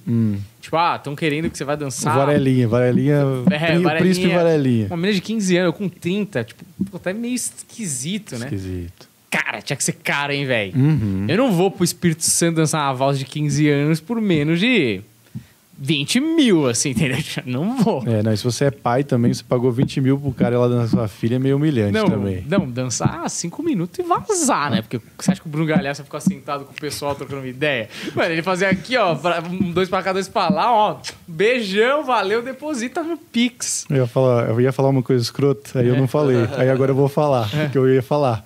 tipo, 0.61 0.77
ah, 0.77 0.97
estão 0.97 1.15
querendo 1.17 1.49
que 1.49 1.57
você 1.57 1.65
vai 1.65 1.77
dançar. 1.77 2.15
Varelinha, 2.17 2.69
Varelinha, 2.69 3.15
É, 3.15 3.25
o 3.25 3.45
Varelinha- 3.45 3.97
príncipe 3.97 4.27
Varelinha. 4.29 4.87
Uma 4.89 4.97
menina 4.97 5.15
de 5.15 5.21
15 5.23 5.57
anos, 5.57 5.67
eu 5.69 5.73
com 5.73 5.89
30, 5.89 6.45
tipo, 6.45 6.65
até 6.95 7.13
meio 7.15 7.35
esquisito, 7.35 8.37
né? 8.37 8.47
Esquisito. 8.47 9.09
Cara, 9.31 9.61
tinha 9.63 9.77
que 9.77 9.85
ser 9.85 9.93
cara, 9.93 10.35
hein, 10.35 10.45
velho? 10.47 10.73
Uhum. 10.77 11.27
Eu 11.29 11.37
não 11.37 11.53
vou 11.53 11.71
pro 11.71 11.85
Espírito 11.85 12.23
Santo 12.25 12.57
dançar 12.57 12.81
uma 12.83 12.95
valsa 12.95 13.19
de 13.19 13.25
15 13.25 13.69
anos 13.69 14.01
por 14.01 14.21
menos 14.21 14.59
de 14.61 15.01
20 15.79 16.21
mil, 16.21 16.67
assim, 16.69 16.91
entendeu? 16.97 17.19
Não 17.45 17.77
vou. 17.77 18.03
É, 18.07 18.23
não, 18.23 18.33
e 18.33 18.37
se 18.37 18.45
você 18.45 18.67
é 18.67 18.71
pai 18.71 19.05
também, 19.05 19.33
você 19.33 19.43
pagou 19.43 19.71
20 19.71 20.01
mil 20.01 20.19
pro 20.19 20.33
cara 20.33 20.59
lá 20.59 20.69
dançar 20.69 20.89
sua 20.89 21.09
filha, 21.09 21.37
é 21.37 21.39
meio 21.39 21.57
humilhante 21.57 21.93
Não, 21.93 22.07
também. 22.09 22.45
não, 22.49 22.69
dançar 22.71 23.29
5 23.29 23.63
minutos 23.63 23.99
e 23.99 24.03
vazar, 24.03 24.71
né? 24.71 24.83
Porque 24.83 25.01
você 25.19 25.33
acha 25.33 25.41
que 25.41 25.47
o 25.47 25.51
Bruno 25.51 25.67
Galhaço 25.67 26.03
ficou 26.05 26.21
sentado 26.21 26.65
com 26.65 26.73
o 26.73 26.75
pessoal 26.77 27.15
trocando 27.15 27.41
uma 27.43 27.49
ideia? 27.49 27.89
Mano, 28.15 28.33
ele 28.33 28.43
fazia 28.43 28.69
aqui, 28.71 28.97
ó, 28.97 29.15
pra- 29.15 29.41
dois 29.41 29.89
pra 29.89 30.03
cá, 30.03 30.13
dois 30.13 30.29
pra 30.29 30.49
lá, 30.49 30.73
ó. 30.73 30.97
Beijão, 31.29 32.05
valeu, 32.05 32.43
deposita 32.43 33.03
no 33.03 33.17
Pix. 33.19 33.85
Eu 33.91 33.97
ia 33.97 34.07
falar, 34.07 34.49
eu 34.49 34.61
ia 34.61 34.73
falar 34.73 34.89
uma 34.89 35.03
coisa 35.03 35.23
escrota, 35.23 35.79
aí 35.81 35.89
eu 35.89 35.97
não 35.97 36.07
falei. 36.09 36.37
Aí 36.57 36.71
agora 36.71 36.91
eu 36.93 36.95
vou 36.95 37.09
falar, 37.09 37.51
É. 37.55 37.65
porque 37.65 37.77
eu 37.79 37.89
ia 37.93 38.03
falar. 38.03 38.45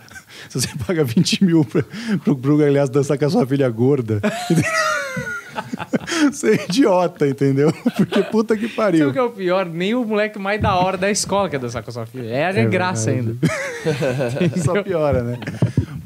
Se 0.48 0.60
você 0.60 0.68
paga 0.86 1.04
20 1.04 1.44
mil 1.44 1.64
pra, 1.64 1.84
pro 2.24 2.34
Bruno 2.34 2.58
Galhaço 2.58 2.90
dançar 2.90 3.16
com 3.18 3.24
a 3.24 3.30
sua 3.30 3.46
filha 3.46 3.68
gorda, 3.68 4.20
você 6.32 6.52
é 6.56 6.64
idiota, 6.64 7.26
entendeu? 7.26 7.72
Porque 7.96 8.22
puta 8.22 8.56
que 8.56 8.62
Sabe 8.64 8.74
pariu. 8.76 9.08
o 9.10 9.12
que 9.12 9.18
é 9.18 9.22
o 9.22 9.30
pior? 9.30 9.66
Nem 9.66 9.94
o 9.94 10.04
moleque 10.04 10.38
mais 10.38 10.60
da 10.60 10.74
hora 10.74 10.96
da 10.96 11.10
escola 11.10 11.48
quer 11.48 11.58
dançar 11.58 11.82
com 11.82 11.90
a 11.90 11.92
sua 11.92 12.06
filha. 12.06 12.28
É, 12.28 12.44
a 12.46 12.48
É 12.50 12.64
graça 12.66 13.10
verdade. 13.12 13.38
ainda. 13.40 14.58
Só 14.62 14.82
piora, 14.82 15.22
né? 15.22 15.38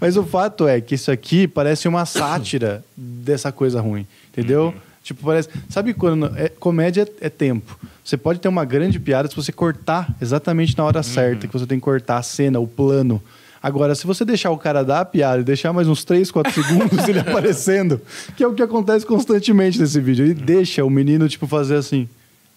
Mas 0.01 0.17
o 0.17 0.25
fato 0.25 0.67
é 0.69 0.81
que 0.81 0.95
isso 0.95 1.11
aqui 1.11 1.47
parece 1.49 1.89
uma 1.89 2.05
sátira 2.05 2.85
dessa 2.97 3.51
coisa 3.53 3.81
ruim, 3.81 4.07
entendeu? 4.33 4.67
Uhum. 4.67 4.75
Tipo, 5.03 5.25
parece. 5.25 5.49
Sabe 5.69 5.93
quando. 5.95 6.27
É, 6.37 6.49
comédia 6.49 7.07
é 7.21 7.29
tempo. 7.29 7.79
Você 8.05 8.17
pode 8.17 8.39
ter 8.41 8.49
uma 8.49 8.65
grande 8.65 8.99
piada 9.01 9.29
se 9.29 9.37
você 9.37 9.53
cortar 9.53 10.15
exatamente 10.21 10.77
na 10.77 10.85
hora 10.85 10.99
Uhum. 10.99 11.03
certa, 11.03 11.47
que 11.47 11.53
você 11.53 11.67
tem 11.67 11.79
que 11.79 11.85
cortar 11.85 12.19
a 12.19 12.23
cena, 12.23 12.59
o 12.61 12.67
plano. 12.67 13.23
Agora, 13.67 13.95
se 13.95 14.07
você 14.07 14.27
deixar 14.27 14.51
o 14.51 14.59
cara 14.59 14.83
dar 14.85 15.01
a 15.01 15.05
piada 15.07 15.41
e 15.41 15.43
deixar 15.43 15.73
mais 15.73 15.89
uns 15.89 16.05
3, 16.05 16.31
4 16.31 16.53
segundos 16.53 17.09
ele 17.09 17.19
aparecendo, 17.25 17.99
que 18.37 18.45
é 18.45 18.47
o 18.47 18.53
que 18.53 18.63
acontece 18.63 19.07
constantemente 19.07 19.81
nesse 19.81 19.99
vídeo, 20.03 20.27
ele 20.27 20.35
deixa 20.35 20.85
o 20.85 20.91
menino, 20.91 21.27
tipo, 21.31 21.47
fazer 21.47 21.77
assim. 21.77 22.07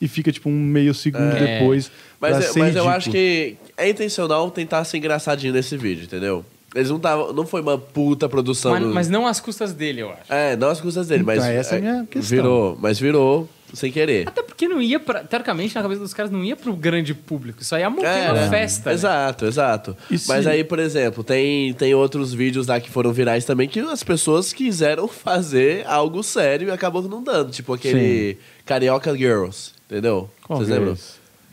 E 0.01 0.07
fica, 0.09 0.33
tipo, 0.33 0.49
um 0.49 0.53
meio 0.59 0.93
segundo 0.93 1.31
É. 1.37 1.59
depois. 1.59 1.89
Mas, 2.19 2.45
ser 2.47 2.59
mas 2.59 2.75
eu 2.75 2.89
acho 2.89 3.09
que 3.09 3.55
é 3.77 3.89
intencional 3.89 4.51
tentar 4.51 4.83
ser 4.83 4.97
engraçadinho 4.97 5.53
nesse 5.53 5.77
vídeo, 5.77 6.03
entendeu? 6.03 6.43
Eles 6.75 6.89
não 6.89 6.97
estavam. 6.97 7.31
Não 7.31 7.47
foi 7.47 7.61
uma 7.61 7.77
puta 7.77 8.27
produção. 8.27 8.71
Mas, 8.73 8.83
do- 8.83 8.93
mas 8.93 9.09
não 9.09 9.25
às 9.25 9.39
custas 9.39 9.71
dele, 9.71 10.01
eu 10.01 10.09
acho. 10.11 10.21
É, 10.31 10.57
não 10.57 10.67
as 10.69 10.81
custas 10.81 11.07
dele, 11.07 11.23
mas. 11.23 11.37
Então, 11.39 11.49
essa 11.49 11.75
é 11.75 11.77
a 11.77 11.81
minha 11.81 12.05
questão. 12.05 12.37
Virou, 12.37 12.77
mas 12.81 12.99
virou 12.99 13.49
sem 13.73 13.91
querer. 13.91 14.27
Até 14.27 14.41
porque 14.43 14.67
não 14.67 14.81
ia 14.81 14.99
pra. 14.99 15.23
Teoricamente, 15.23 15.75
na 15.75 15.81
cabeça 15.81 16.01
dos 16.01 16.13
caras, 16.13 16.31
não 16.31 16.43
ia 16.43 16.55
pro 16.55 16.73
grande 16.75 17.13
público. 17.13 17.61
Isso 17.61 17.75
aí 17.75 17.81
ia 17.81 17.89
manter 17.89 18.05
É, 18.07 18.31
uma 18.31 18.33
né? 18.41 18.49
festa. 18.49 18.89
né? 18.89 18.93
Exato, 18.95 19.45
exato. 19.45 19.97
E 20.09 20.17
se- 20.17 20.27
Mas 20.27 20.47
aí, 20.47 20.63
por 20.63 20.79
exemplo, 20.79 21.23
tem, 21.23 21.73
tem 21.73 21.93
outros 21.93 22.33
vídeos 22.33 22.67
lá 22.67 22.79
que 22.79 22.89
foram 22.89 23.11
virais 23.11 23.45
também 23.45 23.67
que 23.67 23.79
as 23.79 24.03
pessoas 24.03 24.53
quiseram 24.53 25.07
fazer 25.09 25.85
algo 25.87 26.23
sério 26.23 26.67
e 26.69 26.71
acabou 26.71 27.01
não 27.03 27.21
dando. 27.23 27.51
Tipo 27.51 27.73
aquele 27.73 28.37
Carioca 28.65 29.15
Girls, 29.15 29.71
entendeu? 29.89 30.29
Qual 30.43 30.59
Vocês 30.59 30.69
é 30.69 30.79
lembram? 30.79 30.97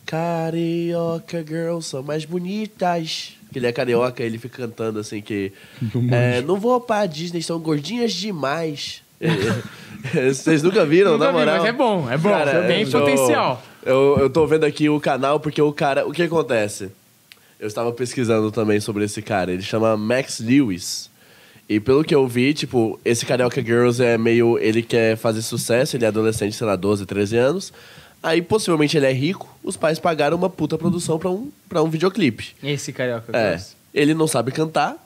Carioca 0.07 1.45
Girls 1.47 1.89
são 1.89 2.03
mais 2.03 2.25
bonitas. 2.25 3.35
Que 3.53 3.59
ele 3.59 3.67
é 3.69 3.73
carioca, 3.73 4.23
ele 4.23 4.37
fica 4.39 4.59
cantando 4.59 4.99
assim 4.99 5.21
que. 5.23 5.53
é, 6.11 6.41
não 6.43 6.59
vou 6.59 6.81
pra 6.81 7.07
Disney, 7.07 7.41
são 7.43 7.59
gordinhas 7.61 8.13
demais. 8.13 9.03
Vocês 10.33 10.63
nunca 10.63 10.85
viram, 10.85 11.13
Nunca 11.13 11.25
na 11.27 11.33
vi, 11.33 11.39
moral? 11.39 11.57
mas 11.57 11.65
é 11.65 11.73
bom, 11.73 12.11
é 12.11 12.17
bom, 12.19 12.31
é 12.31 12.63
bem 12.67 12.83
eu 12.83 12.91
tô- 12.91 13.01
potencial. 13.01 13.63
Eu, 13.85 14.17
eu 14.19 14.31
tô 14.31 14.47
vendo 14.47 14.65
aqui 14.65 14.89
o 14.89 15.01
canal 15.01 15.41
porque 15.41 15.61
o 15.61 15.73
cara. 15.73 16.07
O 16.07 16.13
que 16.13 16.23
acontece? 16.23 16.91
Eu 17.59 17.67
estava 17.69 17.93
pesquisando 17.93 18.51
também 18.51 18.81
sobre 18.81 19.05
esse 19.05 19.21
cara. 19.23 19.53
Ele 19.53 19.63
chama 19.63 19.97
Max 19.97 20.41
Lewis. 20.41 21.11
E 21.69 21.81
pelo 21.81 22.05
que 22.05 22.15
eu 22.15 22.27
vi, 22.29 22.53
tipo, 22.53 22.99
esse 23.05 23.25
Carioca 23.25 23.63
Girls 23.63 24.03
é 24.03 24.19
meio. 24.19 24.59
Ele 24.59 24.83
quer 24.83 25.17
fazer 25.17 25.41
sucesso, 25.43 25.97
ele 25.97 26.05
é 26.05 26.09
adolescente, 26.09 26.55
sei 26.55 26.67
lá, 26.67 26.77
12, 26.77 27.07
13 27.07 27.37
anos. 27.37 27.73
Aí 28.23 28.41
possivelmente 28.43 28.97
ele 28.97 29.07
é 29.07 29.13
rico, 29.13 29.49
os 29.63 29.77
pais 29.77 29.99
pagaram 29.99 30.37
uma 30.37 30.49
puta 30.49 30.79
produção 30.79 31.19
pra 31.19 31.31
um, 31.31 31.51
pra 31.69 31.83
um 31.83 31.91
videoclipe. 31.91 32.55
Esse 32.63 32.91
carioca. 32.93 33.37
É. 33.37 33.49
Girls. 33.51 33.77
Ele 33.93 34.15
não 34.15 34.27
sabe 34.27 34.51
cantar, 34.51 34.97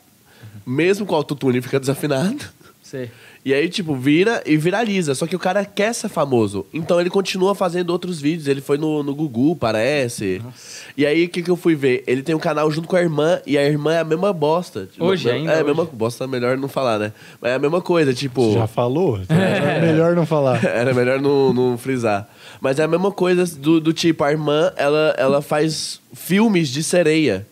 mesmo 0.67 1.05
com 1.05 1.15
o 1.15 1.17
autotune 1.17 1.61
fica 1.61 1.79
desafinado. 1.81 2.39
Sei. 2.83 3.11
E 3.45 3.55
aí, 3.55 3.69
tipo, 3.69 3.95
vira 3.95 4.43
e 4.45 4.57
viraliza. 4.57 5.15
Só 5.15 5.27
que 5.27 5.35
o 5.35 5.39
cara 5.39 5.65
quer 5.65 5.95
ser 5.95 6.09
famoso. 6.09 6.67
Então 6.75 7.01
ele 7.01 7.09
continua 7.09 7.55
fazendo 7.55 7.91
outros 7.91 8.21
vídeos. 8.21 8.47
Ele 8.49 8.61
foi 8.61 8.77
no, 8.77 9.03
no 9.03 9.15
Gugu, 9.15 9.57
parece. 9.57 10.43
E 10.97 11.07
aí, 11.07 11.25
o 11.25 11.29
que, 11.29 11.43
que 11.43 11.51
eu 11.51 11.57
fui 11.57 11.75
ver? 11.75 12.03
Ele 12.07 12.23
tem 12.23 12.35
um 12.35 12.39
canal 12.39 12.71
junto 12.71 12.87
com 12.89 12.97
a 12.97 13.01
irmã, 13.01 13.41
e 13.47 13.57
a 13.57 13.65
irmã 13.65 13.95
é 13.95 14.01
a 14.01 14.05
mesma 14.05 14.33
bosta. 14.33 14.89
Tipo, 14.93 15.05
Hoje 15.07 15.31
é, 15.31 15.33
ainda, 15.35 15.53
É, 15.53 15.61
a 15.61 15.65
mesma 15.65 15.83
hoje? 15.85 15.93
bosta, 15.95 16.27
melhor 16.27 16.59
não 16.59 16.69
falar, 16.69 16.99
né? 16.99 17.13
Mas 17.41 17.53
é 17.53 17.55
a 17.55 17.59
mesma 17.59 17.81
coisa, 17.81 18.13
tipo. 18.13 18.53
Já 18.53 18.67
falou? 18.67 19.19
É 19.29 19.81
melhor 19.81 20.15
não 20.15 20.27
falar. 20.27 20.63
Era 20.67 20.93
melhor 20.93 21.21
não, 21.21 21.53
não 21.55 21.79
frisar. 21.79 22.29
Mas 22.61 22.79
é 22.79 22.83
a 22.83 22.89
mesma 22.89 23.13
coisa 23.13 23.47
do, 23.57 23.81
do 23.81 23.93
tipo, 23.93 24.25
a 24.25 24.31
irmã, 24.31 24.73
ela, 24.77 25.15
ela 25.17 25.41
faz 25.41 26.01
filmes 26.13 26.69
de 26.69 26.83
sereia. 26.83 27.47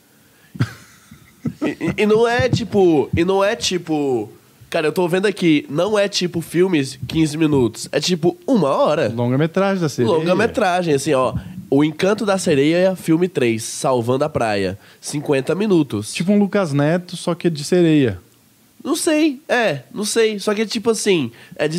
E, 1.62 1.68
e- 1.70 2.02
e 2.02 2.06
não 2.06 2.26
é 2.28 2.48
tipo. 2.48 3.08
E 3.16 3.24
não 3.24 3.42
é 3.42 3.54
tipo. 3.56 4.30
Cara, 4.68 4.88
eu 4.88 4.92
tô 4.92 5.06
vendo 5.06 5.26
aqui, 5.26 5.64
não 5.70 5.98
é 5.98 6.08
tipo 6.08 6.40
filmes 6.40 6.98
15 7.06 7.38
minutos. 7.38 7.88
É 7.92 8.00
tipo 8.00 8.36
uma 8.46 8.70
hora. 8.70 9.08
Longa-metragem 9.14 9.80
da 9.80 9.88
série. 9.88 10.08
Longa-metragem, 10.08 10.94
assim, 10.94 11.14
ó. 11.14 11.34
O 11.70 11.84
Encanto 11.84 12.26
da 12.26 12.38
Sereia, 12.38 12.94
filme 12.94 13.28
3, 13.28 13.62
Salvando 13.62 14.24
a 14.24 14.28
Praia. 14.28 14.78
50 15.00 15.54
minutos. 15.54 16.12
Tipo 16.12 16.32
um 16.32 16.38
Lucas 16.38 16.72
Neto, 16.72 17.16
só 17.16 17.34
que 17.34 17.48
de 17.50 17.64
sereia. 17.64 18.20
Não 18.82 18.94
sei, 18.94 19.40
é, 19.48 19.82
não 19.92 20.04
sei. 20.04 20.38
Só 20.38 20.54
que, 20.54 20.64
tipo 20.64 20.90
assim, 20.90 21.32
é 21.56 21.66
de. 21.66 21.78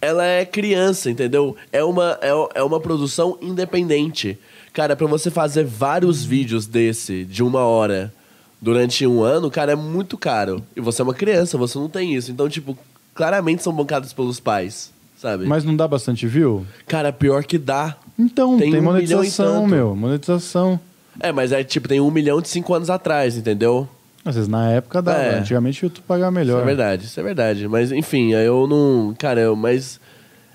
Ela 0.00 0.24
é 0.24 0.44
criança, 0.46 1.10
entendeu? 1.10 1.56
É 1.72 1.82
uma, 1.82 2.18
é, 2.22 2.60
é 2.60 2.62
uma 2.62 2.80
produção 2.80 3.36
independente. 3.42 4.38
Cara, 4.72 4.94
pra 4.94 5.06
você 5.06 5.30
fazer 5.30 5.64
vários 5.64 6.24
vídeos 6.24 6.66
desse, 6.66 7.24
de 7.24 7.42
uma 7.42 7.60
hora, 7.60 8.12
durante 8.60 9.06
um 9.06 9.22
ano, 9.22 9.50
cara, 9.50 9.72
é 9.72 9.76
muito 9.76 10.18
caro. 10.18 10.62
E 10.76 10.80
você 10.80 11.00
é 11.02 11.04
uma 11.04 11.14
criança, 11.14 11.56
você 11.56 11.78
não 11.78 11.88
tem 11.88 12.14
isso. 12.14 12.30
Então, 12.30 12.48
tipo, 12.48 12.76
claramente 13.14 13.62
são 13.62 13.72
bancados 13.72 14.12
pelos 14.12 14.38
pais, 14.38 14.92
sabe? 15.16 15.46
Mas 15.46 15.64
não 15.64 15.74
dá 15.74 15.88
bastante 15.88 16.26
view? 16.26 16.66
Cara, 16.86 17.12
pior 17.12 17.44
que 17.44 17.58
dá. 17.58 17.96
Então, 18.18 18.58
Tem 18.58 18.70
tem, 18.70 18.80
um 18.80 18.84
monetização, 18.84 19.66
meu. 19.66 19.96
Monetização. 19.96 20.78
É, 21.18 21.32
mas 21.32 21.52
é 21.52 21.64
tipo, 21.64 21.88
tem 21.88 22.00
um 22.00 22.10
milhão 22.10 22.40
de 22.40 22.48
cinco 22.48 22.74
anos 22.74 22.90
atrás, 22.90 23.36
entendeu? 23.36 23.88
Às 24.24 24.34
vezes 24.34 24.48
na 24.48 24.70
época 24.70 25.00
dava. 25.00 25.18
É. 25.18 25.38
Antigamente 25.38 25.82
o 25.82 25.86
YouTube 25.86 26.04
pagava 26.06 26.30
melhor. 26.30 26.58
Isso 26.58 26.62
é 26.62 26.66
verdade, 26.66 27.04
isso 27.06 27.20
é 27.20 27.22
verdade. 27.22 27.68
Mas, 27.68 27.90
enfim, 27.90 28.32
eu 28.32 28.66
não. 28.66 29.14
Cara, 29.18 29.40
eu, 29.40 29.56
mas. 29.56 29.98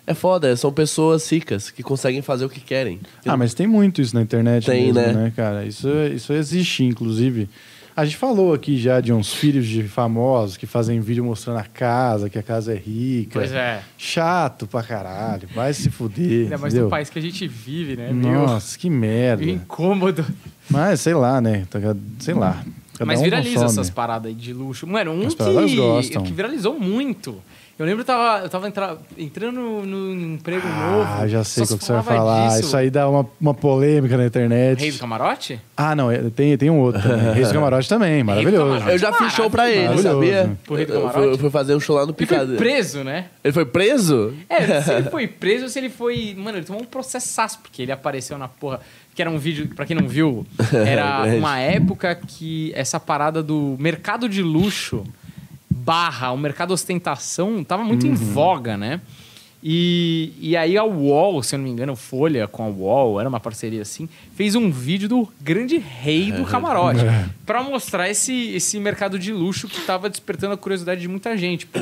É 0.07 0.13
foda, 0.13 0.55
são 0.55 0.71
pessoas 0.71 1.27
ricas 1.31 1.71
que 1.71 1.81
conseguem 1.81 2.21
fazer 2.21 2.45
o 2.45 2.49
que 2.49 2.59
querem. 2.59 2.99
Ah, 3.25 3.35
mas 3.35 3.55
tem 3.55 3.65
muito 3.65 3.99
isso 3.99 4.13
na 4.13 4.21
internet 4.21 4.67
Tem, 4.67 4.93
mesmo, 4.93 5.01
né? 5.01 5.13
né? 5.13 5.33
cara? 5.35 5.65
Isso, 5.65 5.89
isso 6.13 6.31
existe, 6.31 6.83
inclusive. 6.83 7.49
A 7.97 8.03
gente 8.03 8.17
falou 8.17 8.53
aqui 8.53 8.77
já 8.77 8.99
de 8.99 9.13
uns 9.13 9.33
filhos 9.33 9.65
de 9.65 9.83
famosos 9.83 10.57
que 10.57 10.65
fazem 10.65 10.99
vídeo 10.99 11.23
mostrando 11.23 11.59
a 11.59 11.63
casa, 11.63 12.29
que 12.29 12.37
a 12.37 12.43
casa 12.43 12.73
é 12.73 12.75
rica. 12.75 13.39
Pois 13.39 13.53
é. 13.53 13.81
Chato 13.97 14.67
pra 14.67 14.83
caralho. 14.83 15.47
Vai 15.55 15.73
se 15.73 15.89
fuder. 15.89 16.43
Ainda 16.43 16.57
mais 16.57 16.73
no 16.73 16.89
país 16.89 17.09
que 17.09 17.17
a 17.17 17.21
gente 17.21 17.47
vive, 17.47 17.95
né? 17.95 18.11
Nossa, 18.11 18.77
que 18.77 18.89
merda. 18.89 19.45
meio 19.45 19.55
incômodo. 19.55 20.25
Mas 20.69 20.99
sei 20.99 21.13
lá, 21.13 21.39
né? 21.39 21.65
Tá- 21.69 21.79
Sei 22.19 22.33
lá. 22.33 22.63
Cada 22.97 23.05
Mas 23.05 23.19
um 23.19 23.23
viraliza 23.23 23.55
consome. 23.61 23.71
essas 23.71 23.89
paradas 23.89 24.27
aí 24.29 24.35
de 24.35 24.53
luxo. 24.53 24.87
Mano, 24.87 25.11
um 25.11 25.27
que, 25.27 26.19
que 26.21 26.33
viralizou 26.33 26.79
muito. 26.79 27.41
Eu 27.77 27.85
lembro 27.85 28.05
que 28.05 28.09
eu 28.09 28.15
tava, 28.15 28.43
eu 28.45 28.49
tava 28.49 28.67
entra- 28.69 28.97
entrando 29.17 29.59
no, 29.59 29.85
no 29.85 30.35
emprego 30.35 30.65
novo. 30.65 31.09
Ah, 31.21 31.27
já 31.27 31.43
sei 31.43 31.63
o 31.63 31.67
que 31.67 31.73
se 31.73 31.79
você 31.79 31.91
vai 31.91 32.03
falar. 32.03 32.47
disso. 32.47 32.61
Isso 32.61 32.77
aí 32.77 32.89
dá 32.89 33.09
uma, 33.09 33.27
uma 33.39 33.53
polêmica 33.53 34.15
na 34.15 34.25
internet. 34.25 34.79
Rei 34.79 34.91
do 34.93 34.97
Camarote? 34.97 35.59
Ah, 35.75 35.93
não, 35.93 36.09
é- 36.09 36.19
tem, 36.29 36.57
tem 36.57 36.69
um 36.69 36.79
outro. 36.79 37.01
Reis 37.33 37.49
do 37.49 37.53
Camarote 37.55 37.89
também, 37.89 38.23
maravilhoso. 38.23 38.63
Camarote. 38.79 38.91
Eu 38.91 38.97
já 38.97 39.11
fiz 39.11 39.33
show 39.33 39.49
pra 39.49 39.69
ele, 39.69 40.01
sabia? 40.01 40.57
Pro 40.63 40.75
Rei 40.75 40.85
do 40.85 40.93
Eu 40.93 41.01
Camarote? 41.01 41.23
fui, 41.25 41.33
eu 41.33 41.37
fui 41.37 41.49
fazer 41.49 41.75
um 41.75 41.79
show 41.81 41.97
lá 41.97 42.05
no 42.05 42.15
Ele 42.17 42.25
foi 42.25 42.55
preso, 42.55 43.03
né? 43.03 43.25
Ele 43.43 43.51
foi 43.53 43.65
preso? 43.65 44.33
É, 44.47 44.81
se 44.81 44.91
ele 44.95 45.09
foi 45.09 45.27
preso 45.27 45.63
ou 45.65 45.69
se 45.69 45.77
ele 45.77 45.89
foi. 45.89 46.33
Mano, 46.37 46.57
ele 46.57 46.65
tomou 46.65 46.81
um 46.81 46.85
processaço, 46.85 47.59
porque 47.61 47.81
ele 47.81 47.91
apareceu 47.91 48.37
na 48.37 48.47
porra. 48.47 48.79
Que 49.13 49.21
era 49.21 49.29
um 49.31 49.37
vídeo, 49.37 49.67
pra 49.75 49.85
quem 49.85 49.97
não 49.97 50.07
viu, 50.07 50.45
era 50.87 51.23
uma 51.37 51.59
época 51.59 52.15
que 52.15 52.71
essa 52.75 52.99
parada 53.01 53.43
do 53.43 53.75
mercado 53.79 54.27
de 54.29 54.41
luxo 54.41 55.03
barra 55.75 56.31
o 56.31 56.37
mercado 56.37 56.71
ostentação 56.71 57.63
tava 57.63 57.83
muito 57.83 58.07
em 58.07 58.13
voga, 58.13 58.77
né? 58.77 59.01
E, 59.67 60.31
e 60.39 60.55
aí 60.55 60.77
a 60.77 60.83
UOL, 60.83 61.41
se 61.41 61.55
eu 61.55 61.57
não 61.57 61.63
me 61.65 61.71
engano, 61.71 61.95
Folha 61.95 62.47
com 62.47 62.63
a 62.63 62.67
UOL, 62.67 63.19
era 63.19 63.27
uma 63.27 63.39
parceria 63.39 63.81
assim, 63.81 64.07
fez 64.35 64.53
um 64.53 64.69
vídeo 64.69 65.09
do 65.09 65.27
grande 65.41 65.77
rei 65.79 66.31
do 66.31 66.45
camarote 66.45 66.99
pra 67.47 67.63
mostrar 67.63 68.07
esse, 68.07 68.51
esse 68.51 68.79
mercado 68.79 69.17
de 69.17 69.33
luxo 69.33 69.67
que 69.67 69.81
tava 69.81 70.07
despertando 70.07 70.53
a 70.53 70.57
curiosidade 70.57 71.01
de 71.01 71.07
muita 71.07 71.35
gente, 71.35 71.65
pô. 71.65 71.79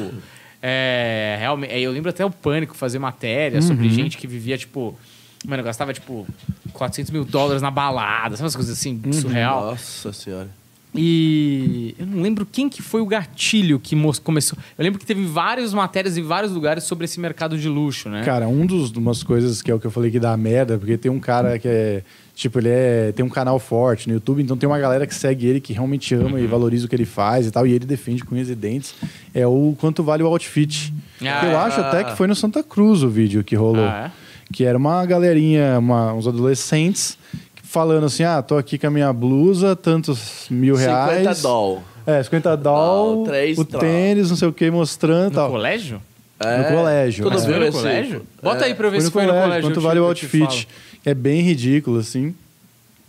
É, 0.61 1.35
realmente, 1.39 1.77
eu 1.77 1.91
lembro 1.91 2.09
até 2.09 2.25
o 2.25 2.31
Pânico 2.31 2.73
fazer 2.73 2.99
matéria 2.99 3.61
sobre 3.61 3.89
gente 3.89 4.17
que 4.17 4.25
vivia, 4.27 4.57
tipo... 4.57 4.97
Mano, 5.45 5.61
gastava, 5.61 5.93
tipo, 5.93 6.25
400 6.71 7.11
mil 7.11 7.25
dólares 7.25 7.61
na 7.61 7.69
balada, 7.69 8.37
sabe 8.37 8.43
umas 8.45 8.55
coisas 8.55 8.77
assim, 8.77 9.01
surreal. 9.11 9.71
Nossa 9.71 10.13
senhora. 10.13 10.49
E 10.95 11.95
eu 11.97 12.05
não 12.05 12.21
lembro 12.21 12.45
quem 12.45 12.69
que 12.69 12.81
foi 12.81 13.01
o 13.01 13.05
gatilho 13.05 13.79
que 13.79 13.95
começou. 14.23 14.57
Eu 14.77 14.83
lembro 14.83 14.99
que 14.99 15.05
teve 15.05 15.25
várias 15.25 15.73
matérias 15.73 16.17
em 16.17 16.21
vários 16.23 16.51
lugares 16.51 16.83
sobre 16.83 17.05
esse 17.05 17.19
mercado 17.19 17.57
de 17.57 17.67
luxo, 17.67 18.09
né? 18.09 18.23
Cara, 18.23 18.47
um 18.47 18.65
dos 18.65 18.91
umas 18.91 19.23
coisas 19.23 19.61
que 19.61 19.71
é 19.71 19.75
o 19.75 19.79
que 19.79 19.87
eu 19.87 19.91
falei 19.91 20.11
que 20.11 20.19
dá 20.19 20.35
merda, 20.37 20.77
porque 20.77 20.97
tem 20.97 21.11
um 21.11 21.19
cara 21.19 21.57
que 21.59 21.67
é. 21.67 22.03
Tipo, 22.35 22.57
ele 22.59 22.69
é, 22.69 23.11
tem 23.15 23.23
um 23.23 23.29
canal 23.29 23.59
forte 23.59 24.07
no 24.07 24.15
YouTube, 24.15 24.41
então 24.41 24.57
tem 24.57 24.67
uma 24.67 24.79
galera 24.79 25.05
que 25.05 25.13
segue 25.13 25.45
ele, 25.45 25.61
que 25.61 25.71
realmente 25.71 26.15
ama 26.15 26.31
Uhum. 26.31 26.39
e 26.43 26.47
valoriza 26.47 26.87
o 26.87 26.89
que 26.89 26.95
ele 26.95 27.05
faz 27.05 27.45
e 27.45 27.51
tal, 27.51 27.67
e 27.67 27.71
ele 27.73 27.85
defende 27.85 28.23
com 28.23 28.33
unhas 28.33 28.49
e 28.49 28.55
dentes. 28.55 28.95
É 29.35 29.45
o 29.45 29.75
quanto 29.79 30.03
vale 30.03 30.23
o 30.23 30.25
outfit. 30.25 30.91
Ah, 31.21 31.45
eu 31.45 31.51
é. 31.51 31.55
acho 31.55 31.79
até 31.79 32.03
que 32.03 32.15
foi 32.17 32.25
no 32.25 32.33
Santa 32.35 32.63
Cruz 32.63 33.03
o 33.03 33.09
vídeo 33.09 33.43
que 33.43 33.55
rolou. 33.55 33.85
Ah, 33.85 34.11
Que 34.51 34.63
era 34.65 34.75
uma 34.77 35.05
galerinha, 35.05 35.77
uma- 35.77 36.11
uns 36.13 36.27
adolescentes, 36.27 37.17
falando 37.73 38.05
assim: 38.05 38.23
ah, 38.23 38.41
tô 38.41 38.55
aqui 38.57 38.77
com 38.77 38.85
a 38.87 38.91
minha 38.91 39.11
blusa, 39.11 39.75
tantos 39.75 40.45
mil 40.49 40.77
50 40.77 41.21
reais. 41.21 41.41
doll. 41.41 41.81
É, 42.05 42.21
50 42.21 42.55
doll, 42.57 43.15
Doll, 43.15 43.23
três 43.25 43.57
o 43.57 43.63
doll. 43.63 43.79
tênis, 43.81 44.29
não 44.29 44.37
sei 44.37 44.47
o 44.47 44.53
que, 44.53 44.69
mostrando 44.69 45.23
e 45.27 45.29
No 45.29 45.35
tal. 45.35 45.49
colégio? 45.49 46.01
No 46.39 46.75
colégio. 46.77 47.23
Tu 47.25 47.29
não 47.31 47.37
é. 47.37 47.41
Foi 47.41 47.59
no 47.59 47.71
colégio? 47.71 48.21
Bota 48.41 48.65
aí 48.65 48.73
pra 48.75 48.87
eu 48.87 48.91
ver 48.91 48.97
Foi 48.97 49.01
se 49.01 49.07
no 49.07 49.11
foi 49.11 49.21
colégio, 49.23 49.39
no 49.41 49.47
colégio. 49.47 49.69
quanto 49.69 49.77
eu 49.77 49.81
vale 49.81 49.99
o 49.99 50.03
outfit. 50.05 50.67
É 51.05 51.13
bem 51.13 51.41
ridículo, 51.41 51.99
assim. 51.99 52.35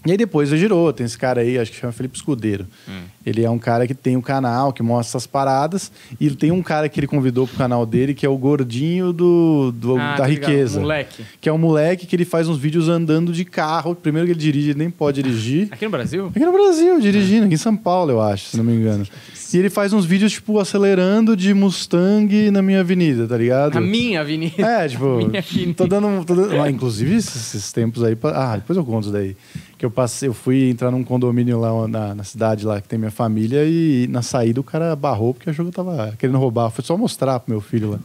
E 0.06 0.10
aí 0.10 0.16
depois 0.18 0.52
eu 0.52 0.58
girou, 0.58 0.92
tem 0.92 1.06
esse 1.06 1.16
cara 1.16 1.40
aí, 1.40 1.58
acho 1.58 1.70
que 1.72 1.78
chama 1.78 1.92
Felipe 1.92 2.16
Escudeiro. 2.16 2.66
Hum. 2.88 3.02
Ele 3.24 3.42
é 3.42 3.48
um 3.48 3.58
cara 3.58 3.86
que 3.86 3.94
tem 3.94 4.16
um 4.18 4.20
canal, 4.20 4.70
que 4.70 4.82
mostra 4.82 5.12
essas 5.12 5.26
paradas. 5.26 5.90
E 6.20 6.30
tem 6.30 6.50
um 6.50 6.62
cara 6.62 6.90
que 6.90 7.00
ele 7.00 7.06
convidou 7.06 7.46
pro 7.46 7.56
canal 7.56 7.86
dele, 7.86 8.12
que 8.12 8.26
é 8.26 8.28
o 8.28 8.36
gordinho 8.36 9.14
do, 9.14 9.72
do- 9.72 9.96
Ah, 9.96 10.16
da 10.16 10.26
riqueza. 10.26 10.78
moleque. 10.78 11.24
Que 11.40 11.48
é 11.48 11.52
um 11.52 11.56
moleque 11.56 12.06
que 12.06 12.14
ele 12.14 12.26
faz 12.26 12.48
uns 12.48 12.58
vídeos 12.58 12.86
andando 12.88 13.32
de 13.32 13.46
carro. 13.46 13.94
Primeiro 13.94 14.26
que 14.26 14.32
ele 14.34 14.40
dirige, 14.40 14.70
ele 14.70 14.78
nem 14.78 14.90
pode 14.90 15.22
dirigir. 15.22 15.68
Aqui 15.70 15.86
no 15.86 15.90
Brasil? 15.90 16.26
Aqui 16.26 16.44
no 16.44 16.52
Brasil, 16.52 17.00
dirigindo, 17.00 17.46
aqui 17.46 17.54
em 17.54 17.58
São 17.58 17.74
Paulo, 17.74 18.10
eu 18.10 18.20
acho, 18.20 18.50
se 18.50 18.56
não 18.58 18.64
me 18.64 18.74
engano. 18.74 19.06
E 19.54 19.56
ele 19.56 19.70
faz 19.70 19.92
uns 19.92 20.04
vídeos, 20.04 20.32
tipo, 20.32 20.58
acelerando 20.58 21.36
de 21.36 21.54
Mustang 21.54 22.50
na 22.50 22.60
minha 22.60 22.80
avenida, 22.80 23.26
tá 23.26 23.38
ligado? 23.38 23.74
Na 23.74 23.80
minha 23.80 24.20
avenida. 24.20 24.60
É, 24.60 24.88
tipo, 24.88 25.04
Minha 25.24 25.38
avenida. 25.38 25.74
tô 25.74 25.86
dando. 25.86 26.24
Tô 26.24 26.34
dando 26.34 26.60
ah, 26.60 26.68
inclusive, 26.68 27.14
esses, 27.14 27.72
tempos 27.72 28.02
aí. 28.02 28.16
Ah, 28.34 28.56
depois 28.56 28.76
eu 28.76 28.84
conto 28.84 29.04
isso 29.04 29.12
daí. 29.12 29.36
Que 29.76 29.84
eu 29.84 29.90
passei, 29.90 30.28
eu 30.28 30.34
fui 30.34 30.70
entrar 30.70 30.90
num 30.90 31.02
condomínio 31.02 31.58
lá 31.58 31.88
na, 31.88 32.14
na 32.14 32.24
cidade 32.24 32.64
lá 32.64 32.80
que 32.80 32.88
tem 32.88 32.98
minha 32.98 33.10
família 33.10 33.64
e 33.64 34.06
na 34.08 34.22
saída 34.22 34.60
o 34.60 34.64
cara 34.64 34.94
barrou 34.94 35.34
porque 35.34 35.50
achou 35.50 35.64
que 35.64 35.70
eu 35.70 35.84
tava 35.84 36.14
querendo 36.18 36.38
roubar. 36.38 36.70
Foi 36.70 36.84
só 36.84 36.96
mostrar 36.96 37.40
pro 37.40 37.52
meu 37.52 37.60
filho 37.60 37.92
lá. 37.92 37.98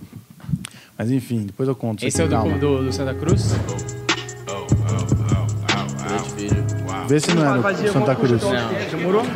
Mas 0.97 1.11
enfim, 1.11 1.45
depois 1.45 1.69
eu 1.69 1.75
conto. 1.75 2.05
Esse 2.05 2.21
é 2.21 2.25
o 2.25 2.27
do, 2.27 2.59
do, 2.59 2.83
do 2.85 2.93
Santa 2.93 3.13
Cruz? 3.13 3.55
Vê 7.09 7.19
se 7.19 7.33
não 7.33 7.43
é 7.43 7.57
no 7.57 7.91
Santa 7.91 8.15
Cruz. 8.15 8.43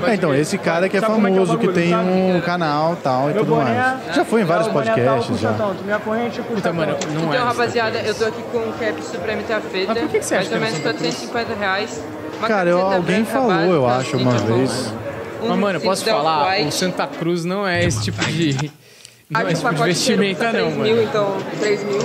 É, 0.08 0.14
então, 0.14 0.36
esse 0.36 0.60
cara 0.60 0.88
que 0.88 0.96
é 0.96 1.02
famoso, 1.02 1.58
que 1.58 1.68
tem 1.70 1.96
um 1.96 2.40
canal 2.42 2.96
tal 2.98 3.32
e 3.32 3.34
tudo 3.34 3.56
mais. 3.56 4.16
Já 4.16 4.24
foi 4.24 4.42
em 4.42 4.46
vários 4.46 4.68
podcasts 4.68 5.40
já. 5.40 5.54
Puta, 6.54 6.72
mano, 6.72 6.96
não 7.14 7.34
é. 7.34 7.36
Então, 7.36 7.46
rapaziada, 7.48 8.00
eu 8.02 8.14
tô 8.14 8.26
aqui 8.26 8.44
com 8.52 8.60
o 8.60 8.74
cap 8.74 9.02
Supreme 9.04 9.44
Tafeta. 9.44 9.88
Mas 9.88 10.00
por 10.04 10.10
que 10.10 10.22
você 10.22 10.36
acha 10.36 10.50
Mais 10.50 10.50
que 10.50 10.54
ou 10.54 10.58
é 10.58 10.60
menos 10.60 10.78
no 10.78 10.84
Santa 10.84 11.00
Cruz? 11.00 11.30
450 11.32 11.60
reais. 11.60 12.04
Uma 12.44 12.48
Cara, 12.50 12.70
eu- 12.70 12.80
alguém 12.80 13.24
branca 13.24 13.32
falou, 13.32 13.74
eu 13.74 13.88
acho, 13.88 14.18
uma 14.18 14.34
vez. 14.34 14.94
Um 15.42 15.48
Mas, 15.50 15.60
mano, 15.60 15.80
vestido 15.80 15.84
posso 15.90 16.06
falar? 16.06 16.60
O 16.62 16.72
Santa 16.72 17.08
Cruz 17.08 17.46
não 17.46 17.66
é 17.68 17.86
esse 17.86 18.02
tipo 18.04 18.24
de. 18.26 18.72
Não 19.30 19.42
é 19.42 19.52
esse 19.52 19.62
tipo 19.62 19.74
de 19.76 19.84
vestimenta, 19.84 20.46
não, 20.46 20.52
3 20.52 20.76
mil, 20.78 20.96
mano. 20.96 21.04
então 21.08 21.38
3 21.60 21.84
mil. 21.86 22.00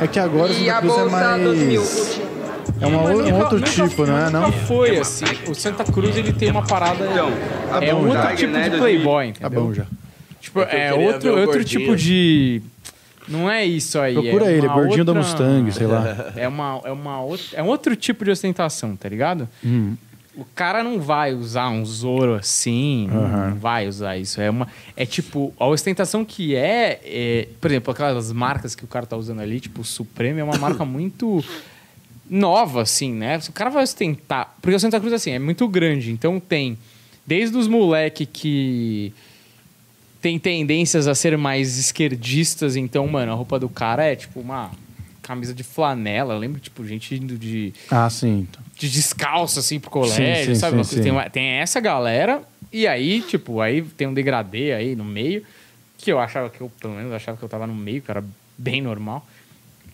É 0.00 0.06
que 0.06 0.18
agora 0.18 0.52
o 0.52 0.56
E 0.56 0.70
a 0.70 0.74
Santa 0.76 0.80
Cruz 0.86 0.96
é 0.96 1.02
bolsa 1.02 1.38
2 1.38 1.58
mil. 1.58 1.80
mais. 1.80 2.20
É 2.80 2.86
uma, 2.86 3.02
Mas 3.02 3.18
um 3.18 3.22
nunca- 3.22 3.36
outro 3.36 3.58
nunca- 3.58 3.70
tipo, 3.88 4.06
não 4.06 4.16
é? 4.16 4.30
Não? 4.30 4.40
Nunca 4.42 4.58
foi 4.66 4.98
assim. 4.98 5.24
O 5.48 5.54
Santa 5.54 5.84
Cruz 5.84 6.16
ele 6.16 6.32
tem 6.32 6.50
uma 6.50 6.62
parada. 6.64 7.04
é 7.04 7.92
bom 7.92 7.98
um 8.00 8.06
outro 8.08 8.22
já. 8.22 8.34
tipo 8.36 8.52
de 8.60 8.70
playboy, 8.70 9.32
Tá 9.32 9.46
entendeu? 9.46 9.64
bom 9.64 9.74
já. 9.74 9.84
Tipo, 10.40 10.60
É 10.62 10.90
eu 10.90 11.00
é 11.00 11.06
outro, 11.12 11.38
outro 11.40 11.64
tipo 11.64 11.94
de. 11.96 12.62
Não 13.30 13.48
é 13.48 13.64
isso 13.64 13.98
aí. 13.98 14.14
Procura 14.14 14.46
é 14.50 14.56
ele, 14.56 14.66
gordinho 14.68 15.04
da 15.04 15.12
outra- 15.12 15.28
Mustang, 15.28 15.72
sei 15.72 15.86
lá. 15.86 16.32
É, 16.36 16.48
uma, 16.48 16.80
é, 16.84 16.90
uma 16.90 17.22
outra, 17.22 17.46
é 17.54 17.62
um 17.62 17.68
outro 17.68 17.94
tipo 17.94 18.24
de 18.24 18.30
ostentação, 18.32 18.96
tá 18.96 19.08
ligado? 19.08 19.48
Hum. 19.64 19.96
O 20.36 20.44
cara 20.44 20.82
não 20.82 21.00
vai 21.00 21.34
usar 21.34 21.68
um 21.68 21.84
Zoro 21.84 22.34
assim, 22.34 23.08
não 23.08 23.54
vai 23.56 23.86
usar 23.88 24.16
isso. 24.16 24.40
É 24.40 24.48
uma 24.48 24.66
é 24.96 25.04
tipo 25.04 25.52
a 25.58 25.66
ostentação 25.66 26.24
que 26.24 26.54
é, 26.54 27.00
é, 27.04 27.48
por 27.60 27.70
exemplo, 27.70 27.92
aquelas 27.92 28.32
marcas 28.32 28.74
que 28.74 28.84
o 28.84 28.86
cara 28.86 29.06
tá 29.06 29.16
usando 29.16 29.40
ali, 29.40 29.60
tipo 29.60 29.82
o 29.82 29.84
Supreme 29.84 30.40
é 30.40 30.44
uma 30.44 30.56
marca 30.58 30.84
muito 30.84 31.44
nova 32.28 32.82
assim, 32.82 33.12
né? 33.12 33.40
Se 33.40 33.50
o 33.50 33.52
cara 33.52 33.70
vai 33.70 33.82
ostentar, 33.82 34.54
porque 34.62 34.74
o 34.74 34.80
Santa 34.80 34.98
Cruz 35.00 35.12
assim 35.12 35.32
é 35.32 35.38
muito 35.38 35.66
grande, 35.68 36.10
então 36.10 36.38
tem 36.40 36.78
desde 37.26 37.56
os 37.56 37.66
moleque 37.68 38.24
que 38.24 39.12
tem 40.20 40.38
tendências 40.38 41.06
a 41.08 41.14
ser 41.14 41.36
mais 41.38 41.78
esquerdistas, 41.78 42.76
então, 42.76 43.06
mano, 43.08 43.32
a 43.32 43.34
roupa 43.34 43.58
do 43.58 43.68
cara 43.68 44.04
é 44.04 44.14
tipo 44.16 44.40
uma 44.40 44.70
camisa 45.22 45.54
de 45.54 45.62
flanela. 45.62 46.34
Eu 46.34 46.38
lembro, 46.38 46.60
tipo, 46.60 46.84
gente 46.86 47.14
indo 47.14 47.38
de, 47.38 47.72
Ah, 47.90 48.10
sim. 48.10 48.46
de 48.78 48.90
descalço, 48.90 49.58
assim, 49.58 49.78
pro 49.78 49.90
colégio, 49.90 50.54
sim, 50.54 50.60
sabe? 50.60 50.72
sim, 50.72 50.76
coisa- 50.76 50.96
sim. 50.96 51.02
Tem, 51.02 51.12
uma- 51.12 51.30
tem 51.30 51.44
essa 51.44 51.78
galera, 51.80 52.42
e 52.72 52.86
aí, 52.86 53.22
tipo, 53.22 53.60
aí 53.60 53.82
tem 53.82 54.06
um 54.08 54.14
degradê 54.14 54.72
aí 54.72 54.94
no 54.96 55.04
meio, 55.04 55.42
que 55.98 56.10
eu 56.12 56.18
achava 56.18 56.50
que 56.50 56.60
eu, 56.60 56.70
pelo 56.80 56.94
menos, 56.94 57.12
achava 57.12 57.36
que 57.38 57.44
eu 57.44 57.48
tava 57.48 57.66
no 57.66 57.74
meio, 57.74 58.02
que 58.02 58.10
era 58.10 58.24
bem 58.58 58.80
normal. 58.82 59.26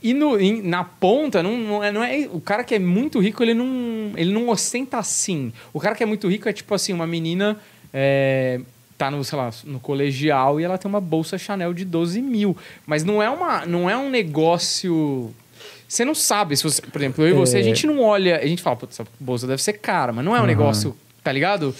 E 0.02 0.12
no, 0.14 0.38
em- 0.40 0.62
na 0.62 0.84
ponta, 0.84 1.42
não, 1.42 1.56
não, 1.58 1.84
é, 1.84 1.90
não 1.90 2.02
é. 2.04 2.28
O 2.32 2.40
cara 2.40 2.62
que 2.62 2.74
é 2.74 2.78
muito 2.78 3.18
rico, 3.18 3.42
ele 3.42 3.54
não, 3.54 4.12
ele 4.16 4.32
não 4.32 4.48
ostenta 4.48 4.98
assim. 4.98 5.52
O 5.72 5.80
cara 5.80 5.94
que 5.94 6.02
é 6.02 6.06
muito 6.06 6.28
rico 6.28 6.48
é 6.48 6.52
tipo 6.52 6.74
assim, 6.74 6.92
uma 6.92 7.06
menina. 7.06 7.58
é, 7.98 8.60
tá 8.98 9.10
no, 9.10 9.22
sei 9.24 9.36
lá, 9.38 9.50
no 9.64 9.78
colegial 9.80 10.60
e 10.60 10.64
ela 10.64 10.78
tem 10.78 10.88
uma 10.88 11.00
bolsa 11.00 11.36
Chanel 11.38 11.72
de 11.74 11.84
12 11.84 12.20
mil. 12.22 12.56
Mas 12.86 13.04
não 13.04 13.22
é, 13.22 13.28
uma, 13.30 13.66
não 13.66 13.88
é 13.90 13.96
um 13.96 14.08
negócio. 14.10 15.30
Você 15.88 16.04
não 16.04 16.14
sabe 16.14 16.56
se 16.56 16.62
você. 16.64 16.82
Por 16.82 17.00
exemplo, 17.00 17.24
eu 17.24 17.30
e 17.30 17.32
você, 17.32 17.58
a 17.58 17.60
É. 17.60 17.62
gente 17.62 17.86
não 17.86 18.00
olha. 18.00 18.38
A 18.38 18.46
gente 18.46 18.62
fala, 18.62 18.76
putz, 18.76 18.98
essa 18.98 19.08
bolsa 19.20 19.46
deve 19.46 19.62
ser 19.62 19.74
cara, 19.74 20.12
mas 20.12 20.24
não 20.24 20.34
é 20.36 20.40
um 20.40 20.46
negócio, 20.46 20.96
tá 21.22 21.30
ligado? 21.32 21.74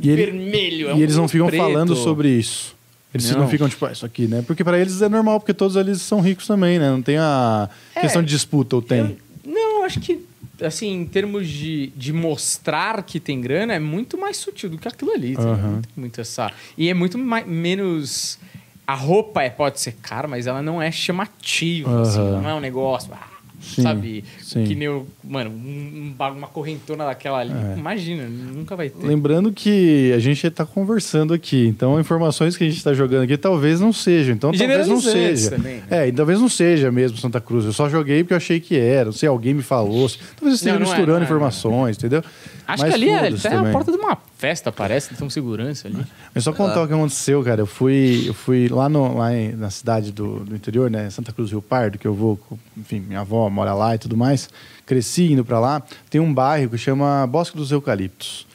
E 0.00 0.10
ele- 0.10 0.26
Vermelho. 0.26 0.88
é 0.88 0.90
E 0.92 0.94
um 0.94 0.98
eles 0.98 1.16
não 1.16 1.28
ficam 1.28 1.46
preto. 1.46 1.60
falando 1.62 1.94
sobre 1.96 2.28
isso. 2.28 2.74
Eles 3.12 3.30
não. 3.30 3.42
Não. 3.42 3.48
ficam, 3.48 3.68
tipo, 3.68 3.86
ah, 3.86 3.92
isso 3.92 4.04
aqui, 4.04 4.26
né? 4.26 4.42
Porque 4.46 4.64
pra 4.64 4.76
eles 4.78 5.00
é 5.00 5.08
normal, 5.08 5.38
porque 5.38 5.54
todos 5.54 5.76
eles 5.76 6.02
são 6.02 6.20
ricos 6.20 6.46
também, 6.48 6.78
né? 6.80 6.90
Não 6.90 7.00
tem 7.00 7.16
a 7.16 7.68
É. 7.94 8.00
questão 8.00 8.20
de 8.22 8.28
disputa, 8.28 8.74
ou 8.74 8.82
tem? 8.82 9.16
Eu- 9.44 9.52
não, 9.52 9.84
acho 9.84 10.00
que, 10.00 10.23
assim, 10.64 10.92
em 10.92 11.04
termos 11.06 11.48
de, 11.48 11.88
de 11.96 12.12
mostrar 12.12 13.02
que 13.02 13.20
tem 13.20 13.40
grana, 13.40 13.74
é 13.74 13.78
muito 13.78 14.16
mais 14.18 14.36
sutil 14.36 14.70
do 14.70 14.78
que 14.78 14.88
aquilo 14.88 15.12
ali. 15.12 15.34
Não 15.34 15.80
tem 15.80 15.90
muito 15.96 16.20
essa... 16.20 16.50
E 16.76 16.88
é 16.88 16.94
muito 16.94 17.18
mai- 17.18 17.44
menos... 17.44 18.38
A 18.86 18.94
roupa 18.94 19.42
é, 19.42 19.48
pode 19.48 19.80
ser 19.80 19.92
cara, 20.02 20.28
mas 20.28 20.46
ela 20.46 20.60
não 20.60 20.80
é 20.80 20.90
chamativa, 20.92 22.02
assim, 22.02 22.18
Aham. 22.20 22.42
não 22.42 22.50
é 22.50 22.54
um 22.54 22.60
negócio... 22.60 23.10
ah, 23.14 23.33
Sim, 23.64 23.82
sabe? 23.82 24.24
sim. 24.40 24.64
Que 24.64 24.74
nem, 24.74 24.88
o- 24.88 25.06
mano, 25.22 25.50
um- 25.50 26.14
um 26.20 26.24
uma 26.34 26.46
correntona 26.46 27.04
daquela 27.06 27.38
ali. 27.38 27.52
É. 27.52 27.78
Imagina, 27.78 28.24
nunca 28.28 28.76
vai 28.76 28.88
ter. 28.90 29.06
Lembrando 29.06 29.52
que 29.52 30.12
a 30.14 30.18
gente 30.18 30.48
tá 30.50 30.64
conversando 30.66 31.32
aqui, 31.34 31.66
então 31.66 31.98
informações 31.98 32.56
que 32.56 32.64
a 32.64 32.68
gente 32.70 32.82
tá 32.82 32.92
jogando 32.92 33.24
aqui 33.24 33.36
talvez 33.36 33.80
não 33.80 33.92
sejam. 33.92 34.34
Então 34.34 34.52
talvez 34.52 34.86
não 34.86 35.00
seja. 35.00 35.50
também, 35.50 35.76
né? 35.76 35.82
É, 35.90 36.08
e 36.08 36.12
talvez 36.12 36.40
não 36.40 36.48
seja 36.48 36.90
mesmo 36.92 37.16
Santa 37.18 37.40
Cruz. 37.40 37.64
Eu 37.64 37.72
só 37.72 37.88
joguei 37.88 38.22
porque 38.22 38.34
eu 38.34 38.38
achei 38.38 38.60
que 38.60 38.76
era. 38.76 39.06
Não 39.06 39.12
sei, 39.12 39.28
alguém 39.28 39.54
me 39.54 39.62
falou. 39.62 40.08
Talvez 40.36 40.56
esteja 40.56 40.78
Não, 40.78 40.80
não 40.80 40.86
é, 40.86 40.90
misturando 40.90 41.12
não 41.18 41.22
é, 41.22 41.24
informações, 41.24 41.96
entendeu? 41.96 42.22
Acho 42.66 42.82
Mas 42.82 42.94
que 42.94 43.02
ali 43.02 43.10
é 43.10 43.28
a 43.68 43.72
porta 43.72 43.92
de 43.92 43.98
uma 43.98 44.16
festa, 44.44 44.70
parece, 44.70 45.14
tem 45.14 45.26
um 45.26 45.30
segurança 45.30 45.88
ali. 45.88 46.04
Mas 46.34 46.44
só 46.44 46.52
contar 46.52 46.82
o 46.82 46.86
que 46.86 46.92
aconteceu, 46.92 47.42
cara. 47.42 47.62
Eu 47.62 47.66
fui, 47.66 48.24
eu 48.26 48.34
fui 48.34 48.68
lá, 48.68 48.88
no, 48.90 49.16
lá 49.16 49.34
em- 49.34 49.52
na 49.52 49.70
cidade 49.70 50.12
do, 50.12 50.40
do 50.40 50.54
interior, 50.54 50.90
né? 50.90 51.08
Santa 51.08 51.32
Cruz 51.32 51.48
do 51.48 51.54
Rio 51.54 51.62
Pardo, 51.62 51.96
que 51.98 52.06
eu 52.06 52.12
vou, 52.12 52.38
enfim, 52.76 53.00
minha 53.00 53.20
avó 53.20 53.48
mora 53.48 53.72
lá 53.72 53.94
e 53.94 53.98
tudo 53.98 54.16
mais. 54.16 54.50
Cresci 54.84 55.32
indo 55.32 55.44
pra 55.44 55.58
lá. 55.58 55.82
Tem 56.10 56.20
um 56.20 56.32
bairro 56.34 56.68
que 56.68 56.76
chama 56.76 57.26
Bosque 57.26 57.56
dos 57.56 57.72
Eucaliptos. 57.72 58.46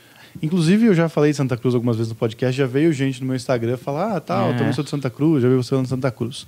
Inclusive, 0.44 0.86
eu 0.86 0.94
já 0.94 1.10
falei 1.10 1.32
de 1.32 1.38
Santa 1.38 1.57
Cruz 1.57 1.74
algumas 1.74 1.98
vezes 1.98 2.10
no 2.11 2.16
podcast, 2.16 2.56
já 2.56 2.68
veio 2.68 2.94
gente 2.94 3.20
no 3.20 3.26
meu 3.28 3.36
Instagram 3.36 3.76
falar, 3.78 4.16
ah, 4.16 4.20
tal, 4.22 4.49
É. 4.49 4.53
eu 4.53 4.57
também 4.57 4.72
sou 4.74 4.84
de 4.84 4.90
Santa 4.90 5.10
Cruz, 5.10 5.41
já 5.41 5.49
vi 5.49 5.56
você 5.56 5.70
falando 5.72 5.86
de 5.86 5.90
Santa 5.90 6.11
Cruz. 6.11 6.45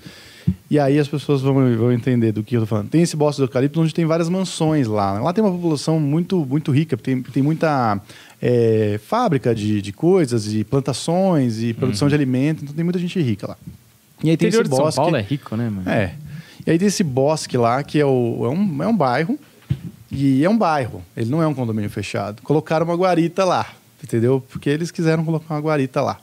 E 0.70 0.80
aí 0.80 0.98
as 1.00 1.08
pessoas 1.08 1.42
vão, 1.42 1.56
vão 1.76 1.92
entender 1.92 2.32
do 2.32 2.44
que 2.44 2.56
eu 2.56 2.62
tô 2.62 2.68
falando. 2.68 2.90
Tem 2.90 3.02
esse 3.02 3.16
Bosque 3.18 3.42
dos 3.42 3.50
Eucaliptos 3.50 3.82
onde 3.82 3.94
tem 3.94 4.06
várias 4.06 4.30
mansões 4.30 4.88
lá. 4.88 5.20
Lá 5.20 5.34
tem 5.34 5.44
uma 5.44 5.52
população 5.52 6.00
muito, 6.00 6.46
muito 6.46 6.72
rica, 6.72 6.96
tem, 6.96 7.22
tem 7.22 7.42
muita 7.44 8.00
é, 8.42 9.00
fábrica 9.06 9.54
de, 9.54 9.82
de 9.82 9.94
coisas, 9.94 10.52
e 10.54 10.64
plantações, 10.64 11.62
e 11.62 11.74
produção 11.74 12.08
de 12.08 12.16
alimentos, 12.16 12.64
então 12.64 12.76
tem 12.76 12.84
muita 12.84 12.98
gente 13.00 13.22
rica 13.22 13.48
lá. 13.48 13.58
E 14.24 14.30
aí 14.30 14.38
tem 14.38 14.50
esse 14.50 14.64
de 14.64 14.70
São 14.70 14.78
bosque. 14.78 14.96
Paulo 14.96 15.16
é 15.16 15.22
rico, 15.22 15.56
né, 15.56 15.70
mano? 15.70 15.90
É. 15.90 16.16
E 16.66 16.72
aí 16.72 16.80
tem 16.80 16.88
esse 16.88 17.04
bosque 17.04 17.58
lá, 17.58 17.84
que 17.84 18.00
é, 18.00 18.06
o, 18.06 18.46
é, 18.46 18.50
um, 18.50 18.84
é 18.84 18.88
um 18.88 18.96
bairro, 18.96 19.38
e 20.12 20.44
é 20.44 20.50
um 20.50 20.58
bairro, 20.58 21.02
ele 21.16 21.30
não 21.30 21.42
é 21.42 21.48
um 21.48 21.54
condomínio 21.54 21.90
fechado. 21.90 22.42
Colocaram 22.42 22.86
uma 22.86 22.96
guarita 22.96 23.46
lá, 23.46 23.68
entendeu? 24.04 24.44
Porque 24.50 24.70
eles 24.70 24.92
quiseram 24.92 25.24
colocar 25.24 25.54
uma 25.54 25.62
guarita 25.62 26.02
lá. 26.02 26.20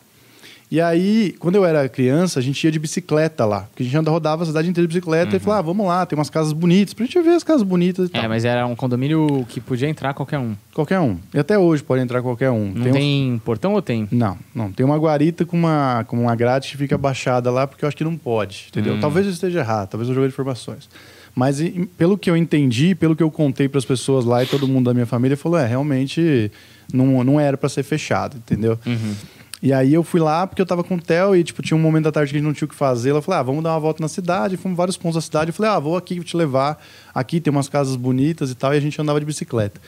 E 0.70 0.80
aí, 0.82 1.34
quando 1.38 1.54
eu 1.54 1.64
era 1.64 1.88
criança, 1.88 2.38
a 2.38 2.42
gente 2.42 2.62
ia 2.62 2.70
de 2.70 2.78
bicicleta 2.78 3.46
lá. 3.46 3.62
Porque 3.62 3.82
a 3.82 3.86
gente 3.86 3.96
anda, 3.96 4.10
rodava 4.10 4.42
a 4.42 4.46
cidade 4.46 4.68
inteira 4.68 4.86
de 4.86 4.92
bicicleta 4.94 5.34
e 5.34 5.38
falava, 5.38 5.60
ah, 5.60 5.62
vamos 5.62 5.86
lá, 5.86 6.04
tem 6.04 6.18
umas 6.18 6.28
casas 6.28 6.52
bonitas, 6.52 6.92
pra 6.92 7.06
gente 7.06 7.18
ver 7.22 7.30
as 7.36 7.42
casas 7.42 7.62
bonitas 7.62 8.08
e 8.08 8.12
tal. 8.12 8.22
É, 8.22 8.28
mas 8.28 8.44
era 8.44 8.66
um 8.66 8.76
condomínio 8.76 9.46
que 9.48 9.62
podia 9.62 9.88
entrar 9.88 10.12
qualquer 10.12 10.38
um. 10.38 10.54
Qualquer 10.74 11.00
um. 11.00 11.16
E 11.32 11.38
até 11.38 11.58
hoje 11.58 11.82
pode 11.82 12.02
entrar 12.02 12.20
qualquer 12.20 12.50
um. 12.50 12.70
Não 12.74 12.82
Tem 12.84 12.92
tem, 12.92 13.32
um- 13.32 13.38
portão 13.38 13.72
ou 13.72 13.80
tem? 13.80 14.06
Não, 14.10 14.36
não. 14.54 14.70
Tem 14.70 14.84
uma 14.84 14.98
guarita 14.98 15.46
com 15.46 15.56
uma, 15.56 16.04
com 16.06 16.20
uma 16.20 16.36
grade 16.36 16.68
que 16.70 16.76
fica 16.76 16.98
baixada 16.98 17.50
lá, 17.50 17.66
porque 17.66 17.84
eu 17.84 17.88
acho 17.88 17.96
que 17.96 18.04
não 18.04 18.16
pode, 18.18 18.66
entendeu? 18.68 18.94
Hum. 18.94 19.00
Talvez 19.00 19.24
eu 19.24 19.32
esteja 19.32 19.60
errado, 19.60 19.88
talvez 19.88 20.08
eu 20.10 20.14
joguei 20.14 20.28
informações. 20.28 20.86
Mas 21.34 21.62
pelo 21.96 22.18
que 22.18 22.28
eu 22.28 22.36
entendi, 22.36 22.94
pelo 22.94 23.14
que 23.16 23.22
eu 23.22 23.30
contei 23.30 23.68
para 23.68 23.78
as 23.78 23.84
pessoas 23.84 24.24
lá 24.24 24.42
e 24.42 24.46
todo 24.46 24.66
mundo 24.68 24.86
da 24.86 24.92
minha 24.94 25.06
família 25.06 25.36
falou, 25.36 25.58
é, 25.58 25.66
realmente 25.66 26.50
não, 26.92 27.22
não 27.24 27.38
era 27.40 27.56
para 27.56 27.68
ser 27.68 27.84
fechado, 27.84 28.36
entendeu? 28.36 28.78
Uhum. 28.84 29.14
E 29.60 29.72
aí 29.72 29.92
eu 29.92 30.04
fui 30.04 30.20
lá 30.20 30.46
porque 30.46 30.62
eu 30.62 30.66
tava 30.66 30.84
com 30.84 30.94
o 30.94 31.00
Theo 31.00 31.34
e, 31.34 31.42
tipo, 31.42 31.60
tinha 31.62 31.76
um 31.76 31.80
momento 31.80 32.04
da 32.04 32.12
tarde 32.12 32.30
que 32.30 32.36
a 32.36 32.38
gente 32.38 32.46
não 32.46 32.54
tinha 32.54 32.66
o 32.66 32.68
que 32.68 32.76
fazer. 32.76 33.10
Ela 33.10 33.20
falou, 33.20 33.40
ah, 33.40 33.42
vamos 33.42 33.62
dar 33.64 33.70
uma 33.72 33.80
volta 33.80 34.00
na 34.00 34.06
cidade. 34.08 34.56
Fomos 34.56 34.76
vários 34.76 34.96
pontos 34.96 35.16
da 35.16 35.20
cidade. 35.20 35.50
Eu 35.50 35.54
falei, 35.54 35.72
ah, 35.72 35.78
vou 35.80 35.96
aqui 35.96 36.20
te 36.20 36.36
levar. 36.36 36.80
Aqui 37.12 37.40
tem 37.40 37.50
umas 37.50 37.68
casas 37.68 37.96
bonitas 37.96 38.50
e 38.50 38.54
tal. 38.54 38.72
E 38.72 38.76
a 38.76 38.80
gente 38.80 39.00
andava 39.00 39.18
de 39.18 39.26
bicicleta. 39.26 39.80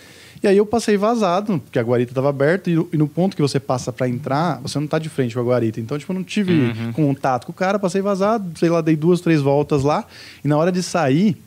E 0.43 0.49
aí 0.49 0.57
eu 0.57 0.67
passei 0.67 0.97
vazado, 0.97 1.59
porque 1.61 1.79
a 1.79 1.83
guarita 1.83 2.13
tava 2.13 2.31
aberta. 2.31 2.69
E, 2.69 2.75
no- 2.75 3.07
ponto 3.07 3.37
que 3.37 3.43
você 3.43 3.61
passa 3.61 3.93
para 3.93 4.09
entrar, 4.09 4.61
você 4.61 4.79
não 4.81 4.89
tá 4.89 4.99
de 4.99 5.09
frente 5.09 5.35
com 5.35 5.41
a 5.41 5.45
guarita. 5.45 5.79
Então, 5.81 5.97
tipo, 5.99 6.11
eu 6.11 6.17
não 6.17 6.25
tive 6.25 6.73
contato 6.93 7.45
com 7.47 7.53
o 7.53 7.55
cara. 7.55 7.79
Passei 7.79 8.01
vazado, 8.03 8.51
sei 8.59 8.71
lá, 8.71 8.81
dei 8.81 8.97
duas, 8.97 9.21
três 9.21 9.41
voltas 9.41 9.85
lá. 9.85 10.05
E 10.45 10.49
na 10.49 10.57
hora 10.57 10.73
de 10.73 10.83
sair... 10.83 11.41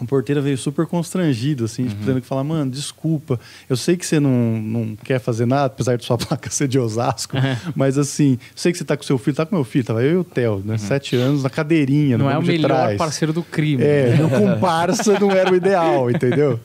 O 0.00 0.06
porteiro 0.06 0.42
veio 0.42 0.58
super 0.58 0.86
constrangido, 0.86 1.66
assim, 1.66 1.86
tipo, 1.86 2.04
tendo 2.04 2.20
que 2.20 2.26
falar, 2.26 2.42
mano, 2.42 2.68
desculpa, 2.68 3.38
eu 3.70 3.76
sei 3.76 3.96
que 3.96 4.04
você 4.04 4.18
não, 4.18 4.30
não 4.60 4.96
quer 4.96 5.20
fazer 5.20 5.46
nada, 5.46 5.66
apesar 5.66 5.96
de 5.96 6.04
sua 6.04 6.18
placa 6.18 6.50
ser 6.50 6.66
de 6.66 6.78
Osasco, 6.80 7.36
mas 7.76 7.96
assim, 7.96 8.36
sei 8.56 8.72
que 8.72 8.78
você 8.78 8.84
tá 8.84 8.96
com 8.96 9.04
seu 9.04 9.16
filho, 9.18 9.36
tá 9.36 9.46
com 9.46 9.54
meu 9.54 9.64
filho, 9.64 9.84
tava 9.84 10.02
eu 10.02 10.10
e 10.10 10.16
o 10.16 10.24
Theo, 10.24 10.62
né? 10.64 10.78
Sete 10.78 11.14
anos, 11.14 11.44
na 11.44 11.50
cadeirinha, 11.50 12.18
Não 12.18 12.28
é 12.28 12.36
o 12.36 12.42
melhor 12.42 12.68
trás. 12.68 12.98
parceiro 12.98 13.32
do 13.32 13.42
crime. 13.44 13.84
É, 13.84 14.16
meu 14.16 14.28
comparsa 14.28 15.18
não 15.20 15.30
era 15.30 15.52
o 15.52 15.54
ideal, 15.54 16.10
entendeu? 16.12 16.58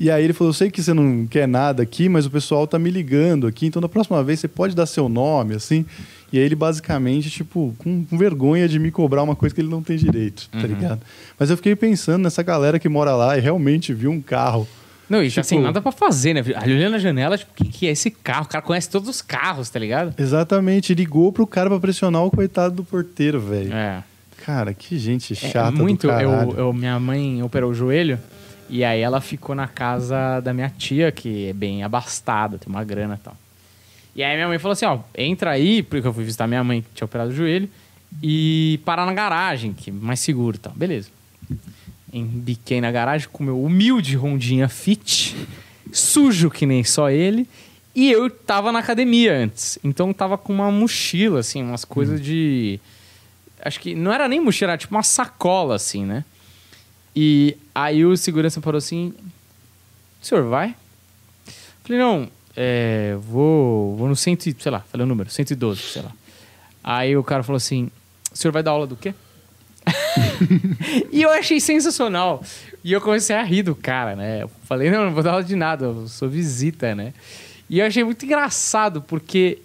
E 0.00 0.10
aí 0.10 0.24
ele 0.24 0.32
falou: 0.32 0.48
Eu 0.50 0.54
sei 0.54 0.70
que 0.70 0.82
você 0.82 0.92
não 0.92 1.26
quer 1.26 1.46
nada 1.46 1.82
aqui, 1.82 2.08
mas 2.08 2.26
o 2.26 2.30
pessoal 2.30 2.66
tá 2.66 2.78
me 2.78 2.90
ligando 2.90 3.46
aqui, 3.46 3.66
então 3.66 3.80
da 3.80 3.88
próxima 3.88 4.22
vez 4.24 4.40
você 4.40 4.48
pode 4.48 4.74
dar 4.74 4.86
seu 4.86 5.08
nome, 5.08 5.54
assim. 5.54 5.84
E 6.32 6.38
aí 6.38 6.44
ele 6.44 6.54
basicamente, 6.54 7.30
tipo, 7.30 7.74
com, 7.78 8.04
com 8.04 8.18
vergonha 8.18 8.68
de 8.68 8.78
me 8.78 8.90
cobrar 8.90 9.22
uma 9.22 9.36
coisa 9.36 9.54
que 9.54 9.60
ele 9.60 9.68
não 9.68 9.82
tem 9.82 9.96
direito, 9.96 10.48
tá 10.50 10.66
ligado? 10.66 11.00
Mas 11.38 11.48
eu 11.50 11.56
fiquei 11.56 11.76
pensando 11.76 12.22
nessa 12.22 12.42
galera 12.42 12.78
que 12.78 12.88
mora 12.88 13.14
lá 13.14 13.36
e 13.38 13.40
realmente 13.40 13.92
viu 13.94 14.10
um 14.10 14.20
carro. 14.20 14.66
Não, 15.08 15.22
e 15.22 15.28
já 15.28 15.42
Tipo- 15.42 15.48
sem 15.48 15.60
nada 15.60 15.80
pra 15.82 15.92
fazer, 15.92 16.32
né? 16.34 16.42
Ali 16.56 16.72
olhando 16.74 16.92
na 16.92 16.98
janela, 16.98 17.36
tipo, 17.38 17.52
o 17.52 17.54
que, 17.54 17.68
que 17.70 17.86
é 17.86 17.90
esse 17.90 18.10
carro? 18.10 18.46
O 18.46 18.48
cara 18.48 18.62
conhece 18.62 18.88
todos 18.88 19.08
os 19.08 19.20
carros, 19.20 19.68
tá 19.68 19.78
ligado? 19.78 20.14
Exatamente, 20.18 20.94
ligou 20.94 21.30
pro 21.32 21.46
cara 21.46 21.68
pra 21.68 21.78
pressionar 21.78 22.22
o 22.24 22.30
coitado 22.30 22.74
do 22.74 22.82
porteiro, 22.84 23.38
velho. 23.38 23.72
É. 23.72 24.02
Cara, 24.44 24.72
que 24.74 24.98
gente 24.98 25.32
É 25.34 25.36
chata 25.36 25.70
muito. 25.72 26.02
do 26.02 26.08
caralho. 26.08 26.50
Eu, 26.52 26.56
eu- 26.58 26.72
minha 26.72 26.98
mãe 26.98 27.42
operou 27.42 27.70
o 27.70 27.74
joelho 27.74 28.18
e 28.68 28.82
aí 28.82 29.00
ela 29.00 29.20
ficou 29.20 29.54
na 29.54 29.68
casa 29.68 30.40
da 30.40 30.52
minha 30.54 30.70
tia, 30.70 31.12
que 31.12 31.48
é 31.48 31.52
bem 31.52 31.82
abastada, 31.84 32.58
tem 32.58 32.68
uma 32.68 32.82
grana 32.82 33.14
e 33.14 33.24
tal. 33.24 33.36
E 34.14 34.22
aí 34.22 34.34
minha 34.36 34.48
mãe 34.48 34.58
falou 34.58 34.72
assim: 34.72 34.84
ó, 34.84 34.98
entra 35.16 35.50
aí, 35.50 35.82
porque 35.82 36.06
eu 36.06 36.12
fui 36.12 36.24
visitar 36.24 36.46
minha 36.46 36.62
mãe 36.62 36.82
que 36.82 36.88
tinha 36.94 37.04
operado 37.04 37.30
o 37.30 37.34
joelho, 37.34 37.68
e 38.22 38.80
parar 38.84 39.06
na 39.06 39.12
garagem, 39.12 39.72
que 39.72 39.90
é 39.90 39.92
mais 39.92 40.20
seguro 40.20 40.56
e 40.56 40.58
tal. 40.58 40.72
Beleza. 40.74 41.08
Embiquei 42.12 42.80
na 42.80 42.92
garagem 42.92 43.28
com 43.32 43.42
meu 43.42 43.60
humilde 43.60 44.14
rondinha 44.14 44.68
fit, 44.68 45.34
sujo 45.92 46.50
que 46.50 46.64
nem 46.64 46.84
só 46.84 47.10
ele. 47.10 47.48
E 47.94 48.10
eu 48.10 48.28
tava 48.28 48.72
na 48.72 48.80
academia 48.80 49.36
antes. 49.36 49.78
Então 49.82 50.12
tava 50.12 50.36
com 50.36 50.52
uma 50.52 50.70
mochila, 50.70 51.40
assim, 51.40 51.62
umas 51.62 51.84
coisas 51.84 52.20
de. 52.20 52.80
Acho 53.60 53.80
que 53.80 53.94
não 53.94 54.12
era 54.12 54.28
nem 54.28 54.40
mochila, 54.40 54.72
era 54.72 54.78
tipo 54.78 54.94
uma 54.94 55.02
sacola, 55.02 55.76
assim, 55.76 56.04
né? 56.04 56.24
E 57.16 57.56
aí 57.74 58.04
o 58.04 58.16
segurança 58.16 58.60
parou 58.60 58.78
assim: 58.78 59.12
O 60.22 60.26
senhor 60.26 60.44
vai? 60.48 60.74
Falei, 61.84 61.98
não, 61.98 62.30
é, 62.56 63.16
vou, 63.20 63.96
vou 63.96 64.08
no 64.08 64.16
cento, 64.16 64.46
e- 64.46 64.56
sei 64.58 64.70
lá, 64.72 64.80
falei 64.80 65.04
o 65.04 65.08
número, 65.08 65.30
112, 65.30 65.80
sei 65.80 66.02
lá. 66.02 66.12
Aí 66.82 67.16
o 67.16 67.24
cara 67.24 67.42
falou 67.42 67.56
assim: 67.56 67.90
O 68.32 68.36
senhor 68.36 68.52
vai 68.52 68.62
dar 68.62 68.72
aula 68.72 68.86
do 68.86 68.96
quê? 68.96 69.14
e 71.12 71.22
eu 71.22 71.30
achei 71.30 71.60
sensacional. 71.60 72.42
E 72.82 72.92
eu 72.92 73.00
comecei 73.00 73.34
a 73.34 73.42
rir 73.42 73.62
do 73.62 73.74
cara, 73.74 74.14
né? 74.14 74.42
Eu 74.42 74.50
falei, 74.64 74.90
não, 74.90 75.06
não 75.06 75.12
vou 75.12 75.22
dar 75.22 75.32
aula 75.32 75.44
de 75.44 75.56
nada, 75.56 75.86
eu 75.86 76.08
sou 76.08 76.28
visita, 76.28 76.94
né? 76.94 77.12
E 77.68 77.80
eu 77.80 77.86
achei 77.86 78.04
muito 78.04 78.24
engraçado, 78.24 79.00
porque 79.02 79.58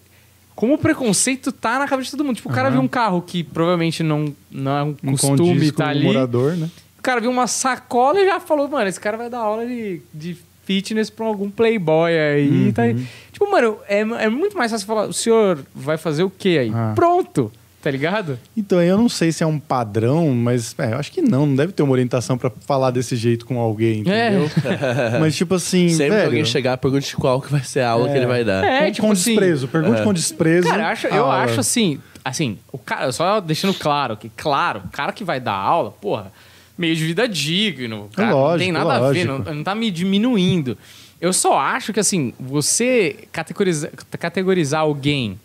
como 0.56 0.74
o 0.74 0.78
preconceito 0.78 1.52
tá 1.52 1.80
na 1.80 1.88
cabeça 1.88 2.08
de 2.12 2.18
todo 2.18 2.26
mundo. 2.26 2.38
Tipo, 2.38 2.50
o 2.50 2.54
cara 2.54 2.70
viu 2.70 2.82
um 2.82 2.88
carro 2.88 3.22
que 3.22 3.44
provavelmente 3.44 4.04
não, 4.04 4.34
não 4.52 4.78
é 4.78 4.84
um 4.84 4.96
Não 5.02 5.14
costume 5.14 5.72
tá 5.72 5.90
ali. 5.90 6.04
morador, 6.04 6.56
né? 6.56 6.70
O 6.98 7.02
cara 7.02 7.22
viu 7.22 7.30
uma 7.32 7.48
sacola 7.48 8.20
e 8.20 8.26
já 8.26 8.40
falou, 8.40 8.68
mano, 8.68 8.88
esse 8.90 9.00
cara 9.00 9.16
vai 9.18 9.30
dar 9.30 9.40
aula 9.40 9.66
de, 9.66 10.02
de 10.14 10.38
fitness 10.70 11.10
pra 11.10 11.26
algum 11.26 11.50
playboy 11.50 12.16
aí. 12.16 12.72
Tá 12.72 12.84
aí. 12.84 13.04
Tipo, 13.32 13.50
mano, 13.50 13.80
é, 13.88 14.02
é 14.02 14.30
muito 14.30 14.56
mais 14.56 14.72
fácil 14.72 14.86
falar, 14.86 15.08
o 15.08 15.14
senhor 15.14 15.66
vai 15.74 15.98
fazer 15.98 16.22
o 16.22 16.30
quê 16.30 16.60
aí? 16.62 16.72
Ah. 16.72 16.94
Pronto. 16.96 17.52
Tá 17.82 17.90
ligado? 17.90 18.38
Então, 18.58 18.84
eu 18.84 18.98
não 18.98 19.08
sei 19.08 19.32
se 19.32 19.42
é 19.42 19.48
um 19.48 19.58
padrão, 19.58 20.32
mas 20.32 20.76
é, 20.78 20.92
eu 20.92 20.98
acho 20.98 21.10
que 21.14 21.22
não. 21.22 21.46
Não 21.46 21.56
deve 21.56 21.72
ter 21.72 21.82
uma 21.82 21.94
orientação 21.94 22.38
pra 22.38 22.52
falar 22.68 22.92
desse 22.92 23.16
jeito 23.16 23.46
com 23.46 23.58
alguém, 23.58 24.02
entendeu? 24.02 24.52
Mas, 25.18 25.34
tipo 25.34 25.56
assim, 25.56 25.88
Sempre 25.88 26.04
que 26.04 26.10
velho, 26.10 26.26
alguém 26.26 26.44
chegar, 26.46 26.78
pergunte 26.78 27.16
qual 27.16 27.42
que 27.42 27.50
vai 27.50 27.64
ser 27.64 27.80
a 27.80 27.92
aula 27.92 28.10
que 28.10 28.18
ele 28.18 28.26
vai 28.26 28.44
dar. 28.44 28.66
É, 28.66 28.88
com, 28.88 28.92
tipo 28.92 29.08
com 29.08 29.14
assim, 29.14 29.32
desprezo. 29.32 29.68
Pergunte 29.70 30.02
com 30.04 30.14
desprezo. 30.14 30.68
Cara, 30.68 30.84
eu 30.84 30.88
acho, 30.88 31.08
eu 31.08 31.24
aula. 31.24 31.36
acho 31.38 31.60
assim, 31.62 32.02
assim, 32.26 32.58
o 32.70 32.78
cara, 32.78 33.14
só 33.14 33.40
deixando 33.40 33.74
claro 33.74 34.18
que, 34.18 34.30
claro, 34.36 34.82
o 34.84 34.90
cara 34.90 35.14
que 35.14 35.24
vai 35.24 35.40
dar 35.40 35.54
aula, 35.54 35.92
porra, 35.92 36.34
meio 36.80 36.96
de 36.96 37.06
vida 37.06 37.28
digno, 37.28 38.10
cara, 38.16 38.30
não 38.32 38.58
tem 38.58 38.72
lógico, 38.72 38.72
nada 38.72 39.08
a 39.08 39.12
ver, 39.12 39.26
não, 39.26 39.38
lógico. 39.40 39.54
não 39.56 39.64
tá 39.64 39.76
me 39.76 39.92
diminuindo. 39.92 40.78
Eu 41.22 41.34
só 41.34 41.60
acho 41.60 41.92
que, 41.92 42.00
assim, 42.00 42.34
você 42.40 43.18
categorizar, 43.32 43.92
categorizar 44.18 44.82
alguém 44.82 45.38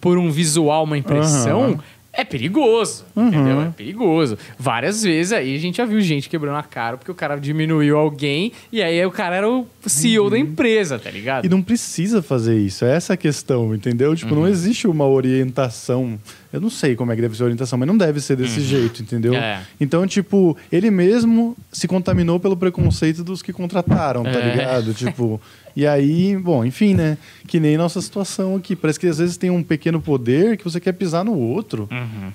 por 0.00 0.16
um 0.16 0.30
visual, 0.30 0.84
uma 0.84 0.96
impressão, 0.96 1.64
Aham. 1.72 1.78
é 2.10 2.24
perigoso, 2.24 3.04
entendeu? 3.14 3.60
É 3.60 3.68
perigoso. 3.68 4.38
Várias 4.58 5.02
vezes 5.02 5.32
aí 5.34 5.54
a 5.54 5.58
gente 5.58 5.76
já 5.76 5.84
viu 5.84 6.00
gente 6.00 6.26
quebrando 6.30 6.56
a 6.56 6.62
cara 6.62 6.96
porque 6.96 7.10
o 7.10 7.14
cara 7.14 7.36
diminuiu 7.36 7.98
alguém 7.98 8.50
e 8.72 8.82
aí 8.82 9.04
o 9.04 9.10
cara 9.10 9.36
era 9.36 9.48
o 9.50 9.66
CEO 9.84 10.30
da 10.30 10.38
empresa, 10.38 10.98
tá 10.98 11.10
ligado? 11.10 11.44
E 11.44 11.50
não 11.50 11.60
precisa 11.62 12.22
fazer 12.22 12.58
isso, 12.58 12.86
é 12.86 12.96
essa 12.96 13.12
a 13.12 13.16
questão, 13.18 13.74
entendeu? 13.74 14.16
Tipo, 14.16 14.34
Uhum. 14.34 14.40
não 14.40 14.48
existe 14.48 14.88
uma 14.88 15.06
orientação. 15.06 16.18
Eu 16.52 16.60
não 16.60 16.68
sei 16.70 16.96
como 16.96 17.12
é 17.12 17.14
que 17.16 17.22
deve 17.22 17.36
ser 17.36 17.42
a 17.42 17.46
orientação, 17.46 17.78
mas 17.78 17.86
não 17.86 17.96
deve 17.96 18.20
ser 18.20 18.36
desse 18.36 18.60
jeito, 18.60 19.00
entendeu? 19.02 19.34
É. 19.34 19.62
Então, 19.80 20.04
tipo, 20.06 20.56
ele 20.72 20.90
mesmo 20.90 21.56
se 21.70 21.86
contaminou 21.86 22.40
pelo 22.40 22.56
preconceito 22.56 23.22
dos 23.22 23.40
que 23.40 23.52
contrataram, 23.52 24.24
tá 24.24 24.30
É. 24.30 24.50
ligado? 24.50 24.92
Tipo, 25.00 25.40
e 25.76 25.86
aí, 25.86 26.36
bom, 26.36 26.64
enfim, 26.64 26.94
né? 26.94 27.16
Que 27.46 27.58
nem 27.60 27.76
nossa 27.76 28.00
situação 28.00 28.56
aqui. 28.56 28.74
Parece 28.76 28.98
que 28.98 29.06
às 29.06 29.18
vezes 29.18 29.36
tem 29.36 29.50
um 29.50 29.62
pequeno 29.62 30.00
poder 30.00 30.56
que 30.56 30.64
você 30.64 30.78
quer 30.80 30.92
pisar 30.92 31.24
no 31.24 31.36
outro. 31.36 31.88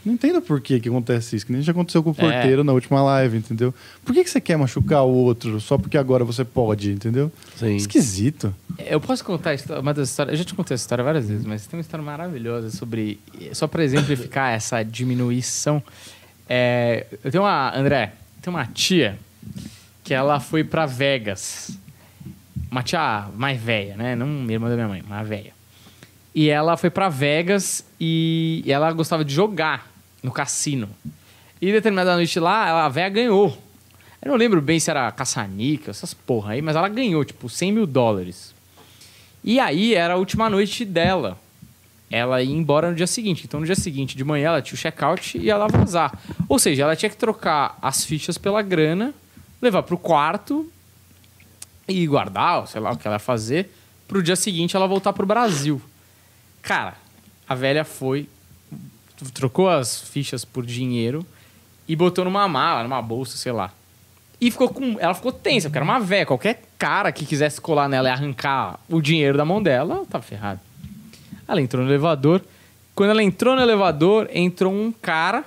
Não 0.05 0.13
entendo 0.13 0.41
por 0.41 0.59
que, 0.61 0.79
que 0.79 0.89
acontece 0.89 1.35
isso, 1.35 1.45
que 1.45 1.51
nem 1.53 1.61
já 1.61 1.71
aconteceu 1.71 2.01
com 2.03 2.09
o 2.09 2.15
Uhum. 2.17 2.29
É. 2.29 2.33
porteiro 2.33 2.63
na 2.63 2.71
última 2.73 3.01
live, 3.03 3.37
entendeu? 3.37 3.73
Por 4.03 4.13
que, 4.13 4.23
que 4.23 4.29
você 4.29 4.39
quer 4.41 4.57
machucar 4.57 5.03
o 5.03 5.09
outro 5.09 5.59
só 5.61 5.77
porque 5.77 5.97
agora 5.97 6.23
você 6.23 6.43
pode, 6.45 6.91
entendeu? 6.91 7.31
Sim. 7.57 7.75
Esquisito. 7.75 8.53
Eu 8.85 8.99
posso 9.01 9.23
contar 9.23 9.55
uma 9.79 9.93
das 9.93 10.09
histórias. 10.09 10.33
Eu 10.33 10.37
já 10.39 10.43
te 10.45 10.53
contei 10.53 10.75
essa 10.75 10.83
história 10.83 11.03
várias 11.03 11.27
vezes, 11.27 11.45
mas 11.45 11.65
tem 11.67 11.77
uma 11.77 11.81
história 11.81 12.03
maravilhosa 12.05 12.69
sobre. 12.71 13.19
Só 13.53 13.67
para 13.67 13.83
exemplificar 13.83 14.51
essa 14.55 14.81
diminuição. 14.83 15.81
É, 16.49 17.05
eu 17.23 17.31
tenho 17.31 17.43
uma. 17.43 17.75
André, 17.77 18.13
tem 18.41 18.53
uma 18.53 18.65
tia 18.65 19.17
que 20.03 20.13
ela 20.13 20.39
foi 20.39 20.63
para 20.63 20.85
Vegas. 20.85 21.77
Uma 22.75 22.83
tia 22.83 23.29
mais 23.37 23.57
velha, 23.57 23.95
né? 23.95 24.17
Não 24.17 24.51
irmã 24.51 24.67
da 24.67 24.75
minha 24.75 24.89
mãe, 24.89 25.01
mais 25.07 25.25
velha. 25.25 25.53
E 26.35 26.49
ela 26.49 26.75
foi 26.75 26.89
para 26.89 27.07
Vegas 27.07 27.85
e, 27.97 28.65
ela 28.67 28.91
gostava 28.91 29.23
de 29.23 29.33
jogar 29.33 29.89
no 30.21 30.29
cassino. 30.29 30.89
E 31.61 31.71
determinada 31.71 32.13
noite 32.15 32.37
lá, 32.37 32.83
a 32.83 32.89
véia 32.89 33.07
ganhou. 33.07 33.57
Eu 34.21 34.29
não 34.29 34.35
lembro 34.35 34.61
bem 34.61 34.77
se 34.77 34.89
era 34.89 35.09
caça-níquel, 35.13 35.91
essas 35.91 36.13
porra 36.13 36.51
aí, 36.51 36.61
mas 36.61 36.75
ela 36.75 36.89
ganhou, 36.89 37.23
tipo, 37.23 37.47
100 37.47 37.71
mil 37.71 37.87
dólares. 37.87 38.53
E 39.41 39.57
aí 39.57 39.95
era 39.95 40.15
a 40.15 40.17
última 40.17 40.49
noite 40.49 40.83
dela. 40.83 41.39
Ela 42.11 42.43
ia 42.43 42.53
embora 42.53 42.89
no 42.89 42.95
dia 42.97 43.07
seguinte. 43.07 43.45
Então, 43.45 43.61
no 43.61 43.65
dia 43.65 43.73
seguinte, 43.73 44.17
de 44.17 44.23
manhã, 44.25 44.47
ela 44.47 44.61
tinha 44.61 44.75
o 44.75 44.77
check-out 44.77 45.37
e 45.37 45.49
ela 45.49 45.69
vazar. 45.69 46.11
Ou 46.49 46.59
seja, 46.59 46.83
ela 46.83 46.95
tinha 46.97 47.09
que 47.09 47.15
trocar 47.15 47.77
as 47.81 48.03
fichas 48.03 48.37
pela 48.37 48.61
grana, 48.61 49.13
levar 49.61 49.83
pro 49.83 49.97
quarto 49.97 50.69
e 51.87 52.05
guardar, 52.07 52.67
sei 52.67 52.81
lá 52.81 52.91
o 52.91 52.97
que 52.97 53.07
ela 53.07 53.15
ia 53.15 53.19
fazer, 53.19 53.71
pro 54.07 54.23
dia 54.23 54.35
seguinte 54.35 54.75
ela 54.75 54.87
voltar 54.87 55.13
pro 55.13 55.25
Brasil. 55.25 55.81
Cara, 56.61 56.95
a 57.47 57.53
velha 57.53 57.83
foi, 57.83 58.27
trocou 59.33 59.69
as 59.69 60.01
fichas 60.01 60.43
por 60.43 60.65
dinheiro 60.65 61.25
e 61.87 61.95
botou 61.95 62.25
numa 62.25 62.47
mala, 62.47 62.83
numa 62.83 63.01
bolsa, 63.01 63.37
sei 63.37 63.51
lá. 63.51 63.71
E 64.39 64.51
ficou 64.51 64.69
com. 64.69 64.97
Ela 64.99 65.13
ficou 65.13 65.31
tensa, 65.31 65.69
porque 65.69 65.77
era 65.77 65.85
uma 65.85 65.99
véia. 65.99 66.25
Qualquer 66.25 66.61
cara 66.77 67.11
que 67.11 67.25
quisesse 67.25 67.61
colar 67.61 67.87
nela 67.87 68.09
e 68.09 68.11
arrancar 68.11 68.79
o 68.89 69.01
dinheiro 69.01 69.37
da 69.37 69.45
mão 69.45 69.61
dela, 69.61 69.95
ela 69.95 70.05
tava 70.05 70.23
ferrada. 70.23 70.61
Ela 71.47 71.61
entrou 71.61 71.83
no 71.83 71.89
elevador. 71.89 72.41
Quando 72.93 73.11
ela 73.11 73.23
entrou 73.23 73.55
no 73.55 73.61
elevador, 73.61 74.29
entrou 74.33 74.73
um 74.73 74.91
cara 74.91 75.43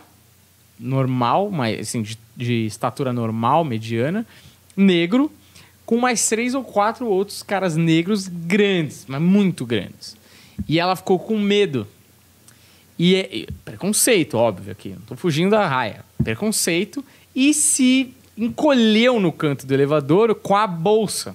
normal, 0.78 1.50
mas 1.50 1.80
assim, 1.80 2.02
de, 2.02 2.18
de 2.36 2.66
estatura 2.66 3.12
normal, 3.12 3.64
mediana, 3.64 4.26
negro, 4.76 5.30
com 5.88 5.96
mais 5.96 6.28
três 6.28 6.54
ou 6.54 6.62
quatro 6.62 7.06
outros 7.08 7.42
caras 7.42 7.74
negros 7.74 8.28
grandes, 8.28 9.06
mas 9.08 9.22
muito 9.22 9.64
grandes. 9.64 10.14
E 10.68 10.78
ela 10.78 10.94
ficou 10.94 11.18
com 11.18 11.38
medo. 11.38 11.88
E, 12.98 13.14
é- 13.14 13.28
e- 13.34 13.48
preconceito, 13.64 14.34
óbvio 14.36 14.70
aqui, 14.70 14.90
não 14.90 15.00
tô 15.06 15.16
fugindo 15.16 15.52
da 15.52 15.66
raia. 15.66 16.04
Preconceito. 16.22 17.02
E 17.34 17.54
se 17.54 18.12
encolheu 18.36 19.18
no 19.18 19.32
canto 19.32 19.66
do 19.66 19.72
elevador 19.72 20.34
com 20.34 20.54
a 20.54 20.66
bolsa, 20.66 21.34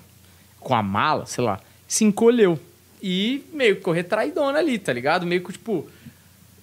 com 0.59 0.75
a 0.75 0.83
mala, 0.83 1.25
sei 1.25 1.43
lá, 1.43 1.59
se 1.87 2.03
encolheu. 2.05 2.59
E 3.01 3.43
meio 3.51 3.73
que 3.73 3.79
ficou 3.79 3.91
retraidona 3.91 4.59
ali, 4.59 4.77
tá 4.77 4.93
ligado? 4.93 5.25
Meio 5.25 5.41
que, 5.43 5.51
tipo, 5.51 5.87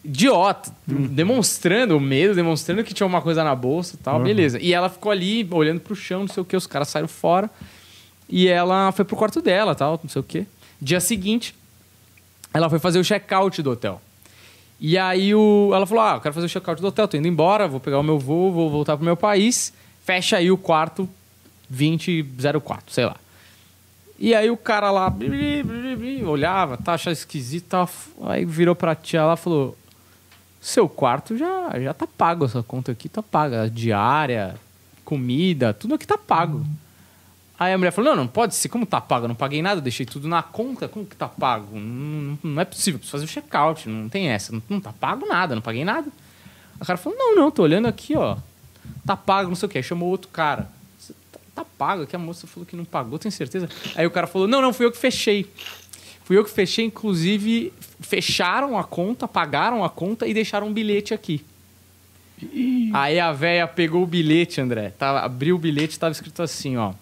idiota, 0.05 0.73
demonstrando 0.87 1.97
o 1.97 2.01
medo, 2.01 2.37
demonstrando 2.37 2.85
que 2.85 2.95
tinha 2.95 3.05
uma 3.07 3.21
coisa 3.21 3.43
na 3.43 3.57
bolsa 3.57 3.97
e 3.97 3.99
tal, 3.99 4.23
beleza. 4.23 4.61
E 4.61 4.73
ela 4.73 4.89
ficou 4.89 5.11
ali 5.11 5.45
olhando 5.51 5.81
pro 5.81 5.97
chão, 5.97 6.21
não 6.21 6.29
sei 6.29 6.41
o 6.41 6.47
que, 6.47 6.57
os 6.57 6.69
caras 6.69 6.87
saíram 6.89 7.09
fora. 7.09 7.51
E 8.31 8.47
ela 8.47 8.93
foi 8.93 9.05
pro 9.05 9.17
quarto 9.17 9.43
dela, 9.43 9.75
tal, 9.75 9.99
não 10.03 10.09
sei 10.09 10.21
o 10.21 10.25
que. 10.25 10.47
Dia 10.81 11.01
seguinte, 11.01 11.55
ela 12.55 12.71
foi 12.71 12.79
fazer 12.79 13.01
o 13.01 13.05
check-out 13.05 13.61
do 13.61 13.73
hotel. 13.73 14.01
E 14.79 14.97
aí 14.97 15.35
o, 15.35 15.73
ela 15.75 15.85
falou: 15.85 16.05
Ah, 16.05 16.15
eu 16.15 16.21
quero 16.21 16.35
fazer 16.35 16.47
o 16.47 16.49
check-out 16.49 16.81
do 16.81 16.87
hotel, 16.87 17.09
tô 17.09 17.17
indo 17.17 17.27
embora, 17.27 17.67
vou 17.67 17.81
pegar 17.81 17.99
o 17.99 18.03
meu 18.03 18.19
voo, 18.19 18.53
vou 18.53 18.71
voltar 18.71 18.97
pro 18.97 19.05
meu 19.05 19.17
país. 19.17 19.73
Fecha 20.05 20.37
aí 20.37 20.51
o 20.51 20.57
quarto 20.57 21.09
2004, 21.69 22.93
sei 22.93 23.05
lá. 23.05 23.17
E 24.19 24.35
aí 24.35 24.51
o 24.51 24.57
cara 24.57 24.91
lá 24.91 25.13
olhava, 26.27 26.77
tá, 26.77 26.95
achava 26.95 27.13
esquisito, 27.13 27.75
aí 28.23 28.45
virou 28.45 28.77
pra 28.77 28.95
tia 28.95 29.25
lá 29.25 29.35
e 29.35 29.37
falou: 29.37 29.77
Seu 30.61 30.89
quarto 30.89 31.37
já, 31.37 31.79
já 31.81 31.93
tá 31.93 32.07
pago, 32.07 32.45
essa 32.45 32.63
conta 32.63 32.93
aqui 32.93 33.09
tá 33.09 33.23
paga. 33.23 33.69
Diária, 33.69 34.55
comida, 35.05 35.75
tudo 35.75 35.95
aqui 35.95 36.07
tá 36.07 36.17
pago. 36.17 36.65
Aí 37.61 37.75
a 37.75 37.77
mulher 37.79 37.91
falou: 37.91 38.11
Não, 38.13 38.23
não 38.23 38.27
pode 38.27 38.55
ser, 38.55 38.71
como 38.71 38.87
tá 38.87 39.01
pago? 39.03 39.25
Eu 39.27 39.29
não 39.29 39.35
paguei 39.35 39.61
nada, 39.61 39.83
deixei 39.83 40.07
tudo 40.07 40.27
na 40.27 40.43
conta, 40.43 40.89
como 40.89 41.05
que 41.05 41.15
tá 41.15 41.29
pago? 41.29 41.79
Não, 41.79 41.83
não- 41.83 42.39
não 42.43 42.63
é 42.63 42.65
possível, 42.65 42.99
preciso 42.99 43.13
fazer 43.13 43.25
o 43.27 43.29
check-out, 43.29 43.87
não 43.87 44.09
tem 44.09 44.29
essa, 44.29 44.51
não, 44.51 44.63
não 44.67 44.81
tá 44.81 44.95
pago 44.95 45.27
nada, 45.27 45.55
não 45.55 45.61
paguei 45.61 45.85
nada. 45.85 46.09
O 46.81 46.85
cara 46.87 46.97
falou: 46.97 47.19
Não, 47.19 47.37
não, 47.37 47.51
tô 47.51 47.63
olhando 47.63 47.87
aqui, 47.87 48.17
ó, 48.17 48.39
tá 49.05 49.15
pago, 49.15 49.51
não 49.51 49.55
sei 49.57 49.67
o 49.67 49.71
que. 49.71 49.77
Aí 49.77 49.85
chamou 49.85 50.09
outro 50.09 50.29
cara: 50.31 50.71
"Você 50.99 51.13
tá, 51.31 51.39
tá 51.57 51.65
pago 51.77 52.05
aqui, 52.05 52.17
a 52.17 52.19
moça 52.19 52.47
falou 52.47 52.65
que 52.67 52.75
não 52.75 52.87
pagou, 52.87 53.19
tem 53.19 53.31
certeza? 53.31 53.69
Aí 53.95 54.07
o 54.07 54.11
cara 54.11 54.27
falou: 54.27 54.49
Não, 54.49 54.63
não, 54.63 54.73
fui 54.73 54.87
eu 54.87 54.91
que 54.91 54.97
fechei. 54.99 55.47
Fui 56.25 56.39
eu 56.39 56.45
que 56.45 56.51
fechei, 56.51 56.87
inclusive 56.87 57.73
fecharam 58.01 58.79
a 58.79 58.85
conta, 58.85 59.29
pagaram 59.29 59.85
a 59.85 59.91
conta 59.91 60.27
e 60.27 60.33
deixaram 60.33 60.69
um 60.69 60.73
bilhete 60.73 61.13
aqui. 61.13 61.45
Aí 62.95 63.21
a 63.21 63.33
véia 63.33 63.67
pegou 63.69 64.03
o 64.03 64.07
bilhete, 64.07 64.61
André. 64.61 64.95
Abriu 64.99 65.57
o 65.57 65.59
bilhete 65.59 65.97
e 65.97 65.99
tava 65.99 66.13
escrito 66.13 66.43
assim, 66.43 66.77
ó. 66.79 66.93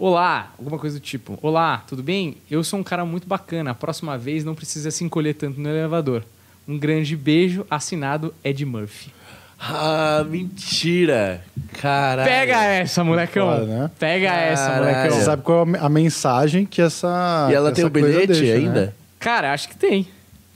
Olá, 0.00 0.52
alguma 0.56 0.78
coisa 0.78 1.00
do 1.00 1.02
tipo. 1.02 1.36
Olá, 1.42 1.82
tudo 1.84 2.04
bem? 2.04 2.36
Eu 2.48 2.62
sou 2.62 2.78
um 2.78 2.84
cara 2.84 3.04
muito 3.04 3.26
bacana. 3.26 3.72
A 3.72 3.74
próxima 3.74 4.16
vez 4.16 4.44
não 4.44 4.54
precisa 4.54 4.92
se 4.92 5.02
encolher 5.02 5.34
tanto 5.34 5.60
no 5.60 5.68
elevador. 5.68 6.22
Um 6.68 6.78
grande 6.78 7.16
beijo, 7.16 7.66
assinado 7.68 8.32
Ed 8.44 8.64
Murphy. 8.64 9.10
Ah, 9.58 10.24
mentira. 10.30 11.42
Caralho. 11.80 12.30
Pega 12.30 12.62
essa, 12.64 13.02
molecão. 13.02 13.48
Foda, 13.50 13.66
né? 13.66 13.90
Pega 13.98 14.28
essa, 14.30 14.68
Caralho. 14.68 14.84
molecão. 14.84 15.18
Você 15.18 15.24
sabe 15.24 15.42
qual 15.42 15.66
é 15.66 15.78
a 15.80 15.88
mensagem 15.88 16.64
que 16.64 16.80
essa. 16.80 17.48
E 17.50 17.54
ela 17.54 17.70
que 17.70 17.74
tem 17.74 17.84
o 17.84 17.88
essa 17.88 17.92
bilhete 17.92 18.26
deixa, 18.40 18.54
ainda? 18.54 18.86
né? 18.86 18.92
Cara, 19.18 19.52
acho 19.52 19.68
que 19.68 19.76
tem. 19.76 20.06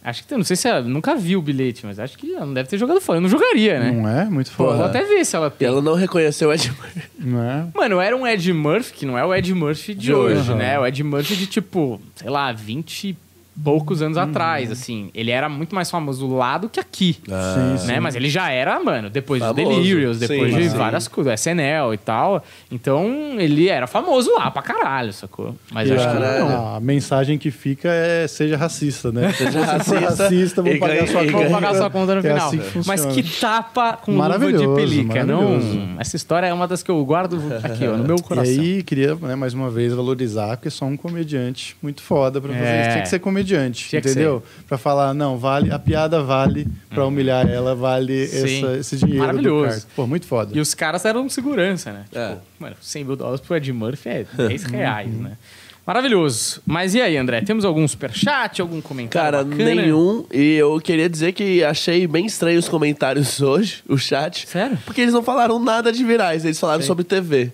Acho 0.05 0.23
que 0.23 0.29
tem. 0.29 0.37
Não 0.37 0.45
sei 0.45 0.57
se 0.57 0.67
ela 0.69 0.83
nunca 0.83 1.15
viu 1.15 1.39
o 1.39 1.43
bilhete, 1.43 1.87
mas 1.87 1.99
acho 1.99 2.19
que 2.19 2.35
ela 2.35 2.45
não 2.45 2.53
deve 2.55 2.69
ter 2.69 2.77
jogado 2.79 3.01
fora. 3.01 3.19
Eu 3.19 3.23
não 3.23 3.29
jogaria, 3.29 3.79
né? 3.79 3.93
Não 3.93 4.09
é? 4.09 4.25
Muito 4.25 4.51
Vou 4.57 4.69
foda. 4.73 4.87
até 4.87 5.05
ver 5.05 5.25
se 5.25 5.37
ela 5.37 5.47
E 5.47 5.51
tem. 5.51 5.69
ela 5.69 5.81
não 5.81 5.95
reconheceu 5.95 6.49
o 6.49 6.53
Ed 6.53 6.71
Murphy. 6.73 7.03
Não 7.21 7.43
é? 7.43 7.67
Mano, 7.75 8.01
era 8.01 8.17
um 8.17 8.27
Ed 8.27 8.53
Murphy, 8.53 8.93
que 8.93 9.07
não 9.07 9.17
é 9.17 9.25
o 9.25 9.33
Ed 9.35 9.55
Murphy 9.55 9.95
de 9.95 10.01
De 10.07 10.13
hoje. 10.15 10.41
hoje, 10.41 10.55
né? 10.55 10.79
O 10.79 10.85
Ed 10.87 11.03
Murphy 11.05 11.37
de 11.37 11.47
tipo, 11.47 12.01
sei 12.17 12.29
lá, 12.29 12.51
20 12.53 13.11
e 13.11 13.17
poucos 13.63 14.01
anos 14.03 14.17
atrás, 14.17 14.71
assim. 14.71 15.11
Ele 15.15 15.31
era 15.31 15.49
muito 15.49 15.75
mais 15.75 15.91
famoso 15.91 16.27
lá 16.35 16.57
do 16.59 16.69
que 16.69 16.81
aqui. 16.81 17.19
Sim, 17.27 17.87
Né? 17.87 18.01
Mas 18.01 18.15
ele 18.15 18.29
já 18.29 18.51
era, 18.51 18.79
mano, 18.83 19.11
depois 19.11 19.41
Famoso. 19.43 19.59
de 19.59 19.65
Delirious, 19.77 20.19
depois 20.19 20.53
Sim, 20.53 20.59
de 20.61 20.71
sim. 20.71 20.77
várias 20.77 21.07
coisas, 21.09 21.35
SNL 21.41 21.93
e 21.95 21.99
tal. 21.99 22.43
Então, 22.71 23.07
ele 23.39 23.69
era 23.69 23.87
famoso 23.87 24.31
lá 24.35 24.51
pra 24.51 24.63
caralho, 24.63 25.13
sacou? 25.13 25.55
Mas 25.71 25.89
E 25.89 25.93
acho 25.93 26.09
que 26.09 26.15
não. 26.19 26.77
a, 26.77 26.81
mensagem 26.81 27.37
que 27.39 27.51
fica 27.51 27.89
é 27.89 28.27
seja 28.27 28.57
racista, 28.57 29.13
né? 29.13 29.33
Seja 29.33 29.65
racista 29.65 30.23
racista, 30.23 30.63
vou 30.63 30.73
e 30.73 30.79
pagar 30.79 30.95
ganha- 30.95 31.07
sua 31.07 31.25
e 31.25 31.31
conta. 31.31 31.51
Pagar 31.51 31.75
sua 31.75 31.91
conta 31.91 32.15
no 32.15 32.21
É 32.21 32.23
final. 32.23 32.49
assim 32.49 32.59
que 32.59 32.87
Mas 32.87 33.05
que 33.07 33.23
tapa 33.41 33.97
com 33.97 34.13
luva 34.17 34.53
de 34.53 34.67
pelica. 34.75 35.25
Não, 35.25 35.61
essa 35.99 36.17
história 36.17 36.47
é 36.47 36.53
uma 36.55 36.67
das 36.67 36.83
que 36.83 36.91
eu 36.91 37.05
guardo 37.05 37.39
aqui, 37.63 37.87
ó, 37.87 37.97
no 37.97 38.05
meu 38.05 38.17
E 38.23 38.23
coração. 38.23 38.53
aí, 38.63 38.83
queria 38.83 39.15
né, 39.17 39.35
mais 39.35 39.53
uma 39.55 39.71
vez 39.71 39.93
valorizar, 39.93 40.57
porque 40.57 40.69
é 40.69 40.71
só 40.71 40.85
um 40.85 40.97
comediante 40.97 41.77
muito 41.83 42.03
foda 42.03 42.41
pra 42.41 42.53
fazer 42.53 42.65
É. 42.65 42.81
isso. 42.83 42.91
Tinha 42.93 43.03
que 43.03 43.09
ser 43.09 43.19
comediante, 43.19 43.42
Tinha 43.45 44.01
que 44.03 44.09
entendeu? 44.09 44.43
Pra 44.69 44.77
falar, 44.79 45.13
não, 45.15 45.37
vale, 45.39 45.71
a 45.73 45.79
piada 45.79 46.23
vale, 46.23 46.67
pra 46.91 47.05
humilhar 47.07 47.49
ela, 47.49 47.75
vale 47.75 48.23
essa- 48.25 48.77
esse 48.79 48.97
dinheiro 48.97 49.21
Maravilhoso. 49.21 49.67
do 49.67 49.81
cara. 49.81 49.83
Pô, 49.97 50.07
muito 50.07 50.27
foda. 50.27 50.57
E 50.57 50.61
os 50.61 50.75
caras 50.75 51.05
eram 51.05 51.29
segurança, 51.29 51.93
né? 51.93 52.05
Tipo, 52.05 52.19
É. 52.19 52.37
mano, 52.59 52.77
100 52.81 53.05
mil 53.05 53.17
dólares 53.17 53.41
pro 53.41 53.57
Ed 53.57 53.73
Murphy 53.73 54.09
é 54.09 54.27
10 54.37 54.65
reais, 54.65 55.11
né? 55.13 55.37
Maravilhoso. 55.85 56.63
Mas 56.65 56.95
e 56.95 57.01
aí, 57.01 57.17
André? 57.17 57.41
Temos 57.41 57.65
algum 57.65 57.87
superchat, 57.89 58.61
algum 58.63 58.81
comentário 58.81 59.33
Cara, 59.39 59.45
bacana? 59.45 59.75
nenhum. 59.75 60.25
E 60.33 60.55
eu 60.55 60.81
queria 60.81 61.09
dizer 61.09 61.33
que 61.33 61.65
achei 61.65 62.07
bem 62.07 62.25
estranho 62.25 62.59
os 62.61 62.69
comentários 62.69 63.41
hoje, 63.43 63.83
o 63.89 63.99
chat. 63.99 64.47
Sério? 64.47 64.79
Porque 64.87 65.01
eles 65.01 65.13
não 65.13 65.25
falaram 65.25 65.59
nada 65.59 65.91
de 65.93 66.05
virais, 66.05 66.45
eles 66.45 66.61
falaram 66.61 66.83
sobre 66.83 67.03
TV. 67.03 67.53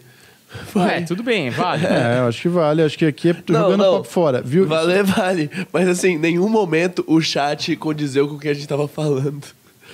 É, 0.91 1.01
tudo 1.03 1.23
bem, 1.23 1.51
vale. 1.51 1.85
É, 1.87 2.21
eu 2.21 2.29
acho 2.29 2.41
que 2.43 2.49
vale. 2.49 2.83
Acho 2.83 2.97
que 2.99 3.05
aqui 3.05 3.31
é 3.31 3.37
Não, 3.49 3.61
jogando 3.61 3.79
não. 3.85 3.93
papo 3.99 4.09
fora. 4.09 4.41
Viu? 4.43 4.67
Valer, 4.67 5.05
vale. 5.05 5.51
Mas 5.73 5.89
assim, 5.89 6.13
em 6.15 6.19
nenhum 6.19 6.49
momento 6.49 7.05
o 7.07 7.21
chat 7.21 7.77
condizeu 7.77 8.27
com 8.29 8.35
o 8.37 8.39
que 8.39 8.49
a 8.49 8.55
gente 8.55 8.67
tava 8.67 8.89
falando. 8.89 9.43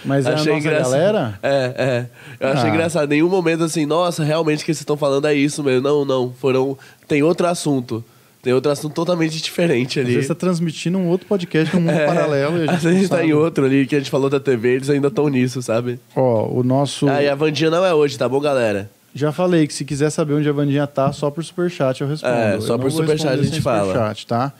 Mas 0.04 0.26
é 0.26 0.28
a 0.28 0.32
nossa 0.32 0.60
galera? 0.60 1.38
É, 1.42 1.74
é. 1.76 2.06
Eu 2.38 2.48
achei 2.52 2.68
Ah. 2.68 2.72
engraçado. 2.72 3.08
Nenhum 3.08 3.28
momento 3.28 3.64
assim, 3.64 3.86
nossa, 3.86 4.22
realmente 4.22 4.58
o 4.62 4.66
que 4.66 4.66
vocês 4.72 4.80
estão 4.80 4.96
falando 4.96 5.26
é 5.26 5.34
isso 5.34 5.62
mesmo. 5.64 5.80
Não, 5.82 6.04
não. 6.04 6.32
Foram. 6.38 6.76
Tem 7.08 7.22
outro 7.22 7.46
assunto. 7.46 8.04
Tem 8.42 8.52
outro 8.52 8.70
assunto 8.70 8.92
totalmente 8.92 9.40
diferente 9.40 9.98
Às 9.98 10.04
ali. 10.04 10.14
vezes 10.16 10.28
tá 10.28 10.34
transmitindo 10.34 10.98
um 10.98 11.08
outro 11.08 11.26
podcast, 11.26 11.74
um 11.74 11.80
mundo 11.80 11.96
paralelo. 12.04 12.58
E 12.62 12.68
a 12.68 12.72
Às 12.72 12.82
gente, 12.82 12.92
vezes 12.92 13.08
tá 13.08 13.24
em 13.24 13.32
outro 13.32 13.64
ali 13.64 13.86
que 13.86 13.96
a 13.96 13.98
gente 13.98 14.10
falou 14.10 14.28
da 14.28 14.38
TV, 14.38 14.74
eles 14.74 14.90
ainda 14.90 15.08
estão 15.08 15.26
nisso, 15.30 15.62
sabe? 15.62 15.98
Ó, 16.14 16.46
o 16.48 16.62
nosso... 16.62 17.08
Ah, 17.08 17.22
e 17.22 17.28
a 17.28 17.34
Vandinha 17.34 17.70
não 17.70 17.82
é 17.82 17.94
hoje, 17.94 18.18
tá 18.18 18.28
bom, 18.28 18.38
galera? 18.38 18.90
Já 19.14 19.30
falei 19.30 19.66
que 19.66 19.72
se 19.74 19.84
quiser 19.84 20.10
saber 20.10 20.34
onde 20.34 20.48
a 20.48 20.52
Vandinha 20.52 20.86
tá, 20.86 21.12
só 21.12 21.30
por 21.30 21.44
superchat 21.44 22.00
eu 22.00 22.08
respondo. 22.08 22.34
É, 22.34 22.56
Eu 22.56 22.60
só 22.60 22.76
por 22.76 22.90
superchat 22.90 23.28
a 23.38 23.42
gente 23.42 23.60
fala. 23.60 23.86
superchat, 23.92 24.26
tá? 24.26 24.52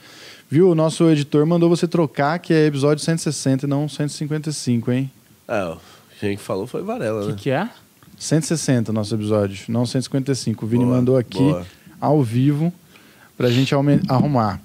Viu? 0.49 0.69
O 0.69 0.75
nosso 0.75 1.09
editor 1.09 1.45
mandou 1.45 1.69
você 1.69 1.87
trocar, 1.87 2.39
que 2.39 2.53
é 2.53 2.65
episódio 2.67 3.03
160 3.03 3.65
e 3.65 3.69
não 3.69 3.89
155, 3.89 4.91
hein? 4.91 5.11
Ó, 5.47 5.77
quem 6.19 6.37
falou 6.37 6.65
foi 6.67 6.81
Varela, 6.83 7.23
O 7.23 7.27
né? 7.27 7.33
que, 7.35 7.43
que 7.43 7.49
é? 7.49 7.69
160 8.17 8.93
nosso 8.93 9.13
episódio, 9.13 9.57
não 9.67 9.85
155. 9.85 10.65
O 10.65 10.67
Vini 10.69 10.85
Boa, 10.85 10.95
mandou 10.97 11.17
aqui, 11.17 11.37
boa. 11.37 11.65
ao 11.99 12.23
vivo, 12.23 12.71
pra 13.35 13.49
gente 13.49 13.75
arrumar. 14.07 14.61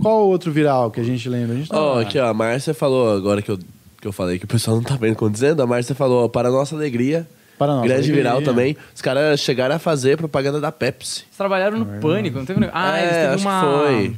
Qual 0.00 0.28
outro 0.28 0.52
viral 0.52 0.90
que 0.90 1.00
a 1.00 1.04
gente 1.04 1.28
lembra? 1.28 1.54
A 1.56 1.58
gente 1.58 1.68
tá 1.68 1.80
Ó, 1.80 1.94
lá. 1.94 2.02
aqui, 2.02 2.18
ó, 2.18 2.28
a 2.28 2.34
Márcia 2.34 2.72
falou, 2.74 3.12
agora 3.16 3.42
que 3.42 3.50
eu, 3.50 3.58
que 4.00 4.06
eu 4.06 4.12
falei 4.12 4.38
que 4.38 4.44
o 4.44 4.48
pessoal 4.48 4.76
não 4.76 4.84
tá 4.84 4.94
vendo 4.96 5.14
acontecendo, 5.14 5.60
a 5.62 5.66
Márcia 5.66 5.94
falou, 5.96 6.24
ó, 6.24 6.28
para 6.28 6.48
nossa 6.50 6.76
alegria, 6.76 7.26
Grande 7.66 7.92
alegria. 7.92 8.14
viral 8.14 8.42
também, 8.42 8.76
os 8.94 9.00
caras 9.02 9.40
chegaram 9.40 9.74
a 9.74 9.78
fazer 9.78 10.16
propaganda 10.16 10.60
da 10.60 10.70
Pepsi. 10.72 11.22
Eles 11.26 11.36
trabalharam 11.36 11.78
no 11.78 11.86
Pânico, 12.00 12.38
não 12.38 12.44
teve... 12.44 12.64
um- 12.64 12.70
Ah, 12.72 12.98
É, 12.98 13.02
eles 13.02 13.14
teve 13.14 13.26
acho 13.26 13.36
que 13.38 13.48
uma... 13.48 13.60
foi. 13.62 14.16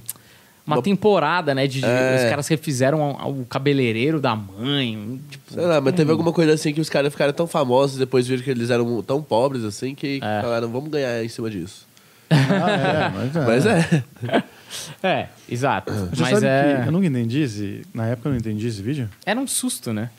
Uma 0.66 0.76
Uma- 0.76 0.82
temporada, 0.82 1.54
né? 1.54 1.66
De, 1.66 1.80
de- 1.80 1.84
É. 1.86 2.16
Os 2.24 2.30
caras 2.30 2.48
refizeram 2.48 3.00
o 3.02 3.40
o 3.42 3.44
cabeleireiro 3.44 4.18
da 4.18 4.34
mãe. 4.34 5.20
Tipo, 5.28 5.52
Sei 5.52 5.62
lá, 5.62 5.78
mas 5.78 5.94
teve 5.94 6.10
alguma 6.10 6.32
coisa 6.32 6.54
assim 6.54 6.72
que 6.72 6.80
os 6.80 6.88
caras 6.88 7.12
ficaram 7.12 7.34
tão 7.34 7.46
famosos, 7.46 7.98
depois 7.98 8.26
viram 8.26 8.42
que 8.42 8.50
eles 8.50 8.70
eram 8.70 9.02
tão 9.02 9.22
pobres 9.22 9.62
assim, 9.62 9.94
que 9.94 10.20
É. 10.22 10.40
falaram, 10.40 10.70
vamos 10.70 10.88
ganhar 10.90 11.22
em 11.22 11.28
cima 11.28 11.50
disso. 11.50 11.86
Ah, 12.30 12.36
é, 12.70 13.12
mas 13.14 13.36
é. 13.36 13.44
Mas 13.46 13.66
é. 13.66 14.44
É, 15.02 15.26
exato. 15.48 15.92
Você 15.92 16.20
Mas 16.22 16.30
sabe 16.30 16.46
é... 16.46 16.80
que 16.82 16.88
eu 16.88 16.92
nunca 16.92 17.06
entendi 17.06 17.42
esse... 17.42 17.82
Na 17.94 18.06
época 18.06 18.28
eu 18.28 18.32
não 18.32 18.38
entendi 18.38 18.66
esse 18.66 18.82
vídeo. 18.82 19.08
Era 19.24 19.38
um 19.38 19.46
susto, 19.46 19.92
né? 19.92 20.10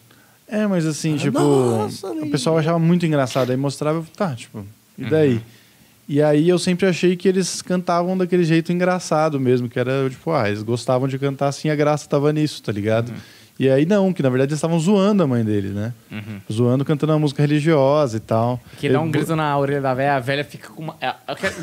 É, 0.47 0.67
mas 0.67 0.85
assim, 0.85 1.17
tipo, 1.17 1.39
nossa, 1.39 2.11
o 2.11 2.29
pessoal 2.29 2.57
achava 2.57 2.77
muito 2.77 3.05
engraçado. 3.05 3.51
Aí 3.51 3.57
mostrava, 3.57 4.05
tá, 4.15 4.35
tipo, 4.35 4.65
e 4.97 5.05
daí? 5.05 5.41
E 6.07 6.21
aí 6.21 6.47
eu 6.47 6.59
sempre 6.59 6.85
achei 6.85 7.15
que 7.15 7.27
eles 7.27 7.63
cantavam 7.63 8.15
daquele 8.15 8.43
jeito 8.43 8.71
engraçado 8.71 9.39
mesmo, 9.39 9.67
que 9.67 9.79
era 9.79 10.07
tipo, 10.07 10.31
ah, 10.31 10.47
eles 10.47 10.61
gostavam 10.61 11.07
de 11.07 11.17
cantar 11.17 11.47
assim, 11.47 11.69
a 11.69 11.75
graça 11.75 12.07
tava 12.07 12.31
nisso, 12.31 12.61
tá 12.61 12.71
ligado? 12.71 13.11
E 13.57 13.69
aí 13.69 13.85
não, 13.85 14.11
que 14.11 14.21
na 14.21 14.27
verdade 14.29 14.49
eles 14.49 14.57
estavam 14.57 14.77
zoando 14.77 15.23
a 15.23 15.27
mãe 15.27 15.41
deles, 15.43 15.71
né? 15.71 15.93
Zoando, 16.51 16.83
cantando 16.83 17.13
uma 17.13 17.19
música 17.19 17.41
religiosa 17.41 18.17
e 18.17 18.19
tal. 18.19 18.59
Que 18.77 18.89
dá 18.89 18.99
um 18.99 19.09
grito 19.09 19.33
na 19.33 19.57
orelha 19.57 19.79
da 19.79 19.93
velha, 19.93 20.15
a 20.15 20.19
velha 20.19 20.43
fica 20.43 20.67
com 20.69 20.83
uma. 20.83 20.97
A, 21.01 21.15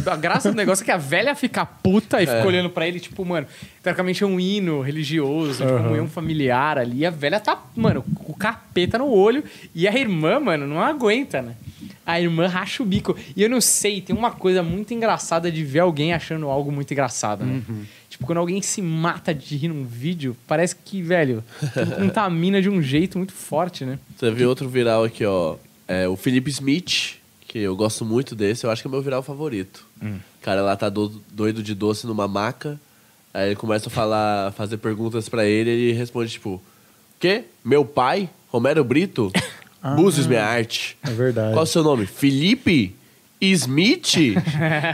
a- 0.06 0.16
graça 0.16 0.50
do 0.50 0.56
negócio 0.56 0.82
é 0.82 0.86
que 0.86 0.90
a 0.90 0.96
velha 0.96 1.34
fica 1.34 1.66
puta 1.66 2.22
e 2.22 2.26
fica 2.26 2.46
olhando 2.46 2.70
pra 2.70 2.88
ele, 2.88 2.98
tipo, 2.98 3.22
mano, 3.26 3.46
teoricamente 3.82 4.24
é 4.24 4.26
um 4.26 4.40
hino 4.40 4.80
religioso, 4.80 5.58
tipo, 5.58 5.68
Aham. 5.74 5.82
comunhão 5.82 6.08
familiar 6.08 6.78
ali. 6.78 7.00
E 7.00 7.06
a 7.06 7.10
velha 7.10 7.38
tá, 7.38 7.62
mano, 7.76 8.02
com 8.14 8.32
o 8.32 8.34
capeta 8.34 8.96
no 8.96 9.08
olho. 9.10 9.44
E 9.74 9.86
a 9.86 9.94
irmã, 9.94 10.40
mano, 10.40 10.66
não 10.66 10.80
aguenta, 10.80 11.42
né? 11.42 11.54
A 12.06 12.18
irmã 12.20 12.48
racha 12.48 12.82
o 12.82 12.86
bico. 12.86 13.14
E 13.36 13.42
eu 13.42 13.50
não 13.50 13.60
sei, 13.60 14.00
tem 14.00 14.16
uma 14.16 14.30
coisa 14.32 14.62
muito 14.62 14.92
engraçada 14.94 15.52
de 15.52 15.62
ver 15.62 15.80
alguém 15.80 16.12
achando 16.14 16.48
algo 16.48 16.72
muito 16.72 16.90
engraçado, 16.90 17.44
né? 17.44 17.62
Tipo, 18.22 18.26
quando 18.26 18.38
alguém 18.38 18.62
se 18.62 18.80
mata 18.80 19.34
de 19.34 19.56
rir 19.56 19.68
num 19.68 19.84
vídeo, 19.84 20.36
parece 20.46 20.74
que, 20.76 21.02
velho, 21.02 21.42
contamina 21.98 22.62
de 22.62 22.68
um 22.70 22.80
jeito 22.80 23.18
muito 23.18 23.32
forte, 23.32 23.84
né? 23.84 23.98
Você 24.16 24.30
viu 24.30 24.48
outro 24.48 24.68
viral 24.68 25.04
aqui, 25.04 25.24
ó. 25.24 25.56
É, 25.88 26.06
o 26.08 26.16
Felipe 26.16 26.50
Smith, 26.50 27.16
que 27.48 27.58
eu 27.58 27.74
gosto 27.76 28.04
muito 28.04 28.34
desse, 28.34 28.64
eu 28.64 28.70
acho 28.70 28.80
que 28.82 28.86
é 28.86 28.90
o 28.90 28.92
meu 28.92 29.02
viral 29.02 29.22
favorito. 29.22 29.84
Hum. 30.02 30.16
O 30.40 30.44
cara 30.44 30.62
lá 30.62 30.76
tá 30.76 30.88
do- 30.88 31.20
doido 31.32 31.62
de 31.62 31.74
doce 31.74 32.06
numa 32.06 32.26
maca. 32.28 32.80
Aí 33.34 33.48
ele 33.48 33.56
começa 33.56 33.88
a 33.88 33.90
falar, 33.90 34.52
fazer 34.56 34.76
perguntas 34.78 35.28
pra 35.28 35.44
ele 35.44 35.70
e 35.70 35.72
ele 35.72 35.92
responde, 35.92 36.30
tipo, 36.32 36.62
quê? 37.18 37.44
Meu 37.64 37.84
pai? 37.84 38.28
Romero 38.48 38.84
Brito? 38.84 39.32
Búzios, 39.96 40.26
minha 40.28 40.44
arte. 40.44 40.96
É 41.02 41.10
verdade. 41.10 41.52
Qual 41.54 41.64
o 41.64 41.66
seu 41.66 41.82
nome? 41.82 42.06
Felipe 42.06 42.94
Smith? 43.40 44.14
e 44.16 44.34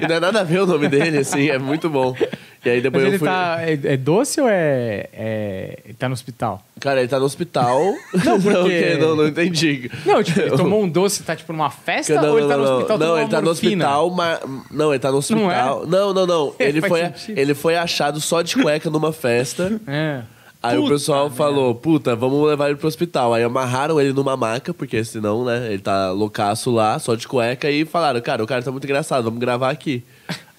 não 0.09 0.17
é 0.17 0.21
nada 0.21 0.41
a 0.41 0.45
ver 0.45 0.63
o 0.63 0.67
nome 0.67 0.89
dele, 0.89 1.19
assim, 1.19 1.49
é 1.51 1.59
muito 1.59 1.91
bom. 1.91 2.17
E 2.65 2.71
aí 2.71 2.81
depois 2.81 3.05
Mas 3.05 3.13
eu 3.13 3.15
ele 3.15 3.19
fui... 3.19 3.29
tá. 3.29 3.57
É, 3.61 3.95
é 3.95 3.97
doce 3.97 4.41
ou 4.41 4.49
é, 4.49 5.09
é. 5.13 5.79
Ele 5.85 5.95
tá 5.95 6.09
no 6.09 6.13
hospital? 6.15 6.61
Cara, 6.81 6.99
ele 7.01 7.09
tá 7.09 7.19
no 7.19 7.25
hospital. 7.25 7.81
Não, 8.25 8.41
porque- 8.43 8.95
o 8.95 8.99
não, 8.99 9.17
não 9.17 9.29
entendi. 9.29 9.91
Não, 10.05 10.23
tipo, 10.23 10.41
ele 10.41 10.51
tomou 10.57 10.83
um 10.83 10.89
doce 10.89 11.23
tá, 11.23 11.37
tipo, 11.37 11.53
numa 11.53 11.71
festa? 11.71 12.21
Não, 12.21 12.31
ou 12.33 12.39
ele 12.39 12.49
tá 12.49 12.57
no 12.57 12.65
não, 12.65 12.75
hospital 12.77 12.99
não, 12.99 13.19
ele 13.19 13.29
tá 13.31 13.41
no 13.41 13.51
hospital, 13.51 14.11
mas. 14.11 14.41
Não, 14.71 14.91
ele 14.93 14.99
tá 14.99 15.09
no 15.09 15.21
Não 15.31 15.51
é? 15.51 15.65
hospital. 15.65 15.87
Não, 15.87 16.13
não, 16.15 16.27
não. 16.27 16.55
Ele, 16.59 16.81
foi, 16.83 17.01
sentido. 17.07 17.39
ele 17.39 17.55
foi 17.55 17.77
achado 17.77 18.21
só 18.21 18.43
de 18.43 18.57
cueca 18.57 18.91
numa 18.91 19.13
festa. 19.13 19.81
É. 19.87 20.23
Aí 20.61 20.77
o 20.77 20.83
Puta 20.83 20.95
pessoal 20.95 21.21
merda. 21.23 21.37
falou, 21.37 21.75
puta, 21.77 22.17
vamos 22.17 22.45
levar 22.49 22.67
ele 22.69 22.77
pro 22.77 22.89
hospital. 22.89 23.33
Aí 23.33 23.45
amarraram 23.45 24.01
ele 24.01 24.13
numa 24.13 24.37
maca, 24.37 24.75
porque 24.75 25.05
senão, 25.05 25.45
né, 25.45 25.69
ele 25.73 25.79
tá 25.81 26.11
loucaço 26.11 26.73
lá, 26.73 26.99
só 26.99 27.15
de 27.15 27.29
cueca, 27.29 27.71
e 27.71 27.85
falaram, 27.85 28.21
cara, 28.21 28.43
o 28.43 28.47
cara 28.47 28.61
tá 28.61 28.73
muito 28.73 28.83
engraçado, 28.85 29.23
vamos 29.23 29.39
gravar 29.39 29.71
aqui. 29.71 30.03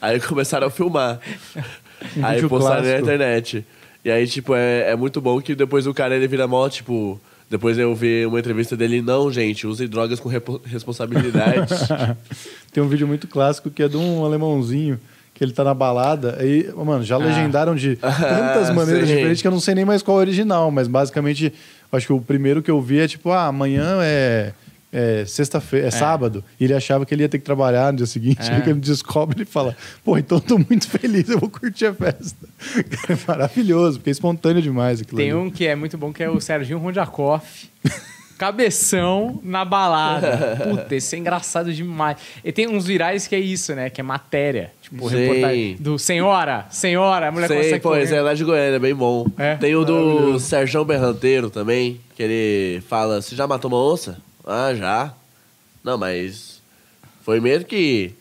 Aí 0.01 0.17
começaram 0.21 0.67
a 0.67 0.69
filmar. 0.69 1.19
aí 2.21 2.35
vídeo 2.35 2.49
postaram 2.49 2.83
na 2.83 2.99
internet. 2.99 3.65
E 4.03 4.09
aí, 4.09 4.27
tipo, 4.27 4.55
é, 4.55 4.91
é 4.91 4.95
muito 4.95 5.19
bom 5.19 5.41
que 5.41 5.53
depois 5.55 5.85
o 5.85 5.93
cara 5.93 6.15
ele 6.15 6.27
vira 6.27 6.47
mó, 6.47 6.67
tipo. 6.69 7.19
Depois 7.49 7.79
eu 7.79 7.95
vi 7.95 8.27
uma 8.27 8.39
entrevista 8.39 8.77
dele, 8.77 9.01
não, 9.01 9.31
gente, 9.31 9.65
use 9.65 9.87
drogas 9.87 10.19
com 10.19 10.29
responsabilidade. 10.63 11.73
Tem 12.71 12.83
um 12.83 12.87
vídeo 12.87 13.07
muito 13.07 13.27
clássico 13.27 13.71
que 13.71 13.81
é 13.81 13.87
de 13.87 13.97
um 13.97 14.23
alemãozinho 14.23 14.99
que 15.33 15.43
ele 15.43 15.51
tá 15.51 15.63
na 15.63 15.73
balada. 15.73 16.37
Aí, 16.39 16.69
mano, 16.75 17.03
já 17.03 17.17
legendaram 17.17 17.73
de 17.73 17.95
tantas 17.97 18.69
maneiras 18.75 19.07
sim. 19.07 19.15
diferentes 19.15 19.41
que 19.41 19.47
eu 19.47 19.51
não 19.51 19.59
sei 19.59 19.73
nem 19.73 19.85
mais 19.85 20.03
qual 20.03 20.17
é 20.17 20.19
o 20.19 20.21
original, 20.21 20.69
mas 20.69 20.87
basicamente, 20.87 21.51
acho 21.91 22.05
que 22.05 22.13
o 22.13 22.21
primeiro 22.21 22.61
que 22.61 22.69
eu 22.69 22.79
vi 22.79 22.99
é 22.99 23.07
tipo, 23.07 23.31
ah, 23.31 23.47
amanhã 23.47 23.99
é. 24.01 24.51
É 24.91 25.23
sexta-feira, 25.23 25.87
é, 25.87 25.91
sábado, 25.91 26.43
e 26.59 26.63
ele 26.63 26.73
achava 26.73 27.05
que 27.05 27.13
ele 27.13 27.21
ia 27.21 27.29
ter 27.29 27.37
que 27.37 27.45
trabalhar 27.45 27.91
no 27.91 27.97
dia 27.97 28.07
seguinte. 28.07 28.41
É. 28.41 28.55
Aí 28.55 28.61
ele 28.65 28.79
descobre, 28.79 29.37
ele 29.37 29.45
fala: 29.45 29.77
Pô, 30.03 30.17
então 30.17 30.39
eu 30.39 30.41
tô 30.41 30.57
muito 30.57 30.87
feliz, 30.89 31.29
eu 31.29 31.39
vou 31.39 31.49
curtir 31.49 31.85
a 31.85 31.93
festa. 31.93 32.49
É 33.09 33.17
maravilhoso, 33.27 33.99
porque 33.99 34.09
é 34.09 34.11
espontâneo 34.11 34.61
demais 34.61 35.01
aquilo. 35.01 35.17
Tem 35.17 35.31
ali. 35.31 35.39
um 35.39 35.49
que 35.49 35.65
é 35.65 35.75
muito 35.75 35.97
bom, 35.97 36.11
que 36.11 36.23
é 36.23 36.29
o 36.29 36.39
Serginho 36.39 36.79
Rondiakoff. 36.79 37.69
Cabeção 38.37 39.39
na 39.43 39.65
balada. 39.65 40.57
Puta, 40.63 40.95
esse 40.95 41.13
é 41.15 41.19
engraçado 41.19 41.73
demais. 41.73 42.17
E 42.43 42.53
tem 42.53 42.69
uns 42.69 42.85
virais 42.85 43.27
que 43.27 43.35
é 43.35 43.39
isso, 43.39 43.75
né? 43.75 43.89
Que 43.89 43.99
é 43.99 44.03
matéria. 44.03 44.71
Tipo, 44.81 45.09
Sim. 45.09 45.17
reportagem 45.17 45.75
do 45.77 45.99
senhora, 45.99 46.65
senhora, 46.69 47.27
a 47.27 47.31
mulher 47.31 47.47
Sei, 47.47 47.57
consegue 47.57 47.79
pô, 47.81 47.89
correr. 47.89 48.03
esse 48.03 48.15
é 48.15 48.21
lá 48.21 48.33
de 48.33 48.43
Goiânia, 48.45 48.77
é 48.77 48.79
bem 48.79 48.95
bom. 48.95 49.27
É? 49.37 49.55
Tem 49.55 49.75
o 49.75 49.83
do 49.83 50.39
Serjão 50.39 50.85
Berranteiro 50.85 51.49
também, 51.49 51.99
que 52.15 52.23
ele 52.23 52.81
fala, 52.87 53.21
você 53.21 53.35
já 53.35 53.45
matou 53.45 53.69
uma 53.69 53.77
onça? 53.77 54.17
Ah, 54.49 54.73
já. 54.73 55.13
Não, 55.83 55.97
mas 55.97 56.59
foi 57.23 57.39
mesmo 57.39 57.65
que 57.65 58.13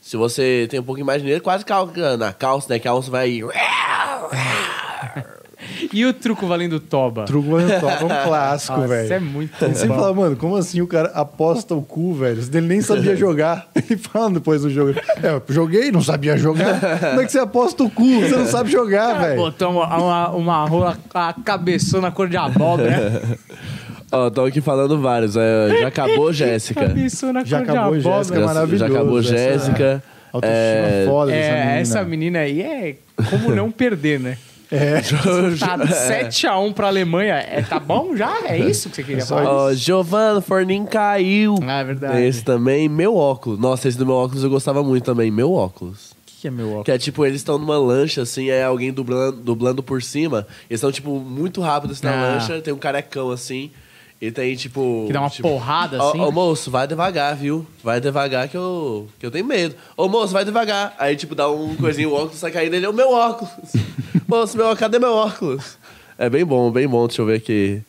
se 0.00 0.16
você 0.16 0.66
tem 0.68 0.80
um 0.80 0.82
pouquinho 0.82 1.06
mais 1.06 1.18
de 1.18 1.24
dinheiro, 1.24 1.42
quase 1.42 1.64
calca 1.64 2.16
na 2.16 2.32
calça, 2.32 2.66
né? 2.70 2.78
Que 2.78 2.88
a 2.88 2.94
onça 2.94 3.10
vai... 3.10 3.40
E 5.92 6.04
o 6.04 6.12
truco 6.12 6.46
valendo 6.46 6.80
toba? 6.80 7.24
Truco 7.24 7.50
Valendo 7.50 7.80
Toba 7.80 7.92
é 7.92 8.04
um 8.04 8.08
clássico, 8.26 8.74
Nossa, 8.76 8.88
velho. 8.88 9.12
é 9.12 9.20
muito 9.20 9.64
Ele 9.64 9.74
sempre 9.74 9.88
bom. 9.88 10.00
fala, 10.02 10.14
mano, 10.14 10.36
como 10.36 10.56
assim 10.56 10.80
o 10.80 10.86
cara 10.86 11.08
aposta 11.14 11.74
o 11.74 11.82
cu, 11.82 12.14
velho? 12.14 12.40
Ele 12.52 12.66
nem 12.66 12.80
sabia 12.80 13.14
jogar. 13.16 13.68
Ele 13.74 13.96
fala 13.96 14.30
depois 14.30 14.62
do 14.62 14.70
jogo. 14.70 14.98
É, 15.22 15.28
eu 15.28 15.42
joguei, 15.48 15.90
não 15.92 16.02
sabia 16.02 16.36
jogar. 16.36 16.80
Como 16.80 17.20
é 17.20 17.24
que 17.24 17.32
você 17.32 17.38
aposta 17.38 17.82
o 17.84 17.90
cu? 17.90 18.20
Você 18.20 18.36
não 18.36 18.46
sabe 18.46 18.70
jogar, 18.70 19.14
velho. 19.20 19.36
Botou 19.36 19.70
uma, 19.70 19.96
uma, 19.96 20.30
uma 20.30 20.64
rola, 20.66 20.98
a 21.14 21.32
cabeçona 21.32 22.10
cor 22.10 22.28
de 22.28 22.36
abóbora. 22.36 23.22
Ó, 24.12 24.30
tô 24.30 24.44
aqui 24.44 24.60
falando 24.60 25.00
vários. 25.00 25.36
é, 25.36 25.78
já 25.80 25.88
acabou, 25.88 26.32
Jéssica. 26.32 26.80
cabeçona 26.88 27.44
Já 27.44 27.58
cor 27.58 27.70
acabou, 27.70 27.94
abóbora. 27.94 28.16
Jéssica, 28.18 28.40
Já, 28.40 28.46
maravilhoso. 28.46 28.78
já 28.78 28.86
acabou, 28.94 29.18
essa 29.20 29.28
Jéssica. 29.28 30.02
Autoestima 30.32 30.56
É, 30.58 31.04
foda 31.08 31.32
dessa 31.32 31.48
É, 31.48 31.58
menina. 31.64 31.78
essa 31.80 32.04
menina 32.04 32.38
aí 32.40 32.62
é 32.62 32.96
como 33.30 33.54
não 33.54 33.70
perder, 33.70 34.20
né? 34.20 34.38
É. 34.70 35.00
Tá 35.58 35.78
7x1 35.86 36.72
pra 36.74 36.88
Alemanha. 36.88 37.34
É, 37.34 37.62
tá 37.62 37.78
bom 37.78 38.16
já? 38.16 38.36
É 38.46 38.58
isso 38.58 38.88
que 38.90 38.96
você 38.96 39.02
queria 39.04 39.24
falar? 39.24 39.48
Ó, 39.48 39.72
Giovanna 39.72 40.40
Fornin 40.40 40.84
caiu. 40.84 41.54
Ah, 41.62 41.80
é 41.80 41.84
verdade. 41.84 42.22
Esse 42.22 42.44
também, 42.44 42.88
meu 42.88 43.16
óculos. 43.16 43.58
Nossa, 43.58 43.88
esse 43.88 43.96
do 43.96 44.04
meu 44.04 44.16
óculos 44.16 44.42
eu 44.44 44.50
gostava 44.50 44.82
muito 44.82 45.04
também, 45.04 45.30
meu 45.30 45.52
óculos. 45.52 46.10
O 46.10 46.16
que, 46.26 46.34
que 46.42 46.48
é 46.48 46.50
meu 46.50 46.66
óculos? 46.68 46.84
Que 46.84 46.90
é 46.92 46.98
tipo, 46.98 47.24
eles 47.24 47.36
estão 47.40 47.58
numa 47.58 47.78
lancha, 47.78 48.22
assim, 48.22 48.50
é 48.50 48.64
alguém 48.64 48.92
dublando, 48.92 49.36
dublando 49.40 49.82
por 49.84 50.02
cima. 50.02 50.46
Eles 50.68 50.78
estão, 50.78 50.90
tipo, 50.92 51.18
muito 51.20 51.60
rápido 51.60 51.92
assim, 51.92 52.04
na 52.04 52.12
Ah. 52.12 52.32
lancha, 52.34 52.60
tem 52.60 52.74
um 52.74 52.78
carecão 52.78 53.30
assim. 53.30 53.70
E 54.20 54.30
tem, 54.30 54.56
tipo. 54.56 55.04
Que 55.06 55.12
dá 55.12 55.20
uma 55.20 55.28
tipo, 55.28 55.46
porrada, 55.48 55.98
"Ó, 56.02 56.08
assim? 56.08 56.20
Ô, 56.20 56.32
moço, 56.32 56.70
vai 56.70 56.86
devagar, 56.86 57.36
viu? 57.36 57.66
Vai 57.84 58.00
devagar 58.00 58.48
que 58.48 58.56
eu, 58.56 59.08
que 59.18 59.26
eu 59.26 59.30
tenho 59.30 59.44
medo. 59.44 59.74
Ô, 59.96 60.08
moço, 60.08 60.32
vai 60.32 60.44
devagar. 60.44 60.94
Aí, 60.98 61.14
tipo, 61.16 61.34
dá 61.34 61.50
um 61.50 61.76
coisinho, 61.76 62.10
o 62.10 62.14
óculos 62.14 62.36
sai 62.38 62.50
caindo, 62.50 62.74
ele 62.74 62.86
é 62.86 62.88
o 62.88 62.94
meu 62.94 63.10
óculos. 63.12 63.52
moço, 64.26 64.56
meu, 64.56 64.74
cadê 64.74 64.98
meu 64.98 65.12
óculos? 65.12 65.76
É 66.18 66.30
bem 66.30 66.44
bom, 66.46 66.70
bem 66.70 66.88
bom. 66.88 67.06
Deixa 67.06 67.20
eu 67.20 67.26
ver 67.26 67.36
aqui. 67.36 67.82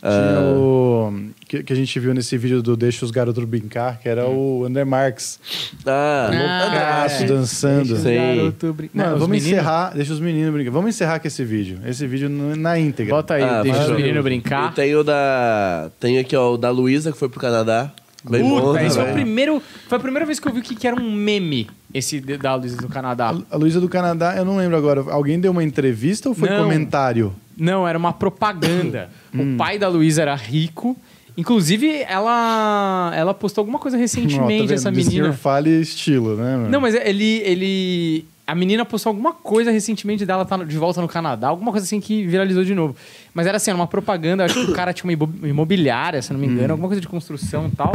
Tinha 0.00 0.38
Ah, 0.38 0.52
o. 0.54 1.12
Que, 1.48 1.62
que 1.62 1.72
a 1.72 1.76
gente 1.76 2.00
viu 2.00 2.12
nesse 2.12 2.36
vídeo 2.36 2.60
do 2.60 2.76
Deixa 2.76 3.04
os 3.04 3.12
Garotos 3.12 3.44
Brincar, 3.44 4.00
que 4.00 4.08
era 4.08 4.26
o 4.28 4.64
André 4.64 4.84
Marques. 4.84 5.38
ah, 5.86 6.28
Ah, 6.32 6.64
Loucaço, 6.64 7.22
é. 7.22 7.26
dançando. 7.26 7.84
Deixa 7.84 7.94
os 7.94 8.00
Sim. 8.02 8.36
garoto 8.36 8.72
brin- 8.74 8.90
Mano, 8.92 9.08
Não, 9.10 9.14
os 9.14 9.20
vamos 9.20 9.36
meninos- 9.36 9.52
encerrar. 9.52 9.94
Deixa 9.94 10.12
os 10.12 10.18
meninos 10.20 10.52
brincar. 10.52 10.70
Vamos 10.72 10.88
encerrar 10.88 11.20
com 11.20 11.28
esse 11.28 11.44
vídeo. 11.44 11.78
Esse 11.86 12.04
vídeo 12.04 12.28
na 12.28 12.76
íntegra. 12.80 13.14
Bota 13.14 13.34
aí, 13.34 13.44
Ah, 13.44 13.62
deixa 13.62 13.80
os 13.80 13.90
meninos 13.96 14.24
brincar. 14.24 14.74
tem 14.74 14.92
o 14.96 15.04
da. 15.04 15.88
Tem 16.00 16.18
aqui, 16.18 16.34
ó, 16.34 16.54
o 16.54 16.56
da 16.58 16.70
Luísa, 16.70 17.12
que 17.12 17.18
foi 17.18 17.28
pro 17.28 17.38
Canadá. 17.38 17.92
Bem 18.28 18.42
bom. 18.42 18.60
Puta, 18.60 18.82
esse 18.82 18.96
foi, 18.96 19.04
o 19.04 19.06
também. 19.06 19.22
primeiro, 19.22 19.62
foi 19.88 19.98
a 19.98 20.00
primeira 20.00 20.26
vez 20.26 20.40
que 20.40 20.48
eu 20.48 20.52
vi 20.52 20.58
o 20.58 20.62
que, 20.64 20.74
que 20.74 20.84
era 20.88 21.00
um 21.00 21.12
meme, 21.12 21.70
esse 21.94 22.18
da 22.18 22.56
Luísa 22.56 22.76
do 22.78 22.88
Canadá. 22.88 23.32
A 23.48 23.56
Luísa 23.56 23.80
do 23.80 23.88
Canadá, 23.88 24.34
eu 24.36 24.44
não 24.44 24.56
lembro 24.56 24.76
agora. 24.76 25.00
Alguém 25.12 25.38
deu 25.38 25.52
uma 25.52 25.62
entrevista 25.62 26.28
ou 26.28 26.34
foi 26.34 26.48
Não. 26.50 26.64
comentário? 26.64 27.32
Não, 27.56 27.86
era 27.86 27.96
uma 27.96 28.12
propaganda. 28.12 29.10
Hum. 29.32 29.54
o 29.54 29.56
pai 29.56 29.78
da 29.78 29.86
Luísa 29.88 30.22
era 30.22 30.34
rico. 30.34 30.96
Inclusive, 31.36 32.02
ela, 32.08 33.12
ela 33.14 33.34
postou 33.34 33.62
alguma 33.62 33.78
coisa 33.78 33.96
tá 33.96 34.00
recentemente, 34.00 34.62
vendo? 34.68 34.72
essa 34.72 34.90
menina. 34.90 35.32
fale 35.34 35.70
estilo, 35.80 36.34
né? 36.36 36.56
mano? 36.56 36.68
Não, 36.70 36.80
mas 36.80 36.94
ele, 36.94 37.42
ele. 37.44 38.24
A 38.46 38.54
menina 38.54 38.84
postou 38.84 39.10
alguma 39.10 39.32
coisa 39.32 39.70
recentemente 39.72 40.24
dela 40.24 40.44
tá 40.44 40.56
de 40.56 40.78
volta 40.78 41.00
no 41.02 41.08
Canadá, 41.08 41.48
alguma 41.48 41.72
coisa 41.72 41.84
assim 41.84 42.00
que 42.00 42.24
viralizou 42.24 42.64
de 42.64 42.74
novo. 42.74 42.94
Mas 43.34 43.46
era 43.46 43.56
assim, 43.56 43.70
era 43.70 43.76
uma 43.76 43.88
propaganda, 43.88 44.44
acho 44.44 44.54
que 44.54 44.70
o 44.70 44.72
cara 44.74 44.92
tinha 44.94 45.04
uma 45.04 45.12
imo- 45.12 45.46
imobiliária, 45.46 46.22
se 46.22 46.32
não 46.32 46.38
me 46.40 46.46
engano, 46.46 46.72
alguma 46.72 46.88
coisa 46.88 47.00
de 47.00 47.08
construção 47.08 47.66
e 47.66 47.70
tal. 47.76 47.92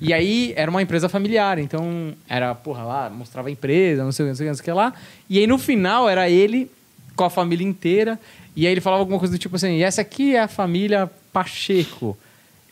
E 0.00 0.12
aí 0.14 0.52
era 0.56 0.70
uma 0.70 0.80
empresa 0.80 1.08
familiar, 1.08 1.58
então 1.58 2.14
era, 2.28 2.54
porra, 2.54 2.84
lá, 2.84 3.10
mostrava 3.10 3.48
a 3.48 3.50
empresa, 3.50 4.04
não 4.04 4.12
sei 4.12 4.24
o 4.24 4.26
que, 4.26 4.30
não 4.30 4.36
sei 4.36 4.44
o 4.44 4.46
que, 4.46 4.50
não 4.50 4.54
sei 4.54 4.62
o 4.62 4.64
que 4.64 4.70
lá. 4.72 4.94
E 5.28 5.38
aí 5.40 5.46
no 5.48 5.58
final 5.58 6.08
era 6.08 6.30
ele 6.30 6.70
com 7.16 7.24
a 7.24 7.30
família 7.30 7.66
inteira, 7.66 8.18
e 8.54 8.66
aí 8.66 8.72
ele 8.72 8.80
falava 8.80 9.02
alguma 9.02 9.18
coisa 9.18 9.34
do 9.34 9.38
tipo 9.38 9.56
assim: 9.56 9.78
e 9.78 9.82
essa 9.82 10.00
aqui 10.00 10.36
é 10.36 10.40
a 10.42 10.48
família 10.48 11.10
Pacheco. 11.32 12.16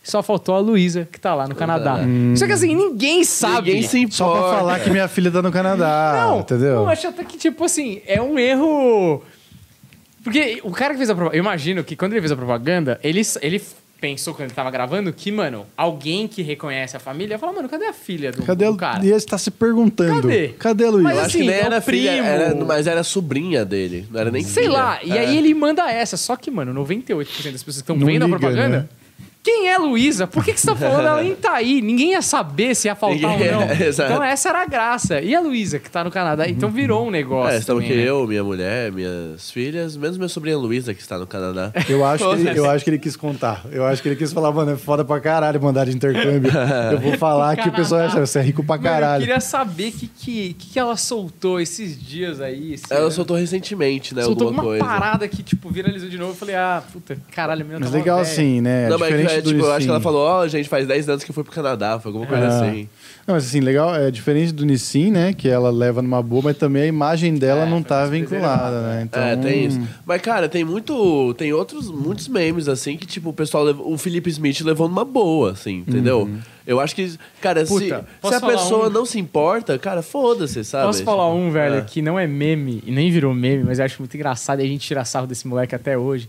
Só 0.06 0.22
faltou 0.22 0.54
a 0.54 0.60
Luísa, 0.60 1.08
que 1.10 1.18
tá 1.18 1.34
lá 1.34 1.48
no 1.48 1.54
Canadá. 1.56 1.98
Só 2.36 2.46
que 2.46 2.52
assim, 2.52 2.74
ninguém 2.76 3.24
sabe. 3.24 3.72
Ninguém 3.74 3.82
se 3.82 4.06
Só 4.12 4.24
importa. 4.26 4.48
pra 4.48 4.58
falar 4.58 4.78
que 4.80 4.88
minha 4.90 5.08
filha 5.08 5.30
tá 5.32 5.42
no 5.42 5.50
Canadá. 5.50 6.26
Não, 6.28 6.40
entendeu? 6.40 6.68
eu 6.76 6.88
acho 6.88 7.08
até 7.08 7.24
que, 7.24 7.36
tipo 7.36 7.64
assim, 7.64 8.00
é 8.06 8.22
um 8.22 8.38
erro. 8.38 9.22
Porque 10.22 10.60
o 10.64 10.70
cara 10.70 10.92
que 10.94 10.98
fez 10.98 11.10
a 11.10 11.14
propaganda. 11.14 11.36
Eu 11.36 11.40
imagino 11.42 11.84
que 11.84 11.96
quando 11.96 12.12
ele 12.12 12.20
fez 12.20 12.32
a 12.32 12.36
propaganda, 12.36 13.00
ele, 13.02 13.20
ele 13.40 13.60
pensou 14.00 14.34
quando 14.34 14.46
ele 14.48 14.54
tava 14.54 14.70
gravando 14.70 15.12
que, 15.12 15.30
mano, 15.32 15.66
alguém 15.76 16.26
que 16.28 16.42
reconhece 16.42 16.96
a 16.96 17.00
família 17.00 17.34
ia 17.34 17.38
falar, 17.38 17.52
mano, 17.52 17.68
cadê 17.68 17.86
a 17.86 17.92
filha 17.92 18.30
do, 18.32 18.42
Cadê 18.42 18.64
do 18.66 18.72
a 18.72 18.76
cara? 18.76 19.04
E 19.04 19.08
ele 19.08 19.16
está 19.16 19.38
se 19.38 19.50
perguntando. 19.50 20.22
Cadê? 20.22 20.48
Cadê 20.48 20.84
a 20.84 20.90
Luísa? 20.90 21.02
Mas 21.02 21.14
Eu 21.16 21.18
acho 21.20 21.28
assim, 21.30 21.38
que 21.40 21.44
nem 21.46 21.54
é 21.56 21.60
era 21.64 21.80
filha, 21.80 22.12
primo. 22.12 22.26
era- 22.28 22.54
mas 22.64 22.86
era 22.86 23.02
sobrinha 23.02 23.64
dele. 23.64 24.06
Não 24.10 24.20
era 24.20 24.30
nem 24.30 24.42
Sei 24.44 24.64
filha. 24.64 24.72
lá. 24.76 24.98
E 25.02 25.12
É. 25.16 25.20
aí 25.20 25.36
ele 25.38 25.52
manda 25.54 25.90
essa. 25.90 26.16
Só 26.16 26.34
que, 26.36 26.50
mano, 26.50 26.72
98% 26.74 27.52
das 27.52 27.62
pessoas 27.62 27.82
que 27.82 27.92
estão 27.92 27.96
vendo 27.98 28.22
a 28.22 28.26
liga, 28.26 28.38
propaganda. 28.38 28.78
né? 28.80 28.88
Quem 29.46 29.68
é 29.68 29.78
Luísa? 29.78 30.26
Por 30.26 30.44
que, 30.44 30.52
que 30.52 30.60
você 30.60 30.66
tá 30.66 30.74
falando? 30.74 31.06
Ela 31.06 31.22
nem 31.22 31.36
tá 31.36 31.52
aí. 31.52 31.80
Ninguém 31.80 32.10
ia 32.10 32.20
saber 32.20 32.74
se 32.74 32.88
ia 32.88 32.96
faltar 32.96 33.30
ou 33.30 33.38
não. 33.38 33.66
Então 33.86 34.20
essa 34.20 34.48
era 34.48 34.62
a 34.62 34.66
graça. 34.66 35.20
E 35.20 35.36
a 35.36 35.40
Luísa, 35.40 35.78
que 35.78 35.88
tá 35.88 36.02
no 36.02 36.10
Canadá? 36.10 36.48
Então 36.48 36.68
virou 36.68 37.06
um 37.06 37.12
negócio. 37.12 37.54
É, 37.54 37.58
estamos 37.58 37.84
também, 37.84 37.96
aqui 37.96 38.04
né? 38.04 38.10
eu, 38.10 38.26
minha 38.26 38.42
mulher, 38.42 38.90
minhas 38.90 39.48
filhas, 39.52 39.96
mesmo 39.96 40.16
minha 40.18 40.28
sobrinha 40.28 40.58
Luísa, 40.58 40.92
que 40.92 41.00
está 41.00 41.16
no 41.16 41.28
Canadá. 41.28 41.72
Eu 41.88 42.04
acho, 42.04 42.28
que 42.28 42.40
ele, 42.40 42.58
eu 42.58 42.68
acho 42.68 42.82
que 42.82 42.90
ele 42.90 42.98
quis 42.98 43.14
contar. 43.14 43.64
Eu 43.70 43.86
acho 43.86 44.02
que 44.02 44.08
ele 44.08 44.16
quis 44.16 44.32
falar, 44.32 44.50
mano, 44.50 44.72
é 44.72 44.76
foda 44.76 45.04
pra 45.04 45.20
caralho 45.20 45.62
mandar 45.62 45.84
de 45.84 45.94
intercâmbio. 45.94 46.50
Eu 46.90 46.98
vou 46.98 47.16
falar 47.16 47.54
que 47.56 47.68
o 47.68 47.72
pessoal 47.72 48.00
acha, 48.00 48.18
você 48.26 48.40
é 48.40 48.42
rico 48.42 48.64
pra 48.64 48.76
Mano, 48.76 48.88
eu 48.88 48.92
caralho. 48.92 49.20
queria 49.20 49.40
saber 49.40 49.88
o 49.90 49.92
que, 49.92 50.08
que, 50.08 50.54
que, 50.54 50.66
que 50.72 50.78
ela 50.78 50.96
soltou 50.96 51.60
esses 51.60 51.96
dias 52.00 52.40
aí. 52.40 52.74
esse 52.74 52.84
Ela 52.90 53.02
ano. 53.02 53.10
soltou 53.12 53.36
recentemente, 53.36 54.12
né? 54.12 54.22
Soltou 54.22 54.48
alguma 54.48 54.62
alguma 54.62 54.78
coisa. 54.78 55.00
parada 55.00 55.28
que, 55.28 55.42
tipo, 55.42 55.68
viralizou 55.70 56.08
de 56.08 56.18
novo. 56.18 56.32
Eu 56.32 56.36
falei, 56.36 56.56
ah, 56.56 56.82
puta, 56.92 57.16
caralho, 57.30 57.60
menina 57.60 57.78
Mas 57.80 57.90
tá 57.90 57.96
mó 57.96 58.02
legal 58.02 58.18
velha. 58.18 58.28
assim, 58.32 58.60
né? 58.60 58.88
Não, 58.88 58.98
mas 58.98 59.08
Diferente 59.08 59.35
é, 59.38 59.40
do 59.42 59.50
tipo, 59.52 59.64
eu 59.64 59.72
acho 59.72 59.86
que 59.86 59.90
ela 59.90 60.00
falou, 60.00 60.20
ó, 60.26 60.46
gente, 60.48 60.68
faz 60.68 60.86
10 60.86 61.08
anos 61.08 61.24
que 61.24 61.32
foi 61.32 61.44
pro 61.44 61.52
Canadá, 61.52 61.98
foi 61.98 62.10
alguma 62.10 62.26
coisa 62.26 62.44
Ah. 62.46 62.60
assim. 62.60 62.88
Não, 63.26 63.34
mas 63.34 63.44
assim, 63.46 63.60
legal, 63.60 63.94
é 63.94 64.10
diferente 64.10 64.52
do 64.52 64.64
Nissin, 64.64 65.10
né? 65.10 65.32
Que 65.32 65.48
ela 65.48 65.70
leva 65.70 66.00
numa 66.00 66.22
boa, 66.22 66.42
mas 66.44 66.56
também 66.56 66.82
a 66.82 66.86
imagem 66.86 67.34
dela 67.34 67.62
É, 67.62 67.66
não 67.68 67.78
foi 67.78 67.84
tá 67.84 67.96
mais 67.98 68.10
vinculada, 68.10 68.46
preservada, 68.58 68.82
né? 68.82 69.02
Então, 69.02 69.22
É, 69.22 69.36
tem 69.36 69.64
isso. 69.66 69.80
Mas, 70.04 70.22
cara, 70.22 70.48
tem 70.48 70.64
muito. 70.64 71.34
Tem 71.34 71.52
outros, 71.52 71.90
muitos 71.90 72.28
memes, 72.28 72.68
assim, 72.68 72.96
que, 72.96 73.06
tipo, 73.06 73.30
o 73.30 73.32
pessoal. 73.32 73.64
levou- 73.64 73.92
o 73.92 73.98
Felipe 73.98 74.30
Smith 74.30 74.60
levou 74.60 74.88
numa 74.88 75.04
boa, 75.04 75.52
assim, 75.52 75.84
entendeu? 75.86 76.20
Uhum. 76.22 76.38
Eu 76.66 76.78
acho 76.80 76.94
que. 76.94 77.14
Cara, 77.40 77.64
se, 77.66 77.72
Puta, 77.72 77.84
se 78.00 78.04
posso 78.20 78.34
a 78.34 78.40
falar 78.40 78.52
pessoa 78.52 78.86
um? 78.88 78.90
não 78.90 79.04
se 79.04 79.18
importa, 79.18 79.76
cara, 79.78 80.02
foda-se, 80.02 80.62
sabe? 80.64 80.86
Posso 80.86 81.02
falar 81.04 81.32
um, 81.32 81.50
velho, 81.50 81.76
É. 81.76 81.80
que 81.80 82.00
não 82.02 82.18
é 82.18 82.26
meme 82.26 82.82
e 82.86 82.92
nem 82.92 83.10
virou 83.10 83.34
meme, 83.34 83.64
mas 83.64 83.78
eu 83.78 83.84
acho 83.84 84.00
muito 84.00 84.14
engraçado 84.16 84.60
e 84.60 84.64
a 84.64 84.68
gente 84.68 84.86
tira 84.86 85.04
sarro 85.04 85.26
desse 85.26 85.46
moleque 85.48 85.74
até 85.74 85.96
hoje. 85.98 86.28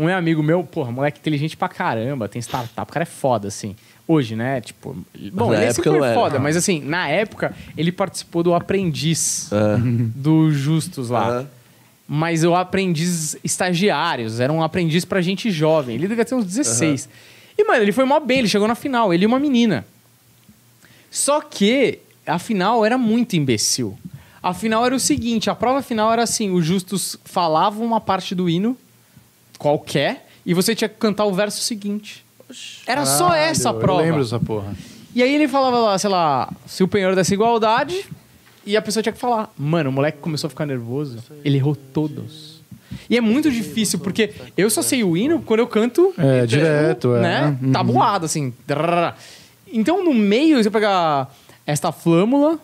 Um 0.00 0.08
é 0.08 0.14
amigo 0.14 0.42
meu, 0.42 0.64
porra, 0.64 0.90
moleque 0.90 1.18
inteligente 1.20 1.56
pra 1.56 1.68
caramba, 1.68 2.26
tem 2.28 2.40
startup, 2.40 2.90
o 2.90 2.92
cara 2.92 3.02
é 3.02 3.06
foda, 3.06 3.48
assim. 3.48 3.76
Hoje, 4.08 4.34
né? 4.34 4.60
Tipo, 4.60 4.96
bom, 5.32 5.50
na 5.50 5.56
ele 5.58 5.66
época 5.66 5.90
era. 5.90 6.14
foda, 6.14 6.38
mas 6.40 6.56
assim, 6.56 6.80
na 6.80 7.06
época, 7.08 7.54
ele 7.76 7.92
participou 7.92 8.42
do 8.42 8.54
Aprendiz 8.54 9.48
Ah. 9.52 9.76
do 9.80 10.50
Justus 10.50 11.10
lá. 11.10 11.44
Mas 12.08 12.42
o 12.42 12.56
aprendiz 12.56 13.36
estagiários, 13.44 14.40
era 14.40 14.52
um 14.52 14.62
aprendiz 14.64 15.04
pra 15.04 15.20
gente 15.20 15.48
jovem. 15.48 15.94
Ele 15.94 16.08
devia 16.08 16.24
ter 16.24 16.34
uns 16.34 16.44
16. 16.44 17.08
E, 17.56 17.62
mano, 17.64 17.82
ele 17.82 17.92
foi 17.92 18.04
mó 18.04 18.18
bem, 18.18 18.40
ele 18.40 18.48
chegou 18.48 18.66
na 18.66 18.74
final, 18.74 19.14
ele 19.14 19.22
e 19.22 19.26
uma 19.26 19.38
menina. 19.38 19.86
Só 21.08 21.40
que 21.40 22.00
a 22.26 22.38
final 22.38 22.84
era 22.84 22.98
muito 22.98 23.36
imbecil. 23.36 23.96
A 24.42 24.52
final 24.54 24.84
era 24.84 24.94
o 24.94 24.98
seguinte: 24.98 25.50
a 25.50 25.54
prova 25.54 25.82
final 25.82 26.12
era 26.12 26.22
assim: 26.24 26.50
o 26.50 26.60
Justus 26.60 27.16
falava 27.24 27.80
uma 27.80 28.00
parte 28.00 28.34
do 28.34 28.48
hino, 28.48 28.76
qualquer, 29.60 30.26
e 30.44 30.54
você 30.54 30.74
tinha 30.74 30.88
que 30.88 30.96
cantar 30.96 31.26
o 31.26 31.32
verso 31.32 31.60
seguinte. 31.60 32.24
Era 32.86 33.04
só 33.06 33.28
Caralho, 33.28 33.50
essa 33.50 33.70
a 33.70 33.74
prova. 33.74 34.00
Eu 34.00 34.06
lembro 34.06 34.22
dessa 34.22 34.40
porra. 34.40 34.74
E 35.14 35.22
aí 35.22 35.34
ele 35.34 35.46
falava 35.46 35.78
lá, 35.78 35.98
sei 35.98 36.08
lá, 36.10 36.50
se 36.66 36.82
o 36.82 36.88
penhor 36.88 37.14
dessa 37.14 37.32
igualdade, 37.34 38.04
e 38.66 38.76
a 38.76 38.82
pessoa 38.82 39.02
tinha 39.02 39.12
que 39.12 39.18
falar. 39.18 39.52
Mano, 39.56 39.90
o 39.90 39.92
moleque 39.92 40.18
começou 40.18 40.48
a 40.48 40.50
ficar 40.50 40.66
nervoso, 40.66 41.18
ele 41.44 41.58
errou 41.58 41.76
todos. 41.76 42.60
E 43.08 43.16
é 43.16 43.20
muito 43.20 43.50
difícil, 43.50 43.98
porque 44.00 44.32
eu 44.56 44.68
só 44.70 44.82
sei 44.82 45.04
o 45.04 45.16
hino 45.16 45.42
quando 45.42 45.60
eu 45.60 45.66
canto. 45.66 46.12
É, 46.18 46.46
direto, 46.46 47.14
é. 47.16 47.20
Né? 47.20 47.58
Uhum. 47.62 47.72
Tabuado, 47.72 48.24
assim. 48.26 48.52
Então, 49.72 50.02
no 50.04 50.12
meio, 50.14 50.60
se 50.62 50.68
eu 50.68 50.72
pegar 50.72 51.32
esta 51.66 51.92
flâmula, 51.92 52.58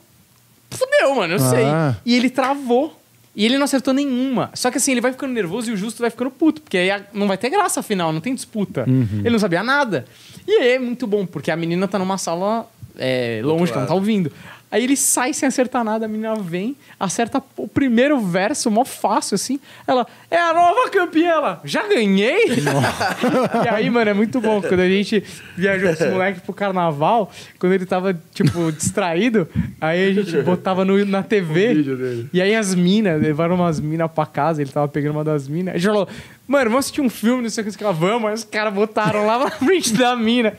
fudeu, 0.71 1.15
mano, 1.15 1.35
eu 1.35 1.39
Ah. 1.43 1.51
sei. 1.51 1.65
E 2.05 2.17
ele 2.17 2.31
travou. 2.31 2.99
E 3.37 3.45
ele 3.45 3.59
não 3.59 3.65
acertou 3.65 3.93
nenhuma. 3.93 4.51
Só 4.55 4.71
que 4.71 4.79
assim, 4.79 4.93
ele 4.93 5.01
vai 5.03 5.13
ficando 5.13 5.35
nervoso 5.35 5.71
e 5.71 5.75
o 5.75 5.77
Justo 5.77 6.01
vai 6.01 6.09
ficando 6.09 6.31
puto. 6.31 6.63
Porque 6.63 6.79
aí 6.79 7.03
não 7.13 7.29
vai 7.29 7.37
ter 7.37 7.51
graça, 7.51 7.81
afinal, 7.81 8.11
não 8.11 8.21
tem 8.21 8.35
disputa. 8.35 8.87
Uhum. 8.89 9.21
Ele 9.21 9.31
não 9.31 9.39
sabia 9.39 9.63
nada. 9.63 10.07
E 10.49 10.53
aí 10.53 10.71
é 10.71 10.79
muito 10.79 11.07
bom, 11.07 11.27
porque 11.27 11.51
a 11.51 11.57
menina 11.57 11.87
tá 11.87 11.99
numa 11.99 12.17
sala 12.17 12.67
é, 12.99 13.43
longe, 13.45 13.67
que 13.71 13.73
ela 13.73 13.83
não 13.83 13.89
tá 13.89 13.95
ouvindo. 13.95 14.33
Aí 14.77 14.85
ele 14.85 14.95
sai 14.95 15.33
sem 15.33 15.47
acertar 15.47 15.83
nada, 15.83 16.05
a 16.05 16.09
menina 16.09 16.35
vem, 16.35 16.77
acerta 17.01 17.43
o 17.57 17.67
primeiro 17.67 18.21
verso, 18.21 18.71
mó 18.71 18.85
fácil, 18.85 19.35
assim. 19.35 19.59
Ela, 19.87 20.07
é 20.31 20.37
a 20.37 20.53
nova 20.53 20.91
campeã, 20.91 21.31
ela, 21.31 21.61
já 21.65 21.89
ganhei? 21.89 22.45
e 23.65 23.69
aí, 23.71 23.89
mano, 23.89 24.11
é 24.11 24.13
muito 24.13 24.39
bom. 24.39 24.61
Quando 24.61 24.81
a 24.81 24.89
gente 24.89 25.25
viajou 25.57 25.89
com 25.89 25.95
esse 25.95 26.11
moleque 26.11 26.41
pro 26.43 26.53
carnaval, 26.53 27.33
quando 27.59 27.73
ele 27.73 27.87
tava, 27.87 28.13
tipo, 28.35 28.71
distraído, 28.77 29.49
aí 29.81 30.11
a 30.11 30.13
gente 30.13 30.43
botava 30.43 30.85
no, 30.85 31.03
na 31.07 31.23
TV. 31.23 32.29
E 32.31 32.43
aí 32.43 32.55
as 32.55 32.75
minas, 32.75 33.19
levaram 33.19 33.55
umas 33.55 33.81
minas 33.81 34.11
pra 34.11 34.27
casa, 34.27 34.61
ele 34.61 34.71
tava 34.71 34.89
pegando 34.89 35.13
uma 35.13 35.25
das 35.25 35.49
minas. 35.49 35.75
A 35.75 35.79
gente 35.79 35.87
falou, 35.87 36.07
mano, 36.47 36.65
vamos 36.71 36.85
assistir 36.87 37.01
um 37.01 37.11
filme, 37.11 37.43
não 37.43 37.51
sei 37.51 37.65
o 37.65 37.73
que, 37.73 37.83
ela, 37.83 37.93
vamos. 37.93 38.29
Aí 38.29 38.35
os 38.35 38.45
caras 38.45 38.73
botaram 38.73 39.27
lá 39.27 39.39
na 39.39 39.51
frente 39.51 39.93
da 39.95 40.15
mina. 40.17 40.53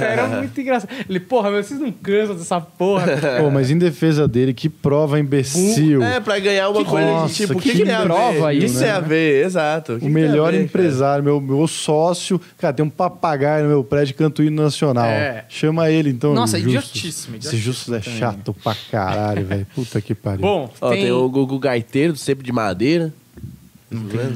Era 0.00 0.26
muito 0.26 0.60
engraçado. 0.60 0.90
Ele, 1.08 1.20
porra, 1.20 1.50
mas 1.50 1.66
vocês 1.66 1.80
não 1.80 1.92
cansam 1.92 2.34
dessa 2.36 2.60
porra? 2.60 3.06
Pô, 3.40 3.50
mas 3.50 3.70
em 3.70 3.78
defesa 3.78 4.26
dele, 4.26 4.52
que 4.52 4.68
prova 4.68 5.18
imbecil. 5.18 6.02
É, 6.02 6.20
pra 6.20 6.38
ganhar 6.38 6.68
uma 6.70 6.82
Que- 6.84 6.90
coisa 6.90 7.06
Nossa, 7.06 7.28
de 7.28 7.34
tipo, 7.34 7.58
o 7.58 7.60
que 7.62 7.70
que, 7.70 7.78
que 7.78 7.84
tem 7.84 7.94
a 7.94 8.02
prova 8.02 8.48
ver? 8.48 8.54
isso, 8.64 8.74
O 8.76 8.78
que 8.78 8.84
tem 8.84 8.88
né? 8.88 8.96
a 8.96 9.00
ver, 9.00 9.44
exato. 9.46 9.92
que 9.92 9.96
O 9.96 10.00
que 10.00 10.06
a 10.06 10.10
melhor 10.10 10.52
ver, 10.52 10.62
empresário, 10.62 11.22
meu, 11.24 11.40
meu 11.40 11.66
sócio. 11.66 12.40
Cara, 12.58 12.72
tem 12.74 12.84
um 12.84 12.90
papagaio 12.90 13.64
no 13.64 13.70
meu 13.70 13.84
prédio 13.84 14.14
canto 14.14 14.42
hino 14.42 14.62
nacional. 14.62 15.06
É. 15.06 15.44
Chama 15.48 15.90
ele, 15.90 16.10
então. 16.10 16.34
Nossa, 16.34 16.58
Justus. 16.58 16.74
idiotíssimo, 16.90 17.36
Esse 17.36 17.56
Justus 17.56 17.94
é 17.94 18.00
chato 18.00 18.54
pra 18.62 18.74
caralho, 18.90 19.44
velho. 19.46 19.66
Puta 19.74 20.00
que 20.00 20.14
pariu. 20.14 20.40
Bom, 20.40 20.70
Ó, 20.80 20.90
tem... 20.90 21.02
tem... 21.02 21.12
o 21.12 21.28
Gugu 21.28 21.58
Gaiteiro, 21.58 22.12
do 22.12 22.18
Sempre 22.18 22.44
de 22.44 22.52
Madeira. 22.52 23.12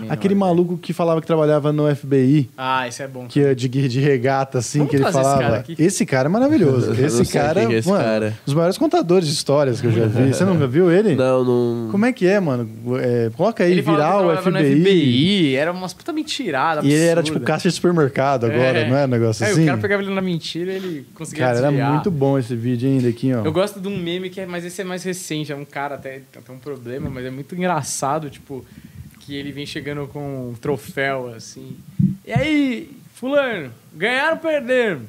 Aquele 0.08 0.34
maluco 0.34 0.78
que 0.78 0.92
falava 0.92 1.20
que 1.20 1.26
trabalhava 1.26 1.72
no 1.72 1.94
FBI, 1.94 2.48
Ah, 2.56 2.88
esse 2.88 3.02
é 3.02 3.08
bom. 3.08 3.26
que 3.26 3.40
é 3.40 3.54
de, 3.54 3.68
de 3.68 4.00
regata, 4.00 4.58
assim, 4.58 4.78
Vamos 4.78 4.90
que 4.90 4.96
ele 4.96 5.02
trazer 5.04 5.18
esse 5.18 5.28
falava. 5.28 5.42
cara 5.42 5.56
aqui. 5.60 5.76
Esse 5.78 6.06
cara 6.06 6.28
é 6.28 6.30
maravilhoso. 6.30 6.92
Esse 7.02 7.30
cara, 7.32 7.62
é 7.64 7.72
esse 7.74 7.88
mano, 7.88 8.02
cara. 8.04 8.38
os 8.46 8.54
maiores 8.54 8.78
contadores 8.78 9.26
de 9.28 9.34
histórias 9.34 9.80
que 9.80 9.86
eu 9.86 9.92
já 9.92 10.06
vi. 10.06 10.32
Você 10.32 10.44
nunca 10.44 10.66
viu 10.66 10.90
ele? 10.90 11.14
Não, 11.14 11.44
não. 11.44 11.90
Como 11.90 12.06
é 12.06 12.12
que 12.12 12.26
é, 12.26 12.40
mano? 12.40 12.68
É, 13.00 13.30
coloca 13.36 13.62
aí, 13.64 13.72
Ele 13.72 13.82
falava 13.82 14.22
viral 14.22 14.34
o 14.34 14.36
FBI. 14.42 14.50
no 14.52 14.80
FBI, 14.80 15.56
era 15.56 15.72
umas 15.72 15.92
puta 15.92 16.12
mentirada. 16.12 16.86
E 16.86 16.92
ele 16.92 17.04
era 17.04 17.20
absurda. 17.20 17.38
tipo 17.40 17.46
caixa 17.46 17.68
de 17.68 17.74
supermercado 17.74 18.44
agora, 18.46 18.78
É. 18.78 18.88
não 18.88 18.96
é 18.96 19.04
um 19.04 19.08
negócio 19.08 19.44
É, 19.44 19.50
assim? 19.50 19.62
o 19.62 19.66
cara 19.66 19.78
pegava 19.78 20.02
ele 20.02 20.14
na 20.14 20.20
mentira 20.22 20.72
e 20.72 20.76
ele 20.76 21.06
conseguia 21.14 21.44
Cara, 21.46 21.58
era 21.58 21.68
desviar. 21.68 21.92
muito 21.92 22.10
bom 22.10 22.38
esse 22.38 22.54
vídeo 22.56 22.88
ainda 22.88 23.08
aqui, 23.08 23.32
ó. 23.34 23.44
Eu 23.44 23.52
gosto 23.52 23.80
de 23.80 23.88
um 23.88 23.96
meme 23.98 24.30
que 24.30 24.40
é, 24.40 24.46
mas 24.46 24.64
esse 24.64 24.80
é 24.80 24.84
mais 24.84 25.02
recente, 25.04 25.52
é 25.52 25.56
um 25.56 25.64
cara 25.64 25.96
até 25.96 26.22
tem 26.32 26.54
um 26.54 26.58
problema, 26.58 27.10
mas 27.10 27.24
é 27.26 27.30
muito 27.30 27.54
engraçado, 27.54 28.30
tipo, 28.30 28.64
que 29.32 29.36
ele 29.38 29.50
vem 29.50 29.64
chegando 29.64 30.06
com 30.08 30.50
um 30.50 30.54
troféu 30.54 31.32
assim. 31.34 31.78
E 32.26 32.30
aí, 32.32 32.90
fulano, 33.14 33.72
ganharam 33.94 34.32
ou 34.34 34.38
perderam? 34.42 35.00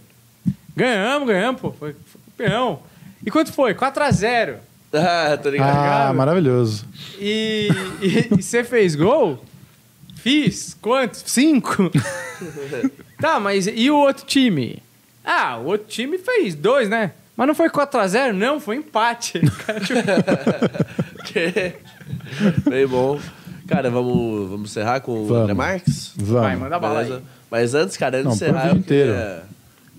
Ganhamos, 0.74 1.28
ganhamos, 1.28 1.60
pô, 1.60 1.72
foi, 1.74 1.92
foi 1.94 2.22
campeão. 2.38 2.80
E 3.26 3.30
quanto 3.30 3.52
foi? 3.52 3.74
4 3.74 4.02
a 4.04 4.12
0 4.12 4.56
Ah, 4.94 5.38
tô 5.42 5.50
ligado. 5.50 5.76
Ah, 6.10 6.14
maravilhoso. 6.14 6.86
E 7.20 7.68
e- 8.02 8.28
e 8.40 8.42
você 8.42 8.64
fez 8.64 8.96
gol? 8.96 9.44
Fiz. 10.16 10.74
Quantos? 10.80 11.22
Cinco. 11.28 11.92
tá, 13.20 13.42
mas 13.42 13.68
e 13.68 13.90
o 13.92 13.98
outro 13.98 14.26
time? 14.26 14.82
Ah, 15.26 15.58
o 15.58 15.66
outro 15.66 15.88
time 15.88 16.18
fez 16.18 16.56
dois, 16.56 16.88
né? 16.88 17.12
Mas 17.36 17.48
não 17.48 17.56
foi 17.56 17.70
4x0? 17.70 18.32
Não, 18.32 18.58
foi 18.60 18.78
empate. 18.78 19.42
Cara, 19.66 19.80
tipo, 19.82 20.00
Bem 22.70 22.88
bom. 22.88 23.20
Cara, 23.68 23.90
vamos, 23.90 24.50
vamos 24.50 24.70
encerrar 24.72 25.00
com 25.02 25.12
o 25.12 25.26
Vamos. 25.26 25.44
André 25.44 25.54
Marques? 25.54 26.12
Vamos. 26.16 26.42
Vai, 26.44 26.56
manda 26.56 26.80
bala 26.80 27.00
aí. 27.02 27.20
Mas 27.50 27.74
antes, 27.74 27.96
cara, 27.98 28.18
antes 28.20 28.26
Não, 28.26 28.36
de 28.36 28.44
o 28.44 28.48
encerrar, 28.48 28.64
eu 28.68 28.74
vídeo 28.76 28.80
inteiro. 28.80 29.14
queria, 29.14 29.44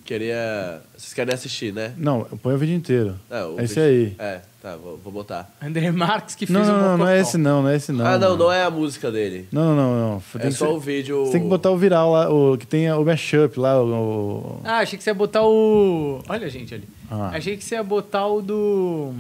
queria... 0.05 0.81
Vocês 0.97 1.15
querem 1.15 1.35
assistir, 1.35 1.73
né? 1.73 1.93
Não, 1.97 2.25
põe 2.43 2.55
o 2.55 2.59
vídeo 2.59 2.75
inteiro. 2.75 3.15
É, 3.31 3.43
o 3.45 3.59
É 3.59 3.65
esse 3.65 3.75
vídeo- 3.81 4.17
aí. 4.21 4.27
É, 4.27 4.41
tá, 4.63 4.77
vou, 4.77 4.99
vou 5.03 5.13
botar. 5.13 5.51
André 5.63 5.91
Marques 5.91 6.35
que 6.35 6.47
fez 6.47 6.59
Não, 6.59 6.63
o 6.63 6.67
não, 6.79 6.89
não, 6.91 6.99
não 6.99 7.09
é 7.09 7.21
esse 7.21 7.39
não, 7.39 7.63
não 7.63 7.69
é 7.69 7.77
esse 7.77 7.91
não. 7.93 8.05
ah, 8.07 8.19
não, 8.19 8.31
mano. 8.31 8.45
não 8.45 8.53
é 8.53 8.65
a 8.65 8.71
música 8.71 9.11
dele. 9.11 9.49
Não, 9.51 9.75
não, 9.75 9.77
não, 9.77 10.11
não. 10.15 10.23
Tem 10.41 10.49
é 10.49 10.51
só 10.51 10.67
ser- 10.67 10.73
o 10.73 10.79
vídeo... 10.81 11.25
Você 11.27 11.33
tem 11.33 11.43
que 11.43 11.49
botar 11.49 11.71
o 11.71 11.77
viral 11.77 12.13
lá, 12.13 12.31
o 12.33 12.57
que 12.59 12.67
tem 12.67 12.91
o 12.93 13.05
mashup 13.05 13.59
lá, 13.59 13.81
o... 13.83 13.87
o- 13.87 14.61
Ah, 14.65 14.79
achei 14.79 14.97
que 14.99 15.03
você 15.05 15.11
ia 15.11 15.15
botar 15.15 15.43
o... 15.43 16.21
Olha, 16.29 16.49
gente, 16.51 16.75
ali. 16.75 16.89
Ah. 17.11 17.31
Achei 17.35 17.57
que 17.57 17.65
você 17.65 17.75
ia 17.77 17.83
botar 17.83 18.27
o 18.27 18.43
do... 18.43 19.13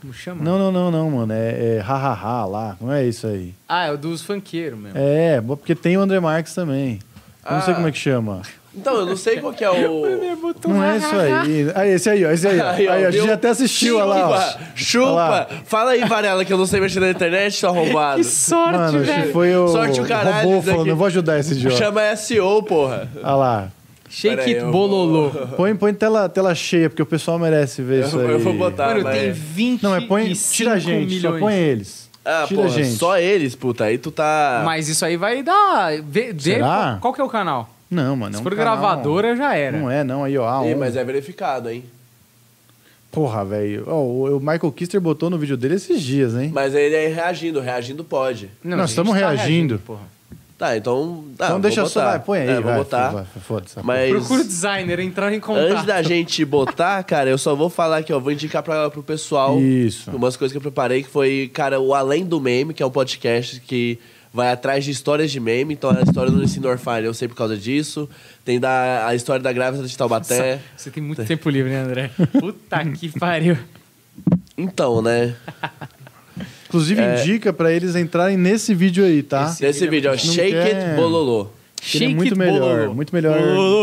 Como 0.00 0.12
chama? 0.12 0.44
Não, 0.44 0.58
não, 0.58 0.70
não, 0.72 0.90
não, 0.90 1.10
mano. 1.10 1.32
É, 1.32 1.76
é 1.76 1.80
ha-ha-ha 1.80 2.44
lá. 2.44 2.76
Não 2.80 2.92
é 2.92 3.04
isso 3.04 3.26
aí. 3.26 3.54
Ah, 3.68 3.86
é 3.86 3.92
o 3.92 3.96
dos 3.98 4.22
funkeiros 4.22 4.78
mesmo. 4.78 4.98
É, 4.98 5.40
porque 5.40 5.74
tem 5.74 5.96
o 5.96 6.00
André 6.00 6.20
Marques 6.20 6.54
também. 6.54 6.98
Eu 7.44 7.52
não 7.52 7.62
sei 7.62 7.72
Ah. 7.72 7.76
como 7.76 7.88
é 7.88 7.92
que 7.92 7.98
chama. 7.98 8.42
Então, 8.78 8.94
eu 8.96 9.06
não 9.06 9.16
sei 9.16 9.40
qual 9.40 9.54
que 9.54 9.64
é 9.64 9.70
o... 9.70 10.02
Não 10.68 10.84
é 10.84 10.98
isso 10.98 11.16
aí. 11.16 11.72
Ah, 11.74 11.86
esse 11.86 12.10
aí, 12.10 12.26
ó. 12.26 12.30
Esse 12.30 12.46
aí. 12.46 12.60
Aí, 12.60 12.86
ó, 12.88 12.92
Aí, 12.92 13.04
a 13.06 13.10
gente 13.10 13.30
até 13.30 13.48
assistiu, 13.48 13.96
olha 13.96 14.04
lá, 14.26 14.58
ó. 14.60 14.64
Chupa! 14.74 15.12
Lá. 15.12 15.46
Fala 15.64 15.92
aí, 15.92 16.04
Varela, 16.04 16.44
que 16.44 16.52
eu 16.52 16.58
não 16.58 16.66
sei 16.66 16.78
mexer 16.80 17.00
na 17.00 17.08
internet, 17.08 17.54
seu 17.56 17.70
arrombado. 17.70 18.18
Que 18.18 18.24
sorte, 18.24 18.72
Mano, 18.78 18.98
velho. 19.00 19.32
foi 19.32 19.56
o 19.56 19.68
Sorte 19.68 19.98
o 20.02 20.04
caralho, 20.06 20.46
robô 20.50 20.60
falando, 20.62 20.88
eu 20.88 20.96
vou 20.96 21.06
ajudar 21.06 21.38
esse 21.38 21.54
idiota. 21.54 21.74
Chama 21.76 22.14
SEO, 22.16 22.62
porra. 22.64 23.08
Olha 23.16 23.34
lá. 23.34 23.68
Shake 24.08 24.36
Pera 24.36 24.42
aí, 24.46 24.54
it 24.54 24.64
eu 24.64 24.70
bololô. 24.70 25.30
Põe, 25.56 25.74
põe 25.74 25.92
tela, 25.94 26.28
tela 26.28 26.54
cheia, 26.54 26.88
porque 26.88 27.02
o 27.02 27.06
pessoal 27.06 27.38
merece 27.38 27.82
ver 27.82 28.04
isso 28.06 28.18
aí. 28.18 28.30
eu 28.30 28.38
vou 28.38 28.52
botar. 28.54 28.88
Mano, 28.88 29.02
mas- 29.04 29.18
tem 29.18 29.32
20 29.32 29.82
Não, 29.82 29.90
mas 29.90 30.04
põe, 30.04 30.32
tira 30.32 30.72
a 30.74 30.78
gente, 30.78 31.20
só 31.20 31.38
põe 31.38 31.54
eles. 31.54 32.08
Ah, 32.24 32.44
tira 32.48 32.62
porra, 32.62 32.72
a 32.74 32.82
gente. 32.82 32.96
só 32.96 33.18
eles, 33.18 33.54
puta. 33.54 33.84
Aí 33.84 33.98
tu 33.98 34.10
tá... 34.10 34.62
Mas 34.64 34.88
isso 34.88 35.04
aí 35.04 35.16
vai 35.16 35.42
dar... 35.42 35.92
Vê, 36.02 36.32
vê 36.32 36.54
Será? 36.54 36.66
qual, 36.66 37.00
qual 37.00 37.14
que 37.14 37.20
é 37.20 37.24
o 37.24 37.28
canal? 37.28 37.70
Não, 37.90 38.16
mano. 38.16 38.34
é 38.34 38.36
Se 38.36 38.40
um 38.40 38.42
for 38.42 38.54
canal- 38.56 38.76
gravadora, 38.76 39.36
já 39.36 39.54
era. 39.54 39.78
Não 39.78 39.88
é, 39.90 40.02
não. 40.02 40.24
Aí, 40.24 40.36
ó. 40.36 40.44
A1. 40.44 40.76
mas 40.76 40.96
é 40.96 41.04
verificado, 41.04 41.70
hein? 41.70 41.84
Porra, 43.12 43.44
velho. 43.44 43.84
Ó, 43.86 44.02
o 44.36 44.40
Michael 44.40 44.72
Kister 44.72 45.00
botou 45.00 45.30
no 45.30 45.38
vídeo 45.38 45.56
dele 45.56 45.76
esses 45.76 46.02
dias, 46.02 46.34
hein? 46.34 46.50
Mas 46.52 46.74
ele 46.74 46.94
é 46.96 47.06
reagindo, 47.08 47.60
reagindo 47.60 48.02
pode. 48.04 48.50
Não, 48.62 48.76
Nós 48.76 48.90
estamos 48.90 49.12
tá 49.12 49.18
reagindo. 49.30 49.78
porra. 49.78 50.00
Tá, 50.58 50.74
então... 50.74 51.24
Tá, 51.36 51.46
então 51.46 51.50
vou 51.50 51.60
deixa 51.60 51.86
só. 51.86 52.00
botar. 52.00 52.10
Vai, 52.12 52.20
põe 52.20 52.38
aí, 52.38 52.48
É, 52.48 52.54
vou 52.54 52.62
vai. 52.64 52.76
botar. 52.78 53.10
vai, 53.10 53.24
Foda-se. 53.42 53.76
Mas... 53.82 54.10
Procura 54.10 54.40
o 54.40 54.44
designer, 54.44 55.00
entrar 55.00 55.32
em 55.32 55.40
contato. 55.40 55.72
Antes 55.72 55.84
da 55.84 56.02
gente 56.02 56.44
botar, 56.46 57.02
cara, 57.04 57.28
eu 57.28 57.36
só 57.36 57.54
vou 57.54 57.68
falar 57.68 57.98
aqui, 57.98 58.12
ó. 58.12 58.18
Vou 58.18 58.32
indicar 58.32 58.62
pra, 58.62 58.88
pro 58.88 59.02
pessoal 59.02 59.60
Isso. 59.60 60.10
umas 60.10 60.34
coisas 60.36 60.52
que 60.52 60.56
eu 60.56 60.62
preparei, 60.62 61.02
que 61.02 61.10
foi, 61.10 61.50
cara, 61.52 61.78
o 61.78 61.94
Além 61.94 62.24
do 62.24 62.40
Meme, 62.40 62.72
que 62.72 62.82
é 62.82 62.86
um 62.86 62.90
podcast 62.90 63.60
que 63.60 63.98
vai 64.32 64.50
atrás 64.50 64.84
de 64.84 64.90
histórias 64.90 65.30
de 65.30 65.40
meme. 65.40 65.72
Então, 65.72 65.90
a 65.90 66.02
história 66.02 66.30
do 66.30 66.42
ensino 66.42 66.68
orfalho 66.68 67.06
eu 67.06 67.14
sei 67.14 67.26
por 67.26 67.34
causa 67.34 67.56
disso. 67.56 68.08
Tem 68.44 68.60
da, 68.60 69.06
a 69.06 69.14
história 69.14 69.42
da 69.42 69.50
grávida 69.50 69.86
de 69.86 69.96
Taubaté. 69.96 70.60
Você 70.76 70.90
tem 70.90 71.02
muito 71.02 71.24
tempo 71.24 71.48
livre, 71.48 71.70
né, 71.70 71.80
André? 71.80 72.10
Puta 72.38 72.84
que 72.84 73.08
pariu. 73.18 73.56
Então, 74.56 75.00
né? 75.00 75.34
Inclusive, 76.68 77.00
indica 77.02 77.52
pra 77.52 77.72
eles 77.72 77.94
entrarem 77.96 78.36
nesse 78.36 78.74
vídeo 78.74 79.04
aí, 79.04 79.22
tá? 79.22 79.44
Esse- 79.50 79.62
Nesse 79.64 79.86
vídeo, 79.86 80.10
ó, 80.10 80.16
Shake 80.16 80.50
quer- 80.52 80.76
It 80.90 80.96
Bololô. 80.96 81.48
Ele 81.94 82.04
é 82.04 82.08
muito 82.08 82.36
melhor, 82.36 82.88
muito 82.94 83.14
melhor 83.14 83.38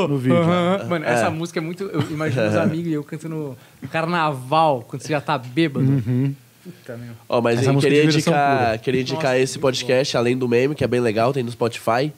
no 0.09 0.17
vídeo. 0.17 0.35
Aham. 0.37 0.85
Mano, 0.89 1.05
essa 1.05 1.27
É. 1.27 1.29
música 1.29 1.59
é 1.59 1.61
muito. 1.61 1.83
Eu 1.85 2.01
imagino 2.09 2.47
os 2.49 2.55
amigos 2.57 2.87
e 2.91 2.93
eu 2.93 3.03
cantando 3.03 3.55
no 3.81 3.87
carnaval, 3.87 4.83
quando 4.87 5.01
você 5.01 5.09
já 5.09 5.21
tá 5.21 5.37
bêbado. 5.37 5.85
Puta, 5.85 6.97
meu. 6.97 7.11
Ó, 7.29 7.39
mas 7.41 7.59
Essa 7.59 7.71
eu 7.71 7.77
queria 7.79 8.03
indicar, 8.03 8.79
queria 8.79 9.01
indicar 9.01 9.23
Nossa, 9.33 9.37
esse 9.39 9.59
podcast, 9.59 10.17
além 10.17 10.37
do 10.37 10.47
meme, 10.49 10.75
que 10.75 10.83
é 10.83 10.87
bem 10.87 10.99
legal, 10.99 11.31
tem 11.31 11.43
no 11.43 11.51
Spotify. 11.51 12.11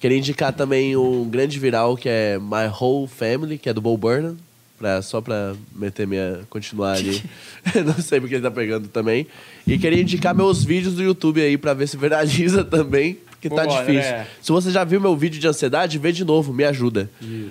Queria 0.00 0.18
indicar 0.18 0.52
também 0.52 0.96
um 0.96 1.28
grande 1.28 1.58
viral 1.58 1.96
que 1.96 2.08
é 2.08 2.38
My 2.38 2.68
Whole 2.78 3.06
Family, 3.06 3.56
que 3.56 3.68
é 3.68 3.72
do 3.72 3.80
Bo 3.80 3.96
Burnham. 3.96 4.36
Pra, 4.82 5.00
só 5.00 5.20
pra 5.20 5.54
meter 5.76 6.08
minha. 6.08 6.40
continuar 6.50 6.94
ali. 6.94 7.22
Não 7.86 8.02
sei 8.02 8.18
porque 8.18 8.34
ele 8.34 8.42
tá 8.42 8.50
pegando 8.50 8.88
também. 8.88 9.28
E 9.64 9.78
queria 9.78 10.02
indicar 10.02 10.34
meus 10.34 10.64
vídeos 10.64 10.94
do 10.96 11.04
YouTube 11.04 11.40
aí 11.40 11.56
pra 11.56 11.72
ver 11.72 11.86
se 11.86 11.96
viraliza 11.96 12.64
também. 12.66 13.18
Que 13.40 13.48
tá 13.48 13.64
Boa, 13.64 13.78
difícil. 13.78 14.00
André. 14.10 14.26
Se 14.42 14.50
você 14.50 14.72
já 14.72 14.82
viu 14.82 15.00
meu 15.00 15.16
vídeo 15.16 15.40
de 15.40 15.46
ansiedade, 15.46 16.00
vê 16.00 16.10
de 16.10 16.24
novo, 16.24 16.52
me 16.52 16.64
ajuda. 16.64 17.08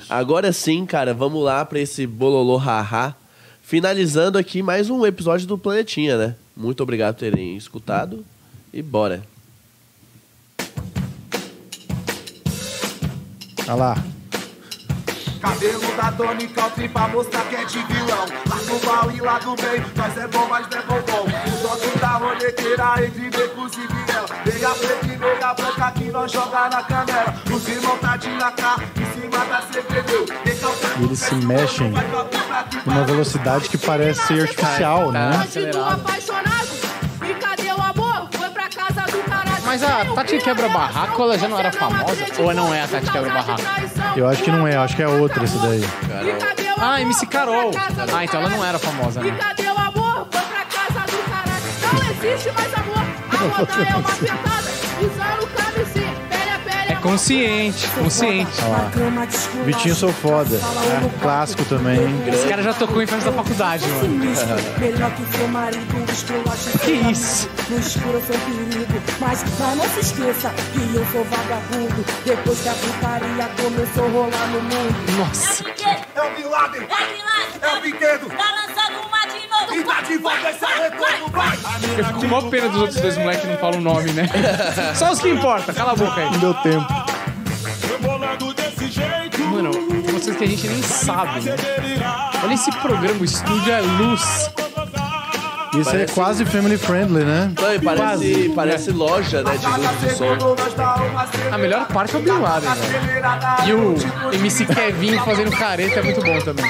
Agora 0.10 0.52
sim, 0.52 0.86
cara, 0.86 1.14
vamos 1.14 1.42
lá 1.42 1.64
pra 1.64 1.80
esse 1.80 2.06
bololô 2.06 2.58
haha. 2.58 3.16
Finalizando 3.62 4.38
aqui 4.38 4.62
mais 4.62 4.90
um 4.90 5.06
episódio 5.06 5.48
do 5.48 5.58
Planetinha, 5.58 6.18
né? 6.18 6.36
Muito 6.56 6.84
obrigado 6.84 7.16
por 7.16 7.22
terem 7.22 7.56
escutado. 7.56 8.26
E 8.74 8.82
bora. 8.82 9.24
Olha 13.70 13.76
lá. 13.76 14.04
Cabelo 15.42 15.96
da 15.98 16.12
Tony 16.12 16.48
Country 16.50 16.88
pra 16.88 17.08
mostrar 17.08 17.42
que 17.46 17.56
é 17.56 17.66
de 17.66 17.80
vilão. 17.80 18.26
Lá 18.48 18.56
do 18.58 18.86
mal 18.86 19.12
e 19.12 19.20
lá 19.20 19.40
do 19.40 19.56
bem, 19.56 19.84
nós 19.96 20.18
é 20.18 20.28
bom, 20.28 20.48
mas 20.48 20.68
não 20.70 20.78
é 20.78 20.82
bom 20.84 21.02
bom. 21.02 21.26
O 21.26 21.80
dono 21.80 22.00
da 22.00 22.08
roleteira 22.10 23.04
entre 23.04 23.30
becos 23.32 23.74
e 23.74 23.88
viela. 23.88 24.28
Nega 24.46 24.70
preta 24.76 25.06
e 25.08 25.18
nega 25.18 25.54
branca 25.56 25.92
que 25.94 26.12
nós 26.12 26.32
joga 26.32 26.70
na 26.70 26.84
canela. 26.84 27.36
Os 27.52 27.68
irmãos 27.68 28.00
tá 28.00 28.18
de 28.18 28.30
lacá, 28.38 28.76
em 28.96 29.22
cima 29.22 29.46
da 29.46 29.62
CPD. 29.62 30.14
E 31.00 31.04
eles 31.04 31.20
se 31.20 31.34
mexem 31.34 31.92
numa 32.86 33.04
velocidade 33.04 33.68
que 33.68 33.80
parece 33.80 34.22
ser 34.28 34.42
artificial, 34.42 35.12
né? 35.12 35.38
Acelerado. 35.42 36.04
Mas 39.72 39.84
a 39.84 40.04
Tati 40.04 40.38
Quebra 40.38 40.68
Barraco, 40.68 41.24
ela 41.24 41.38
já 41.38 41.48
não 41.48 41.58
era 41.58 41.72
famosa? 41.72 42.26
Ou 42.40 42.54
não 42.54 42.74
é 42.74 42.82
a 42.82 42.88
Tati 42.90 43.10
Quebra 43.10 43.32
Barraco? 43.32 43.64
Eu 44.18 44.28
acho 44.28 44.44
que 44.44 44.52
não 44.52 44.68
é, 44.68 44.76
eu 44.76 44.82
acho 44.82 44.98
que 44.98 45.02
é 45.02 45.08
outra 45.08 45.46
esse 45.46 45.58
daí. 45.60 45.82
Ah, 46.78 47.00
MC 47.00 47.26
Carol. 47.26 47.72
Ah, 48.14 48.26
então 48.26 48.42
ela 48.42 48.50
não 48.50 48.66
era 48.66 48.78
famosa, 48.78 49.22
né? 49.22 49.34
cadê 49.40 49.64
o 49.64 49.78
amor? 49.78 50.28
Foi 50.30 50.42
pra 50.42 50.66
casa 50.66 51.06
do 51.10 51.18
caralho. 51.30 52.04
Não 52.04 52.12
existe 52.12 52.52
mais 52.52 52.74
amor. 52.74 52.98
A 52.98 53.60
moda 53.60 53.72
é 53.72 53.96
uma 53.96 54.04
pentada. 54.04 54.72
Usando 55.00 55.48
camisinha. 55.48 55.61
Consciente, 57.02 57.88
consciente. 57.90 58.52
Olha 58.62 58.70
lá. 58.70 58.92
Vitinho 59.66 59.96
Sou 59.96 60.14
Foda. 60.14 60.56
É, 60.56 61.20
clássico 61.22 61.66
também. 61.66 62.00
Esse 62.28 62.48
cara 62.48 62.64
já 62.64 62.74
tocou 62.74 63.02
em 63.02 63.08
frente 63.08 63.26
da 63.26 63.32
faculdade, 63.32 63.88
mano. 63.88 64.20
Melhor 64.80 65.12
que 65.16 65.22
isso? 67.12 67.50
No 67.70 67.80
escuro 67.80 68.14
eu 68.14 68.22
sou 68.22 68.38
perigo 68.40 69.02
Mas, 69.20 69.44
mas 69.60 69.78
não 69.78 69.90
se 69.90 70.00
esqueça 70.00 70.50
que 70.50 70.96
eu 70.96 71.06
sou 71.12 71.24
vagabundo 71.26 72.06
Depois 72.26 72.60
que 72.60 72.70
a 72.70 72.74
putaria 72.74 73.50
começou 73.62 74.06
a 74.06 74.10
rolar 74.10 74.48
no 74.48 74.62
mundo 74.62 75.18
Nossa. 75.18 75.64
É 76.16 76.22
o 76.22 76.36
Bin 76.36 76.48
Laden, 76.50 76.88
é 77.62 77.78
o 77.78 77.82
Brinquedo. 77.82 78.28
Tá 78.30 78.52
lançando 78.56 79.08
uma. 79.08 79.21
E 79.74 79.84
tá 79.84 80.02
de 80.02 80.18
volta 80.18 80.50
esse 80.50 80.66
retorno, 80.66 81.28
vai. 81.32 81.58
Eu 81.98 82.06
fico 82.06 82.20
com 82.20 82.28
maior 82.28 82.50
pena 82.50 82.70
dos 82.70 82.82
outros 82.82 83.00
dois 83.02 83.18
moleques 83.18 83.42
que 83.42 83.48
não 83.48 83.58
falam 83.58 83.80
o 83.80 83.82
nome, 83.82 84.12
né? 84.14 84.28
Só 84.96 85.12
os 85.12 85.20
que 85.20 85.30
importam, 85.30 85.74
cala 85.74 85.92
a 85.92 85.96
boca 85.96 86.20
aí. 86.20 86.30
Não 86.32 86.40
deu 86.40 86.54
tempo. 86.56 86.88
Mano, 89.52 89.72
tem 89.72 90.14
vocês 90.14 90.36
que 90.38 90.44
a 90.44 90.48
gente 90.48 90.68
nem 90.68 90.82
sabe, 90.82 91.42
né? 91.42 91.56
Olha 92.44 92.54
esse 92.54 92.72
programa, 92.78 93.20
o 93.20 93.26
estúdio 93.26 93.72
é 93.74 93.82
luz. 93.82 94.50
Isso 95.74 95.90
é 95.90 95.94
Parece- 95.94 96.14
quase 96.14 96.46
family 96.46 96.78
friendly, 96.78 97.24
né? 97.24 97.50
Não, 97.60 97.74
e 97.74 97.80
parece, 97.80 98.52
parece 98.54 98.92
loja, 98.92 99.42
né, 99.42 99.56
de 99.56 99.66
luz 99.68 100.02
de 100.02 100.10
som. 100.18 100.36
A 101.50 101.58
melhor 101.58 101.86
parte 101.88 102.14
é 102.14 102.20
o 102.20 102.22
Bin 102.22 102.32
Laden, 102.32 102.70
velho. 102.70 103.66
E 103.68 103.74
o 103.74 104.34
MC 104.36 104.66
Kevin 104.66 105.18
fazendo 105.20 105.52
careta 105.52 106.00
é 106.00 106.04
muito 106.04 106.22
bom 106.22 106.38
também. 106.40 106.66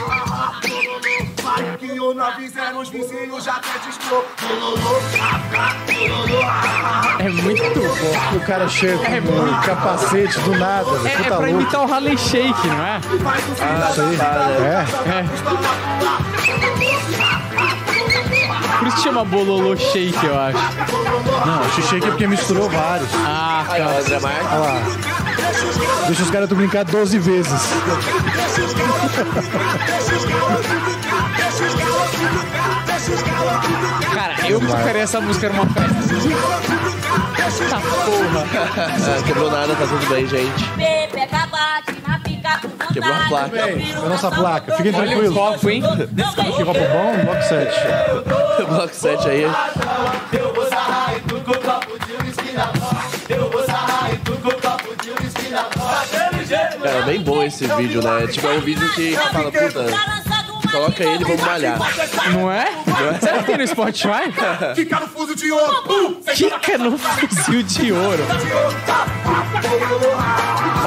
É 7.20 7.30
muito 7.30 7.64
bom. 7.80 8.38
O 8.38 8.40
cara 8.42 8.68
chega 8.68 8.98
com 8.98 9.06
É 9.06 9.20
um 9.20 9.22
muito 9.22 9.62
capacete 9.66 10.40
do 10.40 10.56
nada. 10.58 10.90
É, 11.08 11.14
é 11.14 11.18
tá 11.18 11.24
pra 11.24 11.36
louco. 11.38 11.50
imitar 11.50 11.86
o 11.86 11.94
Harley 11.94 12.18
Shake, 12.18 12.68
não 12.68 12.84
é? 12.84 13.00
Isso 13.92 14.02
aí. 14.02 14.18
É. 14.66 14.86
É. 15.10 15.26
Por 18.80 18.88
isso 18.88 18.98
que 18.98 19.04
chama 19.04 19.24
Bololô 19.24 19.76
Shake, 19.78 20.26
eu 20.26 20.40
acho. 20.40 20.58
Não, 21.46 21.62
o 21.62 21.70
shake 21.88 22.08
é 22.08 22.10
porque 22.10 22.26
misturou 22.28 22.68
vários. 22.70 23.10
Ah, 23.26 23.64
tá. 23.68 23.74
Olha 23.76 23.90
lá. 24.60 24.82
Deixa 26.08 26.24
os 26.24 26.32
caras 26.32 26.50
tu 26.50 26.56
brincar 26.56 26.84
12 26.86 27.20
vezes. 27.20 27.62
Cara, 34.14 34.48
eu 34.48 34.60
tocaria 34.60 35.02
essa 35.02 35.22
música 35.22 35.50
numa 35.50 35.66
festa. 35.68 35.92
Tá 37.70 37.82
porra. 37.82 38.46
Ah, 39.18 39.24
quebrou 39.26 39.52
nada, 39.52 39.76
tá 39.76 39.86
tudo 39.88 40.06
bem, 40.08 40.28
gente. 40.28 40.64
Na 42.08 42.58
com. 42.60 42.94
Quebrou 42.94 43.14
a 43.14 43.28
placa. 43.28 43.64
A 44.04 44.10
nossa 44.10 44.32
placa. 44.32 44.76
Fiquem 44.78 44.94
Olha 44.94 45.04
o 45.04 45.08
tranquilos. 45.08 45.34
copo, 45.34 45.70
hein? 45.70 45.82
Que 45.82 46.64
copo 46.66 46.80
bom, 46.80 47.26
bloco 47.26 47.44
7. 47.44 47.76
Bloco 48.68 48.94
7 48.94 49.30
aí. 49.30 49.46
Cara, 56.82 56.98
é 56.98 57.02
bem 57.04 57.22
bom 57.22 57.44
esse 57.44 57.68
vídeo, 57.68 58.02
né? 58.02 58.28
Tipo, 58.28 58.48
é 58.48 58.58
um 58.58 58.62
vídeo 58.62 58.90
que 58.94 59.16
fala, 59.16 59.52
puta, 59.52 59.86
coloca 60.72 61.04
ele 61.04 61.24
e 61.24 61.26
vamos 61.26 61.42
malhar. 61.42 61.78
Não 62.34 62.52
é? 62.52 62.68
Será 63.20 63.40
que 63.40 63.46
tem 63.46 63.58
no 63.58 63.68
Spotify? 63.68 64.32
Fica 64.76 65.00
no 65.00 65.08
fuso 65.08 65.36
de 65.36 65.52
ouro. 65.52 66.18
Fica 66.34 66.78
no 66.78 66.98
fuzil 66.98 67.64
de 67.64 67.92
ouro. 67.92 68.24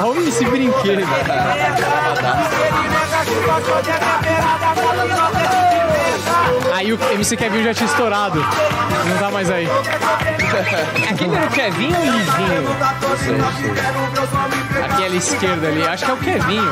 Olha 0.03 0.29
esse 0.29 0.45
brinquedo. 0.45 1.05
Aí 6.75 6.91
o 6.91 6.99
MC 7.13 7.37
Kevin 7.37 7.63
já 7.63 7.73
tinha 7.73 7.87
estourado. 7.87 8.37
Não 8.37 9.17
tá 9.17 9.31
mais 9.31 9.49
aí. 9.49 9.65
Aquele 11.09 11.33
era 11.33 11.45
o 11.45 11.49
Kevin 11.49 11.93
ou 11.95 12.01
o 12.01 12.05
Livinho? 12.05 12.67
Aquele 14.83 15.15
esquerdo 15.15 15.65
ali. 15.65 15.87
Acho 15.87 16.03
que 16.03 16.11
é 16.11 16.13
o 16.13 16.17
Kevinho. 16.17 16.69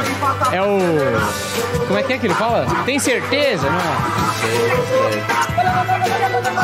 É 0.51 0.61
o. 0.61 0.77
Como 1.87 1.97
é 1.97 2.03
que 2.03 2.11
é 2.11 2.17
que 2.17 2.27
ele 2.27 2.33
fala? 2.33 2.67
Tem 2.83 2.99
certeza? 2.99 3.69
Não 3.69 3.79
é? 3.79 3.83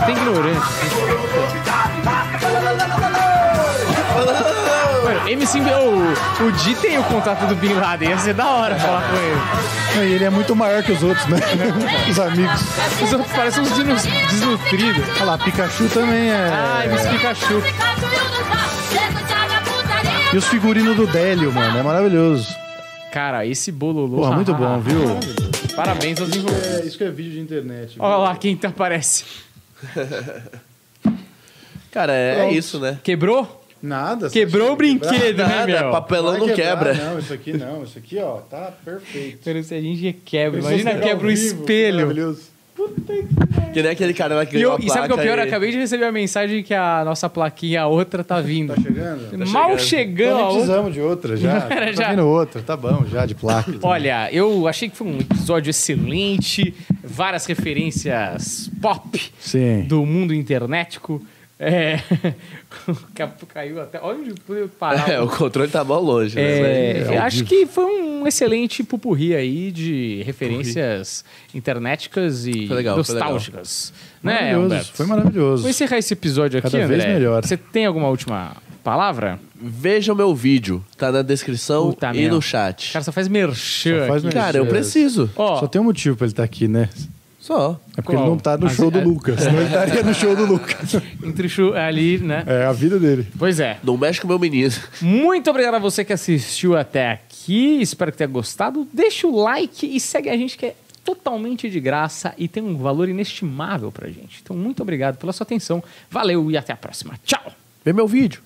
Tem 0.05 0.17
ignorante. 0.17 0.67
Mano, 5.09 5.27
MC. 5.27 5.59
O, 5.59 6.45
o 6.45 6.51
Di 6.51 6.75
tem 6.75 6.99
o 6.99 7.03
contato 7.03 7.47
do 7.47 7.55
Bin 7.55 7.73
Laden. 7.73 8.09
Ia 8.09 8.17
ser 8.19 8.35
da 8.35 8.47
hora 8.47 8.77
falar 8.77 9.01
com 9.09 9.15
ele. 9.15 10.07
E 10.07 10.13
ele 10.13 10.23
é 10.23 10.29
muito 10.29 10.55
maior 10.55 10.83
que 10.83 10.91
os 10.91 11.01
outros, 11.01 11.25
né? 11.27 11.39
Os 12.09 12.19
amigos. 12.19 12.61
Os 13.01 13.11
outros 13.11 13.31
parecem 13.31 13.63
uns 13.63 13.75
dinos 13.75 14.03
desnutridos. 14.03 15.03
Olha 15.15 15.25
lá, 15.25 15.37
Pikachu 15.39 15.89
também 15.89 16.29
é. 16.29 16.49
Ah, 16.53 16.85
MC 16.85 17.09
Pikachu. 17.09 17.63
E 20.31 20.37
os 20.37 20.47
figurinos 20.47 20.95
do 20.95 21.07
Délio, 21.07 21.51
mano. 21.51 21.79
É 21.79 21.83
maravilhoso. 21.83 22.55
Cara, 23.11 23.47
esse 23.47 23.71
bololô. 23.71 24.17
Porra, 24.17 24.35
muito 24.35 24.53
bom, 24.53 24.79
viu? 24.79 25.17
Parabéns 25.75 26.21
aos 26.21 26.35
envolvidos. 26.35 26.67
É, 26.67 26.85
isso 26.85 26.97
que 26.97 27.03
é 27.03 27.09
vídeo 27.09 27.31
de 27.31 27.39
internet. 27.39 27.95
Olha 27.97 28.17
lá 28.17 28.35
quem 28.35 28.55
tá 28.55 28.67
aparece. 28.67 29.23
Cara, 31.91 32.13
é, 32.13 32.35
Pronto. 32.35 32.53
isso, 32.53 32.79
né? 32.79 32.99
Quebrou? 33.03 33.58
Nada. 33.81 34.29
Quebrou 34.29 34.67
o 34.67 34.71
que 34.71 34.77
brinquedo, 34.77 35.37
né, 35.37 35.47
Nada, 35.47 35.65
meu? 35.67 35.91
papelão 35.91 36.37
não 36.37 36.47
quebrar, 36.47 36.55
quebra. 36.55 36.93
Não, 36.93 37.19
isso 37.19 37.33
aqui 37.33 37.53
não. 37.53 37.83
Isso 37.83 37.97
aqui, 37.97 38.17
ó, 38.19 38.37
tá 38.37 38.73
perfeito. 38.83 39.63
Se 39.63 39.75
a 39.75 39.81
gente 39.81 40.13
quebra. 40.25 40.59
Imagina 40.59 40.95
quebra 40.95 41.27
o 41.27 41.31
espelho. 41.31 41.97
Maravilhoso. 41.99 42.59
Que 43.73 43.81
nem 43.81 43.91
aquele 43.91 44.13
cara 44.13 44.35
lá 44.35 44.45
que 44.45 44.55
E, 44.55 44.59
ganhou 44.59 44.73
eu, 44.73 44.77
a 44.81 44.85
e 44.85 44.89
sabe 44.89 45.05
o 45.05 45.07
que 45.07 45.11
é 45.11 45.15
o 45.15 45.25
pior? 45.25 45.37
Eu 45.37 45.45
e- 45.45 45.47
acabei 45.47 45.71
de 45.71 45.77
receber 45.77 46.05
a 46.05 46.11
mensagem 46.11 46.63
que 46.63 46.73
a 46.73 47.03
nossa 47.03 47.29
plaquinha, 47.29 47.81
a 47.81 47.87
outra, 47.87 48.23
tá 48.23 48.39
vindo. 48.39 48.73
Tá 48.73 48.81
chegando? 48.81 49.47
Mal 49.49 49.77
chegando. 49.77 49.79
chegando 49.79 50.39
Então 50.39 50.51
precisamos 50.53 50.93
de 50.93 51.01
outra 51.01 51.35
já. 51.37 51.67
Era 51.69 51.85
tá 51.87 51.91
já. 51.91 52.09
vindo 52.11 52.25
outra, 52.27 52.61
tá 52.61 52.77
bom, 52.77 53.05
já 53.11 53.25
de 53.25 53.35
placa. 53.35 53.73
Olha, 53.83 54.29
eu 54.31 54.67
achei 54.67 54.89
que 54.89 54.95
foi 54.95 55.07
um 55.07 55.19
episódio 55.19 55.69
excelente, 55.69 56.73
várias 57.03 57.45
referências 57.45 58.69
pop 58.81 59.31
Sim. 59.39 59.83
do 59.83 60.05
mundo 60.05 60.33
internetico. 60.33 61.21
É... 61.59 61.99
o 62.87 62.95
capo 63.13 63.45
caiu 63.45 63.81
até. 63.81 63.99
Olha 64.01 64.19
onde 64.19 64.33
eu 64.47 64.69
parar. 64.69 65.09
É, 65.09 65.19
o 65.19 65.27
controle 65.27 65.69
tá 65.69 65.83
mal 65.83 66.01
longe, 66.01 66.33
né? 66.35 66.41
É, 66.41 67.07
É, 67.15 67.17
acho 67.17 67.43
que 67.43 67.65
foi 67.65 67.83
um 67.83 68.25
excelente 68.25 68.81
pupurri 68.81 69.35
aí 69.35 69.69
de 69.69 70.23
referências 70.23 71.25
internéticas 71.53 72.47
e 72.47 72.65
Foi 72.65 72.77
legal, 72.77 73.03
foi 73.03 73.13
legal. 73.13 73.33
nostálgicas. 73.33 73.93
Né, 74.23 74.53
Maravilhoso. 74.53 74.91
Foi 74.93 75.05
maravilhoso. 75.05 75.61
Vou 75.63 75.69
encerrar 75.69 75.97
esse 75.97 76.13
episódio 76.13 76.59
aqui, 76.59 76.71
Cada 76.71 76.87
vez 76.87 77.01
André. 77.03 77.13
melhor. 77.13 77.43
Você 77.45 77.57
tem 77.57 77.85
alguma 77.85 78.07
última 78.07 78.55
palavra? 78.81 79.37
Veja 79.61 80.13
o 80.13 80.15
meu 80.15 80.33
vídeo, 80.33 80.81
tá 80.97 81.11
na 81.11 81.21
descrição 81.21 81.89
Puta 81.91 82.15
e 82.15 82.29
no 82.29 82.41
chat. 82.41 82.93
Cara, 82.93 83.03
só 83.03 83.11
faz 83.11 83.27
merchan. 83.27 84.01
Só 84.03 84.07
faz 84.07 84.23
merchan. 84.23 84.39
Cara, 84.39 84.57
eu 84.57 84.65
preciso. 84.65 85.29
Ó, 85.35 85.59
Só 85.59 85.67
tem 85.67 85.81
um 85.81 85.85
motivo 85.85 86.15
pra 86.15 86.25
ele 86.25 86.31
estar 86.31 86.43
aqui, 86.43 86.69
né? 86.69 86.87
Só. 87.49 87.81
É 87.97 88.01
porque 88.03 88.11
Qual? 88.15 88.21
ele 88.25 88.29
não 88.29 88.37
tá 88.37 88.55
no 88.59 88.67
As- 88.67 88.75
show 88.75 88.91
do 88.91 88.99
a- 88.99 89.03
Lucas. 89.03 89.39
Senão 89.41 89.55
ele 89.57 89.65
estaria 89.65 90.03
no 90.03 90.13
show 90.13 90.35
do 90.35 90.45
Lucas. 90.45 90.93
entre 91.25 91.47
o 91.47 91.49
chu- 91.49 91.73
ali, 91.73 92.19
né? 92.19 92.43
É 92.45 92.65
a 92.65 92.71
vida 92.71 92.99
dele. 92.99 93.25
Pois 93.39 93.59
é. 93.59 93.79
Não 93.83 93.97
mexe 93.97 94.21
com 94.21 94.27
o 94.27 94.29
meu 94.29 94.37
menino. 94.37 94.71
Muito 95.01 95.49
obrigado 95.49 95.73
a 95.73 95.79
você 95.79 96.05
que 96.05 96.13
assistiu 96.13 96.77
até 96.77 97.09
aqui. 97.11 97.81
Espero 97.81 98.11
que 98.11 98.19
tenha 98.19 98.27
gostado. 98.27 98.87
Deixa 98.93 99.25
o 99.25 99.35
like 99.41 99.83
e 99.87 99.99
segue 99.99 100.29
a 100.29 100.37
gente 100.37 100.55
que 100.59 100.67
é 100.67 100.75
totalmente 101.03 101.67
de 101.71 101.79
graça 101.79 102.35
e 102.37 102.47
tem 102.47 102.61
um 102.61 102.77
valor 102.77 103.09
inestimável 103.09 103.91
pra 103.91 104.07
gente. 104.09 104.41
Então, 104.43 104.55
muito 104.55 104.83
obrigado 104.83 105.17
pela 105.17 105.33
sua 105.33 105.43
atenção. 105.43 105.83
Valeu 106.11 106.51
e 106.51 106.55
até 106.55 106.71
a 106.71 106.77
próxima. 106.77 107.15
Tchau! 107.25 107.51
Vê 107.83 107.91
meu 107.91 108.07
vídeo. 108.07 108.43